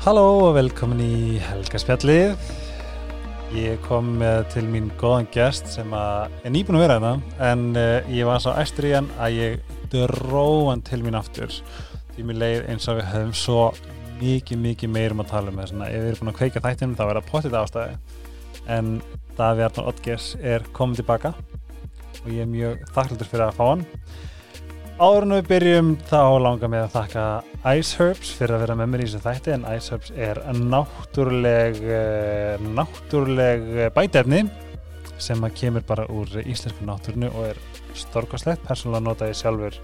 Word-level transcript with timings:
Halló 0.00 0.46
og 0.46 0.54
velkomin 0.56 1.00
í 1.04 1.16
Helgaspjallið. 1.44 2.30
Ég 3.52 3.82
kom 3.84 4.14
til 4.48 4.62
mín 4.64 4.86
góðan 4.96 5.26
gest 5.28 5.66
sem 5.74 5.92
að 5.92 6.38
er 6.40 6.54
nýbúin 6.54 6.78
að 6.78 6.84
vera 6.86 6.94
hérna 6.96 7.50
en 7.50 7.66
uh, 7.76 8.08
ég 8.08 8.24
var 8.24 8.40
svo 8.40 8.54
æstur 8.56 8.86
í 8.88 8.94
hann 8.94 9.10
að 9.20 9.36
ég 9.36 9.74
dró 9.92 10.70
hann 10.70 10.80
til 10.88 11.02
mín 11.04 11.18
aftur. 11.20 11.52
Því 12.14 12.24
mér 12.30 12.40
leið 12.40 12.70
eins 12.72 12.88
og 12.88 12.96
við 12.96 13.10
höfum 13.10 13.36
svo 13.42 13.58
mikið, 14.22 14.62
mikið 14.64 14.94
meirum 14.96 15.20
að 15.20 15.34
tala 15.34 15.52
um 15.52 15.60
þess 15.60 15.76
að 15.76 15.84
ef 15.90 16.00
við 16.00 16.08
erum 16.14 16.24
búin 16.24 16.32
að 16.32 16.40
kveika 16.40 16.64
þættinum 16.64 16.96
þá 16.96 17.04
er 17.04 17.20
það 17.20 17.30
potið 17.34 17.60
ástæði. 17.60 18.00
En 18.78 18.90
Daví 19.36 19.66
Arnald 19.68 19.92
Oddgers 19.92 20.32
er 20.40 20.64
komið 20.80 21.02
tilbaka 21.02 21.34
og 22.24 22.32
ég 22.32 22.46
er 22.46 22.52
mjög 22.56 22.88
þakklútur 22.96 23.34
fyrir 23.34 23.50
að 23.50 23.60
fá 23.60 23.66
hann. 23.74 23.84
Áður 25.00 25.24
en 25.24 25.32
við 25.32 25.46
byrjum 25.48 25.86
þá 26.10 26.22
langar 26.44 26.68
mig 26.68 26.82
að 26.84 26.90
þakka 26.92 27.22
Ice 27.78 27.96
Herbs 27.96 28.32
fyrir 28.36 28.52
að 28.52 28.62
vera 28.66 28.74
með 28.76 28.90
mér 28.92 29.00
í 29.00 29.06
þessu 29.06 29.20
þætti 29.24 29.52
en 29.54 29.62
Ice 29.72 29.94
Herbs 29.94 30.10
er 30.26 30.40
náttúruleg 30.60 31.80
eh, 31.80 32.66
náttúruleg 32.76 33.64
bætefni 33.96 34.42
sem 35.16 35.40
að 35.40 35.56
kemur 35.56 35.86
bara 35.88 36.04
úr 36.12 36.36
íslensku 36.42 36.84
náttúrunu 36.84 37.32
og 37.32 37.48
er 37.54 37.62
storkoslegt 37.96 38.66
persónulega 38.68 39.06
nota 39.06 39.30
ég 39.32 39.40
sjálfur 39.40 39.80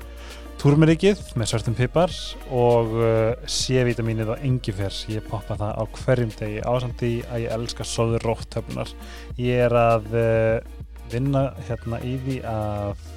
túrmeríkið 0.61 1.25
með 1.41 1.53
svörtum 1.55 1.81
pipar 1.81 2.13
og 2.53 2.93
uh, 3.01 3.49
C-vitamínið 3.49 4.37
og 4.37 4.45
engifers 4.45 5.07
ég 5.09 5.25
poppa 5.33 5.57
það 5.57 5.81
á 5.81 5.85
hverjum 5.97 6.37
degi. 6.37 6.61
Ásamt 6.61 7.01
því 7.01 7.15
að 7.25 7.47
ég 7.47 7.57
elska 7.57 7.89
sóður 7.89 8.29
róttöflunar 8.35 8.93
ég 9.41 9.65
er 9.65 9.81
að 9.81 10.13
uh, 10.13 10.81
vinna 11.09 11.51
hérna 11.69 12.05
í 12.05 12.19
því 12.21 12.43
að 12.53 13.16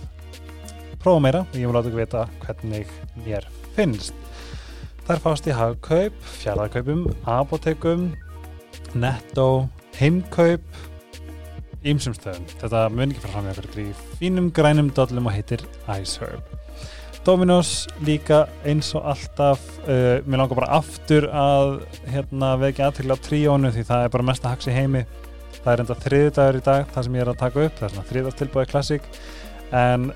prófa 1.00 1.24
meira 1.24 1.46
og 1.46 1.56
ég 1.58 1.68
vil 1.68 1.76
láta 1.76 1.90
ykkur 1.90 2.02
vita 2.04 2.26
hvernig 2.44 2.94
mér 3.26 3.48
finnst. 3.78 4.14
Þær 5.08 5.24
fást 5.24 5.48
í 5.50 5.56
hagkaup, 5.56 6.18
fjarlagkaupum, 6.38 7.08
apotekum, 7.26 8.12
netto, 8.94 9.48
heimkaup, 9.98 10.66
ýmsum 11.88 12.14
stöðum. 12.18 12.46
Þetta 12.60 12.84
mun 12.94 13.14
ekki 13.14 13.24
fara 13.24 13.34
fram 13.38 13.48
í 13.48 13.54
okkur 13.56 13.82
í 13.82 13.88
fínum 14.20 14.52
grænum 14.54 14.92
dollum 14.94 15.32
og 15.32 15.36
heitir 15.38 15.64
Iceherb. 15.88 16.44
Dominos 17.26 17.88
líka 18.06 18.46
eins 18.68 18.94
og 18.96 19.10
alltaf, 19.12 19.64
uh, 19.88 20.22
mér 20.24 20.44
langar 20.44 20.62
bara 20.62 20.72
aftur 20.80 21.28
að 21.32 21.80
hérna, 22.10 22.54
vekja 22.62 22.88
aðtryggla 22.90 23.18
á 23.20 23.26
tríónu 23.26 23.74
því 23.76 23.84
það 23.90 24.06
er 24.06 24.14
bara 24.16 24.30
mest 24.30 24.46
að 24.46 24.56
haks 24.56 24.70
í 24.70 24.78
heimi. 24.78 25.04
Það 25.60 25.74
er 25.74 25.84
enda 25.84 26.02
þriðdagur 26.06 26.60
í 26.60 26.66
dag, 26.70 26.88
það 26.94 27.06
sem 27.06 27.18
ég 27.18 27.26
er 27.26 27.32
að 27.34 27.42
taka 27.42 27.66
upp, 27.66 27.78
það 27.80 27.88
er 27.88 27.94
svona 27.96 28.10
þriðdagstilbúið 28.14 28.72
klassík 28.72 29.14
en 29.76 30.12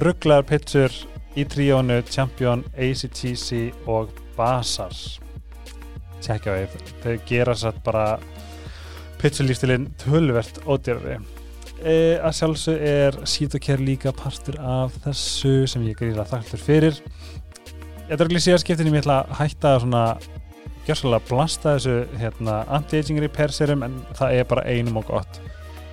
rugglaðar 0.00 0.48
pitsur 0.48 0.94
í 1.36 1.44
tríónu 1.48 2.00
Champion, 2.08 2.64
ACTC 2.76 3.72
og 3.90 4.12
Basar 4.36 4.94
tjekkja 6.22 6.56
því 6.70 6.96
þau 7.02 7.14
gera 7.28 7.54
satt 7.58 7.78
bara 7.84 8.06
pitsulífstilinn 9.22 9.88
tölvert 10.00 10.60
ódjörfi 10.66 11.16
e, 11.82 12.18
að 12.22 12.36
sjálfsög 12.38 12.84
er 12.86 13.18
Sítokær 13.28 13.82
líka 13.82 14.12
partur 14.16 14.58
af 14.58 14.94
þessu 15.04 15.66
sem 15.70 15.86
ég 15.88 15.98
gríða 15.98 16.26
þakklur 16.30 16.62
fyrir. 16.62 17.00
Ég 18.08 18.14
er 18.16 18.26
ekki 18.26 18.44
síðan 18.44 18.62
skiptin 18.62 18.90
ég 18.90 19.02
ætla 19.02 19.22
að 19.22 19.34
hætta 19.40 19.74
svona 19.82 20.04
gjörsalega 20.86 21.28
blasta 21.28 21.76
þessu 21.76 22.20
hérna, 22.20 22.62
anti-aging 22.74 23.22
repair 23.22 23.54
serum 23.54 23.84
en 23.86 24.00
það 24.18 24.38
er 24.38 24.48
bara 24.50 24.66
einum 24.66 24.98
og 25.02 25.08
gott. 25.10 25.40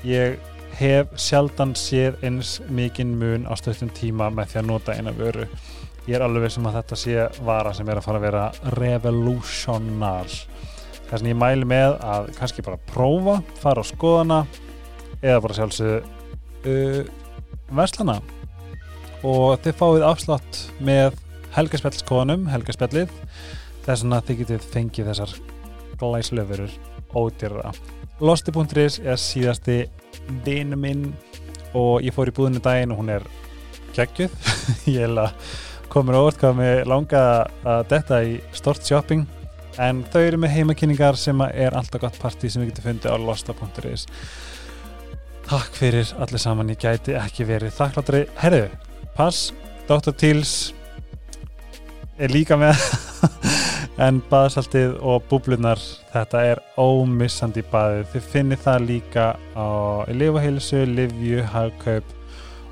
Ég 0.05 0.37
hef 0.79 1.11
sjaldan 1.19 1.73
séð 1.75 2.21
eins 2.23 2.57
mikinn 2.71 3.17
mun 3.19 3.43
á 3.43 3.53
stöðtum 3.59 3.91
tíma 3.95 4.29
með 4.31 4.53
því 4.53 4.59
að 4.61 4.67
nota 4.69 4.95
eina 4.95 5.11
vöru. 5.15 5.47
Ég 6.07 6.15
er 6.15 6.23
alveg 6.23 6.53
sem 6.53 6.65
að 6.69 6.77
þetta 6.79 6.97
sé 7.01 7.25
vara 7.45 7.73
sem 7.75 7.89
er 7.91 7.99
að 7.99 8.05
fara 8.07 8.21
að 8.21 8.25
vera 8.29 8.45
revolutionar. 8.77 10.31
Þess 11.09 11.19
að 11.19 11.29
ég 11.31 11.39
mæli 11.41 11.67
með 11.67 11.97
að 12.05 12.31
kannski 12.37 12.65
bara 12.65 12.79
prófa, 12.89 13.39
fara 13.59 13.83
á 13.83 13.91
skoðana 13.91 14.39
eða 15.19 15.43
bara 15.43 15.59
sjálfsögðu 15.59 15.99
uh, 16.71 17.03
verslana. 17.75 18.19
Og 19.19 19.59
þið 19.65 19.79
fáið 19.83 20.07
afslátt 20.07 20.63
með 20.79 21.19
helgaspjallskoðanum, 21.57 22.47
helgaspjallið. 22.53 23.11
Þess 23.83 24.07
að 24.07 24.27
þið 24.29 24.43
getið 24.45 24.67
fengið 24.73 25.11
þessar 25.11 25.39
glæslöfurur 25.99 26.77
ódýrra 27.19 27.73
Losti.is 28.19 28.99
er 28.99 29.19
síðasti 29.19 29.79
vinu 30.45 30.75
minn 30.79 31.09
og 31.77 32.03
ég 32.03 32.13
fór 32.15 32.31
í 32.31 32.35
búðinu 32.35 32.61
daginn 32.63 32.91
og 32.91 32.99
hún 33.01 33.11
er 33.13 33.25
geggjuð. 33.95 34.33
Ég 34.93 35.05
held 35.05 35.21
að 35.23 35.51
komur 35.89 36.17
óvart 36.19 36.39
hvað 36.41 36.57
með 36.59 36.81
langa 36.89 37.21
að 37.65 37.83
detta 37.93 38.19
í 38.25 38.35
stort 38.53 38.85
shopping 38.85 39.23
en 39.79 40.03
þau 40.11 40.21
eru 40.21 40.39
með 40.43 40.53
heimakynningar 40.57 41.17
sem 41.17 41.41
er 41.47 41.77
alltaf 41.77 42.03
gott 42.03 42.19
parti 42.21 42.51
sem 42.51 42.61
við 42.63 42.73
getum 42.73 42.89
fundið 42.89 43.15
á 43.15 43.17
losta.is 43.23 44.05
Takk 45.49 45.79
fyrir 45.79 46.11
allir 46.21 46.41
saman, 46.41 46.69
ég 46.69 46.77
gæti 46.77 47.15
ekki 47.17 47.47
verið 47.49 47.73
þakklátri, 47.79 48.25
herru, 48.37 48.67
pass 49.15 49.49
Dr. 49.89 50.13
Teals 50.13 50.73
er 52.19 52.29
líka 52.29 52.59
með 52.59 52.77
en 53.99 54.21
baðsaltið 54.31 54.93
og 55.03 55.25
búblunar 55.27 55.79
þetta 56.13 56.43
er 56.53 56.61
ómissandi 56.79 57.63
baðið. 57.71 58.05
Þið 58.13 58.29
finnir 58.31 58.61
það 58.63 58.85
líka 58.87 59.25
á 59.59 59.67
lifaheilsu, 60.15 60.85
livju, 60.87 61.43
hagkaup 61.51 62.15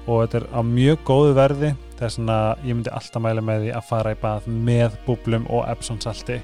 og 0.07 0.21
þetta 0.23 0.39
er 0.39 0.47
á 0.55 0.61
mjög 0.63 1.03
góðu 1.09 1.35
verði. 1.35 1.73
Þess 1.99 2.21
að 2.21 2.65
ég 2.69 2.77
myndi 2.77 2.93
alltaf 2.93 3.23
mæla 3.25 3.43
með 3.43 3.65
því 3.65 3.75
að 3.75 3.88
fara 3.89 4.13
í 4.13 4.19
bað 4.21 4.49
með 4.69 4.97
búblum 5.07 5.47
og 5.51 5.67
Epsom 5.67 5.99
salti 6.03 6.39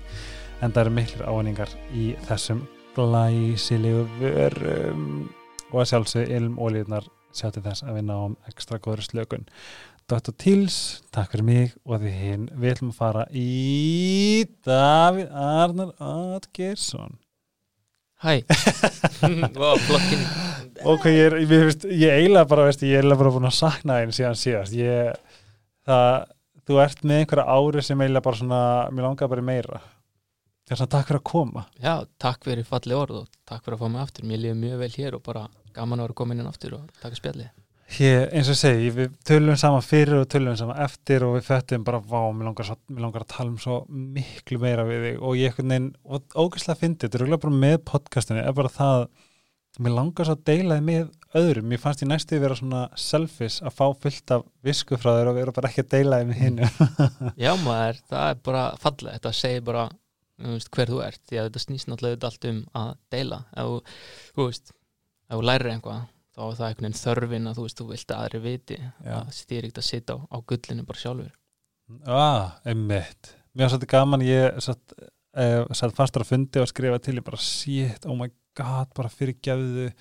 en 0.59 0.71
það 0.71 0.81
eru 0.83 0.95
miklir 0.97 1.25
áhengar 1.29 1.73
í 1.93 2.11
þessum 2.27 2.65
glæsilegu 2.97 4.05
vörum. 4.19 5.07
Og 5.71 5.83
að 5.83 5.91
sjálfsög 5.93 6.33
ilm 6.33 6.59
ólíðnar 6.59 7.07
sjá 7.33 7.49
til 7.53 7.63
þess 7.65 7.85
að 7.85 7.97
við 7.97 8.07
náum 8.09 8.35
ekstra 8.49 8.81
góður 8.83 9.07
slökun 9.07 9.47
Dr. 10.11 10.33
Tils, 10.35 10.77
takk 11.15 11.31
fyrir 11.31 11.45
mig 11.47 11.75
og 11.87 12.01
því 12.01 12.11
hinn, 12.11 12.47
við 12.59 12.73
ætlum 12.73 12.91
að 12.91 12.97
fara 12.99 13.23
í 13.31 14.43
Davíð 14.67 15.29
Arnar 15.31 15.93
Atgersson 16.03 17.19
Hæ. 18.23 18.43
Wow, 19.59 19.79
Ok, 20.93 21.07
ég 21.11 21.25
er, 21.27 21.35
ég, 21.43 21.49
veist, 21.51 21.83
ég 21.87 22.11
eiginlega 22.11 22.47
bara, 22.47 22.67
veist, 22.69 22.83
ég 22.83 22.95
er 22.95 23.01
eiginlega 23.01 23.19
bara 23.19 23.33
búin 23.35 23.47
að 23.49 23.57
sakna 23.57 23.97
einn 23.99 24.13
síðan 24.15 24.39
síðast. 24.39 24.75
Ég, 24.79 25.41
það, 25.87 26.29
þú 26.67 26.79
ert 26.83 27.03
með 27.03 27.19
einhverja 27.21 27.57
ári 27.57 27.83
sem 27.83 28.03
eiginlega 28.03 28.25
bara 28.27 28.39
svona, 28.39 28.61
mér 28.95 29.07
langar 29.09 29.31
bara 29.31 29.43
meira. 29.43 29.81
Þess 30.71 30.85
að 30.85 30.93
takk 30.95 31.09
fyrir 31.09 31.19
að 31.19 31.27
koma. 31.33 31.65
Já, 31.83 31.93
takk 32.23 32.47
fyrir 32.47 32.67
falli 32.67 32.95
orð 32.95 33.19
og 33.25 33.27
takk 33.43 33.65
fyrir 33.65 33.77
að 33.77 33.83
fá 33.83 33.91
mig 33.91 34.05
aftur. 34.05 34.27
Mér 34.31 34.43
líður 34.45 34.61
mjög 34.63 34.79
vel 34.85 34.93
hér 34.95 35.19
og 35.19 35.25
bara 35.27 35.43
gaman 35.75 35.99
að 35.99 36.09
vera 36.09 36.19
komin 36.23 36.43
inn 36.43 36.51
aftur 36.51 36.79
og 36.79 36.87
taka 37.03 37.19
spjallið 37.19 37.51
Ég, 37.93 38.29
eins 38.33 38.49
og 38.49 38.57
segi, 38.57 38.87
við 38.95 39.11
tölum 39.27 39.57
saman 39.59 39.83
fyrir 39.85 40.23
og 40.23 40.29
tölum 40.31 40.55
saman 40.57 40.79
eftir 40.81 41.25
og 41.27 41.35
við 41.35 41.49
föttum 41.49 41.83
bara, 41.85 41.99
vá, 41.99 42.21
mér 42.33 42.49
langar, 42.49 42.65
svo, 42.69 42.77
mér 42.89 43.05
langar 43.05 43.25
að 43.25 43.33
tala 43.35 43.51
um 43.51 43.59
svo 43.61 43.81
miklu 43.89 44.57
meira 44.61 44.85
við 44.87 45.05
þig. 45.07 45.19
Og 45.21 45.37
ég 45.37 45.53
ekkert 45.53 45.69
neinn, 45.69 45.91
og 46.03 46.33
ógæslega 46.33 46.79
fyndi, 46.79 47.05
þetta 47.05 47.19
er 47.19 47.25
auðvitað 47.27 47.43
bara 47.45 47.61
með 47.65 47.77
podcastinu, 47.91 48.41
er 48.41 48.57
bara 48.57 48.73
það 48.73 49.05
mér 49.81 49.95
langar 49.95 50.27
svo 50.27 50.35
að 50.37 50.43
deila 50.45 50.77
þið 50.77 50.87
með 50.87 51.05
öðrum, 51.39 51.67
mér 51.71 51.81
fannst 51.81 52.03
ég 52.03 52.09
næstu 52.11 52.39
vera 52.41 52.57
svona 52.57 52.83
selfish 52.99 53.65
að 53.65 53.73
fá 53.73 53.85
fullt 54.03 54.33
af 54.35 54.45
visku 54.65 54.99
frá 55.01 55.15
þér 55.15 55.31
og 55.31 55.37
vera 55.39 55.55
bara 55.55 55.71
ekki 55.71 55.81
að 55.85 55.91
deila 55.95 56.19
þið 56.21 56.29
með 56.29 56.41
hinn 56.43 56.59
Já 57.45 57.51
maður, 57.63 58.01
það 58.11 58.27
er 58.27 58.41
bara 58.45 58.63
fallið, 58.83 59.15
þetta 59.17 59.33
segir 59.39 59.65
bara 59.65 59.87
veist, 60.43 60.69
hver 60.75 60.93
þú 60.93 61.01
ert, 61.07 61.21
því 61.29 61.39
að 61.39 61.49
þetta 61.49 61.63
snýst 61.65 61.89
náttúrulega 61.89 62.29
allt 62.29 62.49
um 62.51 62.61
að 62.83 62.91
deila, 63.15 63.41
ef 63.57 63.97
þú 64.35 64.47
veist, 64.51 64.75
ef 65.29 65.39
þú 65.39 65.47
lærir 65.49 65.73
einhvað 65.73 66.03
þá 66.33 66.41
er 66.45 66.57
það 66.57 66.67
einhvern 66.67 66.87
veginn 66.87 66.99
þörfin 66.99 67.49
að 67.49 67.57
þú 67.57 67.65
veist, 67.67 67.79
þú 67.79 67.87
vilt 67.91 68.13
að 68.13 68.21
aðri 68.23 68.43
viti 68.43 68.77
Já. 68.81 69.15
að 69.19 69.33
stýr 69.37 69.67
ekkert 69.67 69.81
að 69.81 69.89
sitja 69.89 70.15
á, 70.15 70.17
á 70.33 70.37
gullinu 70.49 70.85
bara 70.89 71.01
sjálfur. 71.03 71.33
Ah, 72.09 72.55
einmitt. 72.65 73.33
Mér 73.53 73.67
var 73.67 73.73
svolítið 73.73 73.91
gaman, 73.91 74.25
ég 74.25 74.61
satt, 74.65 74.95
uh, 75.37 75.59
satt 75.77 75.97
fastur 75.97 76.25
að 76.25 76.31
fundi 76.31 76.61
og 76.61 76.69
skrifa 76.71 77.01
til 77.03 77.19
ég 77.19 77.25
bara, 77.27 77.41
shit, 77.41 78.07
oh 78.09 78.17
my 78.17 78.31
god 78.57 78.89
bara 78.97 79.11
fyrir 79.13 79.37
gefðu, 79.45 79.91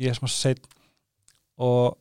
ég 0.00 0.12
er 0.12 0.16
smá 0.16 0.30
seitt 0.32 0.64
og 1.60 1.98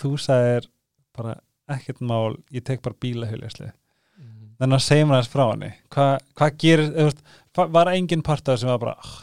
þú 0.00 0.14
sagðir 0.20 0.70
bara 1.16 1.36
ekkert 1.72 2.02
mál 2.04 2.36
ég 2.54 2.64
tek 2.66 2.82
bara 2.84 2.98
bílahauðlega 3.02 3.72
mm. 3.72 4.56
þannig 4.60 4.76
að 4.78 4.84
segja 4.86 5.06
mér 5.06 5.18
aðeins 5.18 5.32
frá 5.32 5.44
henni. 5.44 5.70
Hvað 5.92 6.16
hva 6.38 6.50
gerir, 6.64 6.90
veist, 6.96 7.22
var 7.56 7.92
engin 7.92 8.24
part 8.26 8.44
af 8.46 8.54
það 8.54 8.60
sem 8.62 8.72
var 8.72 8.82
bara 8.84 8.96
oh, 8.96 9.14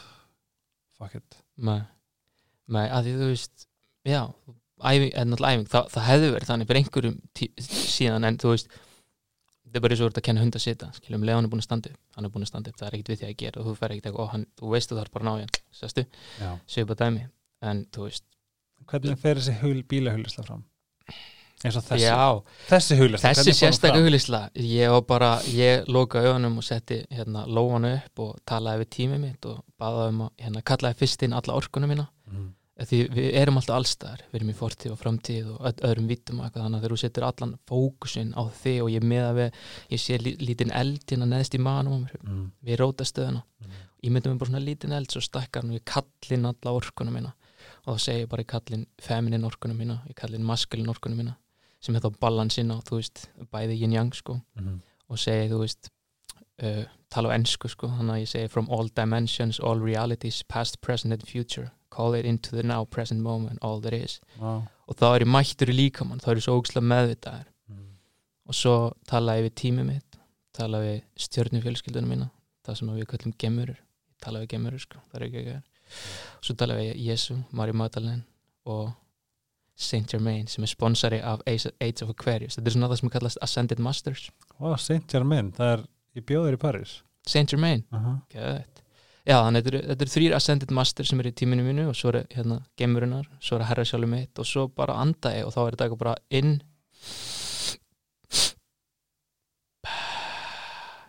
fuck 0.98 1.18
it. 1.18 1.38
Nei, 1.64 2.86
að 2.88 3.06
því 3.08 3.14
þú 3.20 3.30
veist 3.30 3.68
já, 4.08 4.20
æfing, 4.84 5.12
er 5.12 5.28
náttúrulega 5.28 5.58
æfing 5.58 5.70
það, 5.74 5.92
það 5.94 6.08
hefði 6.08 6.32
verið 6.34 6.50
þannig 6.50 6.70
fyrir 6.70 6.82
einhverjum 6.82 7.16
tí, 7.36 7.48
síðan 7.68 8.28
en 8.28 8.40
þú 8.42 8.52
veist 8.54 8.68
þetta 8.74 9.80
er 9.80 9.84
bara 9.84 9.96
eins 9.96 10.04
og 10.04 10.10
ert 10.10 10.20
að 10.20 10.26
kenna 10.28 10.44
hund 10.44 10.58
að 10.58 10.64
sita 10.66 10.90
skiljum, 10.98 11.24
leðan 11.26 11.48
er 11.48 11.54
búin 11.54 11.64
að 11.64 11.68
standa 11.68 11.94
upp, 11.94 12.00
hann 12.16 12.28
er 12.28 12.34
búin 12.34 12.46
að 12.46 12.52
standa 12.52 12.70
upp 12.70 12.80
það 12.80 12.88
er 12.88 12.98
ekkert 12.98 13.12
við 13.14 13.22
því 13.22 13.30
að 13.30 13.38
gera 13.42 13.62
og 13.62 13.70
þú 13.70 13.76
fer 13.80 13.94
ekkert 13.94 14.10
eitthvað, 14.10 14.28
ó, 14.28 14.32
hann, 14.34 14.46
þú 14.60 14.74
veist 14.74 14.94
bara 14.94 15.10
að 15.10 15.26
ná 15.26 15.32
í 15.34 15.44
hann, 15.46 15.56
sérstu, 15.80 16.06
Já. 16.38 16.50
séu 16.76 16.88
bara 16.90 17.00
dæmi 17.04 17.26
en 17.64 17.82
þú 17.94 18.08
veist, 18.08 18.26
hvernig 18.90 19.20
fer 19.24 19.40
þessi 19.40 19.58
hul, 19.64 19.80
bílahauðlega 19.90 20.46
fram 20.46 20.62
eins 21.64 21.78
og 21.78 21.84
þessi, 21.86 22.04
Já, 22.04 22.24
þessi 22.68 22.96
huglisla 22.98 23.30
þessi 23.32 23.54
sérstaklega 23.56 23.94
fram? 23.94 24.04
huglisla 24.04 24.40
ég 24.60 24.92
var 24.92 25.04
bara, 25.08 25.30
ég 25.48 25.88
loka 25.88 26.20
augunum 26.24 26.58
og 26.60 26.66
setti 26.66 27.00
hérna 27.14 27.44
lóan 27.48 27.88
upp 27.88 28.24
og 28.24 28.34
talaði 28.48 28.84
við 28.84 28.90
tímið 28.98 29.22
mitt 29.22 29.48
og 29.48 29.62
baða 29.80 30.08
um 30.12 30.24
að 30.26 30.44
hérna 30.44 30.64
kallaði 30.72 31.00
fyrst 31.00 31.24
inn 31.24 31.36
alla 31.36 31.56
orkunum 31.56 31.92
mína. 31.94 32.06
Því 32.80 32.98
við 33.14 33.26
erum 33.38 33.56
alltaf 33.60 33.76
allstaðar, 33.78 34.22
við 34.32 34.40
erum 34.40 34.50
í 34.50 34.54
fortíð 34.58 34.92
og 34.92 34.98
framtíð 34.98 35.50
og 35.54 35.60
öð- 35.68 35.82
öðrum 35.86 36.08
eitthvað 36.10 36.62
þannig 36.64 36.78
að 36.78 36.82
þegar 36.82 36.94
þú 36.94 36.98
setur 37.04 37.26
allan 37.28 37.52
fókusin 37.70 38.32
á 38.34 38.42
þig 38.50 38.82
og 38.82 38.90
ég 38.90 39.02
meða 39.06 39.32
við, 39.38 39.52
ég 39.94 40.00
sé 40.02 40.18
lí- 40.18 40.36
lítinn 40.42 40.72
eld 40.74 41.04
hérna 41.06 41.26
neðst 41.30 41.54
í 41.54 41.60
manum 41.60 42.08
Mhm. 42.24 42.50
við 42.66 42.76
rótastöðuna 42.82 43.42
Mhm. 43.62 43.70
ég 44.02 44.10
myndi 44.10 44.26
mér 44.28 44.38
bara 44.38 44.50
svona 44.50 44.64
lítinn 44.66 44.92
eld 44.92 45.06
svo 45.08 45.20
stakkar 45.22 45.64
og 45.64 45.70
ég 45.70 45.84
kallin 45.84 46.46
alla 46.46 46.72
orkunum 46.80 47.14
mína 47.14 47.32
og 47.86 47.96
þá 47.96 48.00
segi 48.00 48.22
ég 48.24 48.28
bara 48.28 48.42
ég 48.42 48.46
kallin 48.48 48.86
feminin 48.98 49.44
orkunum 49.44 49.76
mína, 49.78 50.00
ég 50.08 50.14
kallin 50.16 50.42
maskulin 50.44 50.88
orkunum 50.88 51.16
mína 51.18 51.36
sem 51.80 51.94
er 51.94 52.00
þá 52.00 52.10
balansin 52.18 52.72
á, 52.72 52.82
þú 52.82 52.96
veist 52.98 53.28
bæði 53.52 53.78
yin 53.78 53.92
yang 53.92 54.12
sko 54.12 54.40
Mhm. 54.58 54.80
og 55.10 55.16
segi, 55.18 55.48
þú 55.48 55.60
veist 55.60 55.90
uh, 56.62 56.84
tala 57.10 57.28
á 57.30 57.34
ennsku 57.38 57.68
sko, 57.68 57.88
þannig 57.88 58.14
að 58.14 58.22
ég 58.22 58.28
segi 58.28 58.48
from 58.50 58.68
all 58.70 58.88
dimensions, 58.88 59.58
all 59.60 59.78
realities, 59.80 60.42
past, 60.44 60.80
present 60.80 61.12
and 61.12 61.26
future, 61.26 61.70
call 61.94 62.14
it 62.18 62.26
into 62.26 62.56
the 62.56 62.62
now 62.66 62.84
present 62.84 63.20
moment, 63.22 63.58
all 63.62 63.80
there 63.80 63.96
is. 64.04 64.20
Vá. 64.40 64.54
og 64.88 64.96
þá 65.00 65.04
er 65.16 65.22
ég 65.24 65.30
mættur 65.32 65.70
í 65.72 65.74
líkamann, 65.78 66.18
þá 66.20 66.28
er 66.34 66.36
ég 66.40 66.44
svo 66.44 66.58
ógslega 66.60 66.84
meðvitaðar 66.90 67.46
Mhm. 67.70 67.84
og 68.48 68.54
svo 68.54 68.74
tala 69.08 69.36
ég 69.38 69.46
við 69.46 69.54
tímið 69.62 69.86
mitt 69.86 70.18
tala 70.52 70.78
við 70.82 70.98
stjörnufjölskyldunum 71.16 72.10
mína 72.12 72.30
það 72.66 72.76
sem 72.78 72.88
við 72.88 73.06
kallum 73.08 73.32
gemurur 73.38 73.78
tala 74.20 74.40
við 74.42 74.48
gemurur 74.52 74.80
sko, 74.84 74.98
það 75.12 75.20
er 75.20 75.24
ekki 75.28 75.40
ekki 75.44 75.62
svo 76.42 76.54
tala 76.56 76.74
við 76.76 76.90
Jésu, 77.06 77.38
Mari 77.52 77.72
Magdalene 77.72 78.24
og 78.66 78.92
Saint 79.76 80.06
Germain 80.12 80.46
sem 80.46 80.62
er 80.64 80.68
sponsari 80.70 81.18
af 81.20 81.40
Age 81.48 82.02
of 82.04 82.10
Aquarius. 82.12 82.54
Þetta 82.56 82.66
er 82.70 82.76
svona 82.76 82.88
það 82.92 83.00
sem 83.00 83.10
kallast 83.10 83.38
Ascended 83.42 83.78
Masters. 83.82 84.30
Vá, 84.60 84.76
Saint 84.78 85.08
Germain, 85.10 85.50
það 85.52 85.72
er 85.78 85.84
í 86.14 86.20
bjóður 86.22 86.54
í 86.54 86.60
París. 86.62 86.92
Saint 87.26 87.50
Germain, 87.50 87.82
Aha. 87.92 88.20
geðvægt 88.30 88.83
Já, 89.24 89.38
þannig 89.40 89.64
að 89.64 89.76
þetta 89.88 90.04
eru- 90.04 90.12
þrýr 90.14 90.34
Ascended 90.36 90.70
Masters 90.76 91.08
sem 91.08 91.20
eru 91.22 91.30
í 91.32 91.36
tíminu 91.40 91.62
mínu 91.64 91.86
og 91.88 91.96
svo 91.96 92.10
eru 92.12 92.24
hérna 92.34 92.58
gemurinnar, 92.76 93.24
svo 93.40 93.56
eru 93.56 93.64
herra 93.70 93.84
sjálfur 93.88 94.10
mitt 94.12 94.38
og 94.38 94.44
svo 94.44 94.66
bara 94.68 94.98
anda 95.00 95.30
ég 95.32 95.46
og 95.48 95.54
þá 95.54 95.60
er 95.64 95.70
þetta 95.76 95.86
eitthvað 95.86 96.02
bara 96.04 96.16
inn. 96.30 96.60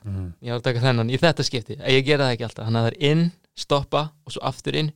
Mhm. 0.06 0.34
ég 0.46 0.52
var 0.54 0.60
að 0.60 0.66
taka 0.68 0.80
þennan 0.84 1.10
í 1.10 1.18
þetta 1.18 1.44
skipti. 1.48 1.76
Ég 1.82 2.06
gera 2.06 2.28
það 2.28 2.36
ekki 2.36 2.46
alltaf, 2.48 2.66
þannig 2.68 2.80
að 2.82 2.86
það 2.86 2.92
er 2.94 2.98
inn 3.12 3.24
stoppa 3.58 4.02
og 4.26 4.32
svo 4.36 4.42
aftur 4.46 4.76
inn 4.78 4.92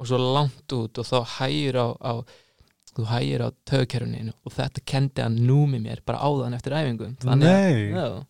og 0.00 0.06
svo 0.06 0.20
langt 0.20 0.74
út 0.76 1.00
og 1.02 1.08
þá 1.08 1.16
hægir 1.36 1.78
á, 1.82 1.86
á 1.98 2.12
þú 2.94 3.06
hægir 3.10 3.42
á 3.42 3.48
tögkerfinu 3.66 4.32
og 4.46 4.52
þetta 4.54 4.84
kendi 4.86 5.24
hann 5.24 5.36
númi 5.48 5.80
mér 5.82 6.00
bara 6.06 6.22
áðan 6.22 6.54
eftir 6.56 6.72
æfingum. 6.78 7.16
Þannig 7.20 7.96
að, 7.98 8.20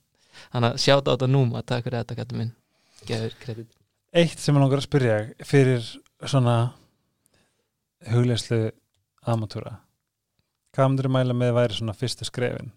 að 0.56 0.79
sjáta 0.81 1.13
á 1.13 1.15
þetta 1.15 1.29
núma. 1.31 1.63
Takk 1.63 1.85
fyrir 1.85 2.01
þetta 2.03 2.19
kættu 2.23 2.41
minn 2.41 2.53
gefur 3.06 3.37
kredit 3.45 3.77
eitt 4.11 4.43
sem 4.43 4.57
ég 4.57 4.62
langar 4.62 4.81
að 4.81 4.89
spyrja 4.89 5.17
fyrir 5.47 5.87
svona 6.27 6.57
hugleyslu 8.11 8.71
amatúra. 9.29 9.77
Hvað 10.75 10.93
myndir 10.93 11.11
mæla 11.12 11.37
með 11.37 11.55
væri 11.57 11.79
svona 11.79 11.95
fyrstu 11.97 12.27
skrefin? 12.27 12.73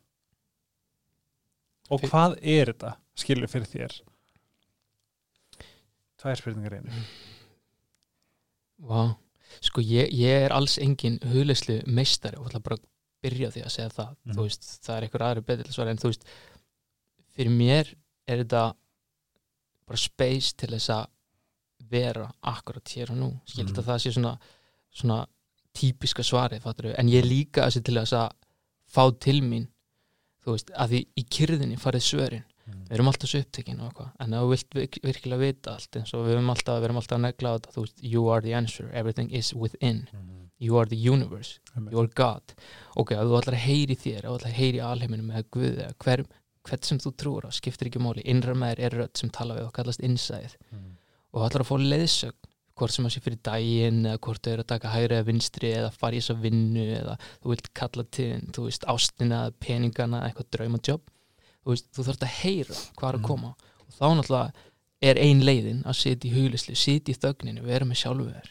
Og 1.93 2.01
hvað 2.07 2.37
er 2.39 2.71
þetta 2.71 2.95
skilur 3.19 3.51
fyrir 3.51 3.69
þér? 3.69 3.97
Tvær 6.21 6.39
spurningar 6.39 6.77
einu. 6.79 7.03
Vá, 8.83 9.13
sko 9.63 9.83
ég, 9.83 10.09
ég 10.15 10.47
er 10.47 10.55
alls 10.55 10.77
engin 10.81 11.19
hugleyslu 11.31 11.81
meistari 11.85 12.39
og 12.39 12.49
ætla 12.49 12.63
bara 12.63 12.79
að 12.79 12.87
byrja 13.23 13.51
því 13.53 13.65
að 13.65 13.73
segja 13.75 13.95
það. 13.95 14.15
Þú 14.31 14.45
veist, 14.45 14.69
það 14.85 14.95
er 14.95 15.07
einhver 15.07 15.25
aðri 15.27 15.45
betur 15.47 15.67
til 15.67 15.73
að 15.73 15.77
svara 15.77 15.93
en 15.93 16.01
þú 16.01 16.13
veist, 16.13 16.25
fyrir 17.33 17.57
mér 17.57 17.91
er 18.27 18.43
þetta 18.43 18.63
bara 19.87 19.99
space 19.99 20.55
til 20.59 20.71
þess 20.73 20.93
að 20.95 21.05
vera 21.91 22.31
akkurat 22.43 22.83
hér 22.95 23.11
og 23.11 23.17
nú. 23.17 23.29
Skilt 23.45 23.69
Mhm. 23.71 23.79
að 23.79 23.85
það 23.89 23.99
sé 24.03 24.11
svona, 24.13 24.37
svona 24.93 25.25
típiska 25.73 26.21
svarið, 26.23 26.61
fattur 26.61 26.93
en 26.97 27.07
ég 27.09 27.23
líka 27.25 27.65
þessi 27.67 27.83
til 27.83 27.95
þess 27.95 28.13
að 28.13 28.31
fá 28.93 29.19
til 29.19 29.41
mín 29.41 29.67
þú 30.45 30.51
veist, 30.51 30.71
að 30.75 30.89
því 30.89 31.07
í 31.17 31.23
kyrðinni 31.29 31.77
farið 31.79 32.03
svörin. 32.03 32.43
Við 32.67 32.91
erum 32.95 33.07
alltaf 33.07 33.29
svo 33.29 33.39
upptekinn 33.43 33.79
og 33.81 33.91
eitthvað. 33.93 34.11
En 34.19 34.29
þú 34.31 34.49
vilt 34.49 34.69
virk- 34.75 34.99
virkilega 35.03 35.39
vita 35.39 35.71
allt 35.73 35.91
eins 35.99 36.13
og 36.13 36.25
við 36.25 36.31
erum 36.35 36.49
alltaf, 36.49 36.79
við 36.79 36.83
erum 36.85 36.95
alltaf 37.01 37.17
að 37.17 37.21
negla 37.21 37.59
þetta 37.59 37.71
þú 37.73 37.81
veist, 37.81 38.03
you 38.03 38.27
are 38.29 38.41
the 38.41 38.53
answer, 38.53 38.89
everything 38.93 39.31
is 39.31 39.53
within. 39.53 40.07
You 40.59 40.77
are 40.77 40.85
the 40.85 40.95
universe, 40.95 41.59
you 41.91 41.99
are 41.99 42.07
God. 42.07 42.41
Ok, 42.95 43.11
ef 43.11 43.19
þú 43.19 43.41
ætlar 43.41 43.55
að 43.57 43.65
heyri 43.67 43.95
þér 43.95 44.17
ef 44.23 44.29
þú 44.29 44.37
ætlar 44.39 44.51
að 44.51 44.59
heyri 44.61 44.79
alheiminum 44.79 45.31
eða 45.31 45.43
Guði 45.51 45.77
eða 45.77 45.93
hver, 45.97 46.25
hvert 46.63 46.85
sem 46.85 46.97
þú 46.99 47.11
trúur 47.17 47.43
á, 47.43 47.51
skiptir 47.51 47.89
ekki 47.89 47.99
máli. 47.99 48.23
Innra 48.23 48.53
með 48.53 48.75
þér 48.77 48.79
er 48.79 48.91
rödd 48.91 49.17
sem 49.17 49.29
tala 49.29 49.55
við 49.55 49.65
og 49.67 49.73
kallast 49.73 49.99
innsæð 49.99 50.55
og 51.33 51.41
þú 51.41 51.45
ætlar 51.47 51.63
að 51.65 51.69
fá 51.71 51.77
leiðsögn 51.93 52.49
hvort 52.73 52.93
sem 52.95 53.05
að 53.05 53.13
sé 53.13 53.21
fyrir 53.21 53.39
daginn 53.45 54.05
eða 54.09 54.19
hvort 54.25 54.41
þau 54.45 54.51
eru 54.53 54.63
að 54.63 54.69
taka 54.71 54.89
hægri 54.93 55.15
eða 55.19 55.27
vinstri 55.27 55.69
eða 55.77 55.91
fara 55.93 56.15
í 56.17 56.21
þessa 56.23 56.35
vinnu 56.41 56.85
eða 56.97 57.17
þú 57.43 57.51
vilt 57.51 57.67
kalla 57.77 58.03
til 58.09 58.29
þú 58.55 58.63
veist, 58.65 58.87
ástina 58.89 59.41
peningana, 59.61 60.23
eitthvað 60.25 60.49
draumajobb 60.57 61.03
þú 61.63 61.69
veist, 61.75 61.89
þú 61.93 62.05
þarft 62.07 62.25
að 62.25 62.33
heyra 62.41 62.79
hvað 62.97 63.09
er 63.09 63.17
að 63.17 63.21
Mm. 63.21 63.27
koma 63.27 63.51
og 63.53 63.93
þá 63.99 64.05
náttúrulega 64.17 64.53
er 65.03 65.19
ein 65.19 65.41
leiðin 65.43 65.83
að 65.83 65.99
sitja 65.99 66.29
í 66.29 66.33
huglisli, 66.33 66.75
sitja 66.79 67.13
í 67.13 67.19
þögninu 67.19 67.61
vera 67.67 67.85
með 67.85 67.99
sjálfu 68.01 68.25
þér. 68.31 68.49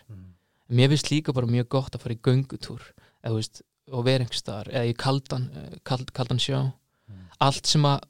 Mér 0.73 0.89
finnst 0.93 1.11
líka 1.11 1.33
bara 1.35 1.47
mjög 1.47 1.69
gott 1.69 1.95
að 1.97 2.01
fara 2.05 2.15
í 2.15 2.21
göngutúr 2.23 2.83
eða, 3.25 3.31
þú 3.33 3.37
veist, 3.41 3.63
og 3.91 4.05
vera 4.05 4.23
einhvers 4.25 4.41
staðar 4.45 4.69
eða 4.71 4.87
í 4.87 4.95
kaldan, 4.97 5.49
eh, 5.57 5.79
kald, 5.83 6.13
kaldan 6.13 6.39
sjó. 6.39 6.73
Allt 7.41 7.67
sem 7.67 7.83
að 7.83 8.01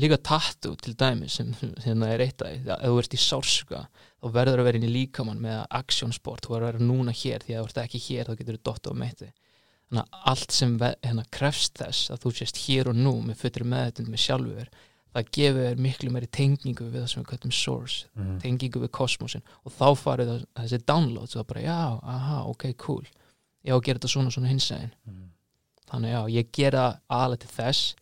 líka 0.00 0.18
tattu 0.18 0.74
til 0.82 0.96
dæmi 0.98 1.28
sem 1.30 1.52
hérna 1.84 2.10
er 2.14 2.24
eitt 2.24 2.42
að 2.42 2.68
ef 2.74 2.88
þú 2.88 2.98
ert 3.02 3.14
í 3.16 3.22
sárska 3.22 3.84
þá 3.92 4.28
verður 4.34 4.62
að 4.62 4.68
vera 4.68 4.80
inn 4.80 4.88
í 4.88 4.94
líkamann 4.94 5.42
með 5.42 5.62
aksjónsport, 5.78 6.44
þú 6.44 6.54
verður 6.54 6.66
að 6.66 6.72
vera 6.72 6.88
núna 6.88 7.14
hér. 7.14 7.44
Því 7.44 7.54
að 7.54 7.62
þú 7.62 7.70
ert 7.70 7.80
ekki 7.84 8.04
hér 8.08 8.30
þá 8.30 8.38
getur 8.40 8.58
þú 8.58 8.62
dott 8.70 8.90
á 8.90 8.92
meiti 8.96 9.30
þannig 9.94 10.02
að 10.02 10.26
allt 10.32 10.54
sem 10.54 10.74
hérna, 10.80 11.24
krefst 11.34 11.78
þess 11.78 12.10
að 12.10 12.24
þú 12.24 12.34
sést 12.38 12.60
hér 12.64 12.90
og 12.90 12.98
nú 12.98 13.14
með 13.22 13.40
fullri 13.42 13.66
meðutund 13.68 14.10
með 14.10 14.22
sjálfur 14.24 14.70
það 15.14 15.28
gefur 15.36 15.66
þér 15.68 15.82
miklu 15.84 16.10
meiri 16.10 16.28
tengingu 16.34 16.86
við 16.88 17.02
það 17.02 17.10
sem 17.12 17.22
við 17.22 17.28
kallum 17.30 17.54
source 17.54 18.08
tengingu 18.42 18.80
við 18.82 18.90
kosmosin 18.96 19.44
og 19.62 19.74
þá 19.76 19.86
farið 20.00 20.32
það, 20.32 20.46
þessi 20.62 20.80
downloads 20.88 21.36
og 21.36 21.40
það 21.42 21.50
bara 21.52 21.66
já, 21.66 21.82
aha, 22.14 22.38
ok, 22.50 22.64
cool. 22.82 23.04
Ég 23.64 23.70
á 23.70 23.78
að 23.78 23.84
gera 23.86 24.00
þetta 24.00 24.12
svona 24.14 24.32
svona 24.34 24.50
hinsæðin 24.50 24.96
þannig 25.90 26.14
já, 26.16 26.20
ég 26.34 26.50
gera 26.56 26.84
aðalega 27.06 27.44
til 27.44 27.52
þess 27.54 27.94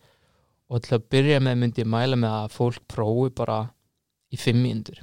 og 0.73 0.83
til 0.85 0.97
að 0.97 1.07
byrja 1.13 1.41
með 1.45 1.61
myndi 1.61 1.85
ég 1.85 1.91
mæla 1.93 2.19
með 2.19 2.37
að 2.39 2.57
fólk 2.57 2.83
prófi 2.91 3.33
bara 3.43 3.59
í 4.33 4.41
fimm 4.41 4.63
mínútur. 4.65 5.03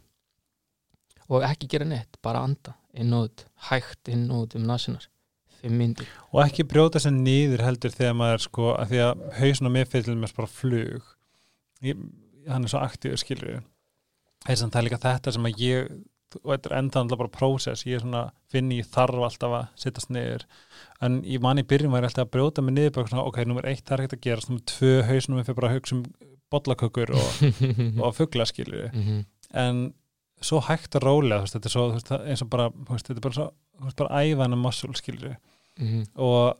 Og 1.29 1.45
ekki 1.45 1.69
gera 1.69 1.85
neitt, 1.85 2.17
bara 2.25 2.41
anda 2.41 2.73
inn 2.97 3.13
og 3.13 3.27
út, 3.27 3.45
hægt 3.69 4.09
inn 4.09 4.25
og 4.33 4.47
út 4.47 4.57
um 4.57 4.65
nasinar 4.65 5.05
fimm 5.61 5.77
mínútur. 5.77 6.09
Og 6.33 6.41
ekki 6.47 6.65
brjóta 6.67 7.01
sér 7.03 7.13
niður 7.13 7.65
heldur 7.67 7.93
þegar 7.93 8.17
maður 8.17 8.45
sko, 8.47 8.71
að 8.79 8.93
því 8.93 9.03
að 9.05 9.25
hausin 9.41 9.69
og 9.69 9.77
fyrir 9.93 10.17
með 10.17 10.37
bara 10.39 10.53
flug. 10.53 11.11
Ég, 11.85 12.01
hann 12.49 12.65
er 12.65 12.71
svo 12.71 12.81
aktíður 12.81 13.21
skilur 13.21 13.59
það 14.47 14.79
er 14.79 14.87
líka 14.87 15.01
þetta 15.03 15.33
sem 15.35 15.47
að 15.47 15.61
ég 15.63 15.91
og 16.43 16.51
þetta 16.53 16.69
er 16.69 16.77
enda 16.79 16.99
alltaf 17.01 17.17
bara 17.17 17.29
prósess. 17.33 17.85
Ég 17.87 17.95
er 17.97 18.03
svona, 18.03 18.23
finn 18.51 18.69
ég 18.71 18.85
þarf 18.93 19.23
alltaf 19.29 19.55
að 19.59 19.67
sittast 19.75 20.09
niður. 20.13 20.43
En 21.01 21.21
í 21.23 21.39
manni 21.41 21.63
byrjum 21.63 21.91
var 21.91 22.03
ég 22.03 22.11
alltaf 22.11 22.27
að 22.27 22.33
brjóta 22.35 22.61
mig 22.61 22.75
niður 22.75 22.93
bara 22.99 23.07
svona, 23.07 23.25
ok, 23.25 23.39
nummer 23.47 23.65
eitt 23.65 23.85
það 23.85 23.95
er 23.97 24.03
ekkert 24.05 24.17
að 24.19 24.25
gera 24.27 24.45
nummer 24.49 24.65
tvö 24.73 24.91
hausnum 25.09 25.39
við 25.39 25.45
fyrir 25.49 25.59
bara 25.61 25.69
að 25.71 25.77
hugsa 25.79 25.95
um 25.95 26.03
bollakökur 26.49 27.11
og, 27.13 27.41
og 28.05 28.15
fugla 28.17 28.45
skilur 28.49 28.89
Mhm. 28.93 29.19
en 29.53 29.93
svo 30.41 30.59
hægt 30.65 30.95
þú 31.41 31.43
veist, 31.43 31.55
þetta 31.57 31.67
er 31.69 31.73
svo, 31.75 31.83
veist, 31.93 32.09
eins 32.11 32.41
og 32.41 32.49
bara 32.49 32.69
veist, 32.71 33.07
þetta 33.09 33.17
er 33.19 33.25
bara 33.27 33.37
svo, 33.37 33.45
veist, 33.83 33.97
bara 33.97 34.21
æfana 34.23 34.57
muscle 34.57 34.93
skilur 34.97 35.35
Mhm. 35.79 36.05
og 36.17 36.57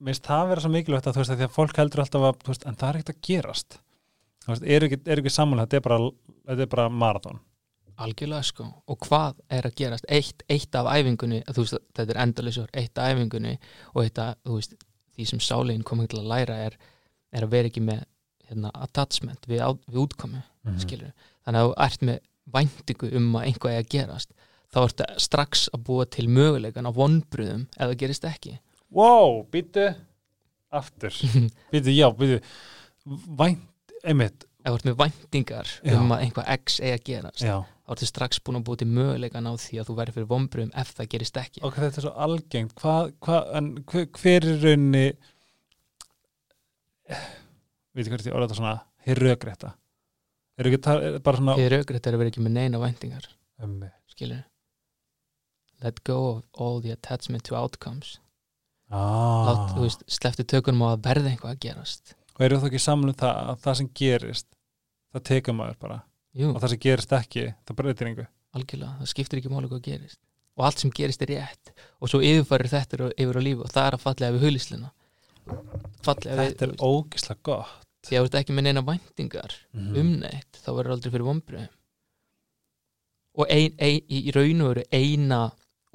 minnst 0.00 0.24
það 0.26 0.48
vera 0.48 0.60
svo 0.64 0.70
mikilvægt 0.72 1.06
að 1.06 1.14
þú 1.14 1.22
veist 1.22 1.30
að 1.34 1.38
því 1.42 1.46
að 1.48 1.54
fólk 1.58 1.76
heldur 1.76 2.02
alltaf 2.04 2.26
að 2.30 2.40
en 2.66 2.76
það 2.80 2.88
er 2.88 2.98
ekkert 3.00 3.14
að 3.14 3.22
gerast. 3.28 3.78
Þú 4.44 4.48
veist, 4.54 4.62
er 4.66 4.86
ekki, 4.88 4.98
er 5.06 5.20
ekki 5.22 5.30
samanlega 5.34 5.68
þetta 5.68 5.76
er 5.76 5.86
bara, 5.86 6.10
bara 6.74 6.88
marathon 6.88 7.40
algjörlega 8.04 8.42
sko. 8.48 8.66
Og 8.90 8.98
hvað 9.06 9.40
er 9.52 9.68
að 9.68 9.74
gerast? 9.80 10.06
Eitt, 10.08 10.42
eitt 10.50 10.74
af 10.78 10.88
æfingunni, 10.94 11.42
veist 11.56 11.76
þetta 11.96 12.14
er 12.14 12.22
endalisur, 12.24 12.70
eitt 12.74 12.98
af 12.98 13.12
æfingunni 13.14 13.56
og 13.94 14.02
eitt 14.04 14.18
af, 14.22 14.34
veist, 14.48 14.74
því 15.16 15.26
sem 15.28 15.42
sálegin 15.44 15.84
komið 15.86 16.08
til 16.14 16.20
að 16.22 16.30
læra 16.32 16.56
er, 16.68 16.76
er 17.32 17.44
að 17.46 17.52
vera 17.54 17.70
ekki 17.70 17.82
með 17.84 18.04
hérna, 18.50 18.70
attachment 18.74 19.44
við, 19.50 19.60
á, 19.62 19.70
við 19.90 20.00
útkomi, 20.06 20.42
Mhm. 20.60 20.78
skilur 20.82 21.12
þannig 21.46 21.60
að 21.60 21.66
þú 21.70 21.74
ert 21.86 22.02
með 22.04 22.18
væntingu 22.52 23.08
um 23.16 23.28
að 23.38 23.44
einhvað 23.48 23.72
er 23.72 23.82
að 23.84 23.88
gerast, 23.94 24.32
þá 24.74 24.78
ertu 24.82 25.06
strax 25.24 25.62
að 25.72 25.84
búa 25.86 26.04
til 26.10 26.26
möguleikan 26.28 26.84
á 26.84 26.92
vonbröðum 26.92 27.62
það 27.78 27.94
gerist 28.02 28.26
ekki. 28.28 28.58
Wow, 28.90 29.46
býtu 29.50 29.86
aftur, 30.70 31.10
býtu, 31.72 31.94
já, 31.96 32.10
býtu 32.12 32.42
vænt, 33.40 33.94
einmitt 34.04 34.44
þú 34.68 34.76
ert 34.76 34.86
með 34.90 34.96
væntingar 35.00 35.70
Já. 35.80 35.94
um 35.96 36.12
að 36.12 36.22
einhvað 36.26 36.50
X 36.58 36.78
eigi 36.82 36.92
að 36.96 37.04
gerast 37.08 37.44
já, 37.46 37.54
þá 37.64 37.92
ertu 37.94 38.08
strax 38.10 38.40
búin 38.44 38.58
að 38.60 38.64
búa 38.68 38.80
til 38.80 38.88
möguleikan 38.92 39.48
á 39.48 39.52
því 39.56 39.80
að 39.80 39.88
þú 39.88 39.96
verður 40.00 40.16
fyrir 40.18 40.30
vonbröðum 40.30 40.72
ef 40.82 40.92
það 40.98 41.08
gerist 41.14 41.40
ekki. 41.40 41.62
Ok, 41.66 41.78
þetta 41.80 42.00
er 42.02 42.06
svo 42.06 42.12
algengt. 42.26 42.74
Hvað, 42.80 43.12
hvað, 43.24 43.50
en 43.60 43.70
hver, 43.90 44.06
hver 44.20 44.48
er 44.52 44.64
raunni 44.66 45.06
veit 47.10 48.04
ekki 48.04 48.12
hvert 48.14 48.28
ég 48.28 48.36
orða 48.36 48.46
þetta 48.48 48.58
svona 48.60 48.76
hirrögrétta 49.08 49.72
er 50.60 50.68
ekki 50.68 50.80
ta- 50.84 51.00
er 51.00 51.18
bara 51.24 51.40
svona 51.40 51.56
Þið 51.58 51.70
raugrætt 51.74 52.06
er 52.06 52.16
að 52.16 52.22
vera 52.22 52.32
ekki 52.32 52.44
með 52.44 52.56
neina 52.58 52.80
væntingar 52.82 53.26
um, 53.64 53.78
skilur 54.12 54.42
let 55.80 56.02
go 56.04 56.16
of 56.28 56.42
all 56.60 56.82
the 56.84 56.90
attachment 56.92 57.42
to 57.48 57.54
outcomes. 57.56 58.18
Ah. 58.92 59.46
Lát, 59.48 59.70
þú 59.72 59.84
veist, 59.86 60.02
sleftu 60.12 60.44
tökunum 60.44 60.82
á 60.84 60.88
að 60.92 61.04
verða 61.06 61.30
eitthvað 61.30 61.54
að 61.54 61.60
gerast 61.64 62.12
og 62.40 62.46
eru 62.46 62.56
það 62.62 62.70
ekki 62.70 62.80
saman 62.80 63.12
um 63.12 63.18
það 63.20 63.50
að 63.52 63.58
það 63.66 63.76
sem 63.80 63.88
gerist 64.00 64.46
það 65.12 65.24
tekur 65.28 65.56
maður 65.58 65.76
bara. 65.84 65.98
Jú, 66.40 66.48
og 66.54 66.60
það 66.62 66.72
sem 66.72 66.80
gerist 66.86 67.12
ekki, 67.12 67.44
það 67.68 67.76
breytir 67.76 68.08
einhver 68.08 68.28
algjörlega, 68.56 68.96
það 69.02 69.10
skiptir 69.12 69.38
ekki 69.42 69.50
máli 69.52 69.68
hvað 69.70 69.82
gerist. 69.84 70.18
Og 70.56 70.64
allt 70.66 70.78
sem 70.82 70.90
gerist 70.90 71.22
er 71.22 71.30
rétt. 71.34 71.70
Og 72.00 72.08
svo 72.10 72.20
yfirfærir 72.24 72.70
þetta 72.72 73.10
yfir- 73.14 73.38
á 73.38 73.42
lífi 73.44 73.60
og 73.60 73.70
það 73.70 73.86
er 73.86 73.96
að 73.98 74.04
fallega 74.06 74.32
við 74.38 74.44
hulislina 74.48 74.90
fallega 76.02 76.36
við, 76.38 76.48
þetta 76.54 76.66
er 76.66 76.72
ógislega 76.80 77.42
gott. 77.42 77.86
Þú 78.06 78.16
ert 78.24 78.34
ekki 78.40 78.54
með 78.56 78.62
neina 78.64 78.82
væntingar 78.82 79.52
Mhm. 79.74 79.96
um 80.00 80.10
neitt, 80.20 80.52
þá 80.64 80.70
verður 80.72 80.94
aldrei 80.96 81.12
fyrir 81.12 81.26
vombriðum 81.28 81.68
og 83.40 83.46
ein, 83.50 83.74
ein, 83.78 84.00
í 84.10 84.32
raun 84.34 84.60
og 84.64 84.74
veru 84.74 84.84
eina 84.92 85.40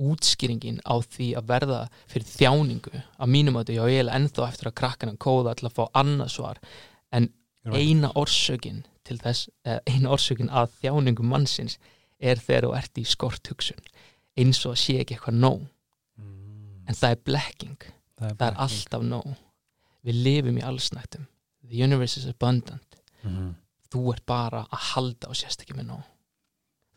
útskýringin 0.01 0.81
á 0.83 0.95
því 0.99 1.29
að 1.39 1.47
verða 1.51 1.79
fyrir 2.11 2.27
þjáningu 2.27 2.93
að 2.99 3.31
mínum 3.31 3.57
að 3.57 3.65
þetta, 3.65 3.75
já 3.77 3.93
ég 3.93 4.01
er 4.03 4.11
ennþá 4.17 4.47
eftir 4.49 4.69
að 4.69 4.77
krakkana 4.81 5.15
kóða 5.21 5.55
til 5.55 5.69
að 5.69 5.77
fá 5.77 5.83
annað 6.01 6.31
svar 6.33 6.61
en 7.15 7.29
eina 7.71 8.11
orsökin 8.19 8.83
til 9.05 9.17
þess, 9.21 9.49
eina 9.63 10.11
orsökin 10.13 10.51
að 10.51 10.73
þjáningu 10.81 11.25
mannsins 11.25 11.77
er 12.19 12.41
þegar 12.41 12.67
þú 12.67 12.73
ert 12.79 12.99
í 12.99 13.05
skort 13.07 13.51
hugsun 13.51 13.87
eins 14.35 14.59
og 14.67 14.75
sé 14.79 14.97
ekki 14.99 15.15
eitthvað 15.15 15.39
nóg. 15.39 15.61
Mm. 16.19 16.83
en 16.89 16.97
það 16.97 17.13
er 17.13 17.21
blekking, 17.23 17.85
það 18.19 18.29
er 18.29 18.35
blekking. 18.39 18.59
alltaf 18.65 19.05
nóg. 19.07 19.29
Við 20.05 20.19
lifum 20.25 20.59
í 20.59 20.65
allsnættum 20.65 21.25
the 21.69 21.83
universe 21.83 22.17
is 22.17 22.25
abundant. 22.25 22.99
Mhm. 23.23 23.55
þú 23.89 24.11
ert 24.13 24.25
bara 24.25 24.65
að 24.73 24.81
halda 24.91 25.29
og 25.29 25.37
sérst 25.39 25.61
ekki 25.63 25.75
með 25.77 25.87
nóg 25.93 26.03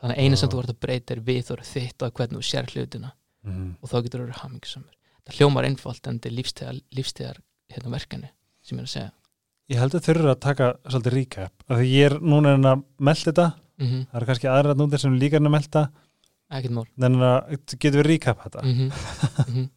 þannig 0.01 0.17
að 0.17 0.23
eina 0.25 0.37
sem 0.37 0.53
þú 0.53 0.63
ert 0.63 0.75
að 0.75 0.81
breyta 0.85 1.15
er 1.15 1.21
við 1.21 1.51
og 1.55 1.65
þitt 1.67 2.03
og 2.03 2.15
hvernig 2.15 2.39
þú 2.39 2.45
sér 2.51 2.71
hlutina. 2.73 3.13
Mhm. 3.47 3.77
og 3.81 3.89
þá 3.89 4.03
getur 4.03 4.21
þú 4.21 4.25
verið 4.27 4.41
hamingisamur 4.43 4.99
það 5.29 5.39
hljómar 5.39 5.69
einfalt 5.69 6.09
en 6.09 6.19
þetta 6.19 6.29
er 6.29 6.37
lífstegar, 6.39 6.81
lífstegar 6.97 7.41
hérna, 7.73 7.93
verkefni 7.93 8.31
sem 8.65 8.79
ég 8.79 8.83
er 8.83 8.89
að 8.89 8.93
segja. 8.95 9.13
Ég 9.69 9.81
held 9.83 9.97
að 9.99 10.05
þurfa 10.07 10.33
að 10.33 10.39
taka 10.41 10.69
svolítið 10.89 11.15
recap. 11.15 11.65
Af 11.69 11.81
því 11.81 11.89
ég 11.93 12.07
er 12.09 12.15
núna 12.25 12.55
en 12.57 12.69
að 12.69 12.85
melda 12.99 13.31
þetta. 13.31 13.49
Mm 13.79 14.05
það 14.11 14.21
eru 14.21 14.29
kannski 14.31 14.49
aðra 14.51 14.75
núndir 14.75 15.03
sem 15.03 15.19
líka 15.19 15.39
en 15.39 15.47
að 15.47 15.55
melda 15.55 15.83
ekkert 16.49 16.75
mál. 16.75 16.87
En 17.05 17.19
að 17.23 17.59
getur 17.77 18.01
við 18.01 18.09
recap 18.09 18.41
þetta? 18.43 18.63
Mm 18.65 18.91
-hmm. 18.91 19.69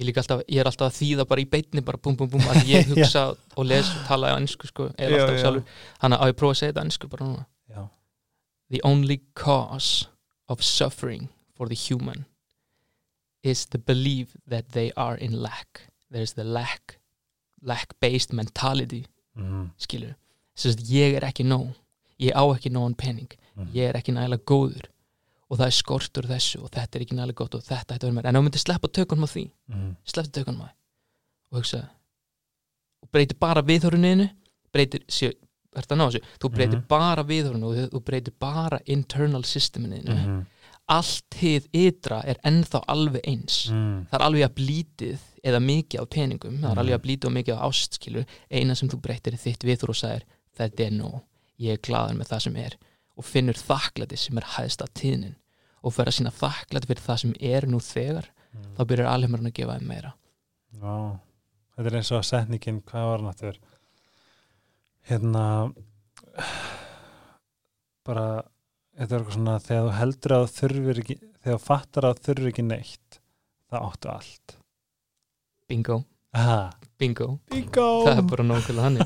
ég, 0.00 0.16
alltaf, 0.16 0.42
ég 0.48 0.60
er 0.60 0.66
alltaf 0.66 0.90
að 0.90 0.98
þýða 0.98 1.26
bara 1.28 1.40
í 1.40 1.48
beinni 1.48 1.80
bara 1.86 1.98
búm 1.98 2.16
búm 2.16 2.30
búm 2.30 2.42
að 2.50 2.66
ég 2.66 2.86
hugsa 2.90 3.34
og 3.56 3.64
les 3.64 3.88
og 3.88 4.06
tala 4.08 4.34
á 4.34 4.38
ennsku 4.40 4.66
sko, 4.66 4.90
Já, 4.98 5.06
alltaf 5.06 5.64
hann 6.00 6.12
að 6.12 6.20
á 6.20 6.24
ég 6.26 6.36
prófa 6.36 6.52
að 6.52 6.58
segja 6.58 6.72
þetta 6.72 6.84
ennsku 6.84 7.08
bara 7.08 7.24
núna. 7.24 7.46
The 8.70 8.80
only 8.84 9.20
cause 9.34 10.06
of 10.48 10.62
suffering 10.62 11.28
for 11.54 11.68
the 11.68 11.74
human 11.74 12.24
is 13.42 13.66
the 13.66 13.78
belief 13.78 14.36
that 14.48 14.70
they 14.72 14.92
are 14.96 15.16
in 15.16 15.32
lack. 15.42 15.88
There's 16.10 16.34
the 16.34 16.44
lack 16.44 16.98
lack 17.62 17.92
based 18.00 18.32
mentality 18.32 19.06
Mhm. 19.36 19.70
skilur. 19.78 20.14
Þess 20.56 20.76
að 20.76 20.90
ég 20.90 21.14
er 21.16 21.20
ekki 21.22 21.44
nóg. 21.44 21.74
Ég 22.18 22.32
á 22.32 22.42
ekki 22.56 22.70
nógan 22.70 22.96
pening. 22.96 23.28
Mhm. 23.56 23.72
ég 23.74 23.88
er 23.88 23.94
ekki 23.94 24.12
nægilega 24.12 24.44
góður. 24.44 24.84
Og 25.50 25.58
það 25.58 25.66
er 25.66 25.70
skortur 25.70 26.22
þessu 26.28 26.62
og 26.62 26.70
þetta 26.70 26.96
er 26.96 27.00
ekki 27.04 27.16
nægilega 27.16 27.34
gott 27.34 27.54
og 27.54 27.62
þetta 27.62 27.94
ætti 27.96 28.06
að 28.06 28.12
vera 28.12 28.12
mér 28.22 28.26
en 28.26 28.34
þú 28.34 28.42
myndir 28.44 28.58
sleppa 28.64 28.88
tökunum 28.88 29.24
á 29.24 29.28
því 29.34 29.50
Mhm. 29.68 29.96
slepptu 30.06 30.30
tökunum 30.44 30.60
á 30.62 30.66
því. 30.66 30.72
Og 31.52 31.58
hugsa 31.62 31.88
og 33.02 33.08
breytir 33.12 33.38
bara 33.38 33.62
viðhoruninu 33.62 34.30
breytir, 34.72 35.02
sé, 35.72 35.76
er 35.78 35.82
þetta 35.82 35.96
ná 35.96 36.06
þessu 36.10 36.22
þú 36.40 36.50
breytir 36.54 36.78
Mhm. 36.80 36.88
bara 36.88 37.22
viðhorunu 37.24 37.64
og 37.64 37.90
þú- 37.92 38.04
breytir 38.04 38.32
bara 38.38 38.80
internal 38.86 39.42
systeminu 39.44 40.02
Mhm. 40.04 40.46
allt 40.88 41.30
hið 41.40 41.68
ytra 41.72 42.22
er 42.26 42.36
ennþá 42.44 42.84
alveg 42.88 43.20
eins 43.24 43.70
Mhm. 43.70 44.06
það 44.10 44.14
er 44.14 44.26
alveg 44.26 44.44
að 44.48 44.54
blítið 44.54 45.18
eða 45.44 45.60
mikið 45.62 46.00
á 46.00 46.04
peningum, 46.08 46.58
það 46.58 46.70
er 46.70 46.74
Mhm. 46.74 46.78
alveg 46.78 46.94
að 46.98 47.04
blítið 47.04 47.24
og 47.26 47.32
mikið 47.32 47.56
á 47.56 47.62
ástskilu, 47.68 48.26
eina 48.50 48.74
sem 48.74 48.88
þú 48.88 49.00
breytir 49.00 49.32
er 49.32 49.38
þitt 49.38 49.64
viður 49.64 49.88
og 49.90 49.94
sagir, 49.96 50.22
þetta 50.58 50.80
er 50.86 50.90
nóg 50.90 51.22
ég 51.60 51.72
er 51.72 51.78
glaður 51.78 52.16
með 52.18 52.28
það 52.28 52.40
sem 52.42 52.56
er 52.56 52.76
og 53.16 53.24
finnur 53.24 53.54
þakklæti 53.54 54.18
sem 54.18 54.36
er 54.38 54.42
hæðst 54.42 54.82
að 54.82 54.92
tíðnin 54.94 55.34
og 55.84 55.92
fyrir 55.92 56.06
að 56.08 56.18
sína 56.20 56.32
þakklæti 56.32 56.86
fyrir 56.86 57.06
það 57.06 57.18
sem 57.18 57.34
er 57.40 57.60
nú 57.66 57.78
þegar, 57.78 58.24
Mhm. 58.54 58.74
þá 58.76 58.84
byrjar 58.86 59.06
alheimurinn 59.14 59.46
að 59.46 59.52
gefa 59.54 59.78
þeim 59.78 59.86
meira 59.86 60.12
Já, 60.80 61.18
þetta 61.76 61.86
er 61.86 61.96
eins 61.96 62.12
og 62.12 62.22
setningin, 62.24 62.82
hvað 62.82 63.20
var 63.22 63.28
aftur? 63.30 63.54
Hérna, 65.10 65.44
bara, 68.06 68.26
þetta 68.94 69.16
er 69.16 69.18
eitthvað 69.18 69.34
svona, 69.34 69.56
þegar 69.64 69.86
þú 69.88 69.94
heldur 69.98 70.34
að 70.36 70.44
þurfir 70.54 71.00
ekki, 71.02 71.16
þegar 71.42 71.56
þú 71.56 71.64
fattar 71.64 72.06
að 72.06 72.20
þurfir 72.28 72.50
ekki 72.52 72.64
neitt, 72.68 73.18
það 73.70 73.88
áttu 73.88 74.12
allt. 74.12 74.54
bingo, 75.70 75.96
Aha, 76.38 76.60
bingo 76.98 77.26
bingo! 77.50 77.88
það 78.06 78.20
er 78.20 78.28
bara 78.30 78.46
nákvæmlega 78.46 78.86
hann 78.86 79.00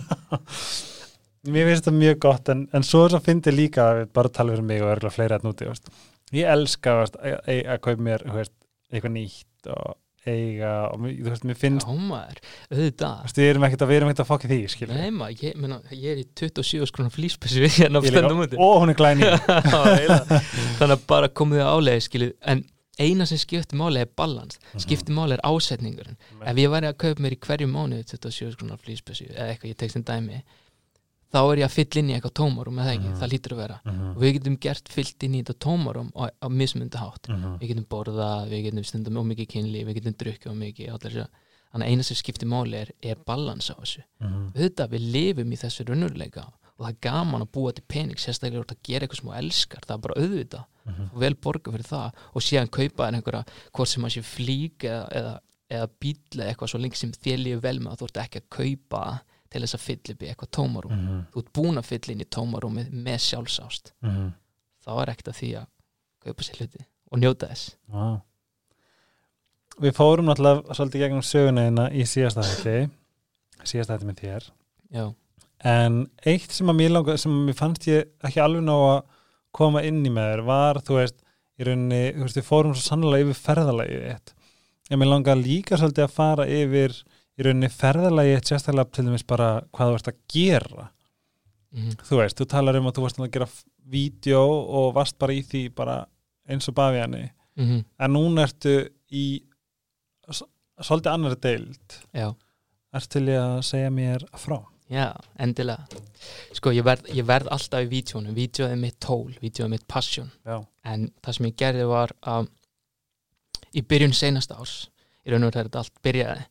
Mér 1.54 1.66
finnst 1.68 1.84
þetta 1.84 1.96
mjög 1.96 2.20
gott, 2.25 2.49
en, 2.52 2.62
en 2.73 2.84
svo 2.84 3.02
er 3.04 3.16
það 3.16 3.26
fyndið 3.30 3.56
líka, 3.58 3.88
bara 4.16 4.32
tala 4.32 4.54
fyrir 4.54 4.64
mig 4.68 4.80
og 4.84 4.92
örgulega 4.94 5.12
fleiri 5.12 5.37
að 5.37 5.42
núti, 5.44 5.66
veist. 5.68 5.90
Ég 6.32 6.49
elska 6.49 6.94
að, 7.02 7.18
að, 7.20 7.58
að 7.75 7.82
kaupa 7.84 8.06
mér 8.06 8.25
eitthvað 8.32 9.12
nýtt 9.12 9.68
og 9.73 9.90
eiga 10.31 10.73
og 10.90 11.02
þú 11.04 11.28
veist, 11.28 11.47
mér 11.49 11.59
finnst, 11.61 11.87
já 11.87 12.04
maður, 12.09 12.40
auðvitað. 12.71 13.23
Veist, 13.26 13.40
við 13.40 13.50
erum 13.52 13.66
ekkert 13.69 13.85
að, 13.85 13.90
við 13.90 13.99
erum 14.00 14.11
ekkert 14.11 14.23
að 14.25 14.31
fokka 14.31 14.50
því, 14.50 14.61
skilur. 14.73 15.00
Nei 15.00 15.14
maður, 15.14 15.43
ég, 15.45 15.57
meina, 15.61 15.81
ég 15.93 16.07
er 16.14 16.23
í 16.23 16.26
27 16.40 16.90
skronar 16.90 17.14
flýspessu 17.14 17.64
hérna 17.78 18.00
á 18.00 18.07
stendum 18.09 18.45
úti. 18.45 18.61
Ó, 18.61 18.69
hún 18.83 18.95
er 18.95 18.99
glæni. 18.99 19.28
Þannig 20.78 20.97
að 20.97 21.04
bara 21.11 21.31
komið 21.31 21.61
þið 21.61 21.73
álega 21.75 22.07
skilið, 22.09 22.35
en 22.54 22.64
eina 22.99 23.26
sem 23.26 23.40
skiptir 23.43 23.78
máli 23.78 24.02
er 24.04 24.11
balans, 24.16 24.61
skiptir 24.83 25.16
máli 25.16 25.37
er 25.37 25.45
ásetningurinn. 25.47 26.19
Ef 26.40 26.61
ég 26.62 26.73
væri 26.73 26.90
að 26.90 27.00
kaupa 27.04 27.25
mér 27.25 27.37
í 27.37 27.40
hverju 27.43 27.71
mánuði 27.71 28.07
27 28.14 28.54
skronar 28.54 28.83
flýspessu 28.83 29.26
eða 29.33 29.50
eitthvað 29.52 29.73
ég 29.73 29.81
tekst 29.83 29.99
en 29.99 30.07
dæmi 30.07 30.45
þá 31.34 31.38
er 31.50 31.58
ég 31.58 31.66
að 31.66 31.74
fylla 31.74 31.98
inn 32.00 32.10
í 32.10 32.14
eitthvað 32.14 32.34
tómarum 32.38 32.76
eða 32.78 32.92
ekki, 32.94 33.08
Mhm. 33.10 33.18
það 33.20 33.32
lítur 33.34 33.52
að 33.54 33.60
vera 33.64 33.80
Mhm. 33.84 34.10
og 34.14 34.22
við 34.22 34.32
getum 34.38 34.56
gert 34.60 34.88
fyllt 34.88 35.22
inn 35.26 35.34
í 35.34 35.42
þetta 35.42 35.58
tómarum 35.66 36.10
á, 36.14 36.30
á 36.30 36.48
mismundi 36.48 36.96
hátt 36.96 37.28
Mhm. 37.28 37.58
við 37.58 37.68
getum 37.74 37.86
borðað, 37.90 38.48
við 38.50 38.62
getum 38.70 38.84
stundum 38.84 39.18
ómikið 39.18 39.48
kynli 39.48 39.84
við 39.84 39.94
getum 40.00 40.14
drukkið 40.14 40.52
ómikið 40.54 40.88
allir 40.94 41.10
þessu. 41.12 41.26
þannig 41.74 41.86
að 41.86 41.90
eina 41.90 42.02
sem 42.04 42.16
skiptir 42.16 42.46
máli 42.46 42.74
er, 42.74 42.90
er 43.02 43.16
balans 43.26 43.68
á 43.70 43.74
þessu 43.74 44.02
Mhm. 44.20 44.52
auðvitað 44.54 44.88
við 44.94 45.12
lifum 45.12 45.50
í 45.52 45.56
þessu 45.58 45.84
raunurleika 45.88 46.46
og 46.78 46.86
það 46.86 46.88
er 46.88 46.96
gaman 47.02 47.42
að 47.42 47.50
búa 47.50 47.74
til 47.74 47.84
pening 47.88 48.16
sérstaklega 48.16 48.60
er 48.60 48.64
að 48.64 48.82
gera 48.84 49.06
eitthvað 49.06 49.20
sem 49.20 49.28
þú 49.30 49.38
elskar 49.42 49.80
það 49.86 49.94
er 49.94 49.98
bara 49.98 50.14
auðvitað 50.20 50.64
Mhm. 50.86 51.10
og 51.14 51.18
vel 51.20 51.34
borga 51.34 51.72
fyrir 51.72 51.88
það 51.88 52.12
og 52.34 52.42
síðan 52.42 52.70
kaupa 52.70 53.10
einhverja 53.10 53.44
hvort 53.74 53.88
sem 53.88 54.04
að 54.04 54.12
sé 54.14 54.22
flík 54.22 54.78
eða, 54.84 55.08
eða, 55.10 55.38
eða 55.70 55.88
bíl 56.00 56.16
eða 56.30 56.54
eitthvað 56.54 56.68
svo 56.70 56.78
lengi 56.80 56.94
sem 56.96 57.10
þér 57.10 57.38
lífi 57.42 57.60
vel 57.60 57.78
með 57.80 57.90
að 57.92 57.98
þú 57.98 58.04
ert 58.04 58.22
ekki 58.22 58.40
að 58.40 58.48
kaupa 58.50 59.20
til 59.54 59.62
þess 59.62 59.76
að 59.78 59.84
fylla 59.87 60.14
upp 60.16 60.23
í 60.26 60.28
eitthvað 60.32 60.52
tómarum 60.58 60.94
Mhm. 60.99 61.18
þú 61.32 61.42
ert 61.44 61.52
búin 61.58 61.78
að 61.80 61.88
fylla 61.92 62.12
inn 62.16 62.25
í 62.26 62.30
tómarúmið 62.37 62.92
með 63.06 63.18
sjálfsást 63.28 63.92
Mhm. 64.02 64.28
þá 64.84 64.90
er 65.02 65.12
ekkert 65.14 65.30
að 65.32 65.38
því 65.40 65.50
að 65.62 65.66
kaupa 66.25 66.42
sér 66.49 66.58
hluti 66.61 66.84
og 67.12 67.18
njóta 67.23 67.49
þess 67.52 67.75
Vá. 67.88 68.06
Við 69.82 69.94
fórum 69.96 70.28
náttúrulega 70.28 70.75
svolítið 70.76 71.02
gegnum 71.02 71.25
söguneina 71.26 71.88
í 71.90 72.04
síðasta 72.06 72.44
hætti 72.46 72.90
síðasta 73.66 73.96
hætti 73.96 74.06
með 74.06 74.20
þér 74.23 74.44
já, 74.94 75.06
en 75.64 75.96
eitt 76.30 76.52
sem 76.54 76.70
að 76.70 76.78
mér 76.78 76.92
langa 76.94 77.16
sem 77.18 77.32
mér 77.49 77.56
fannst 77.58 77.88
ég 77.90 78.04
ekki 78.28 78.42
alveg 78.44 78.62
ná 78.62 78.75
að 78.76 79.00
koma 79.54 79.82
inn 79.87 80.02
í 80.06 80.12
með 80.14 80.28
þér 80.30 80.44
var, 80.46 80.78
þú 80.87 80.99
veist 81.00 81.18
í 81.58 81.66
rauninni, 81.66 82.00
þú 82.14 82.23
veist, 82.26 82.38
við 82.38 82.46
fórum 82.49 82.75
svo 82.75 82.84
sannlega 82.87 83.26
yfir 83.26 83.40
ferðalagið 83.49 84.06
þitt 84.12 84.32
en 84.90 84.99
mér 85.02 85.11
langa 85.11 85.34
líka 85.38 85.78
svolítið 85.80 86.06
að 86.06 86.14
fara 86.20 86.46
yfir 86.46 86.96
í 87.34 87.46
rauninni 87.46 87.70
ferðalagið 87.72 88.36
þitt 88.38 88.50
sérstaklega 88.50 88.90
til 88.94 89.06
dæmis 89.08 89.26
bara 89.26 89.48
hvað 89.74 89.90
þú 89.90 90.00
ert 90.00 90.10
að 90.12 90.20
gera. 90.34 90.90
Mm 91.74 91.96
þú 92.08 92.18
veist, 92.20 92.38
þú 92.38 92.46
talar 92.50 92.76
um 92.78 92.86
að 92.86 92.94
þú 92.96 93.02
varst 93.02 93.18
að 93.18 93.32
gera 93.34 93.48
vídeo 93.94 94.42
og 94.78 94.92
varst 94.94 95.18
bara 95.18 95.34
í 95.34 95.42
því 95.42 95.62
bara 95.74 95.96
eins 96.48 96.68
og 96.68 96.74
bafiðanni 96.74 97.30
-hmm. 97.56 97.84
en 97.98 98.12
núna 98.12 98.42
ertu 98.42 98.88
í 99.10 99.42
svolítið 100.80 101.12
annari 101.12 101.36
deild. 101.40 101.98
Já, 102.12 102.34
ertu 102.92 103.18
til 103.18 103.28
að 103.28 103.62
segja 103.62 103.90
mér 103.90 104.24
frá? 104.36 104.64
Já, 104.90 105.14
endilega. 105.38 105.86
Sko, 106.52 106.70
ég 106.70 106.84
verð, 106.84 107.08
ég 107.08 107.24
verð 107.24 107.48
alltaf 107.48 107.86
í 107.86 107.88
vídjónu 107.88 108.34
vídjóð 108.34 108.70
er 108.70 108.76
mitt 108.76 109.00
tól, 109.00 109.32
vídjóð 109.40 109.64
er 109.64 109.68
mitt 109.68 109.86
passion. 109.88 110.30
Já, 110.44 110.64
en 110.84 111.10
það 111.22 111.32
sem 111.32 111.46
ég 111.46 111.56
gerði 111.56 111.86
var 111.88 112.12
að 112.22 112.48
í 113.74 113.82
byrjun 113.82 114.12
seinasta 114.12 114.58
árs 114.60 114.90
í 115.24 115.32
raun 115.32 115.44
og 115.44 115.54
þegar 115.54 115.70
þetta 115.70 115.78
allt 115.78 116.02
byrjaði 116.04 116.44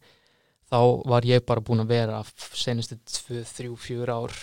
þá 0.73 0.81
var 1.05 1.25
ég 1.29 1.43
bara 1.45 1.61
búin 1.61 1.83
að 1.85 1.91
vera 1.93 2.19
f- 2.25 2.55
seinustu 2.57 2.97
2, 3.05 3.43
3, 3.45 3.75
4 3.77 4.13
ár 4.17 4.33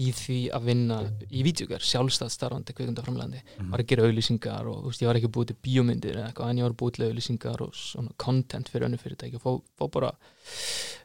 í 0.00 0.06
því 0.16 0.36
að 0.56 0.62
vinna 0.64 0.96
í 1.28 1.42
vídeogar, 1.44 1.82
sjálfstæð 1.84 2.30
starfandi 2.32 2.72
kvikundaframlandi, 2.72 3.40
Mhm. 3.58 3.70
var 3.74 3.80
að 3.82 3.88
gera 3.90 4.06
auðlýsingar 4.06 4.66
og 4.70 4.84
veist, 4.86 5.02
ég 5.02 5.10
var 5.10 5.16
ekki 5.18 5.28
búið 5.34 5.48
til 5.50 5.56
bíómyndir 5.66 6.16
eða 6.16 6.30
eitthvað, 6.30 6.50
en 6.50 6.56
ég 6.56 6.62
var 6.64 6.72
búið 6.78 6.94
til 6.94 7.04
auðlýsingar 7.10 7.60
og 7.60 7.74
svona 7.76 8.14
content 8.16 8.70
fyrir 8.70 8.86
önnu 8.88 8.96
fyrirtæki 9.02 9.34
og 9.36 9.42
fó, 9.42 9.52
fó 9.76 9.90
bara 9.92 10.12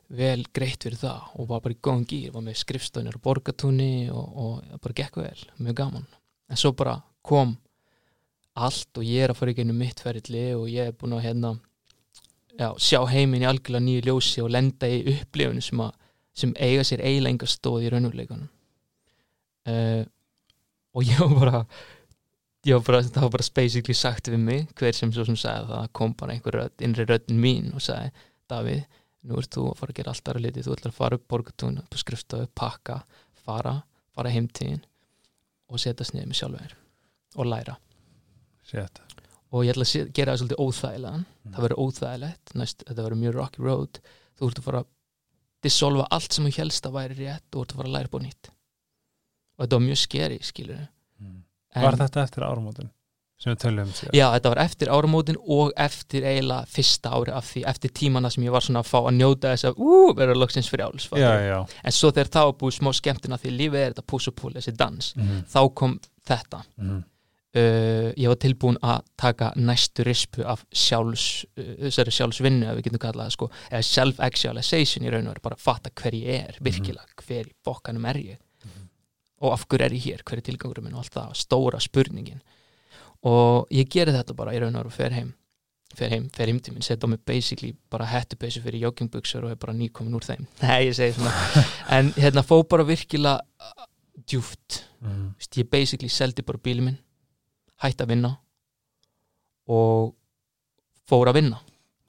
vel 0.10 0.46
greitt 0.54 0.86
fyrir 0.86 0.98
það 1.02 1.22
og 1.42 1.48
var 1.50 1.60
bara 1.66 1.74
í 1.76 1.82
góðan 1.82 2.06
gýr, 2.08 2.32
var 2.32 2.42
með 2.46 2.60
skrifstöðnir 2.62 3.16
og 3.18 3.22
borgatúni 3.26 4.10
og, 4.14 4.38
og 4.38 4.80
bara 4.80 4.94
gekk 5.02 5.16
vel, 5.18 5.44
mjög 5.60 5.76
gaman 5.82 6.06
en 6.50 6.56
svo 6.62 6.72
bara 6.78 7.02
kom 7.26 7.58
allt 8.56 8.96
og 8.98 9.04
ég 9.04 9.26
er 9.26 9.34
að 9.34 9.40
fara 9.42 9.52
í 9.52 9.56
gennum 9.58 9.78
mitt 9.82 10.00
ferilli 10.00 10.54
og 10.56 10.70
ég 10.72 10.88
er 10.88 10.94
búin 10.94 11.18
að 11.18 11.26
hérna 11.26 11.60
já, 12.60 12.70
sjá 12.82 13.00
heiminn 13.12 13.44
í 13.44 13.50
algjörlega 13.50 13.86
nýju 13.86 14.06
ljósi 14.08 14.44
og 14.44 14.52
lenda 14.56 14.90
í 14.90 15.02
upplifinu 15.16 15.64
sem, 15.64 15.82
að, 15.84 15.94
sem 16.36 16.54
eiga 16.58 16.84
sér 16.88 17.04
eiginlega 17.06 17.36
enga 17.36 17.50
stóð 17.52 17.86
í 17.86 17.92
raunveruleikunum 17.94 18.50
uh, 19.72 20.04
og 20.96 21.08
ég 21.08 21.24
var 21.24 21.36
bara 21.40 21.64
ég 22.66 22.78
var 22.78 22.86
bara, 22.88 23.02
það 23.06 23.28
var 23.28 23.34
bara 23.38 23.50
basically 23.62 23.98
sagt 23.98 24.32
við 24.32 24.46
mig 24.46 24.70
hver 24.80 24.96
sem 24.98 25.12
svo 25.14 25.26
sem 25.28 25.40
sagði 25.40 25.74
það 25.74 25.90
kom 26.00 26.16
bara 26.18 26.36
einhver 26.36 26.60
rödd, 26.62 26.78
innri 26.86 27.08
röddin 27.08 27.42
mín 27.42 27.74
og 27.76 27.84
sagði 27.86 28.14
Davíð, 28.46 28.84
nú 29.26 29.40
ert 29.42 29.56
þú 29.56 29.64
að 29.72 29.80
fara 29.80 29.94
að 29.94 29.98
gera 29.98 30.12
alltaf 30.14 30.36
að 30.38 30.44
liti, 30.44 30.62
þú 30.62 30.74
ætlar 30.76 30.92
að 30.92 30.98
fara 31.00 31.18
upp 31.18 31.24
borgatún 31.34 31.80
upp 31.82 31.96
skrifstofu, 31.98 32.50
pakka, 32.54 33.00
fara 33.42 33.80
fara 34.16 34.32
heimtíðin 34.32 34.84
og 35.70 35.82
setjast 35.82 36.16
niður 36.16 36.32
með 36.32 36.42
sjálfur 36.42 36.78
og 37.36 37.52
læra 37.52 37.80
Shit. 38.66 39.05
Og 39.56 39.64
ég 39.64 39.72
ætla 39.76 39.86
að 39.88 40.10
gera 40.18 40.34
það 40.36 40.42
svolítið 40.42 40.64
óþægilegan 40.66 41.24
Mm. 41.46 41.54
það 41.56 41.64
verður 41.66 41.82
óþægilegt, 41.86 42.54
næst, 42.60 42.84
þetta 42.90 43.04
verður 43.06 43.20
mjög 43.22 43.36
rocky 43.40 43.62
road 43.64 44.00
þú 44.40 44.48
ert 44.50 44.60
að 44.60 44.66
fara 44.68 44.80
að 44.84 44.88
dissolva 45.66 46.08
allt 46.12 46.34
sem 46.36 46.46
þú 46.50 46.52
helst 46.60 46.86
að 46.90 46.96
væri 46.98 47.16
rétt 47.22 47.56
og 47.56 47.62
ert 47.66 47.72
að 47.74 47.80
fara 47.80 47.90
að 47.90 47.96
læra 47.96 48.12
búið 48.16 48.26
nýtt 48.28 48.50
og 49.56 49.64
þetta 49.66 49.78
var 49.80 49.86
mjög 49.88 50.02
skeri, 50.04 50.40
skilur 50.44 50.84
Mm. 51.22 51.42
Var 51.76 51.96
þetta 51.96 52.24
eftir 52.26 52.44
áramótin 52.44 52.90
sem 53.40 53.54
við 53.54 53.60
töluðum 53.64 53.94
síðan? 53.96 54.14
Já, 54.16 54.26
þetta 54.36 54.50
var 54.52 54.60
eftir 54.66 54.90
áramótin 54.92 55.38
og 55.48 55.72
eftir 55.78 56.24
eiginlega 56.28 56.68
fyrsta 56.68 57.10
ári 57.16 57.32
af 57.36 57.46
því, 57.54 57.64
eftir 57.72 57.92
tímana 57.96 58.30
sem 58.32 58.44
ég 58.44 58.52
var 58.52 58.62
svona 58.66 58.82
að 58.84 58.90
fá 58.92 59.00
að 59.06 59.16
njóta 59.16 59.54
þess 59.54 59.66
að, 59.70 59.80
ú, 59.80 60.14
vera 60.16 60.34
loksins 60.36 60.68
fattarðu? 61.08 61.48
já. 61.48 61.60
en 61.84 61.92
svo 61.92 62.12
þegar 62.12 62.32
það 62.36 62.46
var 62.50 62.58
búið 62.60 62.78
smá 62.80 62.92
skemmtina 63.00 63.38
því 63.40 63.52
lífið 63.60 63.80
er 63.86 63.94
þetta 63.94 64.06
pull, 64.36 64.54
þessi 64.54 64.76
dans 64.76 65.14
Mm. 65.16 65.44
þá 65.48 65.60
kom 65.76 66.00
þetta 66.28 66.64
Mm. 66.80 67.04
Uh, 67.56 68.10
ég 68.16 68.32
var 68.32 68.40
tilbúin 68.42 68.80
að 68.84 69.06
taka 69.20 69.52
næstu 69.60 70.06
rispu 70.08 70.46
af 70.48 70.66
sjálfs 70.76 71.46
uh, 71.60 71.88
sjálfsvinnu, 71.90 72.68
ef 72.70 72.80
við 72.80 72.90
getum 72.90 73.04
kallað 73.06 73.32
sko, 73.36 73.50
eða 73.72 73.86
self-actualization 73.90 75.06
í 75.06 75.14
raun 75.14 75.30
og 75.30 75.36
veru 75.36 75.46
bara 75.48 75.60
að 75.60 75.64
fatta 75.66 75.94
hver 76.02 76.18
ég 76.18 76.50
er, 76.50 76.60
virkilega, 76.66 77.08
hver 77.24 77.50
í 77.50 77.56
bókanum 77.66 78.10
er 78.12 78.22
ég? 78.22 78.42
Og 79.44 79.52
af 79.52 79.66
hverju 79.68 79.86
er 79.86 79.94
ég 79.98 80.06
hér, 80.08 80.22
hver 80.26 80.40
er 80.40 80.46
tilgangurum 80.48 80.86
minn 80.88 80.96
og 80.96 81.04
allt 81.04 81.18
það, 81.18 81.34
stóra 81.38 81.80
spurningin. 81.84 82.40
Og 83.28 83.68
ég 83.76 83.90
geri 83.92 84.14
þetta 84.16 84.36
bara 84.38 84.54
í 84.56 84.62
raun 84.64 84.78
og 84.78 84.86
veru 84.86 84.96
fer 84.96 85.18
heim 85.18 85.34
fer 85.96 86.12
heim, 86.12 86.26
fer 86.34 86.50
heim 86.50 86.58
til 86.60 86.74
minn, 86.74 86.84
setja 86.84 87.08
á 87.08 87.12
mig 87.12 87.22
basically 87.24 87.70
bara 87.92 88.08
hættupeysu 88.10 88.60
fyrir 88.64 88.82
joggingbuxur 88.82 89.46
og 89.46 89.54
er 89.54 89.60
bara 89.60 89.76
nýkomin 89.76 90.18
úr 90.18 90.26
þeim, 90.28 90.48
nei 90.64 90.90
ég 90.90 90.96
segi 90.98 91.16
svona. 91.16 91.32
En 91.94 92.10
hérna 92.18 92.44
fó 92.44 92.58
bara 92.68 92.84
virkilega 92.88 93.38
djúft 94.28 94.82
Mm. 95.06 95.34
Vist, 95.38 95.58
ég 95.60 95.70
basically 95.70 96.10
seldi 96.10 96.44
bara 96.46 96.62
bílið 96.62 96.88
minn 96.88 97.02
hætti 97.84 98.04
að 98.06 98.12
vinna 98.14 98.32
og 99.68 100.14
fór 101.10 101.32
að 101.32 101.40
vinna 101.42 101.62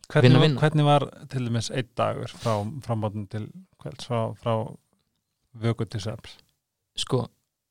Hvernig, 0.07 0.29
Vinna, 0.31 0.41
vinna. 0.45 0.61
hvernig 0.63 0.85
var 0.87 1.05
til 1.33 1.47
dæmis 1.49 1.69
einn 1.75 1.89
dagur 1.99 2.31
frá 2.31 2.53
framáttin 2.85 3.25
til 3.27 3.49
kvölds 3.83 4.07
frá, 4.07 4.21
frá 4.39 4.53
vöku 5.59 5.87
til 5.91 6.01
svefns? 6.05 6.37
sko, 6.97 7.25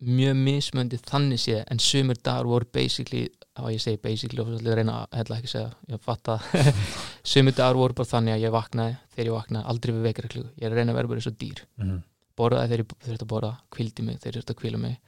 mjög 0.03 0.35
mismöndi 0.43 0.99
þannig 0.99 1.39
sé 1.39 1.61
en 1.71 1.79
sumur 1.79 2.17
dagar 2.19 2.43
voru 2.45 2.67
basically 2.73 3.29
á 3.55 3.63
ég 3.71 3.79
segi 3.79 4.01
basically 4.03 4.41
og 4.43 4.49
svolítið 4.51 4.75
reyna 4.81 4.97
að 5.05 5.15
hella 5.21 5.37
ekki 5.39 5.47
segja, 5.53 5.71
ég 5.95 6.01
fatta 6.03 6.35
sumur 7.23 7.55
dagar 7.55 7.79
voru 7.79 7.95
bara 7.95 8.11
þannig 8.11 8.35
að 8.35 8.43
ég 8.43 8.51
vaknaði 8.57 8.97
þegar 9.15 9.29
ég 9.31 9.37
vaknaði 9.39 9.65
aldrei 9.71 9.93
við 9.95 10.05
vekra 10.09 10.43
ég 10.59 10.75
reyna 10.75 10.91
að 10.91 10.99
vera 10.99 11.07
bara 11.13 11.24
eins 11.24 11.31
og 11.31 11.39
dýr 11.39 11.63
Mm. 11.79 12.01
borðaði 12.35 12.67
þegar 12.67 12.83
ég 12.83 12.93
þurfti 13.07 13.24
að 13.24 13.31
borða, 13.31 13.53
kvildi 13.72 14.03
mig 14.03 14.20
þegar 14.20 14.35
ég 14.35 14.43
þurfti 14.43 14.53
að 14.57 14.59
kvíla 14.65 14.77
mig 14.83 15.00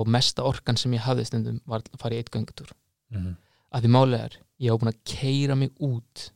og 0.00 0.08
mesta 0.08 0.44
orkan 0.48 0.76
sem 0.80 0.92
ég 0.96 1.04
hafði 1.04 1.26
stundum 1.28 1.60
var 1.68 1.82
að 1.84 1.98
fara 2.00 2.16
í 2.16 2.22
eitt 2.22 2.30
göngutúr 2.34 2.72
Mm. 3.10 3.36
að 3.74 3.82
því 3.84 3.88
málega 3.90 4.24
er, 4.28 4.36
ég 4.62 4.70
var 4.70 4.78
búin 4.78 4.92
að 4.92 5.00
keira 5.04 5.56
mig 5.58 5.70
út 5.82 6.28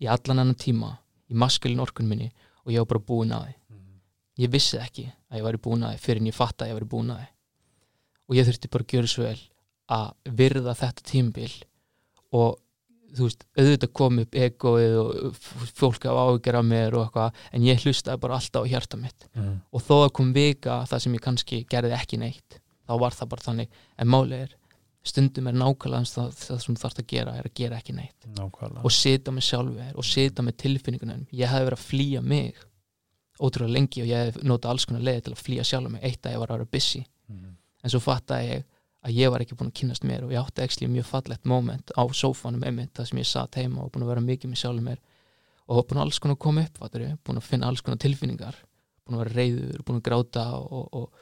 í 0.00 0.06
allan 0.12 0.38
annan 0.42 0.54
tíma 0.60 0.90
í 1.30 1.34
maskulin 1.34 1.80
orkun 1.80 2.08
minni 2.08 2.30
og 2.66 2.72
ég 2.72 2.78
var 2.84 2.90
bara 2.92 3.06
búin 3.08 3.32
að 3.32 3.46
því 3.46 3.54
Mm. 3.70 4.00
ég 4.44 4.50
vissi 4.52 4.76
ekki 4.78 5.06
að 5.30 5.38
ég 5.40 5.44
væri 5.48 5.58
búin 5.64 5.84
að 5.88 5.98
fyrir 5.98 6.20
en 6.20 6.26
ég 6.30 6.34
fatt 6.36 6.58
að 6.62 6.68
ég 6.68 6.76
væri 6.78 6.88
búin 6.92 7.10
að 7.16 7.26
og 8.28 8.36
ég 8.36 8.44
þurfti 8.46 8.68
bara 8.70 8.84
að 8.84 8.92
gjöra 8.92 9.08
svo 9.08 9.22
vel 9.24 9.40
að 9.88 10.12
virða 10.36 10.74
þetta 10.76 11.02
tímbil 11.08 11.52
og 12.32 12.58
þú 13.16 13.24
veist, 13.24 13.44
auðvitað 13.56 13.92
kom 13.96 14.18
upp 14.20 14.34
egoið 14.36 14.96
og 15.00 15.36
fólk 15.80 16.04
af 16.04 16.18
áhyggjur 16.20 16.58
af 16.58 16.64
mér 16.68 16.92
og 16.98 17.06
eitthvað, 17.06 17.32
en 17.56 17.62
ég 17.64 17.80
hlustaði 17.80 18.20
bara 18.20 18.34
alltaf 18.36 18.66
á 18.66 18.68
hjarta 18.68 18.98
mitt 19.00 19.24
Mm. 19.34 19.62
og 19.72 19.80
þó 19.80 19.94
að 20.04 20.12
kom 20.12 20.32
vika 20.34 20.84
það 20.84 21.00
sem 21.00 21.14
ég 21.14 21.20
kannski 21.24 21.64
gerði 21.64 21.96
ekki 21.96 22.18
neitt 22.20 22.60
þá 22.88 22.94
var 23.04 23.16
það 23.18 23.28
bara 23.34 23.46
þannig, 23.48 23.68
en 23.98 24.08
málið 24.14 24.38
er 24.46 24.54
stundum 25.08 25.46
er 25.48 25.54
nákvæmlega 25.56 26.08
það, 26.10 26.32
það 26.42 26.58
sem 26.64 26.74
þú 26.74 26.80
þarfst 26.82 26.98
að 27.02 27.06
gera 27.12 27.34
er 27.38 27.46
að 27.48 27.54
gera 27.60 27.76
ekki 27.78 27.94
neitt 27.96 28.26
Nákvæmlega. 28.34 28.82
og 28.84 28.92
sita 28.92 29.32
með 29.32 29.46
sjálfur 29.46 30.00
og 30.02 30.04
sita 30.08 30.42
með 30.44 30.56
tilfinningunum 30.64 31.22
ég 31.32 31.48
hefði 31.52 31.68
verið 31.68 31.78
að 31.78 31.86
flýja 31.86 32.22
mig 32.24 32.58
ótrúlega 33.38 33.72
lengi 33.76 34.02
og 34.02 34.08
ég 34.10 34.24
hefði 34.32 34.48
notað 34.50 34.72
alls 34.74 34.88
konar 34.88 35.04
leiði 35.06 35.22
til 35.28 35.32
að 35.36 35.42
flýja 35.46 35.64
sjálfur 35.68 35.92
mig, 35.94 36.02
eitt 36.08 36.26
að 36.26 36.34
ég 36.34 36.42
var 36.42 36.50
að 36.52 36.58
vera 36.58 36.72
busy 36.74 37.04
Mm. 37.28 37.56
en 37.84 37.90
svo 37.92 37.98
fattaði 38.00 38.46
ég 38.48 38.62
að 39.04 39.12
ég 39.20 39.30
var 39.30 39.42
ekki 39.44 39.54
búin 39.60 39.68
að 39.68 39.74
kynast 39.82 40.04
mér 40.08 40.22
og 40.24 40.30
ég 40.32 40.40
átti 40.40 40.62
ekki 40.64 40.86
mjög 40.88 41.04
fallegt 41.04 41.44
moment 41.44 41.90
á 41.92 42.02
sófanum 42.08 42.62
einmitt 42.64 42.94
það 42.96 43.06
sem 43.10 43.18
ég 43.20 43.28
satt 43.28 43.54
heima 43.60 43.82
og 43.84 43.90
búin 43.92 44.06
að 44.06 44.08
vera 44.14 44.22
mikið 44.24 44.48
með 44.48 44.60
sjálfur 44.62 44.86
mér 44.86 45.02
og 45.68 45.82
búin 45.84 46.00
að 46.00 46.06
alls 46.06 46.18
konar 46.24 46.38
koma 46.40 46.64
upp 46.64 46.78
fattur, 46.80 47.04
búin 47.20 47.36
að 47.36 47.44
finna 47.50 47.68
alls 47.68 47.82
konar 47.84 48.00
tilfinningar 48.00 48.56
búin 49.04 49.18
að 49.18 49.22
vera 49.26 49.36
reyður, 49.36 49.82
búin 49.84 50.00
að 50.00 50.06
gráta 50.08 50.46
og, 50.56 50.88
og, 50.96 51.12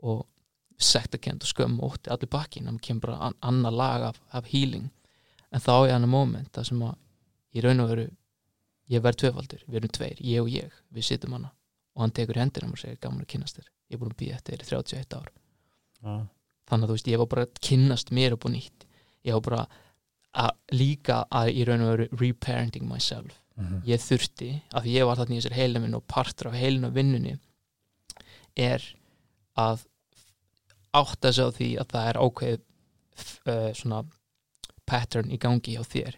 og 0.00 0.24
sektakend 0.80 1.44
og 1.44 1.50
skömm 1.50 1.78
og 1.80 1.94
ótti 1.94 2.12
allir 2.12 2.30
bakkin 2.32 2.68
það 2.68 2.80
kemur 2.86 3.04
bara 3.06 3.18
an 3.28 3.36
annað 3.40 3.78
lag 3.80 4.06
af, 4.10 4.20
af 4.32 4.48
healing. 4.52 4.88
En 5.50 5.62
þá 5.62 5.72
er 5.76 5.94
hann 5.94 6.06
að 6.06 6.14
moment 6.14 6.52
það 6.54 6.68
sem 6.70 6.82
að 6.86 6.96
í 7.50 7.64
raun 7.64 7.84
og 7.84 7.90
veru 7.90 8.06
ég 8.90 9.02
verð 9.04 9.22
tvöfaldur, 9.22 9.62
við 9.66 9.80
erum 9.80 9.94
tveir, 9.94 10.22
ég 10.24 10.42
og 10.42 10.50
ég 10.50 10.78
við 10.94 11.06
sittum 11.06 11.36
hana. 11.36 11.52
Og 11.94 12.04
hann 12.04 12.14
tekur 12.14 12.38
í 12.38 12.42
hendina 12.42 12.70
og 12.70 12.80
segir 12.80 12.98
gaman 13.02 13.24
að 13.24 13.32
kynast 13.34 13.58
þér, 13.58 13.68
ég 13.90 13.96
er 13.96 14.00
búin 14.02 14.14
að 14.14 14.20
býja 14.22 14.40
þér 14.46 14.64
í 14.64 14.68
31 14.70 15.18
ár. 15.18 15.30
Já. 16.00 16.14
þannig 16.70 16.86
að 16.86 16.90
þú 16.90 16.94
veist, 16.94 17.08
ég 17.10 17.20
var 17.20 17.28
bara 17.28 17.44
að 17.44 17.60
kynnast 17.66 18.10
mér 18.14 18.34
upp 18.36 18.46
og 18.46 18.52
nýtt. 18.54 18.84
Ég 19.26 19.36
var 19.36 19.42
bara 19.44 19.62
að 20.40 20.76
líka 20.78 21.16
að 21.34 21.50
í 21.52 21.64
raun 21.66 21.82
og 21.84 21.90
veru 21.90 22.06
reparenting 22.20 22.86
myself. 22.88 23.40
Mm. 23.60 23.82
ég 23.84 24.00
þurfti, 24.00 24.50
af 24.72 24.84
því 24.86 24.92
ég 24.94 25.04
var 25.04 25.18
þarna 25.18 25.34
í 25.34 25.40
þessar 25.40 25.56
heilin 25.58 25.96
og 25.98 26.04
partur 26.08 26.48
af 26.48 26.56
heilin 26.56 26.86
og 26.88 26.94
vinnunni 26.96 27.34
er 28.56 28.84
að 29.58 29.82
átta 30.96 31.32
sig 31.32 31.44
á 31.46 31.50
því 31.54 31.68
að 31.82 31.92
það 31.94 32.08
er 32.10 32.18
ákveðið 32.24 32.62
uh, 33.50 33.70
svona 33.78 34.00
pattern 34.90 35.30
í 35.30 35.38
gangi 35.40 35.76
hjá 35.76 35.84
þér 35.86 36.16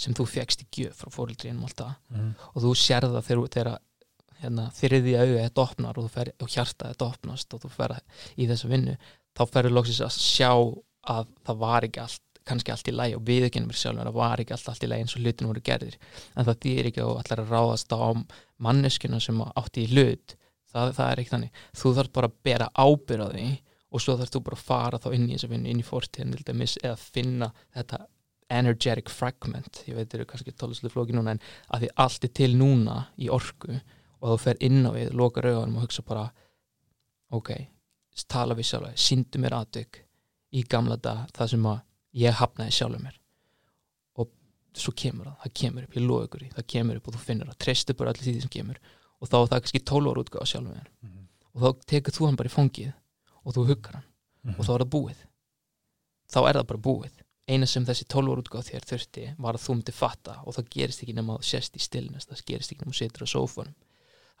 sem 0.00 0.14
þú 0.16 0.24
fegst 0.26 0.64
í 0.64 0.68
gjöf 0.74 1.02
frá 1.04 1.10
fóreldrinum 1.14 1.66
alltaf 1.68 1.98
Mm. 2.10 2.32
og 2.54 2.62
þú 2.62 2.70
sér 2.78 3.04
það 3.06 3.26
þegar, 3.28 3.48
þegar 3.54 3.78
hérna, 4.42 4.64
þriði 4.74 5.12
auðvitað 5.18 5.44
þetta 5.44 5.62
opnar 5.64 5.98
og, 6.00 6.08
fer, 6.10 6.30
og 6.42 6.48
hjarta 6.50 6.90
þetta 6.90 7.08
opnast 7.10 7.54
og 7.54 7.62
þú 7.62 7.70
fer 7.76 7.94
í 8.36 8.48
þessa 8.50 8.70
vinnu 8.70 8.96
þá 9.34 9.42
ferður 9.52 9.74
loksins 9.76 10.00
að 10.04 10.16
sjá 10.18 10.50
að 11.14 11.26
það 11.46 11.60
var 11.62 11.86
ekki 11.88 12.00
allt 12.04 12.22
kannski 12.44 12.72
allt 12.74 12.88
í 12.90 12.92
lægi 12.92 13.16
og 13.16 13.22
við 13.24 13.46
ekki 13.46 13.60
mér 13.64 13.78
sjálfur 13.80 14.08
að 14.10 14.16
var 14.18 14.40
ekki 14.42 14.52
allt, 14.52 14.66
allt 14.68 14.82
í 14.84 14.88
lægi 14.90 15.04
eins 15.06 15.14
og 15.16 15.22
hlutin 15.24 15.48
voru 15.48 15.62
gerðir. 15.64 15.94
En 16.36 16.44
það 16.44 16.58
þýðir 16.64 16.88
ekki 16.90 17.00
að 17.04 17.12
allar 17.22 17.40
að 17.40 17.52
ráðast 17.54 17.94
á 17.96 18.00
manneskuna 18.66 19.20
sem 19.24 19.38
átti 19.46 19.84
í 19.86 19.92
hlut. 19.94 20.34
Það, 20.74 20.90
það 20.98 21.08
er 21.12 21.22
ekki 21.22 21.32
þannig. 21.32 21.62
Þú 21.80 21.92
þarf 21.96 22.12
bara 22.18 22.28
að 22.28 22.36
bera 22.44 22.68
ábyrð 22.76 23.24
á 23.24 23.28
því 23.32 23.46
og 23.94 24.02
svo 24.02 24.16
þarf 24.18 24.32
þú 24.34 24.42
bara 24.48 24.58
að 24.58 24.66
fara 24.66 24.98
þá 24.98 25.08
inn 25.14 25.28
í 25.28 25.36
þessa 25.36 25.50
vinnu 25.52 25.70
inn 25.70 25.82
í 26.34 26.44
dæmis 26.48 26.76
eða 26.82 26.96
finna 26.98 27.50
þetta 27.76 28.00
energetic 28.50 29.10
fragment. 29.10 29.82
Ég 29.88 29.96
veit, 29.96 30.08
þetta 30.08 30.18
eru 30.18 30.26
kannski 30.28 30.52
tóluslega 30.52 30.92
flóki 30.92 31.14
núna 31.16 31.34
en 31.34 31.42
að 31.72 31.84
því 31.84 31.90
allt 32.04 32.26
er 32.26 32.32
til 32.40 32.50
núna 32.58 32.96
í 33.16 33.30
orku 33.32 33.76
og 34.20 34.32
þú 34.32 34.38
fer 34.40 34.60
inn 34.64 34.82
á 34.88 34.90
við, 34.94 35.12
loka 35.16 35.44
rauðanum 35.44 35.78
og 35.78 35.86
hugsa 35.86 36.04
bara 36.06 36.24
ok, 37.34 37.52
tala 38.30 38.56
við 38.56 38.68
sjálf 38.70 38.98
síndu 39.00 39.40
mér 39.42 39.56
aðdygg 39.58 40.00
í 40.54 40.64
gamla 40.70 40.96
dag 41.02 41.30
það 41.34 41.54
sem 41.54 41.68
að 41.70 41.80
ég 42.24 42.38
hafnaði 42.40 42.76
sjálfur 42.76 43.04
mér. 43.04 43.16
Og 44.20 44.30
svo 44.78 44.94
kemur 44.96 45.30
það, 45.30 45.38
það 45.44 45.56
kemur 45.62 45.86
upp, 45.86 45.96
ég 45.98 46.06
loða 46.06 46.28
ykkur 46.28 46.44
í 46.44 46.52
það 46.54 46.68
kemur 46.74 47.00
upp 47.00 47.08
og 47.08 47.16
þú 47.16 47.24
finnur 47.24 47.50
það, 47.50 47.60
treystu 47.64 47.96
bara 47.98 48.14
allir 48.14 48.28
því 48.28 48.44
sem 48.44 48.54
kemur. 48.54 48.82
Og 49.20 49.30
þá 49.30 49.38
er 49.40 49.48
það 49.54 49.64
kannski 49.64 49.82
12 49.92 50.12
ára 50.12 50.24
útgáð 50.24 50.52
sjálfur 50.52 50.76
mér 50.76 50.92
Mm. 51.04 51.26
og 51.54 51.62
þá 51.62 51.84
tekur 51.90 52.14
þú 52.14 52.26
hann 52.26 52.36
bara 52.36 52.50
í 52.50 52.54
fangið 52.54 52.92
og 53.44 53.54
þú 53.54 53.66
huggar 53.70 54.00
hann 54.00 54.10
Mm. 54.44 54.58
og 54.58 54.66
þá 54.66 54.72
er 54.74 54.82
það 54.84 54.90
búið. 54.92 55.20
Þá 56.28 56.38
er 56.48 56.56
það 56.58 56.66
bara 56.68 56.80
búið. 56.84 57.14
Eina 57.48 57.66
sem 57.66 57.84
þessi 57.84 58.04
12 58.12 58.32
ára 58.32 58.42
útgáð 58.42 58.66
þér 58.68 58.86
þurfti 58.90 59.24
var 59.40 59.56
að 59.56 59.62
þú 59.64 59.74
myndi 59.78 59.92
fatta 59.96 60.34
og 60.44 60.54
það 60.56 60.68
gerist 60.74 61.02
ekki 61.04 61.14
nema 61.16 61.36
að 61.36 61.40
þú 61.40 61.48
sést 61.48 61.76
í 61.76 61.80
stillness 61.80 62.28
það 62.28 62.42
gerist 62.50 62.72
ekki 62.72 62.84
nema 62.84 62.92
að 62.92 63.00
setur 63.00 63.24
á 63.24 63.28
sófanum. 63.32 63.74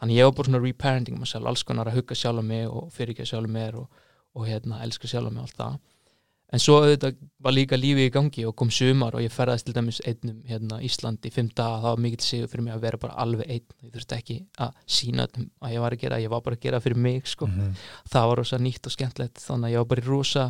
Þannig 0.00 0.18
ég 0.18 0.28
var 0.28 0.34
bara 0.36 0.48
svona 0.50 0.60
reparenting 0.64 1.16
alls 1.46 1.62
konar 1.64 1.88
að 1.88 1.96
hugga 1.96 2.14
sjálf 2.20 2.40
á 2.40 2.44
mig 2.44 2.68
og 2.68 2.92
fyrirgeða 2.92 3.30
sjálf 3.32 3.48
á 3.48 3.56
mér 3.56 3.74
og, 3.80 3.88
og 4.34 4.46
hérna, 4.48 4.82
elska 4.84 5.08
sjálf 5.08 5.28
á 5.28 5.32
mig 5.32 5.40
og 5.40 5.48
allt 5.48 5.56
það 5.56 5.78
en 6.54 6.62
svo 6.62 6.76
auðvitað 6.80 7.16
var 7.44 7.52
líka 7.56 7.76
lífi 7.76 8.04
í 8.08 8.12
gangi 8.14 8.44
og 8.48 8.54
kom 8.56 8.70
sumar 8.72 9.16
og 9.18 9.22
ég 9.24 9.32
ferðast 9.34 9.66
til 9.66 9.74
dæmis 9.76 9.98
einnum 10.06 10.36
hérna 10.48 10.78
Íslandi 10.86 11.32
fimm 11.34 11.48
daga, 11.50 11.80
það 11.82 11.88
var 11.90 12.02
mikill 12.04 12.24
sigur 12.24 12.48
fyrir 12.52 12.64
mig 12.68 12.74
að 12.76 12.84
vera 12.86 13.00
bara 13.02 13.16
alveg 13.24 13.50
einn, 13.50 13.66
ég 13.84 13.92
þurfti 13.96 14.16
ekki 14.16 14.36
að 14.64 14.70
sína 14.96 15.26
að 15.26 15.74
ég 15.74 15.82
var 15.84 15.96
að 15.96 16.00
gera, 16.04 16.20
ég 16.22 16.30
var 16.32 16.44
bara 16.46 16.56
að 16.56 16.62
gera 16.64 16.80
fyrir 16.84 16.96
mig 17.08 17.26
sko, 17.26 17.46
Mhm. 17.50 17.74
það 18.14 18.28
var 18.30 18.36
rosa 18.38 18.58
nýtt 18.58 18.86
og 18.86 18.92
skemmtlegt 18.96 19.42
þannig 19.44 19.68
að 19.68 19.74
ég 19.74 19.82
var 19.82 19.90
bara 19.92 20.06
rosa 20.08 20.46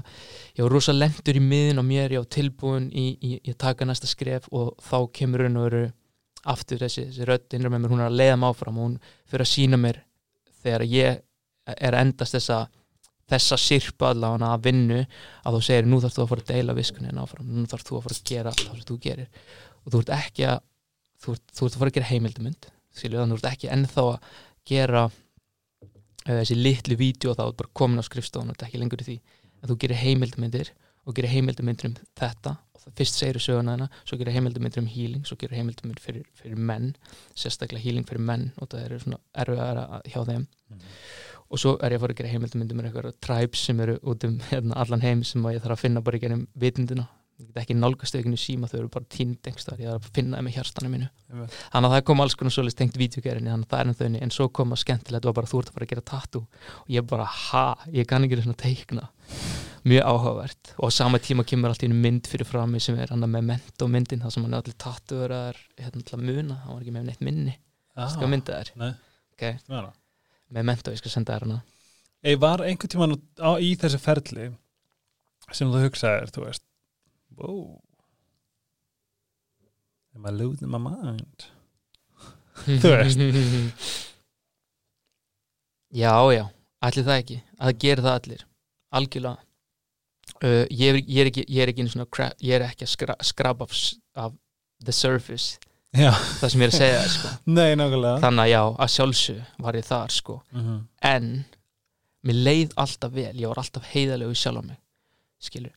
ég 0.58 0.62
var 0.62 0.70
rosa 0.76 0.92
lendur 0.92 1.34
í 1.40 1.42
miðin 1.42 1.78
og 1.82 1.84
mér, 1.88 2.10
ég 2.12 2.22
var 2.22 2.30
tilbúin 2.30 2.90
í, 2.92 3.40
að 3.48 3.58
taka 3.58 3.84
næsta 3.84 4.06
skref 4.06 4.48
og 4.52 4.76
þá 4.78 5.10
kemur 5.12 5.40
raun 5.40 5.56
og 5.56 5.70
veru 5.70 5.92
aftur 6.44 6.78
þessi, 6.78 7.08
þessi 7.08 7.24
rödd 7.26 7.54
innra 7.56 7.70
með 7.72 7.80
mér, 7.86 7.90
hún 7.90 8.00
er 8.04 8.10
að 8.10 8.18
leiða 8.20 8.36
mig 8.38 8.50
áfram 8.52 8.78
og 8.78 8.84
hún 8.90 8.98
fyrir 9.26 9.46
að 9.46 9.54
sína 9.54 9.76
mér 9.80 10.02
þegar 10.62 10.82
ég 10.86 11.20
er 11.80 11.94
endast 11.94 12.34
þessa 12.36 12.68
þessa 13.30 13.58
sirpa 13.60 14.10
allavega 14.12 14.50
að 14.52 14.64
vinnu 14.68 15.00
að 15.00 15.56
þú 15.56 15.62
segir 15.68 15.88
nú 15.88 16.00
þarf 16.02 16.16
þú 16.16 16.24
að 16.24 16.30
fara 16.32 16.44
að 16.44 16.52
deila 16.52 16.76
viskunin 16.76 17.20
áfram, 17.22 17.48
nú 17.48 17.66
þarf 17.70 17.87
þú 17.88 17.98
að 17.98 18.06
fara 18.06 18.18
að 18.18 18.30
gera 18.30 18.54
það 18.54 18.78
sem 18.78 18.87
þú 18.90 18.98
gerir. 19.06 19.50
Og 19.84 19.94
þú 19.94 20.00
ert 20.02 20.14
ekki 20.18 20.46
að 20.50 20.58
þú 21.24 21.37
ert, 21.37 21.44
þú 21.50 21.66
ert 21.66 21.76
að 21.76 21.82
fara 21.82 21.92
að 21.92 21.98
gera 21.98 22.10
heimildumynd 22.10 22.70
skilju, 22.94 23.20
þannig 23.20 23.34
þú 23.34 23.40
ert 23.40 23.50
ekki 23.52 23.72
ennþá 23.74 24.06
að 24.10 24.28
gera 24.68 25.04
uh, 25.08 26.38
þessi 26.40 26.58
litlu 26.58 26.98
vídeo 27.00 27.32
og 27.32 27.38
þá 27.40 27.44
er 27.46 27.58
bara 27.62 27.74
komin 27.80 28.02
á 28.02 28.04
skrifstofun 28.06 28.52
og 28.52 28.56
þetta 28.56 28.66
er 28.66 28.72
ekki 28.72 28.82
lengur 28.82 29.04
í 29.04 29.08
því. 29.08 29.18
Að 29.64 29.72
þú 29.72 29.78
gerir 29.84 30.02
heimildumyndir 30.02 30.72
og 31.04 31.16
gerir 31.16 31.32
heimildumyndir 31.34 31.90
um 31.90 31.96
þetta 32.16 32.54
og 32.74 32.82
það 32.84 32.96
fyrst 33.00 33.20
segir 33.20 33.40
söguna 33.42 33.74
hana, 33.76 33.88
svo 34.08 34.18
gerir 34.20 34.37
heimildumyndir 34.37 34.82
um 34.82 34.88
healing 34.88 35.26
svo 35.28 35.37
gerir 35.40 35.58
heimildumyndir 35.58 36.04
fyrir, 36.04 36.24
fyrir 36.38 36.60
menn 36.70 36.94
sérstaklega 37.37 37.84
healing 37.84 38.06
fyrir 38.08 38.24
menn 38.24 38.46
og 38.56 38.70
það 38.72 38.87
eru 38.87 39.00
svona 39.02 39.20
erfiðara 39.44 40.00
hjá 40.08 40.20
þeim 40.30 40.46
og 41.50 41.61
svo 41.61 41.74
er 41.80 41.94
ég 41.94 42.00
að 42.00 42.07
fara 42.07 42.16
að 42.16 42.22
gera 42.22 42.33
heimildumyndir 42.33 42.78
með 42.78 42.88
eitthvað 42.90 43.18
tribes 43.24 43.66
sem 43.68 43.83
eru 43.85 43.98
út 44.02 44.24
um 44.28 44.38
hérna, 44.50 44.78
allan 44.80 45.04
heim 45.04 45.26
sem 45.26 45.44
að 45.44 45.59
ég 45.59 45.66
þarf 45.66 45.78
að 45.78 45.85
finna 45.85 46.04
bara 46.04 46.18
í 46.18 46.24
gennum 46.24 46.48
vitundina 46.54 47.09
ég 47.40 47.48
get 47.50 47.64
ekki 47.64 47.74
nálgast 47.74 48.14
aukinu 48.14 48.38
síma 48.38 48.68
þau 48.70 48.76
eru 48.78 48.90
bara 48.94 49.07
tínd 49.11 49.48
ég 49.48 49.57
þarf 49.59 49.80
að 49.96 50.09
finna 50.14 50.38
það 50.38 50.44
með 50.46 50.57
hjartanu 50.57 50.90
mínu. 50.92 51.09
Þannig 51.33 51.88
að 51.88 51.94
það 51.94 52.04
kom 52.11 52.22
alls 52.22 52.37
konar 52.38 52.54
svolítið 52.54 52.78
tengt 52.78 52.98
vídeogerinni, 53.00 53.50
þannig 53.50 53.66
að 53.66 53.72
það 53.72 53.80
er 53.80 53.90
en 53.90 53.96
þau 53.98 54.26
en 54.26 54.35
svo 54.37 54.46
kom 54.54 54.74
að 54.74 54.83
skemmtilegt, 54.85 55.26
var 55.26 55.37
bara 55.38 55.50
þú 55.50 55.62
ert 55.62 55.72
að 55.72 55.78
fara 55.78 55.88
að 55.88 55.92
gera 55.94 56.04
tattoo. 56.11 56.44
Og 56.85 56.92
ég 56.94 57.09
bara, 57.11 57.26
ha, 57.26 57.64
ég 57.96 58.07
kann 58.11 58.26
ekki 58.26 58.38
svona 58.44 58.61
teikna, 58.62 59.09
mjög 59.83 60.07
áhugavert. 60.12 60.74
Og 60.78 60.94
á 60.94 60.98
sama 61.00 61.22
tíma 61.22 61.46
kemur 61.48 61.74
allt 61.74 61.83
í 61.83 61.90
einu 61.90 61.98
mynd 62.04 62.30
fyrir 62.30 62.48
frá 62.48 62.62
mig 62.70 62.87
sem 62.87 63.00
er 63.02 63.11
hann 63.11 63.26
með 63.26 63.50
ment 63.50 63.83
og 63.83 63.92
myndin 63.96 64.22
það 64.22 64.37
sem 64.37 64.46
hann 64.46 64.54
er 64.54 64.62
allir 64.62 64.78
tattoo 64.87 65.26
er 65.26 65.61
hérna 65.80 66.07
til 66.07 66.20
að 66.20 66.24
muna, 66.30 66.62
hann 66.62 66.78
var 66.78 66.87
ekki 66.87 66.94
með 66.94 67.11
neitt 67.11 67.26
minni. 67.33 67.59
Ah, 67.98 69.94
með 70.52 70.68
ment 70.70 70.88
og 70.88 70.96
ég 70.96 71.00
skal 71.02 71.14
senda 71.14 71.37
þær 71.37 71.46
hana. 71.46 71.62
Ei, 72.24 72.37
var 72.40 72.64
einhvern 72.64 72.92
tímann 72.92 73.16
á, 73.40 73.50
í 73.61 73.74
þessi 73.80 74.00
ferli 74.00 74.50
sem 75.52 75.68
þú 75.68 75.83
hugsaðir, 75.85 76.33
þú 76.33 76.46
veist 76.46 76.64
wow 77.37 77.80
am 80.14 80.26
I 80.26 80.30
losing 80.30 80.70
my 80.70 80.78
mind? 80.78 81.48
Þú 82.64 82.92
veist. 82.94 83.18
Já, 85.94 86.11
já, 86.35 86.48
allir 86.83 87.04
það 87.07 87.18
ekki. 87.20 87.35
Að 87.54 87.68
það 87.68 87.76
gerir 87.85 88.00
það 88.02 88.16
allir. 88.18 88.40
Algjörlega. 88.98 89.44
Uh, 90.42 90.64
ég, 90.66 90.88
er, 90.88 90.96
ég 90.98 91.20
er 91.22 91.28
ekki 91.30 91.44
ég 91.46 91.62
er 91.62 91.70
ekki, 91.70 91.85
ég 92.42 92.57
er 92.57 92.64
ekki 92.66 92.87
að 92.87 92.90
skra, 92.90 93.14
skrapa 93.22 93.68
af, 93.68 93.76
af 94.18 94.33
the 94.83 94.94
surface 94.96 95.61
Já, 95.94 96.11
það 96.40 96.48
sem 96.52 96.61
ég 96.61 96.66
er 96.68 96.72
að 96.72 96.78
segja 96.80 97.02
sko. 97.14 97.28
nei, 97.57 97.74
þannig 97.76 98.44
að 98.44 98.50
já, 98.50 98.62
að 98.85 98.92
sjálfsög 98.96 99.42
var 99.66 99.78
ég 99.78 99.85
þar 99.88 100.14
sko. 100.14 100.38
Mhm. 100.52 100.78
en 101.14 101.28
mér 102.24 102.38
leið 102.48 102.72
alltaf 102.80 103.12
vel. 103.12 103.35
Ég 103.37 103.46
var 103.52 103.61
alltaf 103.62 103.85
heiðalegu 103.92 104.35
sjálf 104.35 104.59
á 104.59 104.64
mig 104.64 104.78
skilur, 105.44 105.74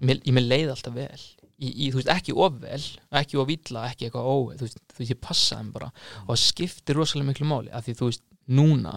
mér, 0.00 0.20
ég 0.22 0.32
mér 0.36 0.46
leið 0.46 0.68
alltaf 0.76 0.94
vel. 0.94 1.20
Í, 1.58 1.68
í, 1.74 1.86
þú 1.90 1.98
veist, 1.98 2.08
ekki 2.14 2.32
of 2.38 2.52
vel 2.62 2.82
ekki 3.18 3.38
of 3.42 3.48
illa, 3.50 3.80
ekki 3.90 4.06
eitthvað 4.06 4.28
ó 4.30 4.34
þú 4.54 4.62
veist, 4.62 4.78
þú 4.94 4.98
veist, 5.02 5.10
ég 5.10 5.20
passaði 5.26 5.72
bara. 5.74 5.88
Og 6.22 6.28
það 6.36 6.42
skiptir 6.44 6.94
rosalega 7.00 7.32
miklu 7.32 7.48
máli, 7.50 7.72
af 7.74 7.82
því 7.88 7.94
þú 7.98 8.10
veist, 8.12 8.22
núna 8.48 8.92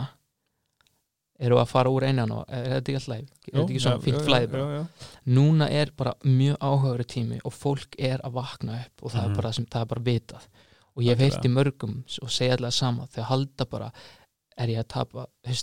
eru 1.41 1.57
að 1.57 1.71
fara 1.71 1.89
úr 1.89 2.03
einan 2.05 2.29
og 2.36 2.43
er 2.53 2.67
þetta 2.75 2.91
ekki 2.91 2.99
alltaf 2.99 3.15
er 3.17 3.55
þetta 3.55 3.63
ekki 3.73 3.79
svona 3.81 4.01
fínt 4.03 4.21
flæði 4.27 4.60
núna 5.34 5.67
er 5.73 5.89
bara 5.97 6.13
mjög 6.21 6.60
áhugaður 6.62 7.07
tími 7.15 7.39
og 7.49 7.55
fólk 7.55 7.97
er 7.97 8.21
að 8.21 8.36
vakna 8.36 8.75
upp 8.84 9.01
og 9.07 9.12
það, 9.15 9.23
Mhm. 9.23 9.31
er, 9.31 9.36
bara, 9.41 9.51
sem, 9.57 9.65
það 9.65 9.81
er 9.81 9.89
bara 9.95 10.03
vitað 10.05 10.45
og 10.95 11.06
ég 11.06 11.21
heilt 11.21 11.45
í 11.45 11.51
mörgum 11.51 12.01
og 12.21 12.34
segja 12.34 12.58
allega 12.58 12.75
sama 12.75 13.08
þau 13.13 13.23
halda 13.30 13.67
bara, 13.69 13.91
er 14.60 14.73
ég 14.73 14.82
að 14.84 14.89
tapa 14.91 15.27
Er 15.47 15.56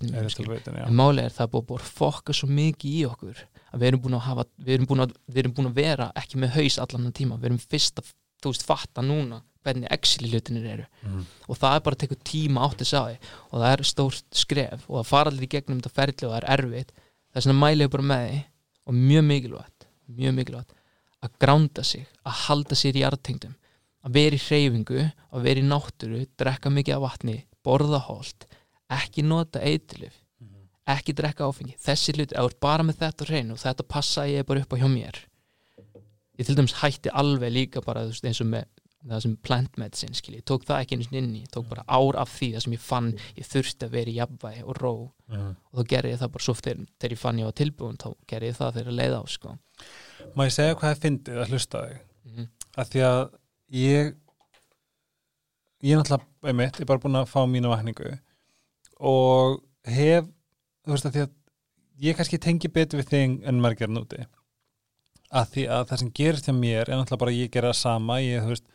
já. 0.81 0.87
En 0.87 0.97
máli 0.97 1.23
er 1.23 1.35
það 1.35 1.45
er 1.45 1.51
búið 1.53 1.63
að 1.63 1.69
búið 1.69 1.83
að 1.83 1.91
fokka 1.99 2.35
svo 2.35 2.49
mikið 2.49 2.95
í 2.95 3.03
okkur 3.07 3.43
að 3.69 3.83
við 3.83 3.91
erum 3.91 4.03
búin 4.05 4.17
að 4.17 4.25
hafa 4.27 4.47
við 4.57 4.73
erum 4.75 4.89
búin 4.89 5.05
að, 5.05 5.13
við 5.29 5.43
erum 5.43 5.55
búin 5.59 5.69
að 5.71 5.77
vera 5.83 6.09
ekki 6.19 6.41
með 6.41 6.55
haus 6.57 6.79
allan 6.83 7.05
þann 7.07 7.19
tíma, 7.21 7.39
við 7.39 7.51
erum 7.51 7.61
fyrst 7.63 8.01
að 8.01 8.11
þú 8.43 8.53
veist, 8.55 8.67
fatta 8.67 9.05
núna 9.05 9.43
hvernig 9.67 9.91
Excel 9.93 10.31
hlutinir 10.31 10.67
eru. 10.73 10.87
Mhm. 11.03 11.25
og 11.49 11.59
það 11.59 11.75
er 11.77 11.85
bara 11.85 11.97
að 11.97 12.03
teka 12.05 12.17
tíma 12.25 12.65
átt 12.65 12.79
þess 12.79 12.95
að 12.95 13.09
því. 13.09 13.17
Og 13.51 13.61
það 13.61 13.73
er 13.73 13.83
stórt 13.85 14.25
skref 14.33 14.89
og 14.89 14.97
það 14.99 15.11
fara 15.13 15.31
allir 15.31 15.47
í 15.47 15.53
gegnum 15.53 15.81
þetta 15.81 15.97
ferli 15.99 16.27
og 16.27 16.33
það 16.33 16.39
er 16.39 16.51
erfitt. 16.57 16.93
Þess 17.35 17.47
vegna 17.47 17.61
mæli 17.61 17.85
ég 17.85 17.91
bara 17.93 18.09
með 18.09 18.27
því 18.29 18.43
og 18.89 18.95
mjög 18.95 19.25
mikilvægt, 19.29 19.87
mjög 20.09 20.35
mikilvægt 20.39 20.75
að 21.19 21.35
gránda 21.43 21.85
sig, 21.85 22.07
að 22.25 22.37
halda 22.47 22.79
sér 22.79 22.97
í 22.97 23.03
jarðtengdum, 23.03 23.57
að 24.09 24.15
vera 24.17 24.37
í 24.39 24.43
hreyfingu 24.43 25.03
að 25.33 25.43
vera 25.45 25.61
í 25.61 25.67
náttúru, 25.69 26.23
drekka 26.41 26.71
mikið 26.73 26.97
af 26.97 27.05
vatni 27.05 27.37
borða 27.65 28.01
holt, 28.09 28.47
ekki 28.91 29.23
nota 29.25 29.61
eitilif, 29.61 30.15
Mhm. 30.41 30.69
ekki 30.89 31.13
drekka 31.15 31.45
áfengi, 31.45 31.77
þessi 31.79 32.15
hluti, 32.17 32.33
ef 32.35 32.41
þú 32.41 32.47
ert 32.53 32.61
bara 32.61 32.83
með 32.83 32.97
þetta 33.03 33.25
á 33.25 33.29
hreinu 33.29 33.53
og 33.53 33.59
þetta 33.59 33.89
passa 33.89 34.23
ég 34.27 34.47
bara 34.47 34.61
upp 34.61 34.73
á 34.73 34.77
hjá 34.81 34.89
mér 34.89 35.25
ég 36.39 36.47
til 36.47 36.55
dæmis 36.55 36.73
hætti 36.81 37.11
alveg 37.13 37.53
líka 37.53 37.81
bara 37.85 38.05
veist, 38.07 38.25
eins 38.25 38.41
og 38.41 38.47
með 38.47 38.65
það 39.09 39.23
sem 39.23 39.37
plant 39.37 39.77
medicine 39.79 40.15
skilji, 40.15 40.41
ég 40.41 40.45
tók 40.45 40.65
það 40.67 40.81
ekki 40.83 40.97
einu 40.97 41.05
sinni 41.07 41.19
inn 41.23 41.35
í 41.39 41.43
ég 41.47 41.51
tók 41.55 41.69
bara 41.69 41.85
ár 41.89 42.17
af 42.19 42.29
því 42.39 42.49
það 42.55 42.63
sem 42.65 42.73
ég 42.73 42.81
fann 42.83 43.13
ég 43.39 43.47
þurfti 43.47 43.87
að 43.87 43.91
vera 43.91 44.11
í 44.11 44.15
jafnvægi 44.19 44.63
og 44.65 44.77
ró 44.83 44.93
Mhm. 45.29 45.57
og 45.73 45.79
þá 45.79 45.89
gerði 45.89 46.13
ég 46.13 46.19
það 46.19 46.33
bara 46.33 46.45
svo 46.45 46.55
þegar, 46.55 46.87
þegar 47.01 47.11
ég 47.13 47.19
fann 47.19 47.39
ég 47.39 47.45
var 47.45 47.53
tilbúin 47.53 47.97
þá 47.99 48.15
gerði 48.27 48.49
ég 48.49 48.57
það 48.57 48.73
þegar 48.75 48.89
að 48.89 48.99
leiða 48.99 49.19
á 49.23 49.25
sko. 49.29 49.59
Má 50.37 50.45
ég 50.47 50.53
segja 50.53 50.75
hvað 50.75 50.95
það 50.95 51.03
fyndið 51.05 51.39
að 51.43 51.49
hlusta 51.53 51.79
á 51.79 51.83
þig 51.89 51.99
mm 52.25 52.33
-hmm. 52.37 52.49
að 52.79 52.89
því 52.89 53.01
að 53.09 53.31
ég 53.69 54.15
ég 55.85 55.93
er 55.93 56.01
náttúrulega 56.01 56.25
einmitt, 56.49 56.79
ég 56.79 56.85
er 56.85 56.91
bara 56.91 57.03
búin 57.03 57.19
að 57.21 57.31
fá 57.31 57.41
mínu 57.47 57.71
vakningu 57.71 58.15
og 58.99 59.61
hef 59.87 60.27
þú 60.85 60.95
veist 60.95 61.09
að 61.09 61.15
því 61.15 61.25
að 61.27 61.35
ég 62.09 62.19
kannski 62.19 62.41
tengi 62.43 62.71
betur 62.73 63.03
við 63.03 63.13
þig 63.13 63.37
en 63.51 63.63
margir 63.63 63.91
núti 63.91 64.25
að 65.29 65.53
því 65.55 65.67
að 65.77 65.87
það 65.91 66.03
sem 66.03 66.13
gerist 66.21 66.49
hjá 66.49 66.55
mér 66.57 66.89
er 66.89 66.97
náttúrulega 66.97 67.23
bara 67.25 67.37
ég 67.37 67.53
gera 67.53 67.75
sama 67.77 68.21
ég, 68.25 68.43
þú 68.43 68.55
veist 68.55 68.67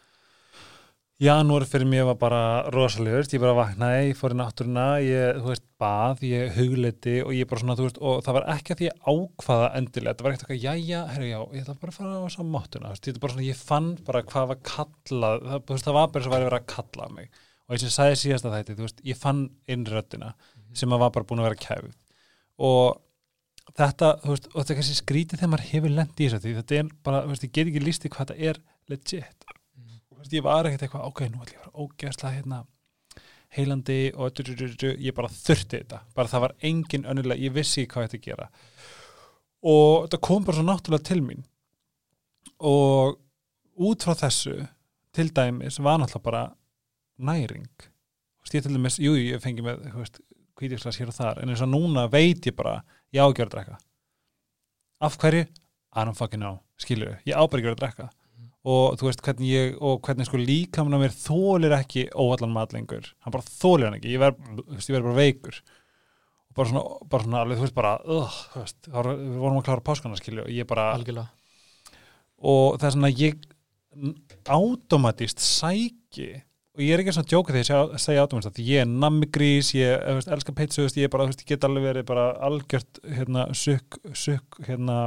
janúar 1.21 1.63
fyrir 1.69 1.86
mér 1.88 2.08
var 2.08 2.17
bara 2.17 2.41
rosalegur 2.73 3.28
ég 3.30 3.41
bara 3.41 3.54
vaknaði, 3.58 4.10
ég 4.10 4.17
fór 4.17 4.34
í 4.34 4.38
náttúruna 4.39 4.86
ég, 5.04 5.38
þú 5.38 5.52
veist, 5.52 5.65
bað, 5.82 6.23
ég 6.26 6.58
hugleiti 6.58 7.15
og 7.21 7.34
ég 7.38 7.49
bara 7.49 7.62
svona, 7.62 7.76
þú 7.78 7.86
veist, 7.88 7.99
og 8.02 8.23
það 8.26 8.38
var 8.39 8.47
ekki 8.56 8.73
að 8.73 8.82
því 8.82 8.88
ég 8.89 9.08
ákvaða 9.13 9.69
endilega, 9.78 10.17
það 10.17 10.26
var 10.26 10.36
ekkert 10.36 10.45
eitthvað 10.47 10.65
jæja, 10.65 11.04
herru, 11.13 11.30
já, 11.30 11.39
ég 11.54 11.63
ætla 11.63 11.78
bara 11.84 11.93
að 11.93 11.99
fara 11.99 12.17
á 12.17 12.26
þessa 12.26 12.47
máttuna 12.49 12.91
þú 12.97 13.08
veist, 13.08 13.21
bara 13.23 13.36
svona, 13.36 13.47
ég 13.47 13.62
fann 13.69 13.89
bara 14.10 14.23
hvað 14.34 14.49
var 14.52 14.62
kallað 14.73 15.47
það, 15.47 15.63
þú 15.63 15.78
veist, 15.78 15.88
það 15.88 15.97
var 15.99 16.12
bara 16.17 16.26
svo 16.26 16.34
væri 16.34 16.49
verið 16.49 16.60
að 16.60 16.69
kalla 16.73 17.10
mig. 17.13 17.41
Og 17.63 17.76
eins 17.76 17.84
og 17.86 17.89
ég 17.89 17.95
sagði 17.95 18.19
síðast 18.19 18.49
að 18.49 18.58
þetta, 18.58 18.78
þú 18.80 18.88
veist, 18.88 19.02
ég 19.08 19.19
fann 19.21 19.43
innröddina 19.71 20.34
sem 20.73 20.93
að 20.93 21.06
var 21.06 21.13
bara 21.15 21.30
búin 21.30 21.43
að 21.43 21.52
vera 21.52 21.62
kæfð. 21.63 21.95
Og 22.63 23.73
þetta, 23.78 24.13
þú 24.26 24.34
veist, 24.34 24.49
og 24.52 24.58
þetta 24.60 24.73
er 24.73 24.80
kannski 24.82 24.99
skrítið 24.99 25.39
þegar 25.39 25.54
maður 25.54 25.69
hefur 25.69 25.93
lent 25.95 26.19
í 26.19 26.28
þessu 26.28 26.43
því 26.43 26.56
þetta 26.60 26.80
er 26.82 26.93
bara, 27.06 27.23
þú 27.23 27.34
veist, 27.34 27.45
ég 27.47 27.54
get 27.56 27.69
ekki 27.71 27.84
lísti 27.86 28.12
hvað 28.12 28.34
þetta 28.34 28.49
er 28.52 28.63
legit 28.91 29.54
veist, 30.24 30.36
ég 30.36 30.46
var 30.46 30.68
ekkert 30.68 30.86
eitthvað, 30.88 31.08
ok, 31.10 31.22
nú 31.30 31.44
ætlum 31.44 31.54
ég 31.54 31.60
að 31.60 31.66
fara 31.68 31.84
ógeðslega 31.84 32.38
hérna 32.38 32.60
heilandi 33.54 33.98
og 34.18 34.42
ég 34.42 35.16
bara 35.16 35.30
þurfti 35.30 35.80
þetta. 35.82 36.02
Bara 36.16 36.32
það 36.32 36.46
var 36.46 36.56
engin 36.70 37.08
önnulega, 37.10 37.44
ég 37.44 37.56
vissi 37.56 37.86
hvað 37.90 38.18
að 38.18 38.26
gera. 38.26 38.50
Og 39.64 40.08
þetta 40.08 40.22
kom 40.28 40.46
bara 40.48 40.58
svo 40.58 40.66
náttúrulega 40.68 41.08
til 41.10 41.22
mín. 41.24 41.46
Og 42.64 43.20
út 43.84 44.06
frá 44.06 44.18
þessu 44.26 44.58
til 45.14 45.30
dæmis 45.36 45.80
var 45.80 46.02
náttúrulega 46.02 46.28
bara 46.28 46.44
næring. 47.18 47.70
Veist, 48.44 48.58
ég 48.58 48.66
til 48.66 48.76
dæmis, 48.76 49.00
jú, 49.02 49.16
ég 49.20 49.44
fengi 49.44 49.66
með 49.66 49.86
hvítjöfslas 50.60 51.00
hér 51.02 51.14
og 51.14 51.18
þar. 51.18 51.44
En 51.44 51.54
eins 51.54 51.64
og 51.64 51.72
núna 51.72 52.08
veit 52.12 52.46
ég 52.50 52.58
bara, 52.58 52.82
ég 53.14 53.22
á 53.22 53.30
ekki 53.30 53.44
að 53.44 53.46
vera 53.46 53.56
drekka. 53.58 53.80
Af 55.04 55.20
hverju? 55.22 55.46
I 55.94 56.04
don't 56.06 56.18
fucking 56.18 56.42
know, 56.42 56.58
skilur 56.82 57.20
ég 57.22 57.38
á 57.38 57.46
bara 57.46 57.62
ekki 57.62 57.70
að 57.70 57.74
vera 57.74 57.78
að 57.78 57.84
drekka 57.84 58.10
og 58.63 58.97
þú 58.99 59.08
veist 59.10 59.21
hvernig 59.26 59.49
ég 59.52 59.73
og 59.84 60.02
hvernig 60.08 60.28
sko 60.30 60.39
líkamna 60.39 60.99
mér 61.02 61.12
þólir 61.15 61.73
ekki 61.82 62.06
óallan 62.15 62.54
mat 62.56 62.71
lengur, 62.76 63.10
hann 63.26 63.34
bara 63.36 63.43
þólir 63.43 63.89
hann 63.89 63.97
ekki. 63.97 64.13
Ég 64.15 64.21
verð, 64.23 64.38
þú 64.62 64.67
veist, 64.78 64.89
ég 64.89 64.95
verð 64.95 65.10
bara 65.10 65.19
veikur. 65.19 65.58
Og 66.47 66.56
bara 66.60 66.69
svona, 66.69 66.84
bara 67.12 67.26
svona 67.28 67.41
alveg, 67.43 67.58
þú 67.60 67.65
veist 67.67 67.76
bara 67.76 67.93
uh, 68.06 68.38
þú 68.54 68.62
veist, 68.63 68.80
þá 68.88 68.95
var- 68.99 69.12
við 69.19 69.36
vorum 69.43 69.60
að 69.60 69.65
klára 69.67 69.84
páskana 69.89 70.19
skilju 70.21 70.45
og 70.45 70.54
ég 70.54 70.69
bara, 70.69 70.88
algjörlega. 70.95 71.28
Og 72.43 72.80
það 72.80 72.88
er 72.89 72.95
svona 72.95 73.12
ég 73.12 73.49
automatist 74.54 75.39
sæki 75.43 76.30
og 76.73 76.82
ég 76.82 76.95
er 76.95 77.04
ekki 77.04 77.13
svona 77.13 77.30
djóka 77.30 77.54
því 77.54 77.62
að 77.69 77.91
segja- 78.02 78.23
átumast 78.26 78.49
því 78.56 78.63
ég 78.65 78.82
er 78.82 78.88
nammigrís, 78.89 79.73
ég 79.78 79.99
þú 80.08 80.15
veist, 80.17 80.32
elska 80.34 80.56
pizza, 80.58 80.80
þú 80.82 80.88
veist, 80.88 80.97
ég 81.04 81.12
bara, 81.13 81.28
þú 81.28 81.34
veist, 81.34 81.43
ég 81.43 81.52
get 81.52 81.67
alveg 81.67 81.84
verið 81.86 82.08
bara 82.10 82.23
algjört, 82.47 82.99
hérna, 83.19 83.43
sukk, 83.54 84.58
hérna 84.65 84.97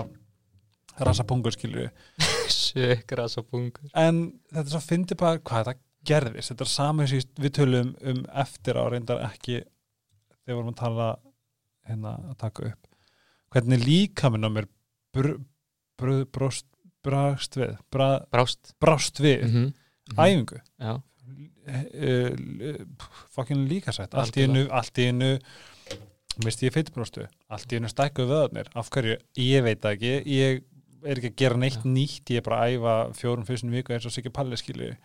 rasapungur, 1.02 1.52
skilju, 1.56 1.88
Sökras 2.52 3.36
og 3.40 3.48
bungur. 3.50 3.90
En 3.94 4.40
þetta 4.50 4.66
er 4.66 4.74
svo 4.74 4.82
fyndi 4.84 5.18
bara 5.18 5.40
hvað 5.40 5.64
þetta 5.64 5.80
gerðist, 6.06 6.52
þetta 6.52 6.66
er 6.66 6.72
saman 6.72 7.10
sem 7.10 7.42
við 7.42 7.54
tölum 7.58 7.94
um 8.12 8.22
eftir 8.42 8.78
á 8.78 8.84
reyndar 8.92 9.24
ekki 9.26 9.60
þegar 9.60 10.46
við 10.46 10.58
vorum 10.58 10.72
að 10.72 10.80
tala 10.82 11.08
hérna 11.86 12.14
að 12.30 12.38
taka 12.42 12.70
upp. 12.70 12.88
Hvernig 13.54 13.84
líkaminn 13.86 14.46
á 14.46 14.50
mér 14.52 14.68
br, 15.14 15.32
br, 15.98 16.22
bróst, 16.32 16.66
brást 17.06 17.58
við 17.58 17.76
bra, 17.92 18.08
Brást. 18.32 18.74
brást 18.82 19.20
við 19.22 19.46
mm 19.46 19.52
-hmm. 19.54 19.72
æfingu. 20.18 20.60
Já, 20.78 21.02
uh, 21.66 22.30
fokkin 23.30 23.66
líka 23.68 23.92
sætt 23.92 24.14
allt 24.14 24.36
í 24.36 24.46
einu, 24.46 24.66
allt 24.70 24.98
í 24.98 25.08
einu 25.10 25.38
misti 26.44 26.68
ég 26.68 26.74
feitbróstu, 26.74 27.26
allt 27.48 27.72
í 27.72 27.76
einu 27.78 27.88
stækkuð 27.88 28.28
vöðarnir, 28.28 28.68
af 28.74 28.90
hverju, 28.90 29.16
ég 29.40 29.62
veit 29.64 29.84
ekki. 29.84 30.22
Ég 30.26 30.64
er 31.10 31.20
ekki 31.20 31.30
að 31.32 31.36
gera 31.42 31.56
neitt 31.62 31.80
Já. 31.82 31.88
nýtt 31.96 32.30
ég 32.34 32.40
er 32.40 32.46
bara 32.48 32.60
að 32.64 32.76
æfa 32.76 32.94
fjórum 33.20 33.46
fyrstun 33.48 33.74
viku 33.74 33.92
eins 33.96 34.06
og 34.08 34.12
Siggi 34.14 34.32
Palli 34.34 34.56
skilju 34.60 34.92
en, 34.92 34.98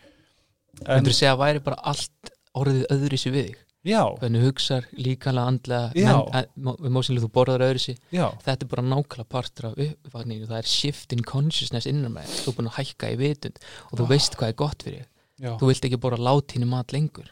myndur 0.88 1.12
þú 1.12 1.18
segja 1.18 1.34
að 1.36 1.42
væri 1.44 1.64
bara 1.66 1.82
allt 1.92 2.32
orðið 2.58 2.86
öðru 2.96 3.18
sér 3.22 3.36
við 3.36 3.46
þig? 3.52 3.60
Já, 3.82 4.04
hvernig 4.22 4.44
hugsar, 4.46 4.84
líkanlega, 4.94 5.48
andlega 5.50 5.88
Já. 5.98 6.44
emósinlega 6.86 7.24
þú 7.26 7.30
borðar 7.34 7.64
öðru 7.66 7.80
sér 7.82 7.96
já, 8.14 8.28
þetta 8.46 8.68
er 8.68 8.70
bara 8.76 8.84
nákvæmlega 8.86 9.30
partur 9.34 9.68
af 9.72 9.80
uppvakningu 9.82 10.46
það 10.52 10.60
er 10.60 10.70
shift 10.70 11.16
in 11.16 11.24
consciousness 11.26 11.88
innan 11.90 12.14
með 12.14 12.30
þú 12.44 12.52
er 12.52 12.58
búin 12.60 12.70
að 12.70 12.78
hækka 12.78 13.10
í 13.10 13.18
vitund 13.24 13.58
og 13.90 13.96
þú 13.98 14.06
Ah. 14.06 14.12
veist 14.14 14.38
hvað 14.38 14.52
er 14.54 14.58
gott 14.62 14.84
fyrir 14.86 15.00
þig. 15.02 15.08
Já. 15.42 15.56
Þú 15.58 15.68
vilt 15.72 15.86
ekki 15.90 15.98
bara 16.04 16.18
látínu 16.22 16.68
mat 16.70 16.92
lengur. 16.94 17.26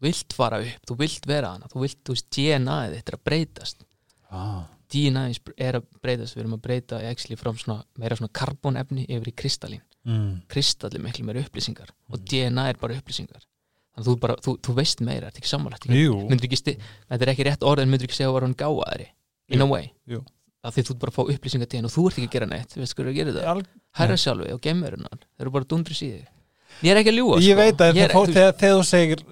Þú 0.00 0.02
vilt 0.08 0.32
fara 0.34 0.58
upp, 0.58 0.82
þú 0.90 0.96
vilt 0.98 1.26
vera 1.30 1.52
hana 1.54 1.68
þú 1.70 1.80
vilt, 1.84 1.98
þú 2.02 2.16
veist, 2.16 2.26
DNA-ið 2.34 2.96
þetta 2.98 3.12
er 3.12 3.18
að 3.20 3.24
breytast. 3.30 3.84
Ah, 4.32 4.64
DNA 4.92 5.22
er 5.56 5.78
að 5.80 5.86
breytast, 6.02 6.36
við 6.36 6.42
erum 6.44 6.56
að 6.58 6.62
breyta 6.66 6.98
actually 7.08 7.36
svona, 7.62 7.78
meira 7.98 8.18
svona 8.18 8.32
karbonefni 8.36 9.06
yfir 9.08 9.30
í 9.32 9.34
kristallin, 9.42 9.80
mm, 10.06 10.42
kristalli 10.52 11.00
miklu 11.02 11.24
meira 11.28 11.40
upplýsingar 11.46 11.90
og 12.12 12.20
DNA 12.28 12.68
er 12.72 12.80
bara 12.80 12.94
upplýsingar. 13.00 13.42
Þannig 13.92 14.06
að 14.06 14.08
þú, 14.08 14.14
bara, 14.20 14.36
þú, 14.44 14.54
þú 14.64 14.74
veist 14.78 15.00
meira, 15.04 15.28
þetta 15.28 15.40
er 15.40 15.42
ekki 15.44 15.50
sti, 16.62 16.76
þetta 17.10 17.26
er 17.26 17.32
ekki 17.34 17.44
rétt 17.48 17.66
orð 17.68 17.82
en 17.82 17.90
myndir 17.92 18.08
ekki 18.08 18.16
segja 18.20 18.30
að 18.30 18.36
var 18.38 18.46
hann 18.46 18.54
gáðari 18.62 19.08
in 19.52 19.58
Jú, 19.60 19.64
a 19.66 19.68
way. 19.68 19.90
Jú. 20.08 20.22
að 20.62 20.76
því 20.76 20.82
þú 20.86 20.94
bara 21.02 21.10
að 21.10 21.16
fá 21.18 21.22
upplýsingar 21.34 21.66
til 21.68 21.78
henn 21.80 21.88
og 21.88 21.92
þú 21.92 22.02
ert 22.08 22.18
ekki 22.20 22.28
að 22.28 22.34
gera 22.36 22.46
neitt 22.46 22.76
veist 22.78 22.94
hvað 22.94 23.02
er 23.02 23.10
að 23.10 23.16
gera 23.18 23.32
þetta, 23.34 23.48
Al, 23.52 23.62
herra 23.98 24.16
sjálfi 24.22 24.52
og 24.54 24.60
gemmurinnar 24.62 25.18
þeir 25.18 25.42
eru 25.42 25.50
bara 25.56 25.66
dundri 25.72 25.96
síði 25.98 26.20
ég 26.86 26.92
er 26.92 27.00
ekki 27.02 27.10
að 27.10 27.16
ljúga 27.18 27.40
ég 27.42 27.50
sko. 27.50 27.56
veit 27.58 27.82
að 27.82 27.88
Ég 27.90 27.96
þegar, 27.96 28.12
þú- 28.14 28.20
þú 28.22 28.84
segir 28.86 29.24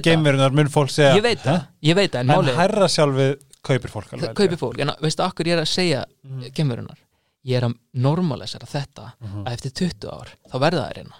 það. 0.00 0.06
geimverunar 0.08 0.56
mun 0.56 0.70
fólk 0.72 0.90
segja 0.90 1.12
ég 1.14 1.22
veit 1.28 1.38
það. 1.44 2.24
En 2.24 2.48
herra 2.56 2.88
sjálfið 2.88 3.36
kaupir 3.68 3.92
fólk 3.92 4.10
það 4.10 4.18
alveg 4.18 4.34
kaupir 4.40 4.60
fólk. 4.60 4.80
En 4.84 4.92
veistu 5.04 5.24
akkur 5.24 5.48
ég 5.50 5.56
er 5.56 5.62
að 5.62 5.70
segja 5.72 6.04
Mhm. 6.24 6.52
gemmurinnar 6.56 6.98
ég 7.46 7.56
er 7.60 7.68
að 7.68 7.74
normalisera 7.94 8.66
þetta 8.68 9.12
Mhm. 9.20 9.44
að 9.46 9.52
eftir 9.52 9.72
20 9.72 10.08
ár 10.10 10.28
þá 10.50 10.56
verða 10.58 10.84
það 10.88 10.96
reyna 10.96 11.16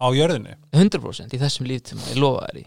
á 0.00 0.06
jörðinni? 0.16 0.54
100% 0.72 1.34
í 1.34 1.38
þessum 1.38 1.66
líftíma, 1.68 2.00
ég 2.08 2.16
lofa 2.16 2.46
þær 2.48 2.56
í. 2.60 2.66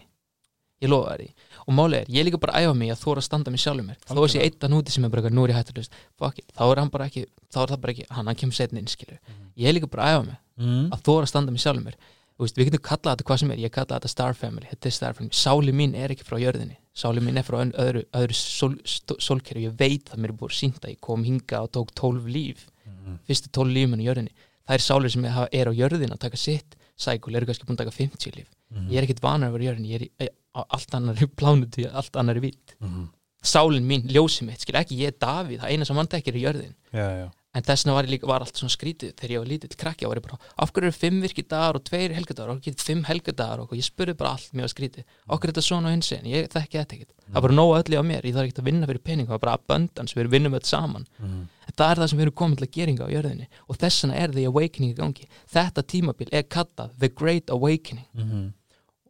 Ég 0.82 0.88
lofa 0.88 1.14
þær 1.16 1.20
í. 1.24 1.28
Og 1.66 1.74
málið 1.74 2.00
er, 2.02 2.06
ég 2.12 2.24
líka 2.28 2.38
bara 2.40 2.52
að 2.52 2.66
æfa 2.68 2.76
mig 2.76 2.90
að 2.92 3.00
þóra 3.02 3.18
að 3.22 3.26
standa 3.26 3.50
mig 3.50 3.60
sjálfur 3.60 3.86
mér. 3.88 3.96
Þó 4.06 4.14
Algjörlega. 4.14 4.44
eitt 4.44 4.60
að 4.60 4.70
núti 4.70 4.90
sem 4.90 5.04
er 5.04 5.08
bara 5.08 5.30
nú 5.30 5.44
er 5.44 5.50
ég 5.50 5.56
hættur 5.58 5.88
fuck 6.18 6.38
it, 6.38 6.52
þá 6.54 6.62
er 6.70 6.76
hann 6.78 6.90
bara 6.90 7.06
ekki 7.06 7.26
þá 7.50 7.58
er 7.62 7.68
það 7.74 7.80
bara 7.80 7.92
ekki, 7.94 8.06
hann, 8.10 8.26
hann 8.26 8.36
kemur 8.36 8.54
setni 8.54 8.78
inn 8.78 8.86
skilu 8.86 9.18
ég 9.56 9.68
er 9.68 9.74
líka 9.74 9.90
bara 9.90 10.04
að 10.04 10.14
æfa 10.14 10.26
mig 10.26 10.36
mm. 10.58 10.90
að 10.92 11.02
þóra 11.02 11.22
að 11.24 11.32
standa 11.32 11.50
mig 11.54 11.60
sjálfur 11.64 11.84
mér. 11.84 11.96
Veist, 12.38 12.56
við 12.58 12.70
getum 12.70 12.82
kallað 12.82 13.14
þetta 13.14 13.26
hvað 13.28 13.38
sem 13.38 13.50
er, 13.54 13.58
ég 13.62 13.70
kalla 13.74 13.98
þetta 13.98 14.10
Star 14.10 14.34
Family 14.34 14.66
þetta 14.66 14.86
er 14.90 14.94
Star 14.94 15.14
Family, 15.14 15.34
sáli 15.38 15.72
mín 15.72 15.94
er 15.94 16.14
ekki 16.14 16.26
frá 16.26 16.38
jörðinni 16.42 16.76
sáli 16.94 17.20
mín 17.24 17.38
er 17.40 17.46
frá 17.46 17.58
öðru, 17.64 18.04
öðru 18.14 18.36
sól, 18.38 18.76
sólkerfi, 19.18 19.66
ég 19.66 19.74
veit 19.78 20.08
það 20.10 20.22
mér 20.22 20.32
er 20.32 20.38
búið 20.38 20.54
sínda 20.60 20.90
ég 20.92 21.00
kom 21.02 21.24
hinga 21.26 21.62
og 21.64 21.72
tók 21.74 21.90
12 21.98 22.28
líf. 22.30 22.68
Mm. 22.84 23.18
fyrstu 23.26 23.50
12 23.52 23.72
lífmenn 23.74 24.00
í 24.00 24.06
jörðinni. 24.08 24.32
Það 24.64 24.76
er 24.76 24.84
sálir 24.84 25.12
sem 25.12 25.24
er 25.26 25.68
á 25.68 25.72
jörðin 25.74 26.14
að 26.14 26.22
taka 26.24 26.40
sitt 26.40 26.76
sækul, 26.96 27.34
eru 27.34 27.48
kannski 27.48 27.66
búin 27.66 27.76
að 27.76 27.84
taka 27.84 27.96
50 27.96 28.36
líf. 28.38 28.48
Mm. 28.70 28.88
ég 28.90 28.96
er 29.00 29.06
ekkit 29.08 29.22
vanar 29.24 29.50
að 29.50 29.56
vera 29.58 29.64
í 29.64 29.68
jörðinni, 29.68 29.92
ég 29.92 30.08
er 30.22 30.32
á 30.54 30.60
allt 30.70 30.94
annari 30.94 31.26
plánutu, 31.40 31.86
allt 31.90 32.16
annari 32.16 32.40
vít 32.40 32.76
Mm. 32.80 33.08
sálin 33.44 33.84
mín, 33.84 34.06
ljósið 34.08 34.46
mitt, 34.48 34.60
skil 34.60 34.78
ekki 34.78 34.96
ég 35.02 35.10
er 35.12 35.18
Davíð, 35.20 35.60
það 35.60 35.70
eina 35.74 35.84
sem 35.84 35.96
hann 35.96 36.06
tekir 36.08 36.34
er 36.34 36.44
jörðin. 36.46 36.74
Já, 36.92 37.08
já, 37.20 37.26
en 37.54 37.64
þessna 37.64 37.94
var, 37.94 38.08
ég 38.08 38.16
líka, 38.16 38.28
var 38.28 38.42
allt 38.44 38.58
svona 38.58 38.74
skrítið 38.74 39.12
þegar 39.18 39.34
ég 39.34 39.42
var 39.42 39.50
lítill 39.50 39.78
krakki, 39.78 40.08
var 40.10 40.18
ég 40.18 40.26
bara 40.26 40.38
af 40.58 40.72
hverju 40.74 40.90
eru 40.90 40.96
fimm 40.96 41.20
virki 41.22 41.44
dagar 41.46 41.78
og 41.78 41.84
tveir 41.86 42.14
helgadagar 42.16 42.52
og 42.52 42.60
ekki 42.60 42.74
fimm 42.82 43.04
helgadagar 43.06 43.62
og 43.64 43.74
ég 43.76 43.86
spurði 43.86 44.16
bara 44.18 44.34
allt 44.34 44.56
mjög 44.56 44.72
skrítið. 44.74 45.06
Okkur 45.28 45.50
er 45.50 45.54
þetta 45.54 45.66
svona 45.68 45.90
og 45.90 45.96
hins 45.96 46.10
en 46.16 46.26
ég 46.30 46.48
þekki 46.52 46.80
þetta 46.80 46.98
ekkert. 46.98 47.12
Það 47.28 47.38
er 47.38 47.46
bara 47.46 47.58
nóg 47.58 47.74
öllu 47.78 48.00
á 48.00 48.04
mér, 48.04 48.26
ég 48.26 48.34
þarf 48.34 48.48
ekkert 48.48 48.62
að 48.62 48.70
vinna 48.70 48.88
fyrir 48.90 49.04
pening. 49.06 49.28
Það 49.30 49.38
er 49.38 49.44
bara 49.44 49.58
abundance, 49.60 50.16
við 50.16 50.24
erum 50.24 50.34
vinnum 50.34 50.58
öll 50.58 50.66
saman. 50.68 51.06
Mm. 51.18 51.44
en 51.64 51.76
það 51.78 51.90
er 51.90 52.00
það 52.02 52.10
sem 52.10 52.18
við 52.18 52.26
erum 52.26 52.36
komin 52.40 52.58
til 52.58 52.66
að 52.66 52.74
geringa 52.74 53.06
á 53.06 53.14
jörðinni. 53.14 53.46
Og 53.68 53.78
þess 53.80 54.04
vegna 54.04 54.18
er 54.20 54.34
the 54.34 54.44
awakening 54.50 54.92
í 54.92 54.98
gangi. 54.98 55.28
Þetta 55.54 55.86
tímabil 55.94 56.28
er 56.32 56.44
kallað 56.44 56.98
the 56.98 57.08
great 57.08 57.50
awakening. 57.54 58.08
Mm. 58.12 58.52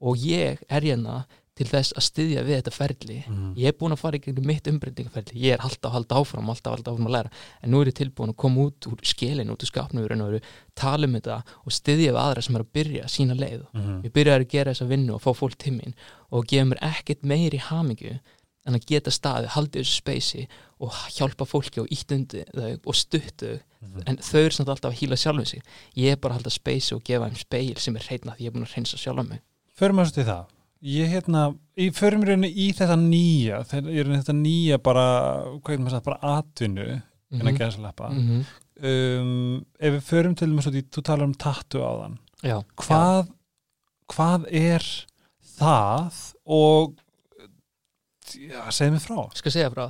og 0.05 0.21
ég 0.21 0.59
er 0.69 0.85
hérna 0.85 1.25
til 1.59 1.67
þess 1.71 1.95
að 1.95 2.07
styðja 2.09 2.43
við 2.47 2.57
þetta 2.59 2.73
ferli. 2.75 3.17
Mm. 3.31 3.51
ég 3.61 3.71
er 3.71 3.77
búin 3.79 3.95
að 3.95 4.01
fara 4.03 4.19
í 4.19 4.23
gegnum 4.25 4.49
mitt 4.51 4.69
umbreytingaferli 4.71 5.43
ég 5.45 5.55
er 5.55 5.63
alltaf 5.63 5.91
að 5.91 5.97
halda 5.99 6.21
áfram, 6.21 6.51
alltaf 6.51 6.71
að 6.73 6.77
halda 6.79 6.95
áfram 6.95 7.09
að 7.11 7.17
læra. 7.17 7.33
En 7.63 7.71
nú 7.75 7.83
er 7.83 7.91
ég 7.91 7.99
tilbúin 8.01 8.33
að 8.35 8.39
koma 8.43 8.69
út 8.69 8.89
úr 8.91 9.05
skilin 9.07 9.53
út 9.55 9.63
úr 9.63 9.71
skapnum 9.71 10.05
og 10.05 10.49
tala 10.75 11.07
um 11.07 11.15
þetta 11.15 11.41
og 11.63 11.75
styðja 11.75 12.15
við 12.15 12.23
aðra 12.25 12.43
sem 12.43 12.57
er 12.59 12.65
að 12.65 12.73
byrja 12.79 13.11
sína 13.11 13.39
leið. 13.39 13.67
Mm. 13.73 14.01
ég 14.03 14.15
byrja 14.15 14.39
að 14.39 14.49
gera 14.51 14.75
þessa 14.75 14.89
vinnu 14.91 15.15
og 15.15 15.23
fá 15.23 15.31
fólk 15.35 15.59
til 15.63 15.77
mín 15.77 15.95
og 16.35 16.49
gefa 16.51 16.71
mér 16.73 16.83
ekkert 16.91 17.23
meiri 17.23 17.63
hamingju 17.63 18.19
en 18.65 18.79
að 18.79 18.87
geta 18.89 19.13
staði, 19.13 19.51
haldi 19.53 19.83
þessu 19.83 19.99
speysi 20.01 20.47
og 20.83 20.97
hjálpa 21.15 21.47
fólki 21.47 21.83
og 21.83 21.91
ítt 21.93 22.15
undir 22.17 22.49
þau 22.51 22.73
og 22.81 22.97
stuttu 22.97 23.55
þau. 23.85 24.05
En 24.09 24.17
þau 24.17 24.41
eru 24.41 24.57
samt 24.57 24.71
alltaf 24.73 24.95
að 24.95 25.03
hýla 25.03 25.19
sjálfum 25.21 25.47
sig. 25.49 25.61
Ég 26.01 26.17
er 26.17 26.21
bara 26.21 26.33
að 26.33 26.41
halda 26.41 26.55
speysi 26.55 26.95
og 26.97 27.05
gefa 27.05 27.29
þeim 27.29 27.43
speil 27.43 27.75
sem 27.85 27.99
er 28.01 28.07
hreitna 28.09 28.37
því 28.39 28.47
ég 28.47 28.51
er 28.51 28.57
búin 28.57 28.65
að 28.65 28.73
hreinsa 28.79 29.01
sjálfa 29.01 29.27
mig. 29.29 29.43
Förum 29.77 30.01
að 30.01 30.15
til 30.17 30.25
það 30.25 30.54
ég 30.85 31.09
hérna, 31.15 31.47
í 31.81 31.89
förum 31.97 32.25
rauninni 32.29 32.51
í 32.53 32.67
þetta 32.77 32.97
nýja 33.01 33.63
ég 33.89 34.05
þetta 34.21 34.35
nýja 34.37 34.79
bara 34.85 35.05
hvað 35.65 35.73
er 35.75 35.79
maður 35.85 35.95
sagt, 35.97 36.05
bara 36.11 36.37
atvinnu 36.39 36.89
en 36.93 37.41
að 37.41 37.49
Mhm. 37.49 37.57
gæða 37.59 37.73
svo 37.73 37.83
leppa 37.87 38.11
Mhm. 38.13 38.45
um, 38.85 39.65
ef 39.81 39.93
við 39.95 40.03
förum 40.11 40.37
til 40.37 40.49
að 40.49 40.83
þú 40.93 41.03
talar 41.03 41.25
um 41.25 41.35
tattu 41.35 41.81
á 41.81 41.93
þann 42.03 42.19
Já, 42.45 42.59
hvað, 42.77 43.29
hvað 44.13 44.47
er 44.53 44.85
það 45.59 46.35
og 46.47 46.95
já, 48.39 48.61
segð 48.75 48.95
mér 48.95 49.03
frá. 49.05 49.19
Skal 49.39 49.53
segja 49.55 49.71
frá. 49.73 49.85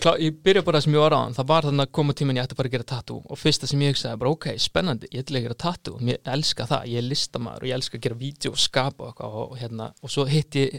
Klá, 0.00 0.12
ég 0.22 0.38
byrja 0.44 0.62
bara 0.66 0.78
það 0.78 0.86
sem 0.86 0.96
ég 0.96 1.04
var 1.04 1.16
á 1.16 1.20
hann 1.20 1.36
það 1.36 1.48
var 1.50 1.68
þannig 1.68 1.84
að 1.84 1.94
koma 1.98 2.16
tíminn 2.18 2.40
ég 2.40 2.46
ætti 2.46 2.56
að 2.56 2.60
fara 2.60 2.70
að 2.70 2.76
gera 2.76 2.88
tattoo. 2.92 3.18
Og 3.24 3.40
fyrsta 3.40 3.70
sem 3.70 3.84
ég 3.84 3.94
hugsaði 3.94 4.20
bara 4.22 4.32
ok, 4.34 4.48
spennandi 4.62 5.10
ég 5.12 5.24
ætla 5.24 5.40
að 5.40 5.46
gera 5.48 5.58
tattoo, 5.64 6.00
ég 6.08 6.32
elska 6.34 6.68
það 6.70 6.88
ég 6.92 7.02
er 7.02 7.08
listamaður 7.08 7.66
og 7.66 7.70
ég 7.70 7.78
elska 7.78 7.98
að 7.98 8.06
gera 8.06 8.20
vídeo 8.22 8.54
og 8.54 8.62
skapa 8.62 9.10
og, 9.10 9.20
og, 9.26 9.38
og, 9.44 9.58
hérna, 9.60 9.90
og 10.02 10.14
svo 10.14 10.26
hitt 10.30 10.58
ég 10.58 10.78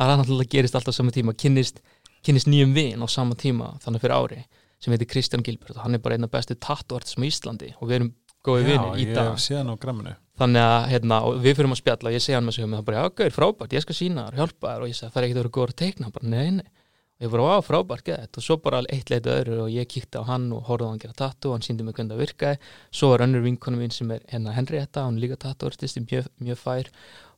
að 0.00 0.12
hann 0.12 0.24
alltaf 0.24 0.50
gerist 0.56 0.78
alltaf 0.78 0.96
á 0.96 0.98
sama 0.98 1.14
tíma 1.14 1.36
kynnist, 1.38 1.80
kynnist 2.24 2.50
nýjum 2.50 2.74
vin 2.76 3.04
á 3.04 3.08
sama 3.10 3.38
tíma 3.38 3.74
þannig 3.84 4.04
fyrir 4.04 4.18
ári 4.18 4.42
sem 4.82 4.92
heitir 4.92 5.08
Kristján 5.08 5.44
Gilbert. 5.44 5.76
Og 5.78 5.84
hann 5.86 5.96
er 5.96 6.02
bara 6.04 6.18
einn 6.18 6.26
af 6.26 6.32
bestu 6.34 6.56
tattooartism 6.60 7.24
í 7.24 7.32
Íslandi 7.32 7.72
og 7.78 7.88
við 7.88 8.00
erum 8.00 8.12
góði 8.44 8.68
vinir 8.68 9.00
í 9.00 9.08
ég 9.08 9.16
dag. 9.16 9.38
sé 9.40 9.56
það 9.56 9.66
nú 9.70 9.78
á 9.78 9.80
gramminu 9.80 10.14
þannig 10.40 10.64
að 10.66 10.86
hérna, 10.90 11.18
við 11.42 11.58
fyrir 11.58 11.70
að 11.70 11.80
spjalla 11.80 12.10
og 12.10 12.14
ég 12.16 12.22
segja 12.24 12.38
hann 12.40 12.48
með 12.48 12.56
sig 12.56 12.66
um 12.66 12.72
það 12.74 12.86
bara, 12.88 13.02
gauður, 13.10 13.34
frábært, 13.36 13.74
ég 13.76 13.84
skal 13.84 13.96
sína 13.98 14.24
og 14.30 14.38
hjálpa 14.38 14.72
þér. 14.72 14.84
Og 14.84 14.90
ég 14.90 14.98
segi, 14.98 15.10
það 15.12 15.20
er 15.20 15.26
ekkert 15.26 15.38
að 15.38 15.42
vera 15.42 15.52
góður 15.56 15.74
að 15.74 15.78
teikna. 15.82 16.08
Hann 16.08 16.14
bara, 16.16 16.30
nei, 16.32 16.48
nei, 16.56 16.88
og 17.14 17.26
ég 17.26 17.34
bara, 17.34 17.54
á, 17.54 17.58
frábært, 17.68 18.04
geðið 18.08 18.40
og 18.40 18.46
svo 18.48 18.56
bara 18.64 18.80
eitt 18.90 19.12
leitið 19.12 19.30
öðru 19.34 19.60
og 19.64 19.70
ég 19.70 19.90
kíkti 19.94 20.18
á 20.18 20.22
hann 20.26 20.48
og 20.56 20.66
horfði 20.66 20.88
á 20.88 20.90
hann 20.90 21.02
gera 21.04 21.16
tattu 21.20 21.50
og 21.50 21.54
hann 21.54 21.66
síndi 21.66 21.86
mig 21.86 21.94
hvernig 21.94 22.16
það 22.16 22.24
virkaði. 22.24 22.72
Svo 22.90 23.12
var 23.12 23.24
önnur 23.28 23.46
vinkonu 23.46 23.78
mín 23.78 23.94
sem 23.94 24.10
er 24.10 24.26
hérna 24.32 24.56
Henrietta, 24.58 25.06
hún 25.06 25.22
líka 25.22 25.38
tattuartisti, 25.46 26.02
mjög, 26.08 26.26
mjög 26.42 26.60
fær. 26.64 26.90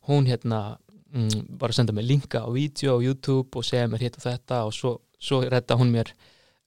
Hún 0.08 0.30
hérna 0.30 0.62
mm, 1.12 1.52
var 1.60 1.74
að 1.74 1.82
senda 1.82 1.92
mig 1.92 2.08
linka 2.08 2.40
á 2.40 2.48
vídeo 2.48 2.96
á 2.96 3.04
YouTube 3.04 3.60
og 3.60 3.68
segja 3.68 3.92
mér 3.92 4.06
hitt 4.06 4.16
og 4.16 4.24
þetta 4.24 4.64
og 4.64 4.72
svo, 4.72 4.96
svo 5.20 5.44
redda 5.44 5.76
hún 5.76 5.92
mér 5.92 6.14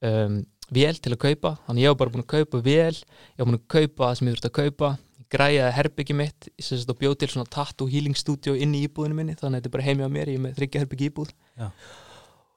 um, 0.06 0.40
vél 0.70 1.02
til 1.02 1.16
að 1.16 1.22
kaupa. 1.26 1.56
Þannig 1.66 1.88
ég 1.88 1.94
var 1.94 2.02
bara 2.04 2.14
búin 2.14 2.26
að 2.28 2.32
kaupa 2.38 2.62
vél 2.62 2.94
ég 2.94 3.40
var 3.42 3.50
búin 3.50 3.58
að 3.58 3.70
kaupa 3.74 4.04
það 4.06 4.18
sem 4.20 4.30
ég 4.30 4.38
þurfti 4.38 4.52
að 4.52 4.58
kaupa 4.62 4.96
græjaði 5.30 5.74
herbyggi 5.76 6.16
mitt 6.18 6.48
og 6.90 6.96
bjóð 7.00 7.18
til 7.20 7.28
svona 7.32 7.50
tattoo 7.50 7.88
healing 7.90 8.16
studio 8.18 8.54
inn 8.54 8.74
í 8.74 8.84
íbúðinu 8.88 9.14
minni 9.18 9.36
þannig 9.38 9.60
að 9.60 9.60
þetta 9.60 9.70
er 9.70 9.76
bara 9.76 9.86
heimi 9.86 10.06
á 10.06 10.10
mér 10.10 10.32
ég 10.32 10.40
er 10.40 10.46
með 10.46 10.56
þryggja 10.58 10.82
herbyggi 10.84 11.10
íbúð. 11.10 11.34
Já. 11.58 11.68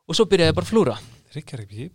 og 0.08 0.18
svo 0.18 0.26
byrjaði 0.30 0.52
ég 0.52 0.58
bara 0.58 0.66
að 0.68 0.72
flúra. 0.72 0.96
Ríkjar 1.34 1.66
ekki 1.66 1.92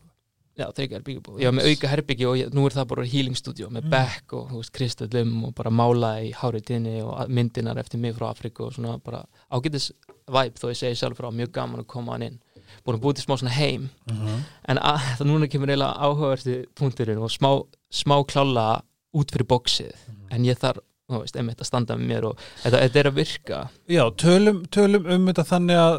Já, 0.59 0.67
þryggja 0.75 0.99
herbyggi 0.99 1.21
íbúð. 1.21 1.38
Ég 1.38 1.47
var 1.51 1.55
með 1.55 1.69
auka 1.71 1.88
herbyggi 1.93 2.27
og 2.27 2.37
ég, 2.41 2.49
nú 2.55 2.64
er 2.67 2.75
það 2.75 2.87
bara 2.91 3.05
healing 3.07 3.37
studio 3.38 3.69
með 3.71 3.85
Mm. 3.85 3.93
bekk 3.95 4.33
og 4.35 4.49
veist, 4.57 4.73
kristallum 4.75 5.45
og 5.47 5.55
bara 5.55 5.71
mála 5.71 6.11
í 6.25 6.33
háriðinni 6.35 6.97
og 7.05 7.31
myndinar 7.31 7.79
eftir 7.79 8.01
mig 8.03 8.17
frá 8.17 8.31
Afriku 8.33 8.67
og 8.67 8.75
svona 8.75 8.99
bara 8.99 9.25
ágætis 9.53 9.93
væp 10.27 10.59
þó 10.59 10.67
ég 10.73 10.81
segi 10.81 10.99
sjálf 10.99 11.17
frá 11.21 11.31
mjög 11.31 11.53
gaman 11.53 11.81
að 11.81 11.87
koma 11.87 12.12
hann 12.12 12.23
inn. 12.23 12.41
Búin 12.85 12.99
að 12.99 13.05
búið 13.05 13.14
til 13.14 13.25
smá 13.25 13.38
svona 13.38 13.55
heim. 13.55 13.88
Mm 14.11 14.17
-hmm. 14.17 14.43
en 14.69 14.79
að, 14.79 14.99
það 15.19 15.27
núna 15.27 15.47
kemur 15.47 15.69
eiginlega 15.69 15.95
áhugaversti 15.95 16.64
punkturinn 16.75 17.19
og 17.19 17.31
smá, 17.31 17.62
smá 17.91 18.25
klála 18.27 18.83
út 19.14 19.31
fyrir 19.33 19.47
bóksið 19.49 19.92
en 20.31 20.44
ég 20.44 20.59
þarf 20.61 20.83
þú 21.09 21.23
veist, 21.23 21.37
einmitt 21.40 21.62
að 21.62 21.64
standa 21.71 21.97
með 21.97 22.07
mér 22.11 22.25
og 22.29 22.40
þetta, 22.62 22.81
þetta 22.85 22.99
er 23.01 23.07
að 23.09 23.14
virka. 23.16 23.59
Já, 23.88 24.03
tölum, 24.21 24.59
tölum 24.68 25.07
um 25.09 25.27
þetta 25.31 25.44
þannig 25.49 25.79
að, 25.81 25.97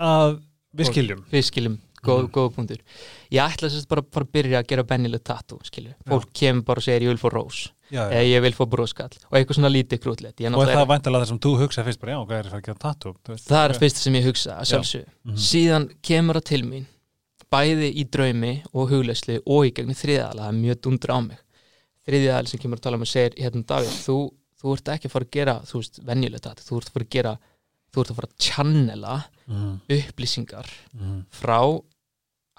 að 0.00 0.38
við 0.78 0.88
skiljum. 0.88 1.24
við 1.32 1.44
skiljum, 1.50 1.74
góð, 2.00 2.22
Mhm. 2.22 2.30
góð 2.32 2.54
punktur 2.54 2.78
ég 3.30 3.42
ætla 3.44 3.68
sérst 3.68 3.88
bara, 3.88 4.00
bara 4.02 4.24
að 4.24 4.32
byrja 4.32 4.62
að 4.62 4.66
gera 4.68 4.84
bennileg 4.84 5.22
tattoo, 5.24 5.58
skilju, 5.68 5.92
fólk 6.08 6.32
kemur 6.32 6.64
bara 6.64 6.78
og 6.78 6.82
segir 6.86 7.02
ég 7.02 7.08
vil 7.12 7.18
fá 7.20 7.28
rós, 7.34 7.68
já, 7.92 8.08
já. 8.08 8.22
ég 8.24 8.40
vil 8.42 8.52
fá 8.52 8.64
bróskall 8.70 9.10
og 9.30 9.36
eitthvað 9.36 9.58
svona 9.58 9.68
lítið 9.74 9.98
krútlegt. 10.00 10.40
Ég 10.40 10.54
Og 10.54 10.62
er 10.64 10.74
það 10.76 10.88
væntalega 10.94 11.22
það 11.24 11.28
sem 11.28 11.38
þú 11.40 11.52
hugsa 11.60 11.84
fyrst 11.84 12.00
bara, 12.00 12.12
já, 12.12 12.26
hvað 12.26 12.38
er 12.38 12.48
það 12.48 12.58
að 12.58 12.64
gera 12.64 13.14
veist, 13.28 13.48
það 13.48 13.64
er 13.68 13.78
fyrst 13.78 13.96
sem 13.96 14.14
ég 14.14 14.24
hugsa 14.24 14.56
að 14.56 14.64
sjálfsög 14.72 15.04
Mhm. 15.26 15.36
síðan 15.36 15.90
kemur 16.02 16.34
það 16.40 16.44
til 16.44 16.62
mín 16.64 16.86
bæði 17.52 17.88
í 17.96 18.04
draumi 18.08 18.62
og 18.72 18.88
hugleysli 18.90 19.40
og 19.46 19.66
í 19.66 19.72
gegnum 19.72 19.96
þriðaðala, 19.96 20.40
það 20.40 20.48
er 20.48 20.60
mjög 20.62 20.80
dundur 20.80 21.12
á 21.12 21.18
mig 21.20 21.38
þriðaðali 22.08 22.48
sem 22.52 22.60
kemur 22.62 22.80
að 22.80 22.86
tala 22.88 22.96
um 22.98 23.04
og 23.06 23.10
segir 23.12 23.36
hérna 23.38 23.64
Davíð, 23.68 23.94
þú, 24.06 24.16
þú 24.62 24.72
ert 24.74 24.88
ekki 24.94 25.08
að 25.10 25.14
fara 25.14 25.28
að 25.28 25.34
gera 25.38 25.54
þú 25.68 25.82
veist, 25.82 26.00
venjulegt 26.08 26.48
þetta, 26.48 26.66
þú 26.68 26.78
ert 26.80 26.88
að 26.88 26.96
fara 26.96 27.06
að 27.08 27.14
gera 27.18 27.34
þú 27.92 28.02
ert 28.02 28.10
að 28.14 28.18
fara 28.20 28.28
að 28.32 28.38
channela 28.48 29.18
Mhm, 29.48 29.68
upplýsingar 29.88 30.66
mhm, 30.92 31.20
frá 31.32 31.60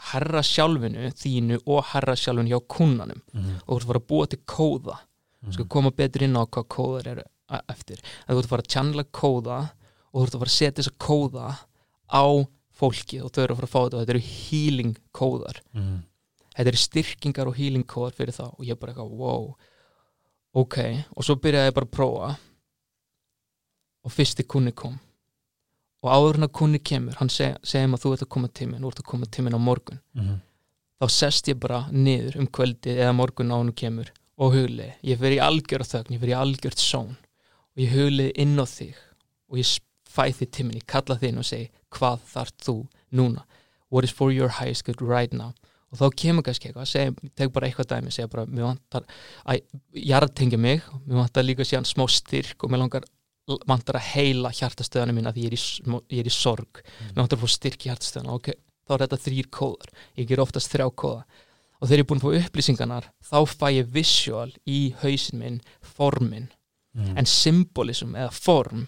herra 0.10 0.42
sjálfinu 0.46 1.10
þínu 1.20 1.60
og 1.70 1.84
herra 1.92 2.16
sjálfinu 2.18 2.50
hjá 2.54 2.60
kunnanum 2.72 3.20
mhm, 3.36 3.58
og 3.68 3.70
þú 3.70 3.76
ert 3.76 3.84
að 3.84 3.90
fara 3.92 4.02
að 4.02 4.08
búa 4.10 4.28
til 4.32 4.40
kóða. 4.50 4.96
Mhm. 5.44 5.54
skal 5.54 5.68
koma 5.72 5.92
betur 5.92 6.24
inn 6.26 6.34
á 6.40 6.44
hvað 6.50 6.66
kóðar 6.74 7.08
eru 7.14 7.24
a- 7.50 7.62
eftir, 7.70 8.00
en 8.28 8.34
þú 8.36 8.40
ert 8.40 8.48
að 8.48 8.54
fara 8.56 8.64
að 8.66 8.72
channela 8.74 9.04
kóða 9.20 9.60
og 10.10 10.18
þú 10.18 10.26
ert 10.26 10.34
að 10.36 10.42
fara 10.42 10.50
að 10.50 10.58
setja 10.58 10.82
þessa 10.82 10.98
kóða 11.06 11.46
á 12.10 12.26
fólki 12.80 13.22
og 13.24 13.32
þau 13.32 13.44
eru 13.44 13.54
að 13.54 13.60
fara 13.60 13.68
að 13.70 13.74
fá 13.76 13.80
þetta 13.86 13.96
og 14.00 14.02
þetta 14.02 14.16
eru 14.16 14.26
healing 14.34 14.96
kóðar. 15.14 15.62
Mhm, 15.76 15.96
þetta 16.60 16.74
eru 16.74 16.82
styrkingar 16.84 17.48
og 17.48 17.56
healing 17.56 17.86
kóðar 17.88 18.18
fyrir 18.18 18.36
það 18.36 18.52
og 18.58 18.68
ég 18.68 18.80
bara 18.80 18.92
eitthvað, 18.92 19.14
wow. 19.16 19.46
Ok, 20.60 20.78
og 21.16 21.24
svo 21.24 21.38
byrjaði 21.40 21.72
ég 21.72 21.78
bara 21.78 21.88
að 21.88 21.96
prófa. 21.96 22.30
Og 24.04 24.12
fyrsti 24.12 24.44
kunni 24.50 24.74
kom. 24.76 24.98
Og 26.04 26.12
áður 26.12 26.40
en 26.40 26.48
að 26.48 26.54
kunni 26.60 26.80
kemur 26.84 27.18
hann 27.20 27.32
seg, 27.32 27.58
segir 27.64 27.88
maður 27.88 28.04
þú 28.06 28.14
ert 28.16 28.26
að 28.26 28.32
koma 28.36 28.52
tíminn 28.60 28.84
þú 28.84 28.92
ert 28.92 29.02
að 29.02 29.10
koma 29.12 29.32
tíminn 29.32 29.56
á 29.56 29.62
morgun. 29.62 30.04
Mhm. 30.16 30.38
þá 31.00 31.08
sest 31.16 31.48
ég 31.48 31.60
bara 31.60 31.86
niður 31.96 32.36
um 32.42 32.48
kvöldið 32.48 32.98
eða 33.00 33.16
morgun 33.16 33.54
á 33.56 33.58
hann 33.58 33.72
kemur 33.72 34.10
og 34.38 34.52
hugli 34.52 34.90
ég 35.08 35.20
fer 35.22 35.32
í 35.32 35.40
algjörð 35.40 35.88
þögn, 35.94 36.16
ég 36.16 36.20
fer 36.20 36.32
í 36.34 36.36
algjörð 36.36 36.82
són 36.84 37.14
og 37.16 37.80
ég 37.80 37.94
hugli 37.94 38.26
inn 38.36 38.60
á 38.60 38.68
þig 38.68 38.98
og 39.48 39.62
ég 39.62 39.80
fæ 40.04 40.26
þig 40.36 40.52
tíminn, 40.52 40.80
ég 40.82 40.88
kalla 40.92 41.16
þig 41.16 41.32
inn 41.32 41.40
og 41.40 41.48
segi 41.48 41.70
hvað 41.96 42.26
þarf 42.34 42.52
þú 42.66 42.76
núna? 43.16 43.46
What 43.90 44.04
is 44.04 44.12
for 44.12 44.32
your 44.32 44.50
highest 44.60 44.84
good 44.86 45.02
right 45.02 45.32
now 45.32 45.54
og 45.92 45.98
þá 46.00 46.06
kemur 46.22 46.46
kannski 46.46 46.70
eitthvað, 46.70 46.90
segi, 46.92 47.32
tek 47.36 47.52
bara 47.54 47.68
eitthvað 47.68 47.90
dæmi 47.94 48.12
segja 48.14 48.30
bara, 48.32 48.46
mér 48.46 48.68
vantar 48.70 49.06
að 49.46 49.62
jarðtengja 49.94 50.60
mig, 50.62 50.84
mér 51.08 51.22
vantar 51.24 51.44
líka 51.48 51.66
síðan 51.66 51.88
smá 51.90 52.06
styrk 52.10 52.64
og 52.64 52.72
mér 52.74 52.84
langar 52.84 53.08
vantar 53.66 53.98
að 53.98 54.10
heila 54.14 54.52
hjartastöðana 54.54 55.16
mína 55.18 55.34
því 55.34 55.46
ég 55.48 55.54
er 55.54 55.58
í, 55.58 55.62
ég 56.14 56.20
er 56.22 56.30
í 56.30 56.34
sorg, 56.34 56.84
mér 57.10 57.24
vantar 57.24 57.40
að 57.40 57.46
fá 57.48 57.54
styrk 57.56 57.86
í 57.86 57.90
hjartastöðana, 57.90 58.36
ok, 58.38 58.52
þá 58.86 58.94
er 58.94 59.04
þetta 59.08 59.22
þrýr 59.26 59.50
kóðar. 59.54 59.90
Ég 60.18 60.28
ger 60.30 60.42
oftast 60.44 60.72
þrjá 60.74 60.88
kóða. 60.98 61.24
Og 61.80 61.88
þegar 61.88 62.00
ég 62.00 62.04
er 62.04 62.08
búin 62.10 62.20
að 62.20 62.26
fá 62.26 62.46
upplýsingarnar 62.50 63.06
þá 63.24 63.38
fæ 63.50 63.68
ég 63.72 63.92
visual 63.94 64.50
í 64.68 64.80
hausin 65.02 65.40
minn 65.40 65.60
formin, 65.82 66.50
Mhm. 66.96 67.18
en 67.18 67.26
symbolism 67.26 68.16
eða 68.18 68.32
form 68.34 68.88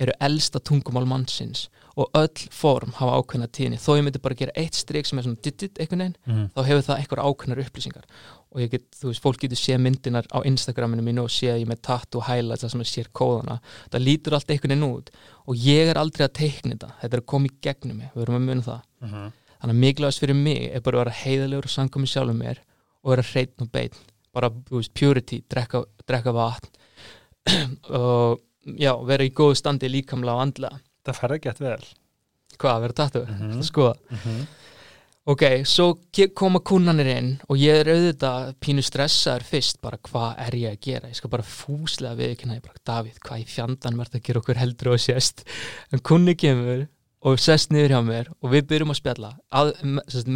eru 0.00 0.12
elsta 0.20 0.58
tungumál 0.60 1.06
mannsins 1.06 1.68
og 1.96 2.08
öll 2.18 2.48
form 2.50 2.90
hafa 2.98 3.20
ákveðna 3.20 3.46
tíðni, 3.54 3.76
þó 3.78 3.94
ég 3.94 4.02
myndi 4.02 4.18
bara 4.22 4.34
gera 4.34 4.50
eitt 4.58 4.74
strik 4.74 5.06
sem 5.06 5.18
er 5.18 5.22
svona 5.28 5.38
dit-dit 5.40 5.78
einhvern 5.78 6.00
veginn 6.02 6.16
Mhm. 6.26 6.48
þá 6.56 6.64
hefur 6.66 6.82
það 6.88 6.98
eitthvað 6.98 7.22
ákveðnar 7.28 7.60
upplýsingar. 7.62 8.04
Og 8.54 8.60
ég 8.60 8.70
get, 8.70 8.90
þú 8.98 9.06
veist, 9.12 9.22
fólk 9.22 9.38
getur 9.38 9.56
séð 9.58 9.78
myndinar 9.82 10.26
á 10.34 10.42
Instagraminu 10.42 11.02
mínu 11.02 11.22
og 11.22 11.30
séð 11.30 11.60
ég 11.62 11.66
með 11.70 11.80
tattoo 11.82 12.20
highlights 12.22 12.64
það 12.64 12.70
sem 12.70 12.80
er 12.80 12.90
sér 12.90 13.08
kóðana. 13.14 13.60
Það 13.90 14.04
lítur 14.04 14.32
allt 14.34 14.50
einhvern 14.50 14.74
veginn 14.74 14.90
út 14.90 15.10
og 15.46 15.54
ég 15.56 15.86
er 15.90 15.94
aldrei 16.02 16.26
að 16.26 16.32
teikna 16.34 16.74
þetta. 16.74 16.90
Þetta 17.02 17.14
er 17.14 17.20
að 17.22 17.26
koma 17.26 17.46
í 17.46 17.54
gegnum 17.62 17.96
mig, 17.98 18.10
við 18.14 18.22
erum 18.22 18.36
að 18.40 18.46
muna 18.48 18.62
það. 18.62 18.80
Mhm. 19.02 19.32
þannig 19.62 19.74
að 19.74 19.82
mikilvægast 19.84 20.18
fyrir 20.20 20.34
mig 20.36 20.70
er 20.74 20.80
bara 20.80 20.98
að 20.98 21.04
vera 21.04 21.14
heiðalegur 21.24 21.64
og 21.64 21.70
sangum 21.70 22.02
í 22.02 22.10
sjálfum 22.10 22.36
mér 22.42 22.58
og 23.04 23.10
vera 23.14 23.22
hreitn 23.22 23.62
og 23.62 23.70
beinn. 23.72 23.90
Bara, 24.34 24.50
þú 24.50 24.76
veist, 24.82 24.92
purity, 24.94 25.42
drekka, 25.48 25.84
drekka 26.06 26.32
vatn. 26.34 26.68
Og 27.90 28.40
já, 28.66 28.92
vera 29.06 29.24
í 29.24 29.30
góðu 29.32 29.56
standi 29.60 29.88
líkamlega 29.92 30.34
og 30.34 30.42
andlega. 30.48 30.80
Það 31.04 31.18
ferði 31.20 31.40
gett 31.44 31.58
vel. 31.60 31.80
Hvað, 32.58 32.80
vera 32.84 32.92
tattoo, 32.92 33.26
Mhm. 33.26 33.62
skoða? 33.62 33.94
Mhm. 34.10 34.46
Ok, 35.26 35.40
svo 35.64 35.98
koma 36.36 36.60
kunnanir 36.60 37.06
inn 37.16 37.40
og 37.48 37.56
ég 37.56 37.80
er 37.80 37.88
auðvitað 37.94 38.54
pínu 38.60 38.82
stressaður 38.84 39.42
fyrst 39.48 39.80
bara 39.80 39.96
hvað 39.96 40.34
er 40.46 40.52
ég 40.52 40.72
að 40.76 40.80
gera? 40.80 41.08
Ég 41.08 41.16
skal 41.16 41.30
bara 41.30 41.42
fúslega 41.42 42.14
við 42.18 42.34
ekki 42.36 42.46
bara 42.60 42.82
Davíð, 42.84 43.18
hvað 43.24 43.40
í 43.40 43.46
fjandan 43.48 43.96
verður 43.96 44.20
að 44.20 44.22
gera 44.22 44.40
okkur 44.40 44.56
heldur 44.60 44.92
og 44.92 44.98
sést? 45.00 45.44
En 45.92 45.98
kunni 46.00 46.34
kemur 46.36 46.88
og 47.24 47.40
sest 47.40 47.72
niður 47.72 47.94
hjá 47.94 48.00
mér 48.04 48.28
og 48.34 48.50
við 48.52 48.66
byrjum 48.68 48.92
að 48.92 48.98
spjalla. 48.98 49.30
Að, 49.56 49.70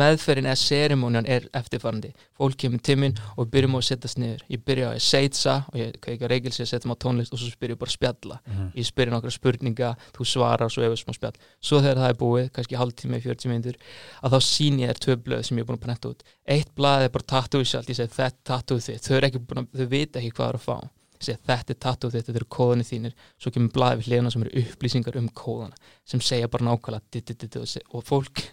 meðferðin 0.00 0.48
eða 0.48 0.60
serimónian 0.62 1.28
er 1.28 1.44
eftirfarandi. 1.58 2.14
Fólk 2.38 2.56
kemur 2.62 2.80
til 2.84 2.96
mín 3.02 3.16
og 3.34 3.44
við 3.44 3.50
byrjum 3.56 3.76
að 3.76 3.84
setjast 3.90 4.20
niður. 4.22 4.44
Ég 4.48 4.64
byrja 4.64 4.88
á 4.88 4.92
að 4.94 5.04
seitsa 5.04 5.56
og 5.68 5.78
ég 5.78 5.98
kveika 6.04 6.30
reygilsi 6.32 6.64
að 6.64 6.70
setja 6.72 6.96
á 6.96 7.02
tónlist 7.04 7.36
og 7.36 7.42
svo 7.42 7.52
spyr 7.52 7.74
ég 7.74 7.80
bara 7.80 7.92
að 7.92 7.98
spjalla. 7.98 8.40
Mhm. 8.48 8.70
ég 8.78 8.88
spyrir 8.88 9.12
nokkra 9.12 9.34
spurninga, 9.34 9.94
þú 10.16 10.28
svarar 10.32 10.64
og 10.64 10.72
svo 10.72 10.82
hefur 10.82 10.96
smá 10.96 11.12
spjall. 11.14 11.36
Svo 11.60 11.80
þegar 11.84 12.00
það 12.02 12.08
er 12.08 12.20
búið, 12.24 12.52
kannski 12.52 12.80
hálftími, 12.80 13.22
40 13.22 13.48
minnur 13.52 13.76
að 14.22 14.32
þá 14.32 14.38
sín 14.48 14.80
ég 14.80 14.88
þér 14.88 15.02
tvö 15.04 15.16
blöð 15.24 15.44
sem 15.44 15.58
ég 15.58 15.62
er 15.62 15.68
búin 15.68 15.78
að 15.78 15.84
prenta 15.84 16.08
út. 16.08 16.22
Eitt 16.48 16.74
blað 16.74 17.04
er 17.04 17.08
bara 17.10 17.24
tattoo 17.24 17.64
sjálf 17.64 17.88
ég 17.88 17.96
segi 17.96 18.14
þetta 18.16 18.24
er 18.24 18.38
tattoo 18.44 18.78
þitt, 18.78 19.04
þau, 19.04 19.20
ekki 19.28 19.44
búin 19.44 19.64
að, 19.64 19.68
þau 19.76 19.88
vita 19.88 20.18
ekki 20.18 20.32
hvað 20.32 20.46
það 20.46 20.48
er 20.48 20.58
að 20.58 20.64
fá 20.64 20.97
segi 21.26 21.40
þetta 21.48 21.74
er 21.74 21.80
tattoo 21.84 22.12
þitt, 22.12 22.28
þetta 22.28 22.40
eru 22.40 22.50
kóðanir 22.58 22.88
þínir. 22.88 23.16
Svo 23.40 23.52
kemur 23.54 23.74
blaðið 23.74 24.02
við 24.02 24.10
hliðina 24.10 24.32
sem 24.34 24.44
eru 24.46 24.62
upplýsingar 24.62 25.18
um 25.20 25.28
kóðana 25.42 25.94
sem 26.08 26.22
segja 26.24 26.50
bara 26.52 26.68
nákvæmlega 26.68 27.02
dit, 27.16 27.32
dit, 27.32 27.46
dit, 27.48 27.84
og 27.92 28.06
fólk 28.06 28.44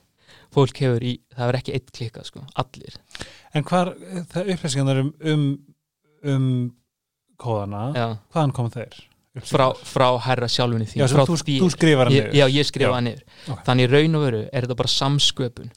fólk 0.55 0.79
hefur 0.81 1.03
í, 1.05 1.15
það 1.35 1.51
er 1.51 1.57
ekki 1.59 1.75
eitt 1.75 1.91
klikkað 1.95 2.29
sko, 2.29 2.45
allir. 2.61 2.95
En 3.55 3.65
hvar, 3.67 3.91
það 4.31 4.53
upplýsingarnar 4.55 5.01
um, 5.03 5.11
um, 5.31 5.49
um 6.31 6.47
kóðana, 7.41 7.89
já, 7.95 8.07
hvaðan 8.33 8.55
kom 8.55 8.71
þeir? 8.73 9.03
frá, 9.43 9.65
frá 9.83 10.07
herra 10.23 10.47
sjálfunni 10.51 10.87
þín 10.87 11.01
Já, 11.01 11.07
þú, 11.11 11.35
þú 11.35 11.69
skrifar 11.73 12.07
hann 12.07 12.15
niður. 12.15 12.35
já, 12.37 12.45
ég 12.55 12.67
skrifa 12.67 12.93
það 12.93 13.05
niður. 13.09 13.23
Ok. 13.51 13.63
þannig 13.67 13.89
raun 13.91 14.19
og 14.19 14.23
veru 14.23 14.41
er 14.45 14.65
þetta 14.65 14.77
bara 14.79 14.93
samsköpun. 14.93 15.73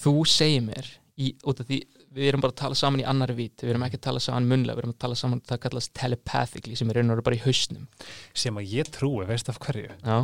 Þú 0.00 0.14
segir 0.28 0.66
mér 0.66 0.90
í, 1.16 1.32
út 1.48 1.62
af 1.62 1.70
því 1.70 1.80
við 2.14 2.28
erum 2.30 2.42
bara 2.42 2.54
að 2.54 2.60
tala 2.62 2.78
saman 2.78 3.02
í 3.02 3.06
annari 3.06 3.36
vít. 3.38 3.62
Við 3.62 3.72
erum 3.74 3.86
ekki 3.86 4.00
að 4.00 4.06
tala 4.08 4.22
saman 4.24 4.50
munlega, 4.50 4.76
við 4.76 4.84
erum 4.84 4.94
að 4.96 5.02
tala 5.06 5.18
saman 5.20 5.42
það 5.46 5.62
kallast 5.66 5.94
telepathically 5.94 6.76
sem 6.78 6.90
er 6.90 7.02
veru 7.02 7.24
bara 7.26 7.38
í 7.38 7.42
hausnum. 7.44 7.88
Sem 8.34 8.58
að 8.58 8.76
ég 8.76 8.90
trúi, 8.94 9.24
veist 9.28 9.50
af 9.52 9.60
hverju. 9.62 9.96
Já, 10.02 10.18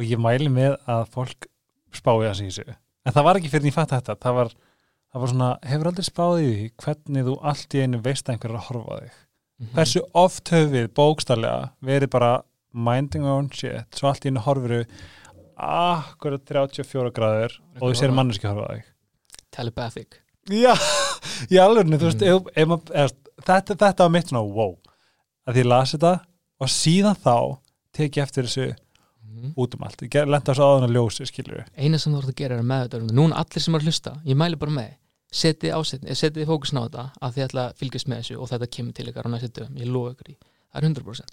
og 0.00 0.06
ég 0.06 0.22
mæli 0.22 0.50
með 0.52 0.78
að 0.88 1.08
fólk 1.14 1.50
spái 1.94 2.22
það 2.22 2.38
sem 2.38 2.48
ég 2.50 2.56
sé 2.60 2.78
en 3.04 3.16
það 3.16 3.26
var 3.26 3.40
ekki 3.40 3.50
fyrir 3.52 3.66
en 3.66 3.70
ég 3.70 3.76
fatt 3.76 3.94
þetta. 3.94 4.16
Það 4.20 4.36
var, 4.38 4.52
það 5.10 5.22
var 5.22 5.32
svona, 5.32 5.50
hefur 5.70 5.90
aldrei 5.90 6.06
spáðið 6.06 6.46
í 6.46 6.54
því 6.58 6.68
hvernig 6.84 7.26
þú 7.28 7.36
allt 7.52 7.76
í 7.76 7.82
einu 7.84 8.02
veist 8.04 8.28
að 8.28 8.34
einhver 8.34 8.52
er 8.52 8.60
að 8.60 8.68
horfa 8.68 9.00
þig? 9.00 9.18
Mhm. 9.60 9.72
hversu 9.76 10.00
oft 10.16 10.48
höfum 10.54 10.70
við 10.72 10.86
bókstarlega 10.96 11.64
verið 11.84 12.10
bara 12.14 12.30
minding 12.72 13.26
our 13.26 13.42
own 13.42 13.50
shit 13.52 13.98
svo 13.98 14.08
allt 14.08 14.24
í 14.24 14.30
einu 14.30 14.40
horfuru 14.40 14.86
akkurat 15.60 16.46
34 16.48 17.12
gráður? 17.12 17.58
Og 17.76 17.90
þú 17.90 17.98
sér 18.00 18.14
manneski 18.16 18.48
horfa 18.48 18.64
á 18.64 18.72
þig. 18.72 18.86
Telepathic 19.52 20.20
Já, 20.50 20.74
í 21.50 21.58
alveg, 21.62 21.88
þú 21.94 22.06
veist, 22.08 22.20
Mm. 22.20 22.28
ef, 22.28 22.46
ef, 22.56 22.90
eða, 22.90 23.10
þetta, 23.46 23.76
þetta 23.84 24.04
var 24.06 24.10
mitt 24.10 24.28
svona 24.30 24.44
wow, 24.54 24.76
að 25.48 25.60
ég 25.62 25.66
las 25.70 25.92
þetta 25.94 26.12
og 26.60 26.68
síðan 26.68 27.16
þá 27.16 27.36
tek 27.96 28.12
ég 28.18 28.22
eftir 28.26 28.44
þessu 28.48 28.70
Mhm. 29.30 29.52
út 29.56 29.74
um 29.74 29.84
allt, 29.86 30.02
lenda 30.02 30.52
svo 30.54 30.66
áðan 30.66 30.88
að 30.90 30.96
ljósi, 30.96 31.24
skilur 31.26 31.60
við. 31.60 31.66
eina 31.78 31.98
sem 31.98 32.12
þú 32.12 32.18
ert 32.18 32.28
að 32.32 32.36
gera 32.36 32.58
er 32.58 32.62
meðvita 32.62 32.98
um 33.00 33.06
það. 33.08 33.14
núna 33.14 33.36
allir 33.40 33.60
sem 33.62 33.74
er 33.74 33.80
að 33.80 33.84
hlusta, 33.86 34.12
ég 34.26 34.36
mæli 34.36 34.58
bara 34.58 34.70
með 34.72 34.90
setið 35.32 35.72
ásetni, 35.78 36.10
setið 36.18 36.46
fókusin 36.50 36.76
á 36.76 36.82
þetta 36.88 37.04
að 37.22 37.32
þið 37.34 37.44
ætla 37.46 37.62
að 37.70 37.74
fylgjast 37.80 38.08
með 38.10 38.18
þessu 38.20 38.40
og 38.42 38.48
þetta 38.50 38.66
kemur 38.74 38.92
til 38.98 39.06
ykkar 39.06 39.24
á 39.24 39.30
næstu 39.30 39.48
dögum, 39.54 39.76
ég 39.78 39.86
lofa 39.86 40.12
ykkur 40.14 40.28
í 40.28 40.36
það 40.74 40.76
er 40.82 40.88
100% 40.90 41.30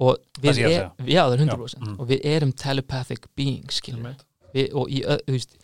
og 0.00 0.16
Það 0.34 0.42
við 0.42 0.54
sé 0.54 0.60
ég 0.60 0.66
að 0.66 0.74
er, 0.74 0.90
já, 1.06 1.22
það 1.22 1.32
er 1.32 1.44
100% 1.46 1.80
Já, 1.80 1.86
mm. 1.86 1.96
og 2.00 2.08
við 2.08 2.20
erum 2.24 2.52
telepathic 2.52 3.26
beings 3.36 3.80
skilur 3.80 4.16
við, 4.52 4.74
og 4.74 4.88
í 4.90 5.00
þú 5.06 5.32
veist, 5.36 5.56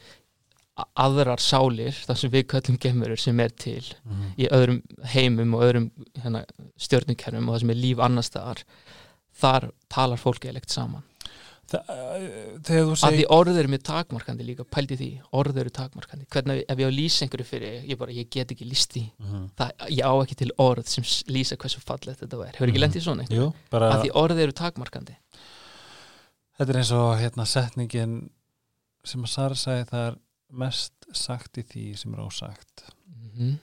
aðrar 0.96 1.40
sálir 1.40 1.96
þar 2.04 2.18
sem 2.20 2.30
við 2.30 2.46
köllum 2.52 2.78
gemurur 2.82 3.16
sem 3.20 3.40
er 3.40 3.48
til 3.56 3.82
Mm. 4.04 4.32
í 4.38 4.48
öðrum 4.52 4.82
heimum 5.14 5.54
og 5.54 5.62
öðrum 5.62 5.90
hérna, 6.20 6.44
stjörnukerfum 6.78 7.48
og 7.48 7.54
það 7.56 7.60
sem 7.60 7.70
er 7.70 7.82
líf 7.82 7.98
annars 8.04 8.26
staðar 8.30 8.64
þar 9.40 9.70
talar 9.88 10.16
fólk 10.20 10.44
eilegt 10.44 10.70
saman 10.70 11.02
Þa, 11.66 11.80
þú 12.62 12.74
að 12.94 13.14
því 13.16 13.24
orður 13.34 13.56
er 13.58 13.66
mjög 13.72 13.82
takmarkandi 13.88 14.44
líka 14.46 14.62
pældi 14.70 14.96
því, 15.00 15.08
orður 15.34 15.64
eru 15.64 15.70
takmarkandi 15.74 16.26
hvernig 16.30 16.60
ef 16.68 16.78
ég 16.78 16.86
á 16.86 16.90
að 16.92 16.94
lýsa 16.94 17.24
einhverju 17.26 17.46
fyrir 17.48 17.88
ég 17.90 17.98
bara, 17.98 18.12
ég 18.14 18.28
get 18.30 18.52
ekki 18.54 18.68
lýst 18.70 18.92
því 18.94 19.02
Mhm. 19.18 19.50
það, 19.58 19.70
ég 19.90 20.04
á 20.06 20.12
ekki 20.22 20.36
til 20.36 20.52
orð 20.62 20.86
sem 20.86 21.02
lýsa 21.34 21.56
hversu 21.56 21.80
fallegt 21.82 22.20
þetta 22.20 22.46
er, 22.46 22.52
hefur 22.54 22.68
ekki 22.68 22.78
Mhm. 22.78 22.84
lent 22.84 22.94
í 22.94 23.02
svona 23.02 23.26
Jú, 23.28 23.52
bara, 23.70 23.90
að 23.96 24.04
því 24.04 24.10
orður 24.14 24.42
eru 24.44 24.52
takmarkandi 24.52 25.16
þetta 26.58 26.70
er 26.70 26.76
eins 26.80 26.92
og 26.92 27.18
hérna 27.18 27.44
setningin 27.46 28.30
sem 29.04 29.22
að 29.22 29.28
Sara 29.28 29.54
sagði 29.54 29.88
það 29.90 30.06
er 30.12 30.16
mest 30.52 30.92
sagt 31.12 31.58
í 31.58 31.62
því 31.66 31.96
sem 31.96 32.14
er 32.14 32.20
ósagt. 32.26 32.86
Mm 33.36 33.58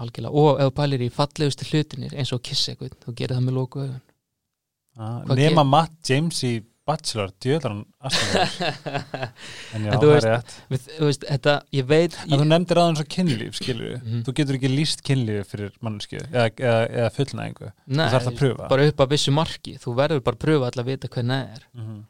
algjörlega, 0.00 0.32
og 0.32 0.60
ef 0.62 0.70
þú 0.70 0.72
pælir 0.78 1.02
í 1.04 1.08
fallegustu 1.12 1.66
hlutinir 1.68 2.14
eins 2.16 2.30
og 2.32 2.38
að 2.40 2.46
kissa 2.48 2.72
eitthvað, 2.72 2.94
þú 3.04 3.12
gerir 3.18 3.36
það 3.36 3.42
með 3.44 3.56
lóku 3.58 3.80
augun 3.82 4.00
ah, 4.96 5.34
nema 5.36 5.64
Matt 5.68 6.08
James 6.08 6.38
í 6.48 6.52
Bachelor 6.88 7.28
aðstæður 7.28 7.74
en 9.76 9.84
já, 9.84 9.90
En 9.92 9.98
það 10.00 10.06
er 10.16 10.24
rétt. 10.26 10.54
Við, 10.72 10.86
þú 10.96 11.08
veist, 11.10 11.26
þetta, 11.28 11.54
ég 11.76 11.86
veit 11.90 12.16
en 12.24 12.32
þú 12.40 12.46
nefndir 12.48 12.80
aðeins 12.82 13.02
á 13.04 13.06
kynlíf, 13.16 13.58
skilur 13.60 13.98
Mhm. 14.00 14.22
þú 14.26 14.34
getur 14.40 14.58
ekki 14.58 14.70
líst 14.72 15.04
kynlífi 15.06 15.44
fyrir 15.52 15.76
manneski 15.84 16.18
eða, 16.22 16.48
eða, 16.56 16.80
eða 16.88 17.12
fullnæðingu 17.18 17.68
þú 17.92 18.08
þarf 18.16 18.30
að 18.32 18.38
pröfa. 18.40 18.68
bara 18.72 18.88
upp 18.88 19.04
að 19.04 19.12
vissu 19.12 19.32
marki. 19.36 19.76
Þú 19.78 19.94
verður 20.00 20.24
bara 20.24 20.36
að 20.36 20.42
pröfa 20.46 20.66
alltaf 20.70 20.84
að 20.86 20.90
vita 20.94 21.08
hvernig 21.08 21.36
það 21.36 21.54
er 21.58 21.68
Mhm. 21.76 22.00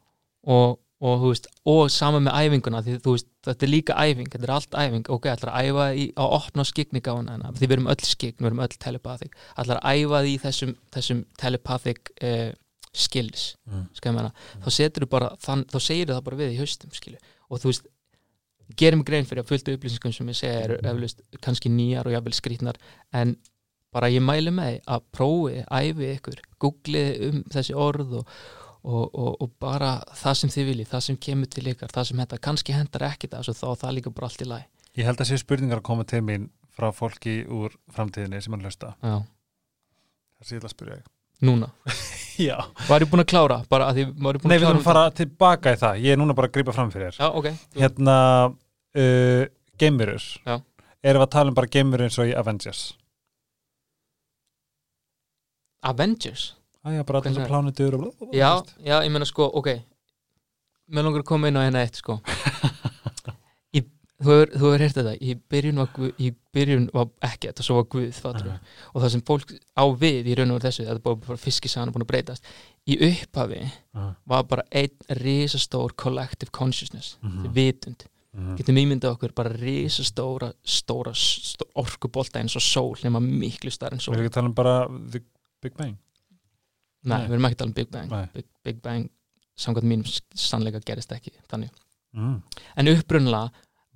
og, 0.47 0.79
og, 1.03 1.19
þú 1.19 1.29
veist, 1.33 1.47
og 1.67 1.83
saman 1.91 2.25
með 2.25 2.37
æfinguna 2.39 2.81
því 2.85 2.97
þú 3.03 3.13
veist, 3.17 3.29
þetta 3.43 3.65
er 3.67 3.71
líka 3.71 3.95
æfing, 3.99 4.29
þetta 4.31 4.47
er 4.47 4.53
allt 4.55 4.77
æfing. 4.79 5.05
Ok, 5.11 5.29
ætlar 5.33 5.51
að 5.51 5.69
æfa 5.69 5.87
í, 5.99 6.05
að 6.15 6.35
opna 6.39 6.65
skikningána 6.69 7.35
hennar 7.35 7.57
því 7.57 7.67
við 7.67 7.77
erum 7.77 7.89
öll 7.91 8.07
skikn, 8.07 8.39
við 8.39 8.51
erum 8.51 8.63
öll 8.63 8.77
telepathic. 8.87 9.39
Ætlar 9.59 9.81
að 9.81 10.03
æfa 10.03 10.21
því 10.23 10.35
þessum, 10.45 10.75
þessum 10.95 11.23
telepathic 11.43 12.13
eh, 12.23 12.53
skills 12.93 13.55
ég 13.65 14.13
meina, 14.13 14.29
þá 14.61 14.69
setur 14.73 15.05
þú 15.05 15.09
bara 15.15 15.31
þann, 15.41 15.65
þá 15.71 15.77
segir 15.81 16.11
það 16.11 16.25
bara 16.27 16.39
við 16.43 16.53
í 16.53 16.59
haustum 16.61 16.93
skilu 16.93 17.17
og 17.49 17.61
þú 17.61 17.71
veist, 17.71 17.87
gerum 18.79 19.03
grein 19.05 19.27
fyrir 19.27 19.43
að 19.43 19.49
fullta 19.49 19.73
upplýsingum 19.75 20.13
sem 20.15 20.29
ég 20.29 20.37
segja 20.37 20.61
eru 20.67 20.77
eflust 20.91 21.23
kannski 21.43 21.71
nýjar 21.73 22.09
og 22.09 22.15
jafnvel 22.15 22.37
skrýtnar 22.37 22.79
en 23.17 23.35
bara 23.93 24.09
ég 24.09 24.23
mæli 24.25 24.53
með 24.53 24.79
að 24.89 25.07
prófi, 25.13 25.63
æfi 25.69 26.11
ykkur 26.15 26.41
googlið 26.61 27.25
um 27.29 27.41
þessi 27.53 27.75
orð 27.77 28.19
og, 28.21 28.37
og, 28.83 29.05
og, 29.15 29.31
og 29.41 29.51
bara 29.63 29.95
það 30.19 30.39
sem 30.41 30.53
þið 30.53 30.69
viljið, 30.71 30.91
það 30.91 31.05
sem 31.07 31.19
kemur 31.27 31.51
til 31.55 31.65
ykkar 31.71 31.93
það 31.95 32.09
sem 32.09 32.23
þetta 32.23 32.41
kannski 32.49 32.75
hendar 32.75 33.07
ekki 33.09 33.31
það 33.31 33.47
svo 33.47 33.55
þá 33.59 33.85
það 33.85 33.95
líka 33.97 34.13
bara 34.13 34.29
allt 34.29 34.43
í 34.43 34.49
læg 34.49 34.69
ég 34.99 35.07
held 35.07 35.23
að 35.23 35.29
sé 35.31 35.39
spurningar 35.41 35.81
að 35.81 35.87
koma 35.87 36.05
til 36.09 36.21
mín 36.25 36.49
frá 36.73 36.89
fólki 36.95 37.41
úr 37.53 37.73
framtíðinni 37.93 38.41
sem 38.41 38.53
hann 38.55 38.65
hlusta. 38.65 38.93
Já, 39.01 39.21
það 40.39 40.47
sé 40.49 40.57
ég 40.57 40.65
að 40.65 40.73
spyrja 40.73 40.97
þig. 40.97 41.09
Núna, 41.43 41.69
já. 42.47 42.55
var 42.87 43.03
ég 43.03 43.09
búin 43.11 43.23
að 43.23 43.29
klára? 43.33 43.59
Bara 43.69 43.89
að 43.91 43.99
því, 43.99 44.05
var 44.25 44.37
ég 44.37 44.43
búin 44.43 44.53
nei, 44.53 44.57
við 44.57 44.67
þurfum 44.67 44.81
að 44.81 44.87
fara 44.87 45.05
tilbaka 45.17 45.73
í 45.73 45.79
það. 45.81 46.01
Ég 46.05 46.15
er 46.15 46.21
núna 46.21 46.35
bara 46.37 46.49
að 46.49 46.55
grípa 46.57 46.75
fram 46.75 46.91
fyrir 46.93 47.11
þér. 47.11 47.19
Já, 47.19 47.29
ok, 47.41 47.49
hérna 47.81 48.17
uh, 48.49 49.45
Gamerur 49.81 50.27
Já. 50.45 50.55
erum 51.03 51.23
við 51.23 51.27
að 51.27 51.33
tala 51.35 51.53
um 51.53 51.57
bara 51.57 51.71
Gamerur 51.77 52.07
eins 52.07 52.19
og 52.21 52.29
í 52.29 52.35
Avengers? 52.37 52.83
Avengers 55.83 56.45
Það 56.83 56.99
er 56.99 57.03
bara 57.07 57.19
allir 57.23 57.39
er- 57.41 57.47
plánutur 57.47 57.95
og 57.95 58.33
Já, 58.35 58.49
já, 58.83 58.97
ég 59.05 59.11
meina 59.11 59.25
sko, 59.25 59.45
ok. 59.53 59.69
Mér 60.91 61.03
langar 61.07 61.21
að 61.23 61.29
koma 61.29 61.47
inn 61.47 61.55
á 61.55 61.63
hérna 61.63 61.83
eitt 61.85 61.95
sko. 62.01 62.17
Í, 63.77 63.81
Þú 64.23 64.29
hefur, 64.29 64.79
heyrt 64.83 64.97
þetta 64.97 65.13
Í 65.23 65.33
byrjun 65.51 65.79
var, 65.81 65.89
guð, 65.95 66.11
í 66.21 66.29
byrjun 66.53 66.89
var 66.93 67.07
ekki 67.27 67.49
þetta 67.49 67.63
Svo 67.65 67.77
var 67.79 67.87
Guð, 67.91 68.09
fattur. 68.19 68.49
Aha. 68.51 68.75
Og 68.93 69.01
það 69.03 69.13
sem 69.15 69.23
fólk 69.29 69.53
á 69.79 69.83
við 70.03 70.29
í 70.31 70.35
raun 70.37 70.51
og 70.55 70.61
þessu 70.63 70.83
Þetta 70.85 70.95
er 70.99 71.03
bara, 71.07 71.37
fiskisagan 71.39 71.93
búin 71.95 72.05
að 72.05 72.11
breytast. 72.11 72.43
Í 72.87 72.97
upphafi 73.09 73.61
var 74.27 74.43
bara 74.51 74.65
einn 74.75 74.91
risastór 75.23 75.95
collective 75.95 76.51
consciousness 76.51 77.15
Mhm. 77.23 77.47
vitund, 77.55 78.05
Mhm. 78.35 78.55
getum 78.59 78.75
ímyndað 78.81 79.15
okkur 79.15 79.33
bara 79.35 79.49
risastóra 79.55 80.51
stóra 80.65 81.13
stó, 81.15 81.63
orkubolta 81.75 82.39
eins 82.41 82.55
og 82.55 82.61
sól 82.61 82.95
nema 83.03 83.19
miklu 83.23 83.71
starf 83.71 83.93
en 83.93 83.99
Við 83.99 84.03
sól 84.03 84.13
erum 84.15 84.25
ekki 84.25 84.31
að 84.31 84.33
tala 84.33 84.47
um 84.47 84.53
bara 84.53 84.87
The 85.11 85.21
Big 85.61 85.77
Bang 85.77 85.97
Nei, 87.03 87.17
Nei. 87.17 87.27
við 87.27 87.35
erum 87.35 87.47
ekki 87.49 87.57
að 87.57 87.61
tala 87.61 87.71
um 87.71 87.77
Big 87.77 87.91
Bang. 87.91 88.11
Nei. 88.11 88.25
Big, 88.33 88.47
Big 88.63 88.81
Bang, 88.83 89.09
samkvæmt 89.59 89.89
mínum 89.89 90.39
sannleika 90.39 90.81
gerist 90.87 91.11
ekki 91.15 91.33
þannig. 91.51 91.73
Mm. 92.13 92.43
en 92.77 92.89
upprunlega 92.91 93.49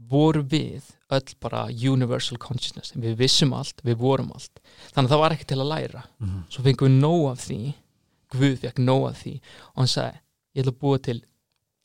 voru 0.09 0.41
við 0.41 0.87
öll 1.13 1.35
bara 1.41 1.67
universal 1.69 2.39
consciousness. 2.41 2.93
Við 2.97 3.17
vissum 3.19 3.53
allt, 3.53 3.81
við 3.85 3.99
vorum 4.01 4.31
allt. 4.33 4.59
Þannig 4.93 5.07
að 5.07 5.13
það 5.13 5.21
var 5.23 5.35
ekki 5.35 5.47
til 5.51 5.59
að 5.61 5.71
læra. 5.71 6.03
Mm. 6.21 6.43
svo 6.49 6.65
fengum 6.65 6.89
við 6.89 7.01
nóg 7.05 7.25
af 7.31 7.43
því. 7.45 7.59
Guð 8.33 8.59
fekk 8.63 8.81
nóg 8.83 9.07
af 9.11 9.21
því. 9.23 9.33
Og 9.73 9.81
hann 9.81 9.91
sagði, 9.93 10.21
ég 10.57 10.65
ætla 10.65 10.73
að 10.73 10.79
búa 10.83 11.01
til 11.07 11.17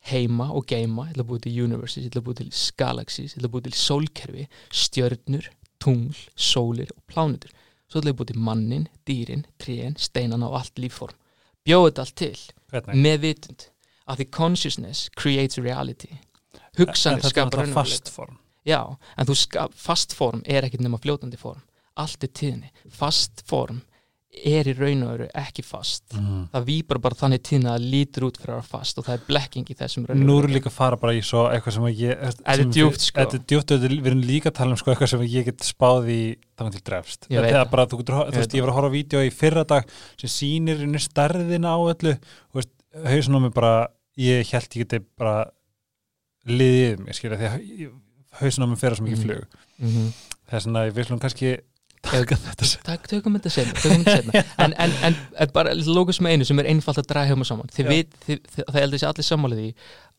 heima 0.09 0.49
og 0.51 0.65
geima, 0.67 1.07
ég 1.07 1.15
ætla 1.15 1.23
að 1.23 1.31
búa 1.31 1.43
til 1.45 1.57
universes. 1.63 2.03
Ég 2.03 2.11
ætla 2.11 2.23
að 2.23 2.27
búa 2.27 2.39
til 2.41 2.51
galaxies, 2.81 3.33
ég 3.33 3.39
ætla 3.39 3.49
að 3.49 3.55
búa 3.55 3.67
til 3.67 3.77
sólkerfi, 3.79 4.47
stjörnur, 4.83 5.49
tungl 5.83 6.25
sólir 6.35 6.91
og 6.97 7.05
plánutur 7.11 7.53
svo 7.93 8.01
ætla 8.01 8.11
ég 8.11 8.15
að 8.15 8.21
búa 8.21 8.29
til 8.31 8.43
mannin, 8.49 8.87
dýrin, 9.05 9.45
trén 9.61 9.97
steinana 10.01 10.49
og 10.49 10.57
allt 10.59 10.81
lífform. 10.81 11.15
Bjóðu 11.63 11.91
þetta 11.91 12.03
allt 12.03 12.15
til 12.19 12.39
Hvernig? 12.73 13.01
með 13.05 13.19
vitund 13.27 13.67
að 14.09 14.19
því 14.19 14.29
consciousness 14.35 15.09
creates 15.15 15.61
reality. 15.61 16.17
Hugsanir 16.79 17.21
þetta 17.21 17.29
er 17.29 17.35
skapar 17.35 17.59
raunveruleika. 17.61 17.83
fast 17.83 18.09
form. 18.11 18.39
Já, 18.65 18.81
en 19.17 19.27
þú 19.29 19.35
skap, 19.37 19.73
fast 19.77 20.15
form 20.17 20.41
er 20.45 20.65
ekkert 20.65 20.83
nema 20.83 20.99
fljótandi 20.99 21.37
form. 21.39 21.61
Allt 21.99 22.23
er 22.25 22.31
tíðni, 22.33 22.71
fast 22.89 23.43
form 23.45 23.83
er 24.33 24.65
í 24.65 24.73
raun 24.73 25.03
og 25.05 25.11
veru 25.13 25.25
ekki 25.37 25.61
fast 25.63 26.15
mm. 26.17 26.47
það 26.55 26.63
výpar 26.65 26.99
bara 27.03 27.15
þannig 27.19 27.41
tíðni 27.45 27.69
að 27.69 27.83
lítur 27.93 28.25
út 28.25 28.37
fyrir 28.41 28.55
að 28.55 28.57
vera 28.63 28.69
fast 28.71 28.97
og 28.97 29.05
það 29.05 29.13
er 29.19 29.25
blekking 29.27 29.67
í 29.69 29.75
þessum 29.77 30.03
Nú 30.03 30.09
erum 30.09 30.23
raunveruleika. 30.23 30.53
líka 30.57 30.71
að 30.71 30.77
fara 30.79 30.97
bara 31.03 31.13
í 31.13 31.21
svo 31.21 31.43
eitthvað 31.53 31.75
sem 31.77 31.85
að 31.85 32.01
ég 32.01 32.23
er 32.23 32.33
sem 32.57 32.71
djúpt, 32.73 32.97
við- 32.97 33.05
sko. 33.05 33.19
Þetta 33.21 33.37
er 33.37 33.43
djúpt 33.53 33.71
og 33.75 33.77
þetta 33.77 33.85
er- 33.91 34.01
við 34.01 34.09
erum 34.11 34.23
líka 34.25 34.49
að 34.49 34.55
tala 34.57 34.71
um 34.73 34.77
sko 34.81 34.91
eitthvað 34.95 35.11
sem 35.13 35.21
ég 35.21 35.45
get 35.45 35.59
spáð 35.69 36.09
í 36.09 36.19
þannig 36.57 36.73
til 36.79 36.83
drefst 36.89 37.27
Ég 37.29 37.41
veit 37.45 37.53
það. 37.53 37.69
bara, 37.71 37.85
þú, 37.85 37.97
getur, 38.01 38.13
þú 38.15 38.25
Ég 38.33 38.39
veist, 38.41 38.53
ég 38.57 38.61
var 38.65 38.69
að 38.73 38.77
horfa 38.79 38.89
á 38.89 38.97
vídeo 38.97 39.19
í 39.21 39.31
fyrra 39.33 39.63
dag 39.69 39.83
sem 40.17 40.29
sýnir 40.33 40.81
inni 40.81 40.97
stærðina 41.05 41.75
á 41.75 41.79
öllu 41.93 42.15
á 43.37 43.39
mig 43.45 43.53
bara 43.53 43.87
ég 44.17 44.49
held 44.49 44.69
ég 44.73 44.81
geti 44.87 44.99
bara 45.17 45.45
liðið 46.49 46.99
mig, 47.05 47.15
skilja, 47.15 47.37
því 47.37 47.47
að 47.47 48.69
mig 48.73 48.79
fer 48.81 48.95
svo 48.97 49.05
mikið 49.05 49.19
Mhm. 49.19 49.23
flug 49.23 49.45
Mhm. 49.79 50.13
þess 50.49 50.65
vegna 50.65 50.81
við 50.89 50.93
tökum 53.09 53.37
þetta 53.37 53.51
senna, 53.53 54.43
en, 54.63 54.75
en, 54.85 54.95
en, 55.07 55.17
en 55.39 55.53
bara 55.55 55.73
lókus 55.87 56.19
með 56.23 56.35
einu 56.35 56.47
sem 56.49 56.61
er 56.61 56.69
einfalt 56.73 56.99
að 57.01 57.09
draga 57.11 57.31
hjá 57.31 57.47
saman. 57.49 57.71
Þið 57.73 57.89
vit, 57.91 58.17
þið, 58.25 58.41
það 58.59 58.79
heldur 58.81 59.01
sér 59.01 59.11
allir 59.11 59.27
sammálið 59.27 59.63
í 59.63 59.69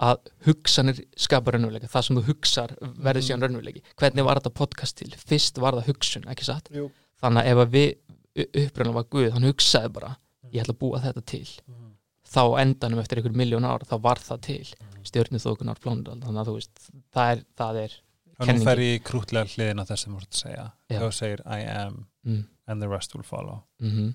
að 0.09 0.33
hugsanir 0.49 1.03
skapar 1.27 1.59
raunveruleika. 1.59 1.91
Það 1.93 2.07
sem 2.09 2.19
þú 2.19 2.25
hugsar 2.31 2.75
verður 2.81 3.27
síðan 3.29 3.47
raunveruleiki. 3.47 3.85
Hvernig 4.01 4.29
var 4.29 4.41
þetta 4.41 4.55
podcast 4.63 4.99
til? 5.01 5.11
Fyrst 5.21 5.61
var 5.63 5.79
það 5.79 5.93
hugsun, 5.93 6.29
ekki 6.33 6.49
satt? 6.49 6.73
Jú. 6.75 6.89
Þannig 7.23 7.45
að 7.45 7.53
ef 7.53 7.63
að 7.65 7.77
við 7.77 8.65
uppröðan 8.65 8.97
var 8.99 9.11
Guð, 9.13 9.31
hann 9.37 9.49
hugsaði 9.49 9.93
bara 9.95 10.15
ég 10.55 10.65
ætla 10.65 10.75
að 10.75 10.81
búa 10.81 11.03
þetta 11.05 11.25
til. 11.31 11.45
Þá 12.35 12.41
á 12.51 12.61
endanum 12.65 13.03
eftir 13.03 13.21
einhver 13.21 13.37
miljón 13.39 13.67
ár 13.69 13.85
þá 13.87 13.95
var 14.03 14.23
það 14.23 14.43
til. 14.49 14.65
Stjörnum 15.05 15.43
þókunar 15.43 15.81
plónur 15.83 16.17
þannig 16.25 16.41
að 16.41 16.49
þú 16.49 16.57
veist, 16.57 16.87
það 17.15 17.31
er, 17.35 17.43
það 17.61 17.81
er 17.85 17.97
nú 18.41 18.47
Kenningin. 18.47 18.67
fer 18.67 18.79
í 18.83 18.91
krútlega 19.05 19.47
hliðin 19.55 19.81
á 19.81 19.85
þess 19.87 20.05
sem 20.09 20.17
þú 20.19 20.27
segja 20.43 20.67
þú 20.91 21.13
segir 21.13 21.41
I 21.47 21.61
am 21.71 22.07
mm, 22.27 22.45
and 22.67 22.83
the 22.83 22.89
rest 22.89 23.15
will 23.15 23.23
follow. 23.27 23.63
Mm 23.81 24.15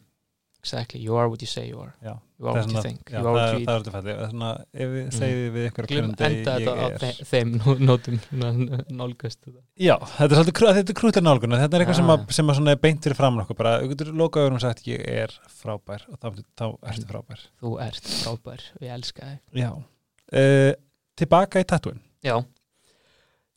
exactly, 0.60 1.00
you 1.00 1.16
are 1.16 1.30
what 1.30 1.40
you 1.42 1.48
say 1.48 1.70
you 1.70 1.80
are. 1.80 1.94
Já. 2.04 2.20
you 2.38 2.48
are 2.48 2.60
what 2.60 2.72
you 2.72 2.82
think, 2.82 3.00
já, 3.10 3.22
you 3.22 3.28
are 3.28 3.32
what 3.32 3.44
það, 3.46 3.60
you 3.60 3.66
það 3.66 3.76
er 3.78 3.80
þetta 3.80 3.92
fætti 3.94 4.16
þess 4.16 4.26
vegna 4.34 4.50
ef 4.74 4.90
við 4.90 5.06
Mm. 5.06 5.14
segjum 5.16 5.54
við 5.56 5.68
ykkur 5.70 5.86
enda 6.00 6.28
þetta 6.30 6.74
á 6.76 6.88
er 6.90 7.22
þeim 7.30 7.54
nó- 7.62 7.84
nótum 7.88 8.18
nálgast. 9.00 9.40
Já, 9.80 9.96
þetta 10.18 10.28
er 10.28 10.36
svolítið 10.36 10.92
er 10.92 10.98
krútlega 11.00 11.24
nálgun 11.30 11.56
þetta 11.56 11.80
er 11.80 11.86
eitthvað 11.86 12.00
sem, 12.36 12.52
svona 12.60 12.72
er 12.76 12.82
beint 12.84 13.02
fyrir 13.08 13.16
framan 13.22 13.46
okkur 13.46 13.56
bara, 13.62 13.74
þú 13.80 13.90
getur 13.94 14.12
lokaður 14.20 14.58
og 14.58 14.62
sagt 14.66 14.84
ég 14.92 15.06
er 15.08 15.32
frábær 15.62 16.04
og 16.12 16.20
þá, 16.20 16.68
ertu 16.92 17.08
frábær. 17.08 17.48
Þú 17.64 17.74
ert 17.88 18.12
frábær. 18.20 18.68
Og 18.76 18.84
ég 18.84 18.94
elska 19.00 19.32
þig. 19.32 19.64
Já. 19.64 19.72
Uh, 20.30 20.74
Tilbaka 21.16 21.64
í 21.64 21.70
tattúin 21.72 22.04
já 22.20 22.36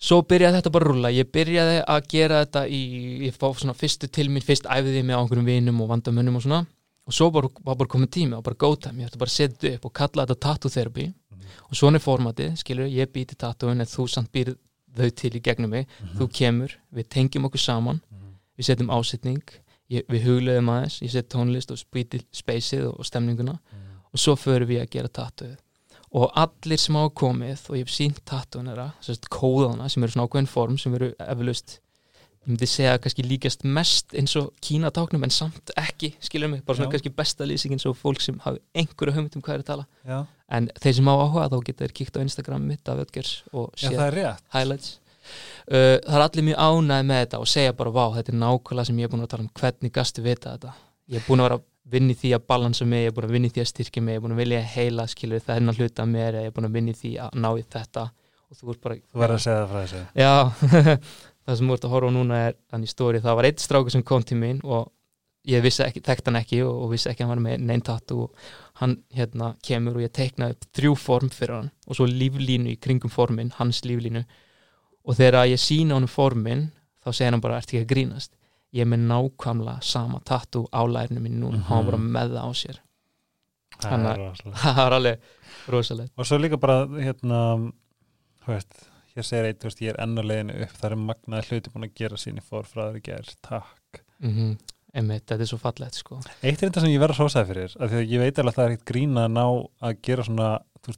svo 0.03 0.21
byrjaði 0.27 0.59
þetta 0.59 0.73
bara 0.75 0.87
að 0.87 0.91
rúlla. 0.91 1.11
Ég 1.15 1.31
byrjaði 1.33 1.81
að 1.95 2.07
gera 2.11 2.43
þetta 2.43 2.63
í 2.67 2.83
ég 3.29 3.37
fá 3.39 3.47
svona 3.49 3.75
fyrstu 3.79 4.11
til 4.11 4.29
mín, 4.33 4.45
fyrst 4.45 4.67
æfiði 4.67 5.05
með 5.07 5.19
á 5.19 5.21
einhverjum 5.23 5.49
vinum 5.49 5.83
og 5.85 5.91
vandamönnum 5.93 6.39
og 6.41 6.47
svona. 6.47 6.63
Og 7.07 7.17
svo 7.17 7.31
bara, 7.35 7.51
var 7.67 7.79
bara 7.79 7.91
komið 7.91 8.13
tími 8.17 8.37
og 8.39 8.45
bara 8.47 8.59
go 8.59 8.75
time. 8.77 9.03
Ég 9.03 9.11
ætti 9.11 9.21
bara 9.23 9.33
að 9.33 9.37
setja 9.39 9.75
upp 9.77 9.89
og 9.89 9.95
kalla 9.99 10.27
þetta 10.27 10.47
tattoo 10.47 10.73
therapy. 10.73 11.09
Og 11.69 11.79
svona 11.79 11.99
er 11.99 12.05
formatið, 12.05 12.55
skilur 12.61 12.91
ég 12.91 13.11
býti 13.13 13.39
tattooin 13.39 13.83
en 13.83 13.91
þú 13.91 14.07
samt 14.11 14.31
býr 14.35 14.55
þau 14.97 15.09
til 15.17 15.33
í 15.39 15.41
gegnum 15.43 15.73
mig, 15.73 15.89
þú 16.19 16.29
kemur 16.37 16.75
við 16.93 17.09
tengjum 17.13 17.49
okkur 17.49 17.63
saman, 17.63 18.01
við 18.59 18.69
setjum 18.69 18.93
ásetning. 18.93 19.43
Ég, 19.93 20.07
við 20.09 20.29
hugleðum 20.29 20.71
aðeins. 20.73 21.01
Ég 21.05 21.13
set 21.13 21.29
tónlist 21.33 21.73
og 21.73 21.81
spýti 21.81 22.23
speysið 22.33 22.87
og, 22.89 23.01
og 23.03 23.09
stemninguna. 23.09 23.59
Og 24.13 24.21
svo 24.21 24.37
förum 24.41 24.71
við 24.71 24.83
að 24.85 24.93
gera 24.95 25.11
tattooið 25.13 25.59
og 26.13 26.35
allir 26.37 26.81
sem 26.81 26.99
hafa 26.99 27.15
komið 27.23 27.69
og 27.71 27.79
ég 27.79 27.87
hef 27.87 27.95
sínt 27.95 28.21
tattooinera, 28.29 28.91
sérst 29.05 29.31
kóðana 29.33 29.89
sem 29.93 30.05
eru 30.05 30.15
svona 30.15 30.29
ákveðin 30.29 30.51
form 30.51 30.79
sem 30.81 30.95
eru 30.99 31.13
eflaust 31.17 31.79
ég 32.43 32.51
myndi 32.51 32.67
segja 32.67 32.99
kannski 32.99 33.23
líkast 33.23 33.63
mest 33.63 34.17
eins 34.19 34.35
og 34.39 34.51
kínatáknum 34.65 35.23
en 35.23 35.31
samt 35.31 35.71
ekki 35.79 36.13
skilur 36.19 36.51
mig, 36.51 36.65
bara 36.67 36.77
svona 36.77 36.89
Já. 36.89 36.97
kannski 36.97 37.13
besta 37.15 37.47
lýsingin 37.47 37.79
svo 37.79 37.95
fólk 37.95 38.21
sem 38.21 38.41
hafi 38.43 38.59
einhverju 38.75 39.15
hugmynd 39.15 39.37
um 39.39 39.45
hvað 39.45 39.55
er 39.55 39.63
að 39.63 39.69
tala. 39.69 39.87
Já, 40.03 40.19
en 40.59 40.69
þeir 40.83 40.97
sem 40.99 41.11
hafa 41.13 41.29
áhuga 41.29 41.47
þá 41.53 41.59
geta 41.69 41.85
þeir 41.85 41.95
kíkt 42.01 42.19
á 42.19 42.25
Instagram 42.25 42.67
mitt 42.67 42.91
af 42.91 43.05
Ötgers 43.05 43.33
og 43.53 43.71
séð 43.79 44.03
highlights. 44.57 44.99
Uh, 45.71 46.03
það 46.03 46.17
er 46.19 46.25
allir 46.25 46.49
mjög 46.49 46.63
ánæði 46.67 47.09
með 47.13 47.21
þetta 47.23 47.43
og 47.45 47.51
segja 47.53 47.77
bara 47.79 47.95
vá, 47.95 48.05
þetta 48.17 48.33
er 48.33 48.41
nákvæmlega 48.43 48.89
sem 48.89 48.99
ég 48.99 49.07
er 49.07 49.13
búin 49.13 49.23
að 49.23 49.31
tala 49.37 49.47
um 49.47 49.53
hvernig 49.61 49.95
gastu 49.95 50.25
vita 50.25 50.57
þetta? 50.57 50.73
Ég 51.13 51.21
er 51.23 51.29
búin 51.29 51.45
að 51.45 51.47
vera 51.47 51.63
í 51.91 52.15
því 52.15 52.31
að 52.37 52.47
balansa 52.47 52.87
mig 52.87 53.07
ég 53.07 53.11
er 53.11 53.15
búin 53.17 53.27
að 53.27 53.35
vinna 53.37 53.49
í 53.49 53.53
því 53.53 53.63
að 53.63 53.71
styrkja 53.73 54.03
mig, 54.03 54.15
ég 54.15 54.21
er 54.21 54.23
búin 54.23 54.35
að 54.37 54.43
vilja 54.43 54.63
heila 54.63 55.07
skilur 55.11 55.43
það 55.43 55.59
hennar 55.59 55.79
hluta 55.79 56.07
mér, 56.07 56.39
ég 56.39 56.47
er 56.47 56.55
búin 56.55 56.69
að 56.69 56.77
vinna 56.79 56.93
í 56.93 56.99
því 56.99 57.13
að 57.19 57.39
ná 57.43 57.49
í 57.59 57.65
þetta. 57.75 58.05
Og 58.53 58.59
þú 58.59 58.73
ert 58.73 58.83
bara 58.83 58.97
Þú 59.01 59.23
verður 59.23 59.37
að 59.37 59.45
segja 59.45 59.61
það 59.61 59.71
frá 59.73 59.81
þessu. 59.83 60.03
Já, 60.15 60.35
það 61.45 61.59
sem 61.59 61.71
ert 61.75 61.87
að 61.87 61.95
horfa 61.95 62.11
núna 62.13 62.43
er 62.47 62.59
þannig 62.71 62.93
stóri, 62.93 63.23
það 63.23 63.39
var 63.39 63.49
eitt 63.49 63.65
strákur 63.65 63.95
sem 63.95 64.05
kom 64.07 64.27
til 64.27 64.39
mín 64.39 64.61
og 64.63 64.93
ég 65.49 65.65
vissi 65.65 65.83
ekki, 65.83 66.03
þekkt 66.07 66.29
hann 66.31 66.39
ekki 66.39 66.61
og, 66.63 66.85
og 66.85 66.93
vissi 66.93 67.11
ekki 67.11 67.25
að 67.25 67.33
hann 67.33 67.41
var 67.41 67.43
með 67.49 67.65
neinn 67.67 67.83
tattu 67.83 68.19
og 68.27 68.45
hann 68.79 69.01
hérna 69.17 69.55
kemur 69.67 69.99
og 69.99 70.05
ég 70.05 70.13
teiknaði 70.15 70.55
upp 70.55 70.69
þrjú 70.79 70.93
form 71.03 71.33
fyrir 71.35 71.57
hann 71.57 71.73
og 71.89 71.99
svo 71.99 72.07
líflínu 72.07 72.77
í 72.77 72.79
kringum 72.79 73.11
formin, 73.11 73.51
hans 73.59 73.83
líflínu. 73.89 74.23
Og 75.03 75.19
þegar 75.19 75.49
ég 75.51 75.59
sína 75.59 75.97
honum 75.97 76.11
formin 76.11 76.69
þá 77.03 77.11
segir 77.11 77.35
hann 77.35 77.43
bara, 77.43 77.59
ert 77.59 77.73
ekki 77.73 77.83
að 77.83 77.91
grínast 77.91 78.37
ég 78.73 78.81
er 78.85 78.89
með 78.89 79.03
nákvæmlega 79.11 79.83
sama 79.85 80.21
tattu 80.25 80.65
á 80.73 80.81
lærinu 80.89 81.21
mín 81.21 81.39
núna, 81.43 81.59
Mhm. 81.61 81.67
hann 81.69 81.85
var 81.85 81.93
bara 81.93 82.03
með 82.03 82.33
það 82.37 82.47
á 82.49 82.51
sér. 82.63 82.79
Er 83.83 83.93
er- 84.13 84.19
rosalegt. 84.23 84.59
það 84.63 84.77
var 84.77 84.93
alveg 84.93 85.19
rosalegt. 85.69 86.13
Og 86.19 86.25
svo 86.27 86.39
líka 86.39 86.59
bara 86.61 86.87
hérna 86.87 87.73
veist, 88.47 88.89
hér 89.17 89.25
segir 89.25 89.45
eitt, 89.51 89.63
veist, 89.67 89.81
ég 89.83 89.91
er 89.95 90.01
enn 90.03 90.19
á 90.19 90.23
leiðinu 90.23 90.63
upp, 90.63 90.77
það 90.81 90.91
er 90.91 90.97
magnaði 90.97 91.49
hluti 91.51 91.71
búin 91.73 91.85
að 91.89 91.95
gera 91.95 92.17
sín 92.17 92.39
í 92.41 92.45
fórfræður 92.47 92.97
í 93.01 93.03
gerð, 93.03 93.35
takk. 93.43 94.03
Mm 94.23 94.57
einmitt, 94.95 95.25
þetta 95.25 95.41
er 95.41 95.49
svo 95.49 95.57
fallegt 95.57 95.95
sko. 95.97 96.19
Eitt 96.45 96.61
er 96.63 96.69
þetta 96.69 96.81
sem 96.83 96.91
ég 96.93 97.01
verð 97.01 97.15
að 97.17 97.23
sósaði 97.25 97.47
fyrir 97.49 97.77
af 97.81 97.89
því 97.91 97.97
að 97.97 98.11
ég 98.13 98.21
veit 98.21 98.37
alveg 98.43 98.53
að 98.53 98.57
það 98.59 98.67
er 98.67 98.73
eitt 98.77 98.85
grín 98.85 99.15
að 99.17 99.31
ná 99.33 99.45
að 99.89 99.95
gera 100.05 100.23
svona, 100.27 100.49
þú, 100.85 100.93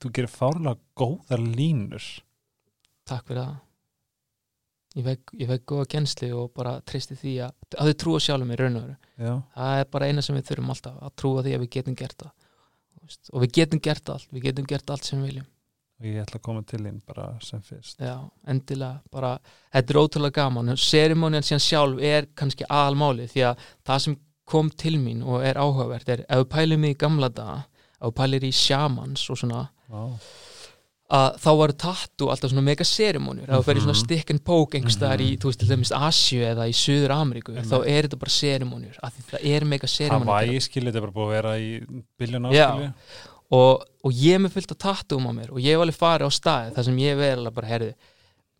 þú 0.00 0.10
gerir 0.16 0.30
fárlega 0.32 0.78
góðar 0.96 1.42
línur. 1.44 2.06
Takk 3.04 3.26
fyrir 3.28 3.42
það 3.42 3.58
ég 4.98 5.06
veit, 5.06 5.22
ég 5.38 5.50
veit 5.50 5.64
góða 5.68 5.86
gensli 5.94 6.30
og 6.34 6.50
bara 6.56 6.78
treysti 6.86 7.16
því 7.18 7.34
að, 7.46 7.54
að 7.76 7.90
þau 7.90 7.98
trúa 8.02 8.22
sjálfum 8.24 8.54
í 8.54 8.58
raun 8.58 8.80
og 8.80 8.88
veru. 8.88 8.96
Það 9.54 9.82
er 9.82 9.92
bara 9.94 10.08
eina 10.10 10.24
sem 10.24 10.38
við 10.38 10.50
þurfum 10.50 10.74
alltaf 10.74 10.98
að 11.06 11.14
trúa 11.22 11.44
því 11.46 11.54
að 11.54 11.64
við 11.64 11.70
getum 11.76 11.98
gert 11.98 12.18
það. 12.24 12.34
Veist, 13.08 13.30
og 13.32 13.44
við 13.44 13.54
getum 13.60 13.82
gert 13.88 14.12
allt, 14.14 14.28
við 14.34 14.48
getum 14.50 14.68
gert 14.68 14.92
allt 14.94 15.08
sem 15.08 15.22
við 15.22 15.32
viljum. 15.32 15.48
Og 15.98 16.06
ég 16.06 16.22
ætla 16.22 16.38
að 16.38 16.44
koma 16.46 16.62
til 16.62 16.78
þín 16.84 16.98
bara 17.08 17.26
sem 17.42 17.62
fyrst. 17.66 17.98
Já, 17.98 18.14
endilega, 18.46 19.00
bara 19.10 19.32
þetta 19.74 19.94
er 19.94 20.00
ótrúlega 20.02 20.36
gaman, 20.36 20.76
serimónian 20.78 21.46
síðan 21.46 21.64
sjálf 21.64 22.04
er 22.06 22.28
kannski 22.38 22.68
aðalmáli 22.70 23.26
því 23.32 23.46
að 23.48 23.64
það 23.88 24.04
sem 24.04 24.18
kom 24.48 24.70
til 24.70 24.94
mín 25.00 25.24
og 25.26 25.42
er 25.44 25.58
áhugavert 25.60 26.12
er 26.12 26.22
ef 26.24 26.44
við 26.44 26.52
pælum 26.54 26.86
í 26.88 26.94
gamla 26.98 27.28
daga 27.34 27.64
ef 27.98 28.06
við 28.06 28.14
pælir 28.20 28.46
í 28.48 28.52
shamans 28.54 29.26
og 29.32 29.40
svona 29.42 29.64
Já, 29.88 30.04
að 31.08 31.38
þá 31.40 31.48
var 31.56 31.72
tattu 31.72 32.26
alltaf 32.28 32.50
svona 32.52 32.62
mega 32.66 32.84
serimónir 32.84 33.46
ef 33.48 33.54
þú 33.62 33.64
fer 33.64 33.78
í 33.78 33.80
svona 33.80 33.94
Mhm. 33.96 34.04
stick 34.04 34.30
and 34.30 34.42
poke 34.44 34.74
einhverstaðar 34.76 35.20
í, 35.24 35.28
Mhm. 35.32 35.38
þú 35.40 35.48
veist, 35.48 35.58
til 35.58 35.68
dæmis 35.68 35.92
Asju 35.96 36.40
eða 36.44 36.66
í 36.68 36.74
Suður 36.76 37.14
Ameríku, 37.16 37.54
þá 37.64 37.76
er 37.86 38.02
þetta 38.02 38.18
bara 38.18 38.30
serimónir, 38.30 38.94
af 39.02 39.14
því 39.16 39.22
það 39.30 39.40
er 39.56 39.64
mega 39.64 39.86
serimónir 39.88 40.26
Hawaii 40.28 40.60
skilur 40.60 40.92
þetta 40.92 40.96
er 40.96 41.06
bara 41.08 41.16
búið 41.16 41.28
að 41.28 41.36
vera 41.38 41.54
í 41.58 42.02
biljón 42.20 42.46
áskilju 42.50 42.92
og, 43.50 43.84
og 44.04 44.12
ég 44.12 44.34
er 44.34 44.38
með 44.38 44.52
fullt 44.52 44.70
af 44.72 44.78
tattum 44.78 45.24
á 45.24 45.32
mér 45.32 45.50
og 45.50 45.58
ég 45.58 45.72
hef 45.72 45.80
alveg 45.80 45.96
farið 45.96 46.28
á 46.28 46.32
staði 46.36 46.74
þar 46.76 46.84
sem 46.84 46.96
ég 46.98 47.16
verið 47.16 47.38
alveg 47.40 47.54
bara, 47.54 47.66
herði 47.72 47.94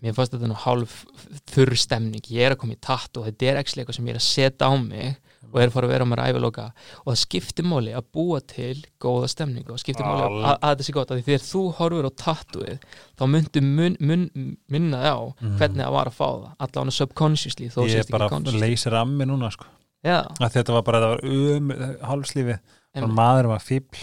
mér 0.02 0.14
fannst 0.14 0.32
þetta 0.32 0.48
nú 0.48 0.54
hálf 0.56 1.04
þurr 1.52 1.76
stemning. 1.76 2.22
Ég 2.30 2.46
er 2.46 2.52
að 2.54 2.58
koma 2.62 2.72
í 2.72 2.80
tattu 2.80 3.18
og 3.20 3.26
þetta 3.26 3.42
er 3.50 3.56
ekki 3.62 3.82
eitthvað 3.84 3.94
sem 3.98 4.06
ég 4.06 4.10
er 4.14 4.20
að 4.22 4.28
setja 4.30 4.64
á 4.70 4.72
mig 4.80 5.16
og 5.52 5.60
er 5.62 5.68
að 5.68 5.72
fara 5.72 5.86
að 5.88 5.92
vera 5.94 6.04
á 6.04 6.10
mér 6.10 6.20
æfiloka 6.28 6.64
og 7.04 7.08
það 7.12 7.18
skiptir 7.22 7.64
máli 7.64 7.94
að 7.96 8.04
búa 8.12 8.40
til 8.46 8.84
góða 9.00 9.28
stemningu 9.32 9.72
og 9.72 9.80
skiptir 9.80 10.04
máli 10.04 10.22
að, 10.26 10.36
að, 10.44 10.58
að 10.62 10.74
þetta 10.74 10.86
sé 10.88 10.92
gott. 10.92 11.10
Að 11.10 11.18
því 11.18 11.24
þegar 11.28 11.44
þú 11.48 11.62
horfur 11.78 12.08
á 12.08 12.12
tattuið 12.22 12.78
þá 13.18 13.24
myndu 13.32 13.62
mun, 13.64 13.96
mun, 14.00 14.28
minna 14.68 15.02
þig 15.02 15.12
á 15.14 15.20
Mhm. 15.40 15.56
hvernig 15.58 15.84
það 15.84 15.92
var 15.98 16.06
að 16.12 16.16
fá 16.18 16.28
það 16.28 16.52
allavega 16.66 16.96
subconsciously 16.98 17.68
þó 17.72 17.80
Ég 17.86 17.90
sést 17.96 18.08
er 18.08 18.12
bara 18.12 18.26
ekki 18.28 18.34
consciously. 18.36 18.60
leysir 18.68 18.94
ammi 19.00 19.24
núna 19.26 19.50
sko. 19.52 19.64
Að 20.04 20.52
þetta 20.54 20.72
var 20.72 20.82
bara, 20.82 20.98
það 21.00 21.10
var 21.10 21.24
um 21.56 21.70
hálfslífi, 22.08 22.58
einmitt. 22.94 23.14
maður 23.18 23.48
var 23.48 23.58
fíbl 23.60 23.98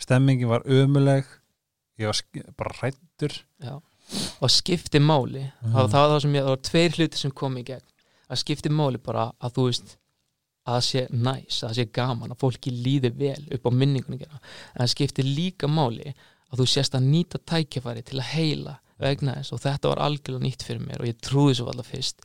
stemmingin 0.00 0.48
var 0.48 0.62
ömuleg 0.64 1.24
ég 1.98 2.06
var 2.06 2.52
bara 2.56 2.70
hrættur 2.78 3.34
og 4.40 4.50
skipti 4.50 4.98
máli 4.98 5.50
Mhm. 5.62 5.72
það, 5.74 5.88
það 5.90 6.00
var 6.00 6.08
það 6.14 6.20
sem 6.22 6.32
ég, 6.34 6.42
það 6.42 6.48
var 6.48 6.62
tveir 6.68 6.90
hluti 6.96 7.16
sem 7.16 7.30
kom 7.30 7.56
í 7.56 7.64
gegn. 7.64 7.82
Að 8.30 8.38
skipti 8.44 8.70
máli 8.70 8.98
bara 9.02 9.32
að 9.42 9.52
þú 9.54 9.64
veist 9.68 9.96
að 10.70 10.76
það 10.76 10.84
sé 10.88 11.02
næs, 11.10 11.56
að 11.60 11.68
það 11.68 11.78
sé 11.80 11.86
gaman 12.00 12.34
að 12.34 12.40
fólki 12.44 12.72
líði 12.74 13.10
vel 13.18 13.42
upp 13.56 13.66
á 13.66 13.70
minningunni 13.80 14.20
gera 14.22 14.38
en 14.40 14.80
það 14.84 14.92
skipti 14.94 15.26
líka 15.26 15.68
máli 15.70 16.14
að 16.50 16.62
þú 16.62 16.66
sést 16.72 16.94
að 16.98 17.08
nýta 17.10 17.38
tækjafæri 17.52 18.02
til 18.06 18.18
að 18.22 18.30
heila 18.34 18.76
vegna 19.00 19.34
þess 19.38 19.54
og 19.56 19.60
þetta 19.64 19.88
var 19.94 20.00
algjörlega 20.06 20.44
nýtt 20.44 20.64
fyrir 20.66 20.82
mér 20.84 21.00
og 21.04 21.08
ég 21.08 21.20
trúði 21.24 21.54
svo 21.56 21.70
alltaf 21.72 21.88
fyrst. 21.88 22.18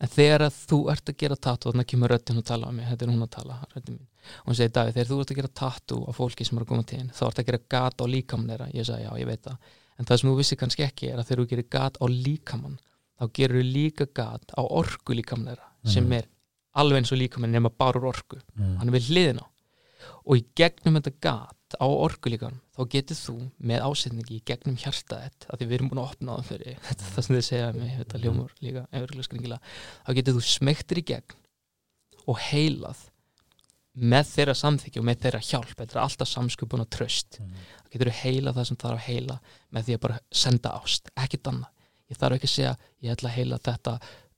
En 0.00 0.08
þegar 0.10 0.46
að 0.46 0.54
þú 0.70 0.78
ert 0.92 1.10
að 1.12 1.16
gera 1.20 1.36
tattu 1.36 1.70
þannig 1.70 1.86
kemur 1.90 2.10
röddin 2.14 2.38
og 2.40 2.44
tala 2.48 2.66
á 2.66 2.72
mig, 2.74 2.86
þetta 2.88 3.04
er 3.04 3.10
hún 3.12 3.24
að 3.26 3.30
tala 3.36 3.58
og 3.64 4.48
hún 4.48 4.56
segir 4.56 4.72
Davíð, 4.72 4.94
þegar 4.96 5.10
þú 5.10 5.18
ert 5.20 5.30
að 5.34 5.38
gera 5.38 5.50
tattu 5.60 5.98
á 6.08 6.10
fólki 6.16 6.46
sem 6.48 6.58
er 6.58 6.64
að 6.64 6.70
koma 6.72 6.82
til 6.88 6.98
þín, 6.98 7.10
þá 7.12 7.22
ert 7.28 7.38
að 7.42 7.46
gera 7.50 7.60
gat 7.74 8.00
á 8.00 8.06
líkamann 8.08 8.48
þeirra, 8.54 8.68
ég 8.74 8.86
sagði 8.88 9.04
já, 9.04 9.12
ég 9.20 9.28
veit 9.28 9.42
það. 9.44 9.68
En 10.00 10.08
það 10.08 10.20
sem 10.20 10.30
þú 10.30 10.36
vissi 10.40 10.58
kannski 10.58 10.86
ekki 10.88 11.10
er 11.12 11.20
að 11.20 11.28
þegar 11.28 11.42
þú 11.44 11.48
gerir 11.52 11.68
gat 11.76 12.00
á 12.00 12.06
líkamann 12.08 12.78
þá 13.20 13.24
gerur 13.38 13.60
þú 13.60 13.66
líka 13.76 14.06
gat 14.16 14.56
á 14.56 14.62
orku 14.64 15.14
líkamann 15.14 15.50
þeirra 15.52 15.68
sem 15.84 16.04
Mhm. 16.08 16.12
er 16.18 16.26
alveg 16.80 17.02
eins 17.02 17.12
og 17.14 17.20
líkamann 17.20 17.54
nema 17.54 17.70
bara 17.70 18.00
úr 18.00 18.10
orku 18.12 18.40
mm. 18.56 18.76
hann 18.80 18.90
er 18.90 18.96
við 18.96 19.10
hliðina 19.12 19.44
á. 19.44 19.48
og 20.24 20.40
í 20.40 20.44
gegnum 20.58 20.98
þetta 20.98 21.14
gat 21.24 21.78
á 21.80 21.86
orkulíkan 21.86 22.60
þá 22.74 22.82
getur 22.90 23.18
þú 23.18 23.36
með 23.58 23.86
ásetningi 23.88 24.36
í 24.38 24.42
gegnum 24.46 24.76
hjartaðett 24.78 25.46
að 25.48 25.60
því 25.62 25.68
við 25.70 25.76
erum 25.78 25.90
búin 25.92 26.02
að 26.02 26.12
opna 26.12 26.36
það 26.38 26.50
fyrir 26.52 26.78
þetta 26.88 27.06
er 27.06 27.14
það 27.16 27.26
sem 27.26 27.36
þið 27.38 27.46
segja 27.48 27.72
mig, 27.78 27.96
þetta 28.02 28.22
ljómur 28.24 28.54
líka 28.60 28.84
efurlega 28.90 29.28
skringilega, 29.28 29.74
þá 30.06 30.12
getur 30.20 30.38
þú 30.38 30.44
smektir 30.50 31.00
í 31.00 31.06
gegn 31.12 31.36
og 32.24 32.40
heilað 32.50 33.02
með 33.94 34.30
þeirra 34.32 34.54
samþykju 34.58 35.00
og 35.02 35.06
með 35.06 35.20
þeirra 35.22 35.40
hjálp, 35.46 35.74
þetta 35.78 35.94
er 35.94 36.02
alltaf 36.02 36.26
samskupun 36.26 36.82
og 36.82 36.88
tröst, 36.90 37.36
Mm. 37.38 37.52
þá 37.84 37.92
getur 37.94 38.08
þú 38.10 38.14
heilað 38.24 38.56
það 38.56 38.64
sem 38.66 38.78
þarf 38.82 38.96
að 38.98 39.04
heila 39.06 39.36
með 39.70 39.84
því 39.86 39.94
að 39.94 40.00
bara 40.02 40.16
senda 40.32 40.72
ást 40.80 41.10
ekkert 41.14 41.50
annað, 41.52 41.70
ég 42.10 42.18
þarf 42.18 42.34
ekki 42.34 42.48
að 42.48 42.54
segja 42.54 42.72
ég 43.04 43.12
ætla 43.14 43.30
að 43.30 43.36
heila 43.38 43.58
þetta 43.68 43.94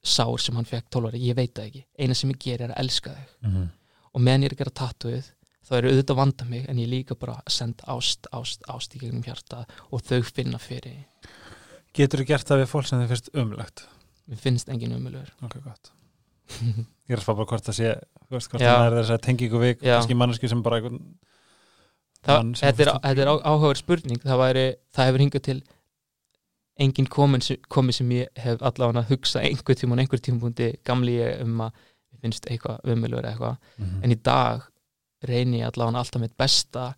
sár 0.06 0.42
sem 0.42 0.58
hann 0.58 0.68
fekk 0.68 0.90
12 0.96 1.10
ári, 1.10 1.22
ég 1.26 1.38
veit 1.38 1.54
það 1.56 1.70
ekki, 1.70 1.82
eina 1.98 2.18
sem 2.18 2.30
ég 2.32 2.38
ger 2.42 2.66
er 2.66 2.74
að 2.74 2.82
elska 2.84 3.14
þig. 3.16 3.32
Mm. 3.48 3.66
og 4.12 4.22
meðan 4.24 4.46
ég 4.46 4.52
er 4.52 4.56
að 4.56 4.62
gera 4.62 4.76
tattuið 4.82 5.32
þá 5.66 5.74
er 5.76 5.88
auðvitað 5.90 6.14
að 6.14 6.20
vanda 6.20 6.46
mig 6.46 6.70
en 6.70 6.78
ég 6.78 6.88
líka 6.92 7.18
bara 7.18 7.40
að 7.40 7.56
senda 7.56 7.90
ást, 7.96 8.30
ást, 8.32 8.62
ást 8.70 8.94
í 8.94 9.02
gegnum 9.02 9.26
hjarta 9.26 9.64
og 9.90 10.04
þau 10.06 10.22
finna 10.28 10.62
fyrir. 10.62 11.02
Getur 11.96 12.22
þú 12.22 12.28
gert 12.28 12.48
það 12.48 12.62
við 12.62 12.72
fólk 12.72 12.88
sem 12.88 13.02
þið 13.02 13.14
finnst 13.14 13.30
umlegt? 13.34 13.86
mér 14.26 14.42
finnst 14.42 14.70
engin 14.72 14.96
umulur 14.96 15.28
Ok, 15.46 15.60
gott. 15.64 15.92
Ég 17.06 17.14
er 17.14 17.20
að 17.20 17.24
spá 17.24 17.32
bara 17.34 17.48
hvort 17.50 17.66
það 17.66 17.78
sé 17.78 17.94
hvort 18.30 18.58
það 18.58 18.82
er 18.86 18.98
þess 19.00 19.14
að 19.14 19.22
tengingu 19.26 19.62
við 19.62 19.72
Já. 19.80 19.96
kannski 19.96 20.18
manneski 20.18 20.50
sem 20.50 20.62
bara 20.62 20.80
þetta, 22.26 22.98
er, 23.06 23.20
er 23.22 23.30
áhugaverð 23.30 23.80
spurning. 23.80 24.22
Það, 24.22 24.40
væri, 24.42 24.66
það 24.94 25.10
hefur 25.10 25.24
hingað 25.24 25.44
til 25.46 25.58
engin 26.78 27.06
komin 27.08 27.40
sem, 27.42 28.10
ég 28.10 28.28
hef 28.36 28.60
allavega 28.62 29.00
að 29.02 29.10
hugsa 29.14 29.40
einhver 29.40 29.74
tíma 29.78 29.96
einhver 29.98 30.20
tímapunkti 30.20 30.72
gamli 30.84 31.16
ég 31.20 31.40
um 31.44 31.60
að 31.66 31.72
finnst 32.22 32.46
eitthvað 32.50 32.80
umulur 32.92 33.22
eitthvað. 33.28 33.56
Mhm. 33.78 34.02
en 34.04 34.10
í 34.10 34.22
dag 34.22 34.62
reyni 35.24 35.60
ég 35.60 35.66
allavega 35.70 35.98
alltaf 35.98 36.20
mitt 36.20 36.36
besta 36.36 36.94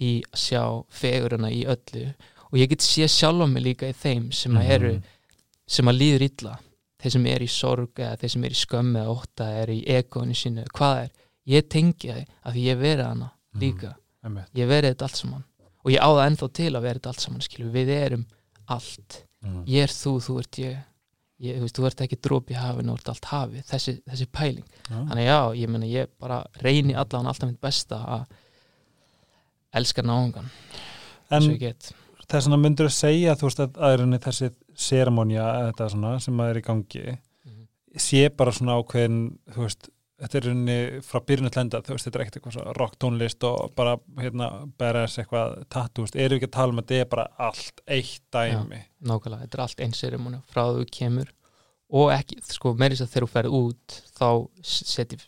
í 0.00 0.22
að 0.32 0.38
sjá 0.38 0.62
fegurina 0.90 1.50
í 1.52 1.64
öllu. 1.66 2.14
Og 2.52 2.58
ég 2.58 2.68
get 2.68 2.80
sé 2.84 3.06
sjálfa 3.08 3.46
mig 3.48 3.62
líka 3.62 3.88
í 3.88 3.92
þeim 3.96 4.32
sem 4.32 4.52
að 4.56 4.68
eru 4.70 4.92
Mhm. 4.94 5.02
sem 5.66 5.86
að 5.86 5.98
líður 5.98 6.22
illa. 6.28 6.58
Þeir 7.00 7.12
sem 7.12 7.26
er 7.26 7.38
í 7.40 7.48
sorg 7.48 7.94
eða 7.96 8.18
þeir 8.18 8.30
sem 8.30 8.44
er 8.44 8.50
í 8.50 8.60
skömmi 8.64 8.98
eða 9.00 9.14
ótta 9.16 9.44
eða 9.44 9.62
er 9.62 9.68
í 9.68 9.84
ekonu 9.86 10.34
sínu 10.34 10.64
hvað 10.74 11.02
er, 11.04 11.10
ég 11.46 11.68
tengi 11.68 12.08
það 12.12 12.26
að 12.46 12.52
því 12.54 12.62
ég 12.64 12.78
verið 12.78 13.04
hana 13.06 13.30
líka, 13.58 13.94
Einmitt. 14.24 14.46
ég 14.54 14.62
hef 14.66 14.68
verið 14.70 14.94
þetta 14.94 15.02
allt 15.02 15.16
saman. 15.16 15.44
Og 15.84 15.90
ég 15.92 15.98
á 15.98 16.08
það 16.12 16.26
ennþá 16.30 16.52
til 16.52 16.70
að 16.72 16.82
vera 16.82 16.98
þetta 16.98 17.06
allt 17.08 17.20
saman 17.20 17.40
skilur, 17.40 17.72
við 17.72 17.88
erum 17.88 18.26
allt 18.76 19.22
Mm. 19.42 19.64
ég 19.66 19.82
er 19.82 19.90
þú, 19.90 20.10
þú 20.22 20.34
ert 20.38 20.58
ég, 20.62 20.76
ég 21.42 21.56
þú 21.58 21.62
veist, 21.64 21.78
þú 21.80 21.86
ert 21.88 22.00
ekki 22.04 22.18
dróp 22.22 22.50
í 22.52 22.54
hafinu, 22.54 22.92
þú 22.92 22.98
ert 23.00 23.08
allt 23.10 23.24
hafið 23.32 23.64
þessi, 23.72 23.94
þessi 24.06 24.26
pæling, 24.30 24.68
Já. 24.86 24.98
þannig 25.08 25.26
já 25.26 25.38
ég 25.58 25.68
meina 25.72 25.88
ég 25.90 26.12
bara 26.22 26.36
reyni 26.62 26.94
allan 26.94 27.26
alltaf 27.26 27.48
mitt 27.50 27.60
besta 27.60 27.98
að 28.06 28.26
elska 29.74 30.02
náungan 30.06 30.46
En 31.32 31.42
og 32.20 32.26
þess 32.28 32.46
vegna 32.46 32.60
myndur 32.62 32.86
að 32.90 32.94
segja 33.00 33.34
þú 33.40 33.48
veist 33.48 33.62
að 33.64 33.80
aðrinni 33.88 34.20
þessi 34.22 34.50
svona 35.90 36.14
sem 36.22 36.38
að 36.42 36.50
er 36.54 36.60
í 36.60 36.64
gangi 36.68 37.04
Mhm. 37.44 37.66
sé 37.98 38.28
bara 38.36 38.52
svona 38.52 38.78
ákveðin 38.78 39.38
þú 39.50 39.64
veist, 39.66 39.88
þetta 40.22 40.38
er 40.38 40.46
rauninni 40.48 41.02
frá 41.06 41.20
byrjun 41.26 41.52
til 41.52 41.62
enda, 41.64 41.82
þú 41.84 41.96
veist, 41.96 42.06
þetta 42.06 42.18
er 42.18 42.24
ekkert 42.24 42.38
eitthvað 42.38 42.56
svona 42.56 42.74
rock 42.78 42.98
tónlist 43.02 43.46
og 43.48 43.74
bara, 43.78 43.96
hérna, 44.20 44.50
beres 44.78 45.18
eitthvað 45.18 45.56
veist, 45.98 46.16
erum 46.16 46.36
við 46.36 46.38
ekki 46.38 46.50
að 46.50 46.56
tala 46.58 46.74
um 46.74 46.82
að 46.82 46.90
þetta 46.90 47.04
er 47.06 47.10
bara 47.14 47.28
allt 47.48 47.82
eitt 47.98 48.26
dæmi? 48.34 48.82
Nákvæmlega, 49.10 49.46
þetta 49.46 49.58
er 49.58 49.64
allt 49.66 49.82
einn 49.86 49.96
serimóni 49.98 50.42
frá 50.52 50.64
þú 50.70 50.86
kemur. 50.94 51.32
Og 51.92 52.12
ekki, 52.14 52.38
sko, 52.48 52.72
meiri 52.78 52.96
þess 52.96 53.08
að 53.08 53.16
þegar 53.16 53.26
þú 53.26 53.32
ferð 53.34 53.56
út 53.58 53.98
þá 54.16 54.28
seti 54.64 55.18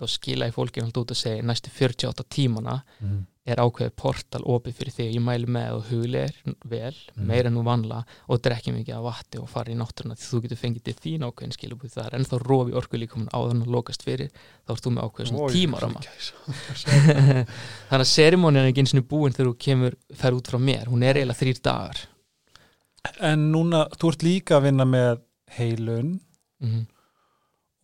þá 0.00 0.06
skila 0.08 0.48
í 0.48 0.54
fólkinu 0.54 0.86
alltaf 0.88 1.04
út 1.04 1.12
að 1.14 1.20
segja 1.20 1.44
næstu 1.46 1.70
48 1.76 2.24
tímana 2.32 2.78
mm. 3.00 3.18
er 3.50 3.60
ákveðið 3.60 3.94
portal 3.98 4.40
opið 4.48 4.76
fyrir 4.78 4.94
þig. 4.96 5.08
Ég 5.16 5.24
mæli 5.24 5.48
með 5.50 5.76
og 5.76 5.86
hugleir 5.90 6.34
vel 6.70 6.94
Mhm. 6.94 7.26
meira 7.26 7.50
en 7.50 7.56
nú 7.56 7.64
vanla 7.66 8.04
og 8.28 8.40
drekki 8.42 8.72
mikið 8.72 8.96
af 8.96 9.04
vatti 9.04 9.40
og 9.40 9.48
fara 9.50 9.72
í 9.72 9.76
náttúruna 9.76 10.16
því 10.16 10.28
þú 10.30 10.42
getur 10.44 10.60
fengið 10.60 10.84
til 10.88 10.94
þín 11.04 11.26
ákveðin 11.28 11.56
skilabúð 11.56 11.94
það 11.94 12.06
er 12.06 12.16
ennþá 12.18 12.38
rofi 12.44 12.76
orku 12.80 13.00
líka 13.00 13.24
áður 13.32 13.50
en 13.56 13.64
að 13.64 13.74
lokast 13.74 14.04
fyrir. 14.06 14.30
Þá 14.66 14.72
ert 14.74 14.84
þú 14.86 14.94
með 14.94 15.04
ákveðin 15.08 15.32
svona 15.32 15.52
tímarama 15.56 16.00
þannig 17.90 18.04
að 18.04 18.06
serimónin 18.12 18.62
er 18.62 18.70
ekki 18.70 18.84
eins 18.84 18.94
og 18.94 19.08
búin 19.10 19.34
þegar 19.36 19.50
þú 19.50 19.56
kemur 19.66 19.98
fer 20.14 20.36
út 20.38 20.48
frá 20.48 20.58
mér, 20.60 20.86
hún 20.88 21.02
er 21.04 21.20
eiginlega 21.20 21.40
þrýr 21.40 21.60
dagar. 21.62 22.06
En 23.20 23.50
núna, 23.52 23.86
þú 23.96 24.12
ert 24.12 24.24
líka 24.24 24.56
að 24.58 24.66
vinna 24.68 24.84
með 24.88 25.20
heilun. 25.58 26.16
Mm 26.60 26.86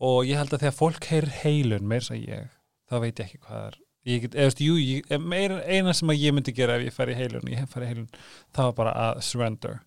og 0.03 0.28
ég 0.28 0.38
held 0.40 0.53
að 0.53 0.66
þegar 0.66 0.76
fólk 0.76 1.09
heyrir 1.11 1.34
heilun 1.42 1.88
meir 1.88 2.05
sem 2.05 2.20
ég, 2.20 2.49
þá 2.90 2.97
veit 3.03 3.20
ég 3.20 3.26
ekki 3.26 3.42
hvað 3.47 3.66
er. 3.66 3.78
Ég 4.07 4.22
get, 4.22 4.36
eða, 4.36 4.51
veist, 4.51 4.62
jú, 4.62 4.76
ég, 4.78 5.14
meir, 5.18 5.57
eina 5.66 5.94
sem 5.97 6.12
að 6.12 6.20
ég 6.22 6.34
myndi 6.36 6.55
gera 6.55 6.76
ef 6.78 6.86
ég 6.86 6.94
færi 6.94 7.16
í 7.16 7.18
heilun 7.18 7.49
ég 7.51 7.62
hef 7.64 7.72
farið 7.74 7.88
í 7.88 7.92
heilun, 7.94 8.11
það 8.55 8.68
var 8.68 8.76
bara 8.80 8.92
að 9.07 9.22
surrender. 9.26 9.80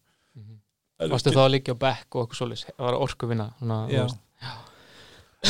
Varstu 0.99 1.31
þá 1.31 1.43
að 1.45 1.53
á 1.71 1.75
bekk 1.79 2.17
og 2.17 2.25
eitthvað 2.25 2.39
svoleiðis, 2.41 2.65
það 2.73 2.87
var 2.89 2.97
orku 2.99 3.29
vinna 3.29 3.45
Já. 3.87 4.01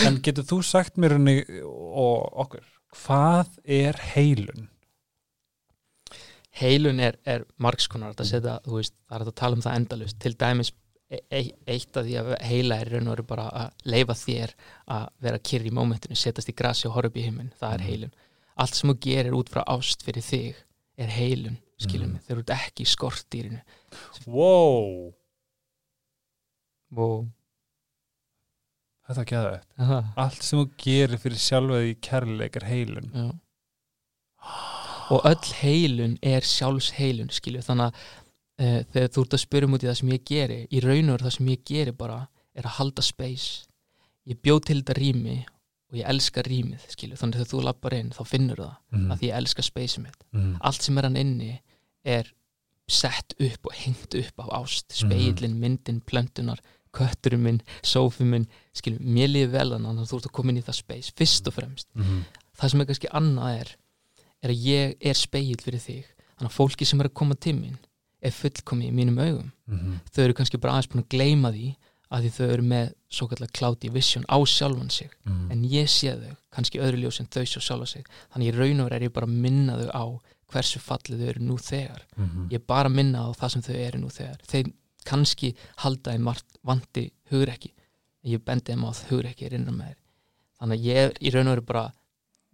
en 0.05 0.19
getur 0.21 0.45
þú 0.45 0.59
sagt 0.65 0.99
mér 1.01 1.15
henni 1.17 1.39
og 1.65 2.27
okkur 2.45 2.67
hvað 2.93 3.57
er 3.65 3.97
heilun? 4.13 4.67
Heilun 6.59 6.99
er, 7.01 7.17
er 7.25 7.45
margskonar 7.61 8.13
að 8.17 8.29
setja, 8.29 8.57
þú 8.65 8.79
veist, 8.79 8.95
það 9.07 9.17
er 9.17 9.31
að 9.31 9.37
tala 9.41 9.57
um 9.57 9.63
það 9.63 9.79
endalust 9.79 10.19
til 10.21 10.33
dæmis 10.37 10.71
eitt 11.09 11.97
af 11.97 12.05
því 12.05 12.15
að 12.21 12.27
heila 12.45 12.75
er 12.83 12.89
raun 12.93 13.07
og 13.07 13.15
veru 13.15 13.23
bara 13.31 13.45
að 13.49 13.71
leifa 13.89 14.13
þér 14.13 14.51
að 14.93 15.07
vera 15.25 15.39
kyrr 15.39 15.65
í 15.65 15.71
mómentinu, 15.73 16.15
setjast 16.15 16.49
í 16.51 16.55
grasi 16.55 16.85
og 16.87 16.93
horfa 16.93 17.09
upp 17.09 17.17
í 17.17 17.23
heiminn, 17.25 17.51
það 17.59 17.73
er 17.73 17.79
Mhm. 17.79 17.87
heilun. 17.89 18.11
Allt 18.57 18.75
sem 18.75 18.89
þú 18.89 18.99
gerir 18.99 19.31
út 19.33 19.49
frá 19.49 19.63
ást 19.65 20.03
fyrir 20.03 20.21
þig 20.21 20.55
er 20.97 21.07
heilun, 21.07 21.57
skilum 21.79 22.07
Mhm. 22.09 22.13
mig 22.13 22.21
þeir 22.23 22.31
eru 22.37 22.43
ekki 22.43 22.83
í 22.83 22.93
skortýrinu 22.95 23.61
Wow, 24.27 25.13
og 26.95 27.25
þetta 29.09 29.31
er 29.31 29.61
Aha, 29.79 30.03
allt 30.17 30.43
sem 30.43 30.59
þú 30.59 30.69
gerir 30.77 31.17
fyrir 31.17 31.37
sjálfaði 31.41 31.93
í 31.95 31.99
kærleik 32.01 32.55
er 32.55 32.67
heilun. 32.67 33.11
Já. 33.13 33.39
og 35.09 35.23
öll 35.25 35.53
heilun 35.63 36.19
er 36.21 36.41
sjálfs 36.41 36.91
heilun, 36.91 37.29
skilju 37.33 37.63
þannig 37.65 37.89
að 37.89 37.95
uh, 38.59 38.81
þegar 38.93 39.13
þú 39.15 39.23
ert 39.25 39.37
að 39.37 39.43
spyrja 39.43 39.69
um 39.69 39.77
út 39.77 39.85
í 39.85 39.89
það 39.89 39.99
sem 40.01 40.11
ég 40.13 40.25
geri 40.27 40.59
í 40.69 40.81
raun 40.83 41.09
og 41.09 41.15
veru 41.15 41.27
það 41.27 41.35
sem 41.37 41.53
ég 41.53 41.63
geri 41.67 41.95
bara 41.95 42.19
er 42.57 42.67
að 42.67 42.77
halda 42.79 43.05
space. 43.05 43.69
Ég 44.29 44.41
bjóð 44.43 44.65
til 44.67 44.79
þetta 44.81 44.97
rými 44.99 45.37
og 45.89 45.97
ég 45.97 46.09
elska 46.11 46.43
rýmið, 46.45 46.83
skilju, 46.93 47.17
þannig 47.17 47.37
að 47.37 47.41
þegar 47.41 47.51
þú 47.53 47.61
lappar 47.65 47.95
inn 47.97 48.11
þá 48.13 48.21
finnur 48.29 48.59
það, 48.61 48.75
mm. 48.93 49.05
að 49.09 49.21
því 49.21 49.29
ég 49.29 49.39
elska 49.39 49.65
spaceið 49.65 50.03
mitt. 50.03 50.19
Mm. 50.35 50.51
allt 50.69 50.85
sem 50.85 50.99
er 50.99 51.07
hann 51.07 51.17
inni 51.17 51.53
er 52.05 52.33
sett 52.89 53.33
upp 53.37 53.69
og 53.69 53.73
hengt 53.77 54.17
upp 54.17 54.43
af 54.43 54.51
ást. 54.59 54.93
Speilin, 54.97 55.57
myndin, 55.61 56.03
plöntunar 56.05 56.61
kötturinn 56.95 57.43
minn, 57.45 57.59
sófin 57.85 58.31
minn 58.31 58.47
skilju, 58.73 59.01
mér 59.01 59.29
líði 59.29 59.51
vel 59.53 59.67
þannig 59.75 60.01
að 60.05 60.09
þú 60.09 60.19
ert 60.19 60.29
að 60.29 60.35
koma 60.39 60.53
inn 60.53 60.61
í 60.61 60.65
það 60.65 60.79
space, 60.79 61.13
fyrst 61.17 61.49
og 61.49 61.57
fremst. 61.57 61.89
Mm. 61.97 62.23
það 62.57 62.73
sem 62.73 62.81
er 62.81 62.89
kannski 62.89 63.11
annað 63.19 63.59
er 63.59 63.75
er 64.39 64.53
að 64.53 64.65
ég 64.65 64.95
er 65.03 65.17
speil 65.19 65.59
fyrir 65.59 65.83
þig. 65.83 66.09
Þannig 66.39 66.49
að 66.49 66.55
fólki 66.55 66.87
sem 66.87 67.01
er 67.01 67.09
að 67.09 67.17
koma 67.19 67.35
til 67.35 67.55
mín 67.57 67.77
er 68.21 68.31
fullkomi 68.35 68.89
í 68.89 68.95
mínum 68.95 69.19
augum. 69.21 69.51
Mm. 69.69 69.99
þau 70.11 70.23
eru 70.25 70.33
kannski 70.33 70.57
bara 70.59 70.73
aðeins 70.77 70.89
búin 70.91 71.03
að 71.05 71.09
gleyma 71.13 71.51
því 71.55 71.69
að 72.09 72.23
því 72.25 72.29
þau 72.35 72.47
eru 72.55 72.63
með 72.65 72.87
svo 73.13 73.27
kallar 73.29 73.51
cloudy 73.53 73.89
vision 73.93 74.25
á 74.25 74.37
sjálfan 74.49 74.89
sig. 74.89 75.11
Mm. 75.25 75.51
en 75.51 75.63
ég 75.69 75.87
sé 75.93 76.15
þau, 76.17 76.33
kannski 76.51 76.79
öðru 76.81 77.03
ljós 77.03 77.19
en 77.21 77.27
þau 77.29 77.43
sjá 77.45 77.59
sjálfa 77.61 77.85
sig, 77.87 78.05
þannig 78.33 78.49
í 78.49 78.57
raun 78.57 78.79
og 78.81 78.89
veru 78.89 78.95
er 78.97 79.05
ég 79.07 79.13
bara 79.13 79.27
að 79.29 79.37
minna 79.45 79.77
þau 79.77 79.91
á 79.93 80.05
hversu 80.49 80.79
fallið 80.81 81.19
þau 81.21 81.29
eru 81.29 81.43
nú 81.45 81.57
þegar, 81.61 82.01
Mm. 82.17 82.47
ég 82.49 82.57
er 82.57 82.65
bara 82.67 82.89
að 82.89 82.95
minna 82.95 83.21
á 83.21 83.29
það 83.37 83.51
sem 83.53 83.61
þau 83.61 83.75
eru 83.75 83.99
nú 84.01 84.09
þegar, 84.09 84.39
þeir 84.49 84.71
kannski 85.05 85.53
halda 85.77 86.11
þeim 86.11 86.23
margt 86.25 86.57
vandi 86.65 87.11
hugrekki. 87.31 87.71
En 88.25 88.31
ég 88.33 88.41
bendi 88.43 88.73
þeim 88.73 88.83
á 88.83 88.89
að 88.89 89.03
hugrekki 89.11 89.45
er 89.45 89.53
innra 89.53 89.71
með 89.71 89.93
þeir, 89.93 89.99
þannig 90.59 90.79
að 90.79 90.85
ég 90.89 90.97
er 91.05 91.13
í 91.21 91.29
raun 91.31 91.47
og 91.47 91.53
veru 91.55 91.65
bara 91.69 91.85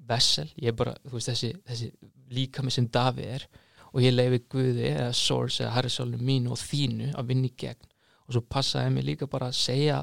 vessel, 0.05 0.49
ég 0.61 0.67
er 0.67 0.75
bara 0.77 0.93
þú 1.07 1.15
veist, 1.15 1.29
þessi, 1.31 1.53
þessi 1.65 1.87
líkami 2.35 2.71
sem 2.71 2.87
Davi 2.91 3.23
er 3.23 3.47
og 3.95 4.03
ég 4.03 4.13
leifi 4.13 4.41
Guði 4.51 4.89
eða 4.91 5.11
Source 5.15 5.63
eða 5.63 5.77
Harrisólinu 5.77 6.19
mínu 6.27 6.51
og 6.51 6.59
þínu 6.59 7.13
að 7.15 7.31
vinna 7.31 7.47
í 7.47 7.53
gegn. 7.55 7.91
Og 8.27 8.35
svo 8.35 8.41
passaði 8.51 8.91
mér 8.91 9.07
líka 9.07 9.29
bara 9.31 9.47
að 9.51 9.59
segja 9.61 10.01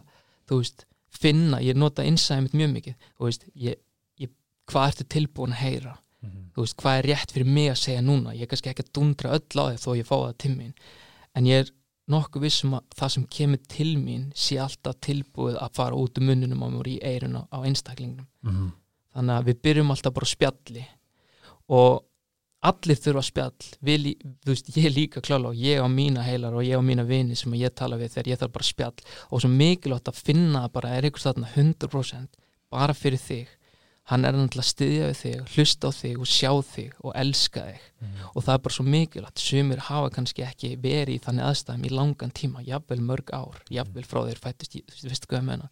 þú 0.49 0.61
veist, 0.62 0.86
finna, 1.12 1.61
ég 1.62 1.78
nota 1.78 2.05
innsæðið 2.07 2.47
mitt 2.47 2.57
mjög 2.61 2.72
mikið, 2.76 3.11
þú 3.18 3.28
veist, 3.28 3.45
ég, 3.66 3.78
ég 4.20 4.32
hvað 4.70 4.88
ertu 4.93 5.09
tilbúin 5.16 5.55
að 5.55 5.62
heyra? 5.66 5.95
Mm. 6.22 6.43
þú 6.55 6.64
veist, 6.64 6.76
hvað 6.78 6.99
er 6.99 7.09
rétt 7.11 7.32
fyrir 7.34 7.49
mig 7.51 7.70
að 7.72 7.80
segja 7.82 8.03
núna? 8.07 8.34
Ég 8.36 8.47
er 8.47 8.51
kannski 8.53 8.70
ekki 8.70 8.84
að 8.84 8.93
dundra 8.95 9.32
öll 9.34 9.59
á 9.59 9.64
þig 9.72 9.80
þó 9.82 9.88
ég 9.99 10.07
fá 10.09 10.16
það 10.16 10.36
til 10.45 10.53
mín. 10.55 10.76
En 11.34 11.49
ég 11.49 11.64
er 11.64 11.72
nokkuð 12.12 12.45
vissum 12.47 12.76
að 12.78 12.97
það 12.99 13.12
sem 13.14 13.24
kemur 13.36 13.62
til 13.72 13.90
mín 13.99 14.28
sé 14.38 14.59
alltaf 14.62 15.01
tilbúið 15.03 15.59
að 15.59 15.74
fara 15.78 15.99
út 15.99 16.20
um 16.20 16.28
munnunum 16.30 16.62
á 16.62 16.68
mér 16.70 16.90
í 16.93 16.97
eiruna 17.03 17.45
á 17.51 17.59
einstaklingnum. 17.66 18.28
Mm. 18.47 18.70
þannig 19.16 19.36
að 19.36 19.49
við 19.51 19.61
byrjum 19.66 19.93
alltaf 19.93 20.14
bara 20.14 20.30
spjalli. 20.30 20.86
Og 21.72 22.03
allir 22.62 22.98
þurfa 22.98 23.22
spjall. 23.26 23.70
Þú 23.82 24.52
veist, 24.52 24.70
ég 24.76 24.94
líka 24.94 25.22
klála 25.24 25.50
og 25.50 25.58
ég 25.58 25.82
á 25.82 25.86
mína 25.90 26.22
heilar 26.26 26.54
og 26.54 26.66
ég 26.66 26.78
á 26.78 26.82
mína 26.84 27.04
vini 27.06 27.36
sem 27.38 27.54
ég 27.58 27.74
tala 27.74 27.98
við 28.00 28.14
þegar 28.14 28.30
ég 28.32 28.42
þarf 28.42 28.54
bara 28.58 28.68
spjall. 28.68 29.08
Og 29.30 29.42
svo 29.42 29.50
mikilvægt 29.50 30.12
að 30.12 30.22
finna 30.28 30.66
að 30.66 30.76
bara 30.78 30.94
er 30.94 31.08
einhvers 31.08 31.26
þarna 31.26 31.50
100% 31.56 32.40
bara 32.72 32.94
fyrir 32.96 33.20
þig. 33.22 33.50
Hann 34.10 34.26
er 34.26 34.34
náttúrulega 34.34 34.66
að 34.66 34.70
styðja 34.72 35.08
við 35.08 35.18
þig 35.20 35.52
hlusta 35.54 35.90
á 35.90 35.90
þig 35.94 36.22
og 36.22 36.30
sjá 36.30 36.50
þig 36.72 36.96
og 37.02 37.12
elska 37.22 37.66
þig. 37.68 37.84
Mm. 38.02 38.14
og 38.34 38.42
það 38.42 38.54
er 38.54 38.62
bara 38.64 38.76
svo 38.76 38.86
mikilvægt. 38.86 39.42
Sumir 39.42 39.84
hafa 39.88 40.08
kannski 40.14 40.42
ekki 40.46 40.72
verið 40.82 41.14
í 41.14 41.22
þannig 41.22 41.46
aðstæðum 41.46 41.86
í 41.86 41.92
langan 41.94 42.34
tíma, 42.34 42.64
jafnvel 42.66 42.98
mörg 42.98 43.30
ár 43.30 43.62
jafnvel 43.70 44.06
frá 44.06 44.24
þeir 44.26 44.42
fættist, 44.42 44.74
þú 44.98 45.12
veist 45.12 45.28
hvað 45.30 45.38
ég 45.38 45.46
meina? 45.46 45.70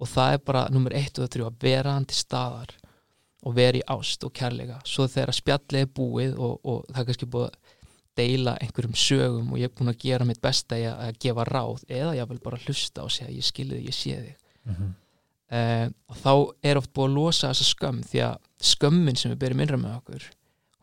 Og 0.00 0.08
það 0.08 0.36
er 0.36 0.44
bara 0.46 0.62
nummer 0.70 0.94
1 0.94 1.18
og 1.20 1.32
3 1.34 1.48
að 1.48 1.58
vera 1.66 1.96
hann 1.96 2.06
til 2.08 2.20
staðar 2.22 2.76
og 3.46 3.56
vera 3.56 3.80
í 3.80 3.84
ást 3.92 4.24
og 4.26 4.32
kærleika. 4.36 4.80
Svo 4.88 5.06
þegar 5.10 5.36
spjallið 5.36 5.84
er 5.84 5.92
búið 5.96 6.34
og, 6.38 6.58
og 6.64 6.82
það 6.90 7.02
er 7.02 7.08
kannski 7.10 7.30
búið 7.34 7.46
að 7.48 7.76
deila 8.20 8.56
einhverjum 8.60 8.96
sögum 8.98 9.52
og 9.54 9.60
ég 9.60 9.70
er 9.70 9.76
búin 9.76 9.92
að 9.92 10.02
gera 10.02 10.26
mitt 10.28 10.42
besta 10.42 10.76
að, 10.76 10.90
að 11.06 11.20
gefa 11.24 11.46
ráð 11.48 11.84
eða 11.88 12.16
ég 12.18 12.32
vil 12.32 12.42
bara 12.42 12.58
hlusta 12.66 13.06
og 13.06 13.14
segja 13.14 13.32
ég 13.32 13.46
skilði 13.46 13.78
þig, 13.78 13.86
ég 13.86 13.96
sé 13.96 14.18
þig. 14.24 14.36
Mm. 14.68 14.90
uh, 15.56 15.86
og 16.10 16.18
þá 16.20 16.32
er 16.68 16.80
oft 16.82 16.92
búið 16.92 17.08
að 17.08 17.16
losa 17.16 17.52
þessa 17.52 17.68
skömm 17.70 18.02
því 18.10 18.22
að 18.26 18.36
skömmin 18.70 19.16
sem 19.16 19.32
við 19.32 19.40
byrjum 19.44 19.64
innra 19.64 19.80
með 19.80 19.96
okkur 20.02 20.28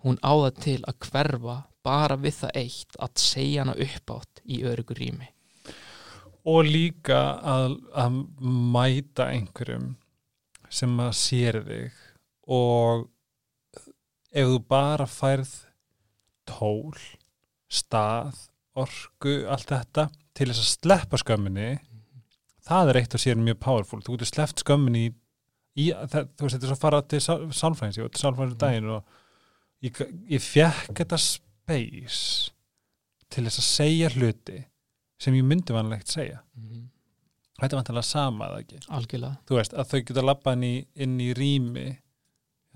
hún 0.06 0.20
á 0.24 0.34
það 0.34 0.60
til 0.64 0.80
að 0.88 1.00
hverfa 1.10 1.58
bara 1.86 2.18
við 2.20 2.40
það 2.42 2.60
eitt 2.62 3.00
að 3.00 3.22
segja 3.22 3.64
hana 3.64 3.76
uppátt 3.88 4.42
í 4.46 4.62
örugur 4.68 5.00
rými. 5.00 5.30
Og 6.48 6.68
líka 6.68 7.20
að, 7.44 7.78
að 7.92 8.20
mæta 8.40 9.30
einhverjum 9.34 9.96
sem 10.72 10.94
að 11.04 11.14
sér 11.20 11.60
þig 11.66 12.04
og 12.48 13.08
ef 14.32 14.48
þú 14.48 14.60
bara 14.70 15.08
færð 15.10 15.54
tól, 16.48 16.96
stað 17.68 18.48
orku, 18.78 19.42
allt 19.50 19.72
þetta 19.74 20.08
til 20.38 20.50
þess 20.50 20.64
að 20.64 20.72
sleppa 20.72 21.20
skömminni 21.20 21.70
það 22.68 22.92
er 22.92 23.00
eitt 23.02 23.16
og 23.16 23.24
sér 23.24 23.40
mjög 23.40 23.60
powerful. 23.64 24.02
Þú 24.04 24.18
getur 24.18 24.30
sleppt 24.32 24.64
skömminni 24.64 25.08
í, 25.08 25.14
í 25.80 25.88
það, 25.94 26.30
þú 26.36 26.46
veist, 26.46 26.58
þetta 26.58 26.68
er 26.68 26.72
svo 26.72 26.78
að 26.78 26.84
fara 26.84 27.02
til 27.04 27.22
sálfræðins 27.26 28.00
ég 28.00 28.08
var 28.08 28.14
til 28.14 28.24
sálfræðins 28.24 28.62
daginn 28.62 28.92
og 28.96 29.18
ég, 29.88 30.04
ég 30.32 30.44
fekk 30.44 30.94
þetta 31.02 31.22
space 31.24 32.52
til 33.34 33.48
þess 33.48 33.64
að 33.64 33.70
segja 33.72 34.12
hluti 34.16 34.62
sem 35.20 35.36
ég 35.36 35.48
myndi 35.48 35.76
vanlegt 35.76 36.12
segja. 36.14 36.44
Mm 36.56 36.88
þetta 37.58 37.74
er 37.74 37.80
vantilega 37.82 38.06
sama 38.06 38.50
eða 38.52 38.60
ekki? 38.64 38.80
Algjörlega, 38.98 39.40
þú 39.48 39.58
veist, 39.58 39.74
að 39.74 39.94
þau 39.94 40.52
inn 40.54 40.66
í, 40.68 40.74
inn 41.06 41.16
í 41.24 41.30
rými 41.38 41.88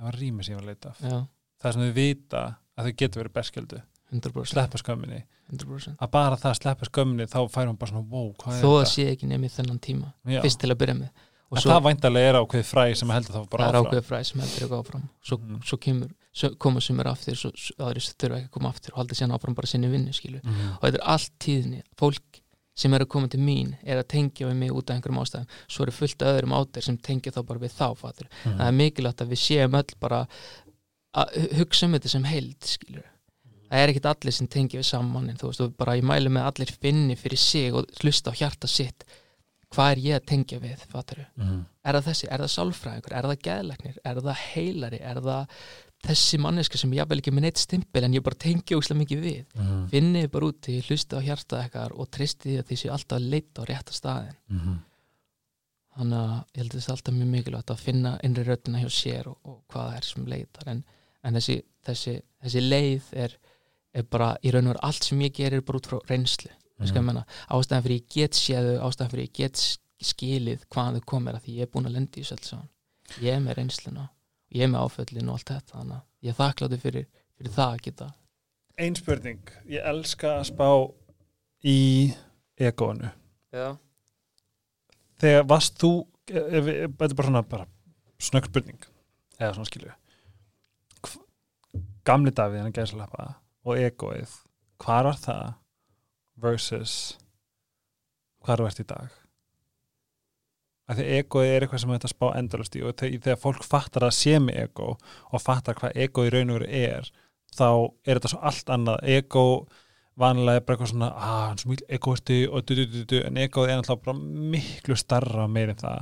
það 0.01 0.09
var 0.09 0.17
rými 0.19 0.43
sem 0.43 0.55
ég 0.55 0.59
var 0.59 0.65
að 0.65 0.71
leita 0.73 0.89
af 0.89 1.01
já, 1.05 1.17
það 1.61 1.73
sem 1.77 1.81
þau 1.85 1.93
vita 2.01 2.43
að 2.77 2.87
þau 2.89 2.93
getur 3.01 3.21
verið 3.23 3.33
berskjöldu. 3.37 3.81
100%, 4.11 4.45
sleppa 4.51 4.77
skömminni. 4.81 5.21
100%. 5.53 5.95
að 6.03 6.09
bara 6.11 6.35
það 6.35 6.49
að 6.51 6.57
sleppa 6.61 6.87
skömminni 6.89 7.27
þá 7.31 7.37
fær 7.53 7.67
hún 7.69 7.77
bara 7.79 7.91
svona 7.93 8.07
wow, 8.11 8.31
hvað 8.41 8.57
er 8.57 8.63
þó 8.65 8.71
að 8.71 8.79
þetta? 8.81 8.91
sé 8.91 9.05
ekki 9.13 9.27
nefnir 9.31 9.53
þennan 9.55 9.79
tíma. 9.79 10.09
Já. 10.27 10.41
fyrst 10.43 10.59
til 10.59 10.71
að 10.73 10.79
byrja 10.81 10.95
með. 10.99 11.11
Og 11.51 11.57
en 11.57 11.63
svo 11.63 11.71
það 11.71 11.85
væntalega 11.87 12.27
er 12.31 12.37
ákveð 12.41 12.65
fræ 12.71 12.83
sem 12.95 13.09
heldur 13.11 13.33
það 13.35 13.41
það 13.45 13.49
bara 13.51 13.63
er 13.67 13.75
áfram. 13.77 13.87
ákveð 13.91 14.05
fræð 14.09 14.25
sem 14.31 14.39
heldur 14.41 14.65
ekki 14.65 14.77
áfram. 14.81 15.05
Svo, 15.23 15.37
Mhm. 15.37 15.61
svo 15.67 15.77
kemur, 15.85 16.09
svo 16.33 16.49
koma 16.57 16.79
sumir 16.81 17.07
aftur 17.11 17.35
svo, 17.35 17.51
svo 17.55 17.75
aðri 17.87 18.03
þurfa 18.03 18.37
ekki 18.39 18.47
að 18.47 18.51
koma 18.51 18.69
aftur 18.71 18.91
og 18.93 18.97
halda 19.01 19.15
síðan 19.15 19.35
áfram 19.35 19.55
bara 19.55 19.67
sinni 19.67 19.87
vinnu 19.91 20.13
skilu 20.15 20.39
Mhm. 20.43 20.75
og 20.75 20.81
þetta 20.81 20.95
er 20.99 21.07
allt 21.07 21.31
tíðni. 21.39 21.81
Fólk 21.99 22.40
sem 22.75 22.93
er 22.93 23.03
að 23.03 23.07
koma 23.09 23.27
til 23.27 23.39
mín 23.43 23.75
er 23.83 23.97
að 24.01 24.07
tengja 24.07 24.47
við 24.47 24.55
mig 24.55 24.71
út 24.71 24.89
af 24.89 24.95
einhverjum 24.95 25.19
ástæðum. 25.21 25.47
Svo 25.67 25.83
eru 25.83 25.91
fullt 25.91 26.21
af 26.21 26.35
öðrum 26.37 26.53
átir 26.55 26.83
sem 26.83 26.97
tengja 26.97 27.31
þá 27.31 27.41
bara 27.45 27.59
við 27.59 27.73
þá 27.77 27.87
fattur. 27.97 28.27
Mhm. 28.45 28.57
það 28.57 28.67
er 28.67 28.77
mikilvægt 28.79 29.21
að 29.21 29.31
við 29.33 29.41
séum 29.45 29.75
öll 29.81 29.95
bara 29.99 30.27
að 31.15 31.33
hu- 31.35 31.57
hugsa 31.59 31.85
um 31.85 31.93
þetta 31.93 32.09
sem 32.09 32.23
heild 32.23 32.61
skilur 32.63 33.03
það 33.71 33.79
er 33.83 33.89
ekkit 33.93 34.05
allir 34.11 34.31
sem 34.33 34.47
tengja 34.47 34.79
við 34.79 34.85
saman 34.85 35.29
en 35.29 35.37
þú 35.37 35.47
veist, 35.47 35.61
og 35.61 35.75
bara 35.77 35.93
ég 35.95 36.03
mælu 36.03 36.29
með 36.29 36.47
allir 36.47 36.71
finni 36.81 37.15
fyrir 37.15 37.37
sig 37.39 37.73
og 37.73 37.85
hlusta 38.01 38.31
á 38.31 38.35
hjarta 38.35 38.67
sitt. 38.67 39.05
Hvað 39.71 39.91
er 39.91 39.99
ég 40.03 40.15
að 40.19 40.25
tengja 40.27 40.59
við 40.59 40.77
fattur 40.91 41.25
Mhm. 41.37 41.65
er 41.85 41.93
það 41.93 42.03
þessi, 42.09 42.27
er 42.31 42.39
það 42.39 42.51
sálfræðingur, 42.55 43.11
er 43.15 43.23
það 43.23 43.41
geðlæknir? 43.47 43.97
Er 44.05 44.15
það 44.15 44.35
heilari, 44.35 44.99
er 45.01 45.15
það 45.15 45.47
þessi 46.01 46.37
manneska 46.41 46.77
sem 46.81 46.91
ég 46.95 47.01
jafnvel 47.03 47.19
ekki 47.21 47.31
með 47.35 47.45
neitt 47.45 47.59
stimpil 47.61 48.03
en 48.07 48.15
ég 48.17 48.23
bara 48.25 48.39
tengja 48.41 48.77
óslega 48.79 49.01
mikið 49.03 49.19
við 49.25 49.41
Mhm. 49.55 49.81
finnið 49.91 50.29
bara 50.31 50.45
úti, 50.49 50.77
hlusta 50.87 51.19
á 51.19 51.25
hjarta 51.25 51.59
ekkar 51.65 51.91
og 51.93 52.09
tristi 52.11 52.49
því 52.49 52.57
að 52.61 52.65
því 52.71 52.77
séu 52.81 52.91
alltaf 52.95 53.17
að 53.19 53.29
leita 53.29 53.61
á 53.61 53.63
rétta 53.69 53.93
staðin 53.93 54.35
Mhm. 54.49 54.79
þannig 55.97 56.17
að 56.17 56.33
ég 56.55 56.57
held 56.61 56.71
að 56.71 56.79
þetta 56.79 56.89
er 56.89 56.95
alltaf 56.95 57.13
mjög 57.13 57.31
mikilvægt 57.35 57.71
að 57.75 57.79
finna 57.85 58.19
innri 58.23 58.43
röddina 58.47 58.79
hjá 58.81 58.89
sér 58.89 59.27
og, 59.27 59.37
og 59.45 59.61
hvað 59.69 59.89
það 59.91 59.97
er 59.97 60.07
sem 60.09 60.25
leitar 60.25 60.67
en, 60.71 60.83
en 61.23 61.33
þessi, 61.35 61.57
þessi, 61.85 62.21
þessi 62.43 62.61
leið 62.69 63.03
er, 63.13 63.35
er 63.93 64.03
bara 64.03 64.37
í 64.43 64.51
raun 64.51 64.67
og 64.67 64.73
veru 64.75 64.83
allt 64.87 65.03
sem 65.03 65.19
ég 65.21 65.33
gerir 65.33 65.61
bara 65.61 65.77
út 65.77 65.87
frá 65.91 65.99
reynslu 66.09 66.49
mm. 66.79 67.03
menna, 67.05 67.25
ástæðan 67.49 67.83
fyrir 67.83 67.99
ég 67.99 68.07
get 68.15 68.33
séðu 68.39 68.79
ástæðan 68.81 69.11
fyrir 69.11 69.27
ég 69.27 69.33
get 69.33 69.77
skilið 70.01 70.63
hvaðan 70.71 70.97
þau 70.97 71.05
komir 71.05 71.35
að 71.37 71.43
því 71.45 71.57
ég 71.59 71.61
er 71.67 71.71
búin 71.75 71.85
að 71.85 71.93
lendi 71.99 72.21
í 72.21 72.25
þessu 72.25 72.57
ég 73.21 73.35
er 73.35 73.39
með 73.43 73.57
reynsluna 73.59 74.09
ég 74.51 74.65
er 74.65 74.71
með 74.71 74.87
áföllin 74.87 75.29
og 75.29 75.37
allt 75.37 75.53
þetta 75.53 75.77
þannig 75.77 75.97
að 75.97 76.27
ég 76.27 76.33
er 76.33 76.39
þakkláttu 76.39 76.81
fyrir, 76.81 77.07
fyrir 77.37 77.55
það 77.55 77.75
að 77.75 77.83
geta. 77.87 78.09
Ein 78.81 78.97
spurning, 78.97 79.53
ég 79.69 79.87
elska 79.91 80.35
að 80.39 80.47
spá 80.51 80.67
í 81.67 81.79
egónu 82.61 83.09
Já. 83.53 83.77
þegar 85.21 85.47
varst 85.49 85.77
þú 85.81 85.91
ef, 86.31 86.37
ef, 86.37 86.65
þetta 86.65 87.09
er 87.09 87.17
bara 87.19 87.29
svona 87.29 87.43
bara 87.47 87.67
snögg 88.21 88.49
spurning 88.49 88.85
eða 89.37 89.55
svona 89.57 89.69
skilju 89.69 89.97
gamli 92.07 92.33
Davíð 92.33 92.65
hann 92.65 92.75
gæðslega 92.75 93.27
og 93.61 93.77
egóið 93.77 94.37
hvar 94.81 95.05
var 95.09 95.19
það 95.21 95.43
versus 96.41 96.95
hvar 98.41 98.61
þú 98.61 98.69
ert 98.69 98.81
í 98.81 98.87
dag 98.89 99.20
af 100.89 100.97
því 100.97 101.05
egóið 101.19 101.51
er 101.55 101.65
eitthvað 101.65 101.83
sem 101.83 101.93
þetta 101.95 102.09
spá 102.11 102.25
endalust 102.39 102.75
í 102.75 102.81
og 102.83 102.95
þe- 102.99 103.11
þegar 103.21 103.39
fólk 103.43 103.63
fattar 103.67 104.05
að 104.07 104.15
sé 104.17 104.33
með 104.43 104.57
egó 104.65 104.87
og 104.97 105.41
fattar 105.43 105.77
hvað 105.79 105.99
egó 106.05 106.25
í 106.27 106.31
raun 106.33 106.51
og 106.55 106.59
veru 106.61 106.71
er 106.81 107.11
þá 107.55 107.67
er 108.07 108.17
þetta 108.19 108.31
svo 108.33 108.39
allt 108.49 108.69
annað. 108.73 109.03
Egó 109.17 109.45
vanlega 110.21 110.59
er 110.59 110.65
bara 110.65 110.75
eitthvað 110.77 110.91
svona 110.91 111.09
ah, 111.15 111.43
hann 111.49 111.59
er 111.61 111.69
mikil 111.71 111.87
egoisti 111.97 112.39
og 112.49 112.65
du, 112.67 112.73
du, 112.75 112.85
du, 112.91 113.03
du, 113.07 113.17
en 113.27 113.37
egoið 113.39 113.71
er 113.71 113.79
náttúrulega 113.79 114.05
bara 114.05 114.17
miklu 114.55 114.97
starra 114.99 115.47
meir 115.47 115.71
en 115.73 115.79
það. 115.81 116.01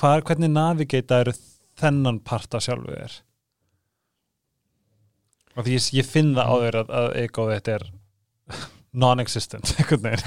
Hvar, 0.00 0.22
hvernig 0.26 0.50
navigata 0.50 1.20
eru 1.22 1.34
þennan 1.80 2.18
part 2.26 2.54
af 2.58 2.64
sjálfu 2.66 2.90
þér? 2.94 3.18
Og 5.52 5.66
því 5.66 5.74
ég, 5.76 5.88
ég 6.00 6.08
finn 6.08 6.32
það 6.36 6.48
á 6.48 6.54
þér 6.64 6.78
að, 6.80 6.92
að 7.02 7.08
egoið 7.26 7.54
þetta 7.58 7.74
er 7.78 7.84
non-existent 9.04 9.74
einhvern 9.78 10.06
veginn 10.06 10.24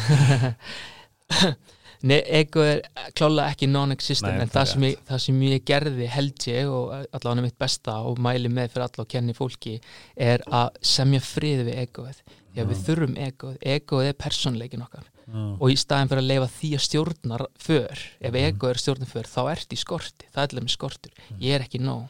Nei, 2.04 2.22
ego 2.28 2.62
er 2.62 2.82
klálega 3.16 3.52
ekki 3.54 3.68
non-existent 3.72 4.42
en 4.42 4.50
það 4.50 4.66
sem, 4.74 4.82
ég, 4.84 4.98
það 5.08 5.20
sem 5.26 5.42
ég 5.42 5.64
gerði 5.66 6.08
held 6.08 6.48
ég 6.48 6.68
og 6.70 6.92
allavega 7.16 7.42
mitt 7.42 7.58
besta 7.58 8.00
og 8.06 8.18
mæli 8.20 8.50
með 8.52 8.70
fyrir 8.74 8.84
alla 8.90 9.06
og 9.06 9.08
kenni 9.08 9.34
fólki 9.34 9.80
er 10.18 10.44
að 10.48 10.70
semja 10.82 11.20
frið 11.22 11.66
við 11.70 11.80
egoið. 11.88 12.22
Því 12.56 12.62
að 12.64 12.70
við 12.72 12.78
Mm. 12.78 12.86
þurfum 12.88 13.16
egoið, 13.28 13.58
egoið 13.62 14.08
er 14.08 14.14
persónleikin 14.14 14.82
okkar. 14.86 15.04
Mm. 15.26 15.58
og 15.60 15.72
í 15.72 15.76
staðin 15.76 16.08
fyrir 16.08 16.22
að 16.22 16.28
leifa 16.30 16.48
því 16.54 16.70
að 16.78 16.82
stjórnar 16.86 17.46
för, 17.58 17.98
ef 18.22 18.32
Mhm. 18.32 18.44
egoið 18.46 18.70
er 18.70 18.78
stjórnar 18.78 19.08
för 19.10 19.24
þá 19.26 19.52
ert 19.52 19.70
í 19.74 19.76
skorti, 19.76 20.26
það 20.32 20.44
er 20.44 20.48
alveg 20.54 20.64
með 20.64 20.76
skortur. 20.78 21.12
Mhm. 21.32 21.40
ég 21.42 21.52
er 21.56 21.60
ekki 21.66 21.80
nóg. 21.82 22.10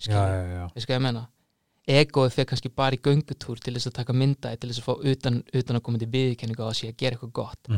Já, 0.00 0.10
já, 0.26 0.42
já. 0.42 0.70
ég 0.74 0.82
skal 0.82 0.96
ég 0.98 1.02
menna 1.02 1.28
egoið 1.88 2.32
fyrir 2.34 2.46
kannski 2.50 2.68
bara 2.74 2.96
í 2.96 2.98
göngutúr 3.00 3.60
til 3.60 3.74
þess 3.74 3.86
að 3.86 3.92
taka 3.94 4.12
myndaði, 4.12 4.58
til 4.60 4.70
þess 4.70 4.80
að 4.82 4.88
fá 4.88 4.94
utan, 5.06 5.44
utan 5.54 5.76
að 5.76 5.82
koma 5.82 5.98
til 5.98 6.08
viðkenningu 6.08 6.58
á 6.60 6.68
að 6.68 6.76
sé 6.80 6.88
að 6.90 6.96
gera 6.96 7.16
eitthvað 7.16 7.32
gott 7.32 7.68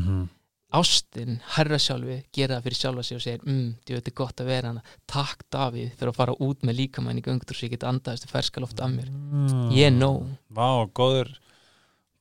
Mm 0.71 0.79
-hmm. 0.79 0.81
ástin, 0.81 1.41
herra 1.57 1.79
sjálfi, 1.79 2.23
gera 2.33 2.57
það 2.57 2.63
fyrir 2.63 2.77
sjálfa 2.77 3.03
sig 3.03 3.17
og 3.17 3.23
segir, 3.23 3.41
mm, 3.45 3.75
þú 3.85 3.93
veit, 3.95 4.05
þetta 4.05 4.11
er 4.11 4.15
gott 4.15 4.41
að 4.41 4.47
vera 4.47 4.69
hana 4.69 4.83
takk 5.07 5.43
Davíð 5.51 5.91
fyrir 5.99 6.13
að 6.13 6.17
fara 6.17 6.35
út 6.41 6.63
með 6.63 6.77
líkamæn 6.81 7.19
í 7.19 7.23
göngutur 7.23 7.57
svo 7.57 7.67
ég 7.67 7.71
get 7.71 7.85
andaðist 7.85 8.25
og 8.25 8.31
ferska 8.31 8.61
loft 8.61 8.81
af 8.81 8.91
mér 8.91 9.11
mm. 9.11 9.71
ég 9.73 9.87
er 9.87 9.91
nóg 9.91 10.27
Vá, 10.49 10.87
góður 10.95 11.39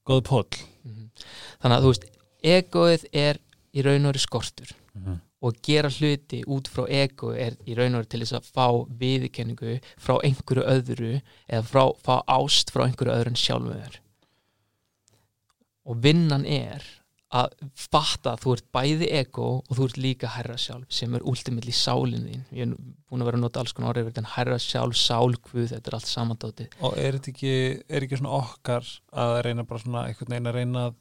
góður 0.05 0.23
póll 0.23 0.69
Mhm. 0.83 1.09
þannig 1.61 1.77
að 1.77 1.83
þú 1.83 1.91
veist, 1.93 2.05
egoið 2.43 3.05
er 3.13 3.39
í 3.75 3.83
raun 3.85 4.05
og 4.05 4.13
veru 4.13 4.19
skortur 4.19 4.71
mm 4.93 5.03
-hmm. 5.05 5.19
og 5.41 5.55
gera 5.63 5.89
hluti 5.89 6.43
út 6.47 6.67
frá 6.67 6.85
ego 6.89 7.31
er 7.31 7.57
í 7.65 7.75
raun 7.75 7.95
og 7.95 7.99
veru 8.01 8.09
til 8.09 8.21
þess 8.21 8.33
að 8.33 8.51
fá 8.55 8.67
viðkenningu 8.99 9.79
frá 9.97 10.19
einhverju 10.23 10.63
öðru 10.63 11.21
eða 11.47 11.63
frá, 11.63 11.83
fá 12.03 12.23
ást 12.27 12.71
frá 12.71 12.85
einhverju 12.85 13.13
öðru 13.13 13.27
en 13.27 13.35
sjálfu 13.35 13.73
þér 13.73 13.99
og 15.85 16.03
vinnan 16.03 16.45
er 16.45 16.83
að 17.29 17.51
fatta 17.77 18.33
að 18.33 18.43
þú 18.43 18.53
ert 18.55 18.67
bæði 18.73 19.09
ego 19.19 19.47
og 19.59 19.77
þú 19.77 19.85
ert 19.85 19.99
líka 20.01 20.31
herra 20.33 20.55
sjálf 20.57 20.89
sem 20.93 21.13
er 21.13 21.25
ultimate 21.29 21.69
í 21.69 21.75
sálinn 21.75 22.25
þín. 22.25 22.45
Ég 22.57 22.65
er 22.65 22.71
búin 23.09 23.21
að 23.21 23.29
vera 23.29 23.39
að 23.39 23.43
nota 23.43 23.61
alls 23.61 23.75
konar 23.77 23.93
orðið 23.93 24.17
en 24.21 24.29
herra 24.33 24.57
sjálf, 24.63 24.97
sálkvuð, 24.97 25.67
þetta 25.75 25.91
er 25.91 25.97
allt 25.99 26.09
samandótið. 26.09 26.77
Og 26.81 26.97
er 26.97 27.19
þetta 27.19 27.31
ekki, 27.33 27.53
er 27.85 28.07
ekki 28.07 28.19
svona 28.21 28.33
okkar 28.39 28.89
að 29.25 29.35
reyna 29.45 29.67
bara 29.69 29.83
svona 29.83 30.05
einhvern 30.09 30.33
veginn 30.33 30.49
að 30.49 30.57
reyna 30.57 30.85
að 30.89 30.97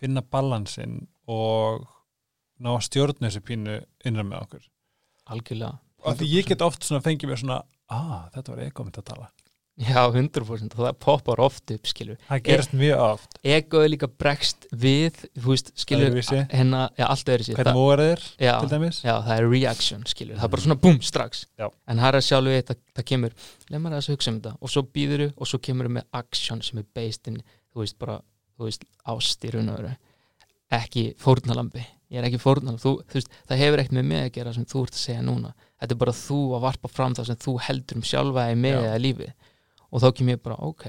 finna 0.00 0.24
balansinn 0.24 0.96
og 1.28 1.84
ná 2.60 2.72
að 2.72 2.86
stjórna 2.88 3.28
þessu 3.28 3.44
pínu 3.44 3.76
innan 4.08 4.30
með 4.30 4.46
okkur? 4.46 4.64
Algjörlega. 5.34 5.76
Og 6.00 6.16
því 6.16 6.30
ég 6.38 6.48
get 6.48 6.64
oft 6.64 6.88
svona 6.88 7.04
fengið 7.04 7.28
mér 7.28 7.42
svona 7.42 7.60
ah, 7.92 8.30
þetta 8.32 8.54
var 8.54 8.64
ego 8.64 8.86
mitt 8.86 8.96
að 8.96 9.10
tala 9.12 9.28
já, 9.80 10.00
100% 10.12 10.74
og 10.76 10.82
það 10.84 10.96
poppar 11.00 11.40
oft 11.40 11.70
upp 11.74 11.88
skilur. 11.88 12.18
Það 12.28 12.42
gerist 12.48 12.74
mjög 12.76 13.02
oft. 13.04 13.38
Ego 13.44 13.82
er 13.84 13.92
líka 13.92 14.08
bregst 14.10 14.66
við 14.72 15.20
þú 15.38 15.52
veist, 15.52 15.70
Öðruvísi. 15.86 16.40
hérna 16.52 16.82
já, 16.98 17.04
allt 17.06 17.32
öðru 17.34 17.46
sér 17.46 17.60
hvernig 17.60 17.78
móður 17.78 18.24
þeir 18.36 18.58
til 18.60 18.72
dæmis? 18.74 19.00
já, 19.04 19.14
það 19.26 19.32
er 19.36 19.48
reaction, 19.50 20.02
skilur, 20.06 20.36
það 20.36 20.48
er 20.48 20.54
bara 20.54 20.66
svona 20.66 20.80
búm, 20.80 20.98
strax. 21.02 21.46
Já. 21.58 21.68
en 21.88 22.02
það 22.02 22.18
er 22.20 22.26
sjálf 22.28 22.52
við, 22.52 22.64
það, 22.70 22.82
það 22.98 23.08
kemur 23.12 23.38
leið 23.70 23.84
maður 23.86 24.00
að 24.00 24.10
hugsa 24.14 24.30
um 24.30 24.40
þetta. 24.40 24.56
Og 24.60 24.74
svo 24.74 24.84
býður 24.98 25.24
og 25.30 25.50
svo 25.52 25.62
kemur 25.62 25.88
með 25.88 26.04
action 26.20 26.62
sem 26.66 26.82
er 26.82 26.90
based 26.94 27.30
in 27.32 27.40
þú 27.72 27.84
veist, 27.84 27.98
bara, 27.98 28.20
þú 28.58 28.68
veist, 28.68 28.84
ást 29.08 29.48
í 29.48 29.54
raun 29.54 29.72
og 29.72 29.80
veru. 29.80 29.96
Ekki 30.70 31.08
fórnalambi 31.18 31.86
ég 32.10 32.18
er 32.18 32.26
ekki 32.26 32.40
fórnalambi, 32.42 32.82
þú, 32.82 32.92
þú 33.06 33.20
veist, 33.20 33.28
það 33.46 33.60
hefur 33.62 33.80
ekkert 33.82 33.94
með 33.94 34.06
mig 34.10 34.24
að 34.24 34.32
gera 34.34 34.52
sem 34.56 34.64
þú 34.66 34.80
ert 34.82 34.96
að 34.96 35.02
segja 35.04 35.22
núna. 35.22 35.52
Þetta 35.78 35.94
er 35.94 36.00
bara 36.00 36.14
þú 36.18 36.38
að 36.56 36.64
varpa 36.64 36.90
fram 36.90 37.14
það 37.14 37.28
sem 37.28 37.38
þú 37.44 37.54
heldur 37.68 38.00
um 38.00 38.06
sjálfa 38.10 38.46
eða 38.50 38.58
með 38.58 38.78
eða 38.80 38.96
lífi 38.98 39.28
og 39.90 40.02
þá 40.04 40.08
kem 40.18 40.30
ég 40.32 40.42
bara, 40.44 40.58
ok 40.62 40.86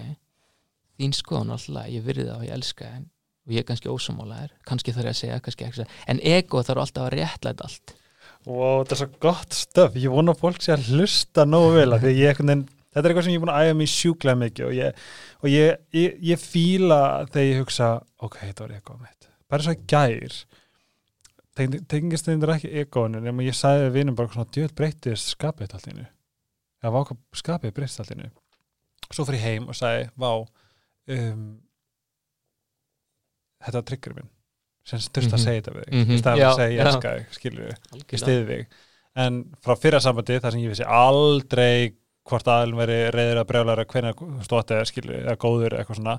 þín 1.01 1.15
skoðun 1.17 1.55
alltaf, 1.55 1.87
ég 1.89 2.03
virði 2.05 2.27
það 2.27 2.37
og 2.37 2.45
ég 2.45 2.55
elska 2.57 2.89
það 2.89 3.07
og 3.41 3.55
ég 3.55 3.63
er 3.63 3.67
kannski 3.71 3.89
ósamálaður 3.89 4.51
kannski 4.69 4.93
þarf 4.93 5.07
ég 5.09 5.15
að 5.15 5.19
segja, 5.21 5.39
kannski 5.41 5.65
ekki 5.65 5.73
að 5.73 5.79
segja. 5.81 6.03
En 6.13 6.19
ego 6.29 6.61
þarf 6.65 6.83
alltaf 6.83 7.07
að 7.07 7.15
réttlæta 7.15 7.65
allt. 7.65 7.95
Og 8.45 8.83
þetta 8.83 8.93
er 8.95 8.99
svo 9.01 9.07
gott 9.25 9.57
stöf 9.57 9.97
ég 9.97 10.13
vona 10.13 10.35
fólk 10.37 10.61
sé 10.61 10.75
að 10.75 10.91
hlusta 10.93 11.47
nógu 11.49 11.73
vel 11.79 11.95
af 11.95 12.03
því 12.03 12.13
ég, 12.19 12.29
einhvern 12.35 12.51
veginn- 12.53 12.69
þetta 12.91 13.01
er 13.01 13.09
eitthvað 13.11 13.25
sem 13.25 13.33
ég 13.33 13.39
er 13.39 13.43
búin 13.45 13.53
að 13.55 13.65
æfa 13.65 13.77
mig 13.79 13.91
sjúklega 13.95 14.41
mikið 14.43 14.65
og 14.67 14.73
ég, 14.77 15.03
og 15.41 15.49
ég, 15.49 15.83
ég, 15.97 16.15
ég 16.31 16.41
fíla 16.41 17.01
þegar 17.31 17.49
ég 17.49 17.61
hugsa 17.63 17.89
ok, 18.21 18.37
þetta 18.45 18.65
var 18.67 18.75
ego 18.77 18.97
mitt. 19.01 19.29
Bara 19.49 19.65
svo 19.65 19.75
gær 19.89 20.37
tengist 21.91 22.29
þetta 22.29 22.55
ekki 22.55 22.71
egoinu 22.81 23.19
nema 23.21 23.43
ég 23.43 23.57
sagði 23.57 23.89
við 23.89 23.97
vinum 23.99 24.15
bara 24.17 24.31
svona 24.31 24.53
djöð 24.55 24.75
breytist 24.77 25.33
skapið 25.35 25.75
allt 25.75 25.89
innu 25.91 26.05
eða 26.81 26.93
vá 26.95 27.01
hvað 27.09 27.19
skapið 27.41 27.73
breytist 27.75 27.99
allt 28.03 28.13
innu 28.15 28.29
svo 29.17 29.25
fyrir 29.27 29.43
heim 29.45 29.67
og 29.71 29.75
sagði 29.77 30.09
vá 30.19 30.31
um, 31.11 31.43
þetta 33.61 33.77
var 33.79 33.87
trigger 33.89 34.15
minn 34.17 34.29
sem 34.87 34.99
þurfti 34.99 35.29
að 35.29 35.37
Mhm. 35.37 35.43
segja 35.45 35.61
þetta 35.61 35.73
við 35.75 35.83
þig. 35.85 35.93
Mhm. 35.93 36.11
í 36.15 36.21
staðan 36.21 36.45
að 36.47 36.55
segja 36.59 36.75
ég 36.75 36.85
elska 36.87 37.11
þig 37.17 37.57
við 37.57 37.75
ég 38.11 38.21
stiði 38.21 38.45
þig. 38.49 38.77
En 39.21 39.35
frá 39.61 39.75
fyrra 39.77 39.99
sambandi 40.01 40.39
þar 40.41 40.51
sem 40.51 40.61
ég 40.61 40.69
vissi 40.71 40.87
aldrei 40.87 41.93
hvort 42.25 42.47
aðlum 42.47 42.77
veri 42.81 42.97
reyður 43.11 43.41
að 43.41 43.47
brjálæra 43.51 43.85
hvernig 43.85 44.43
stótt 44.45 44.71
eða 44.71 44.87
skilur 44.89 45.19
eða 45.25 45.37
góður 45.37 45.75
eitthvað 45.77 45.99
svona. 45.99 46.15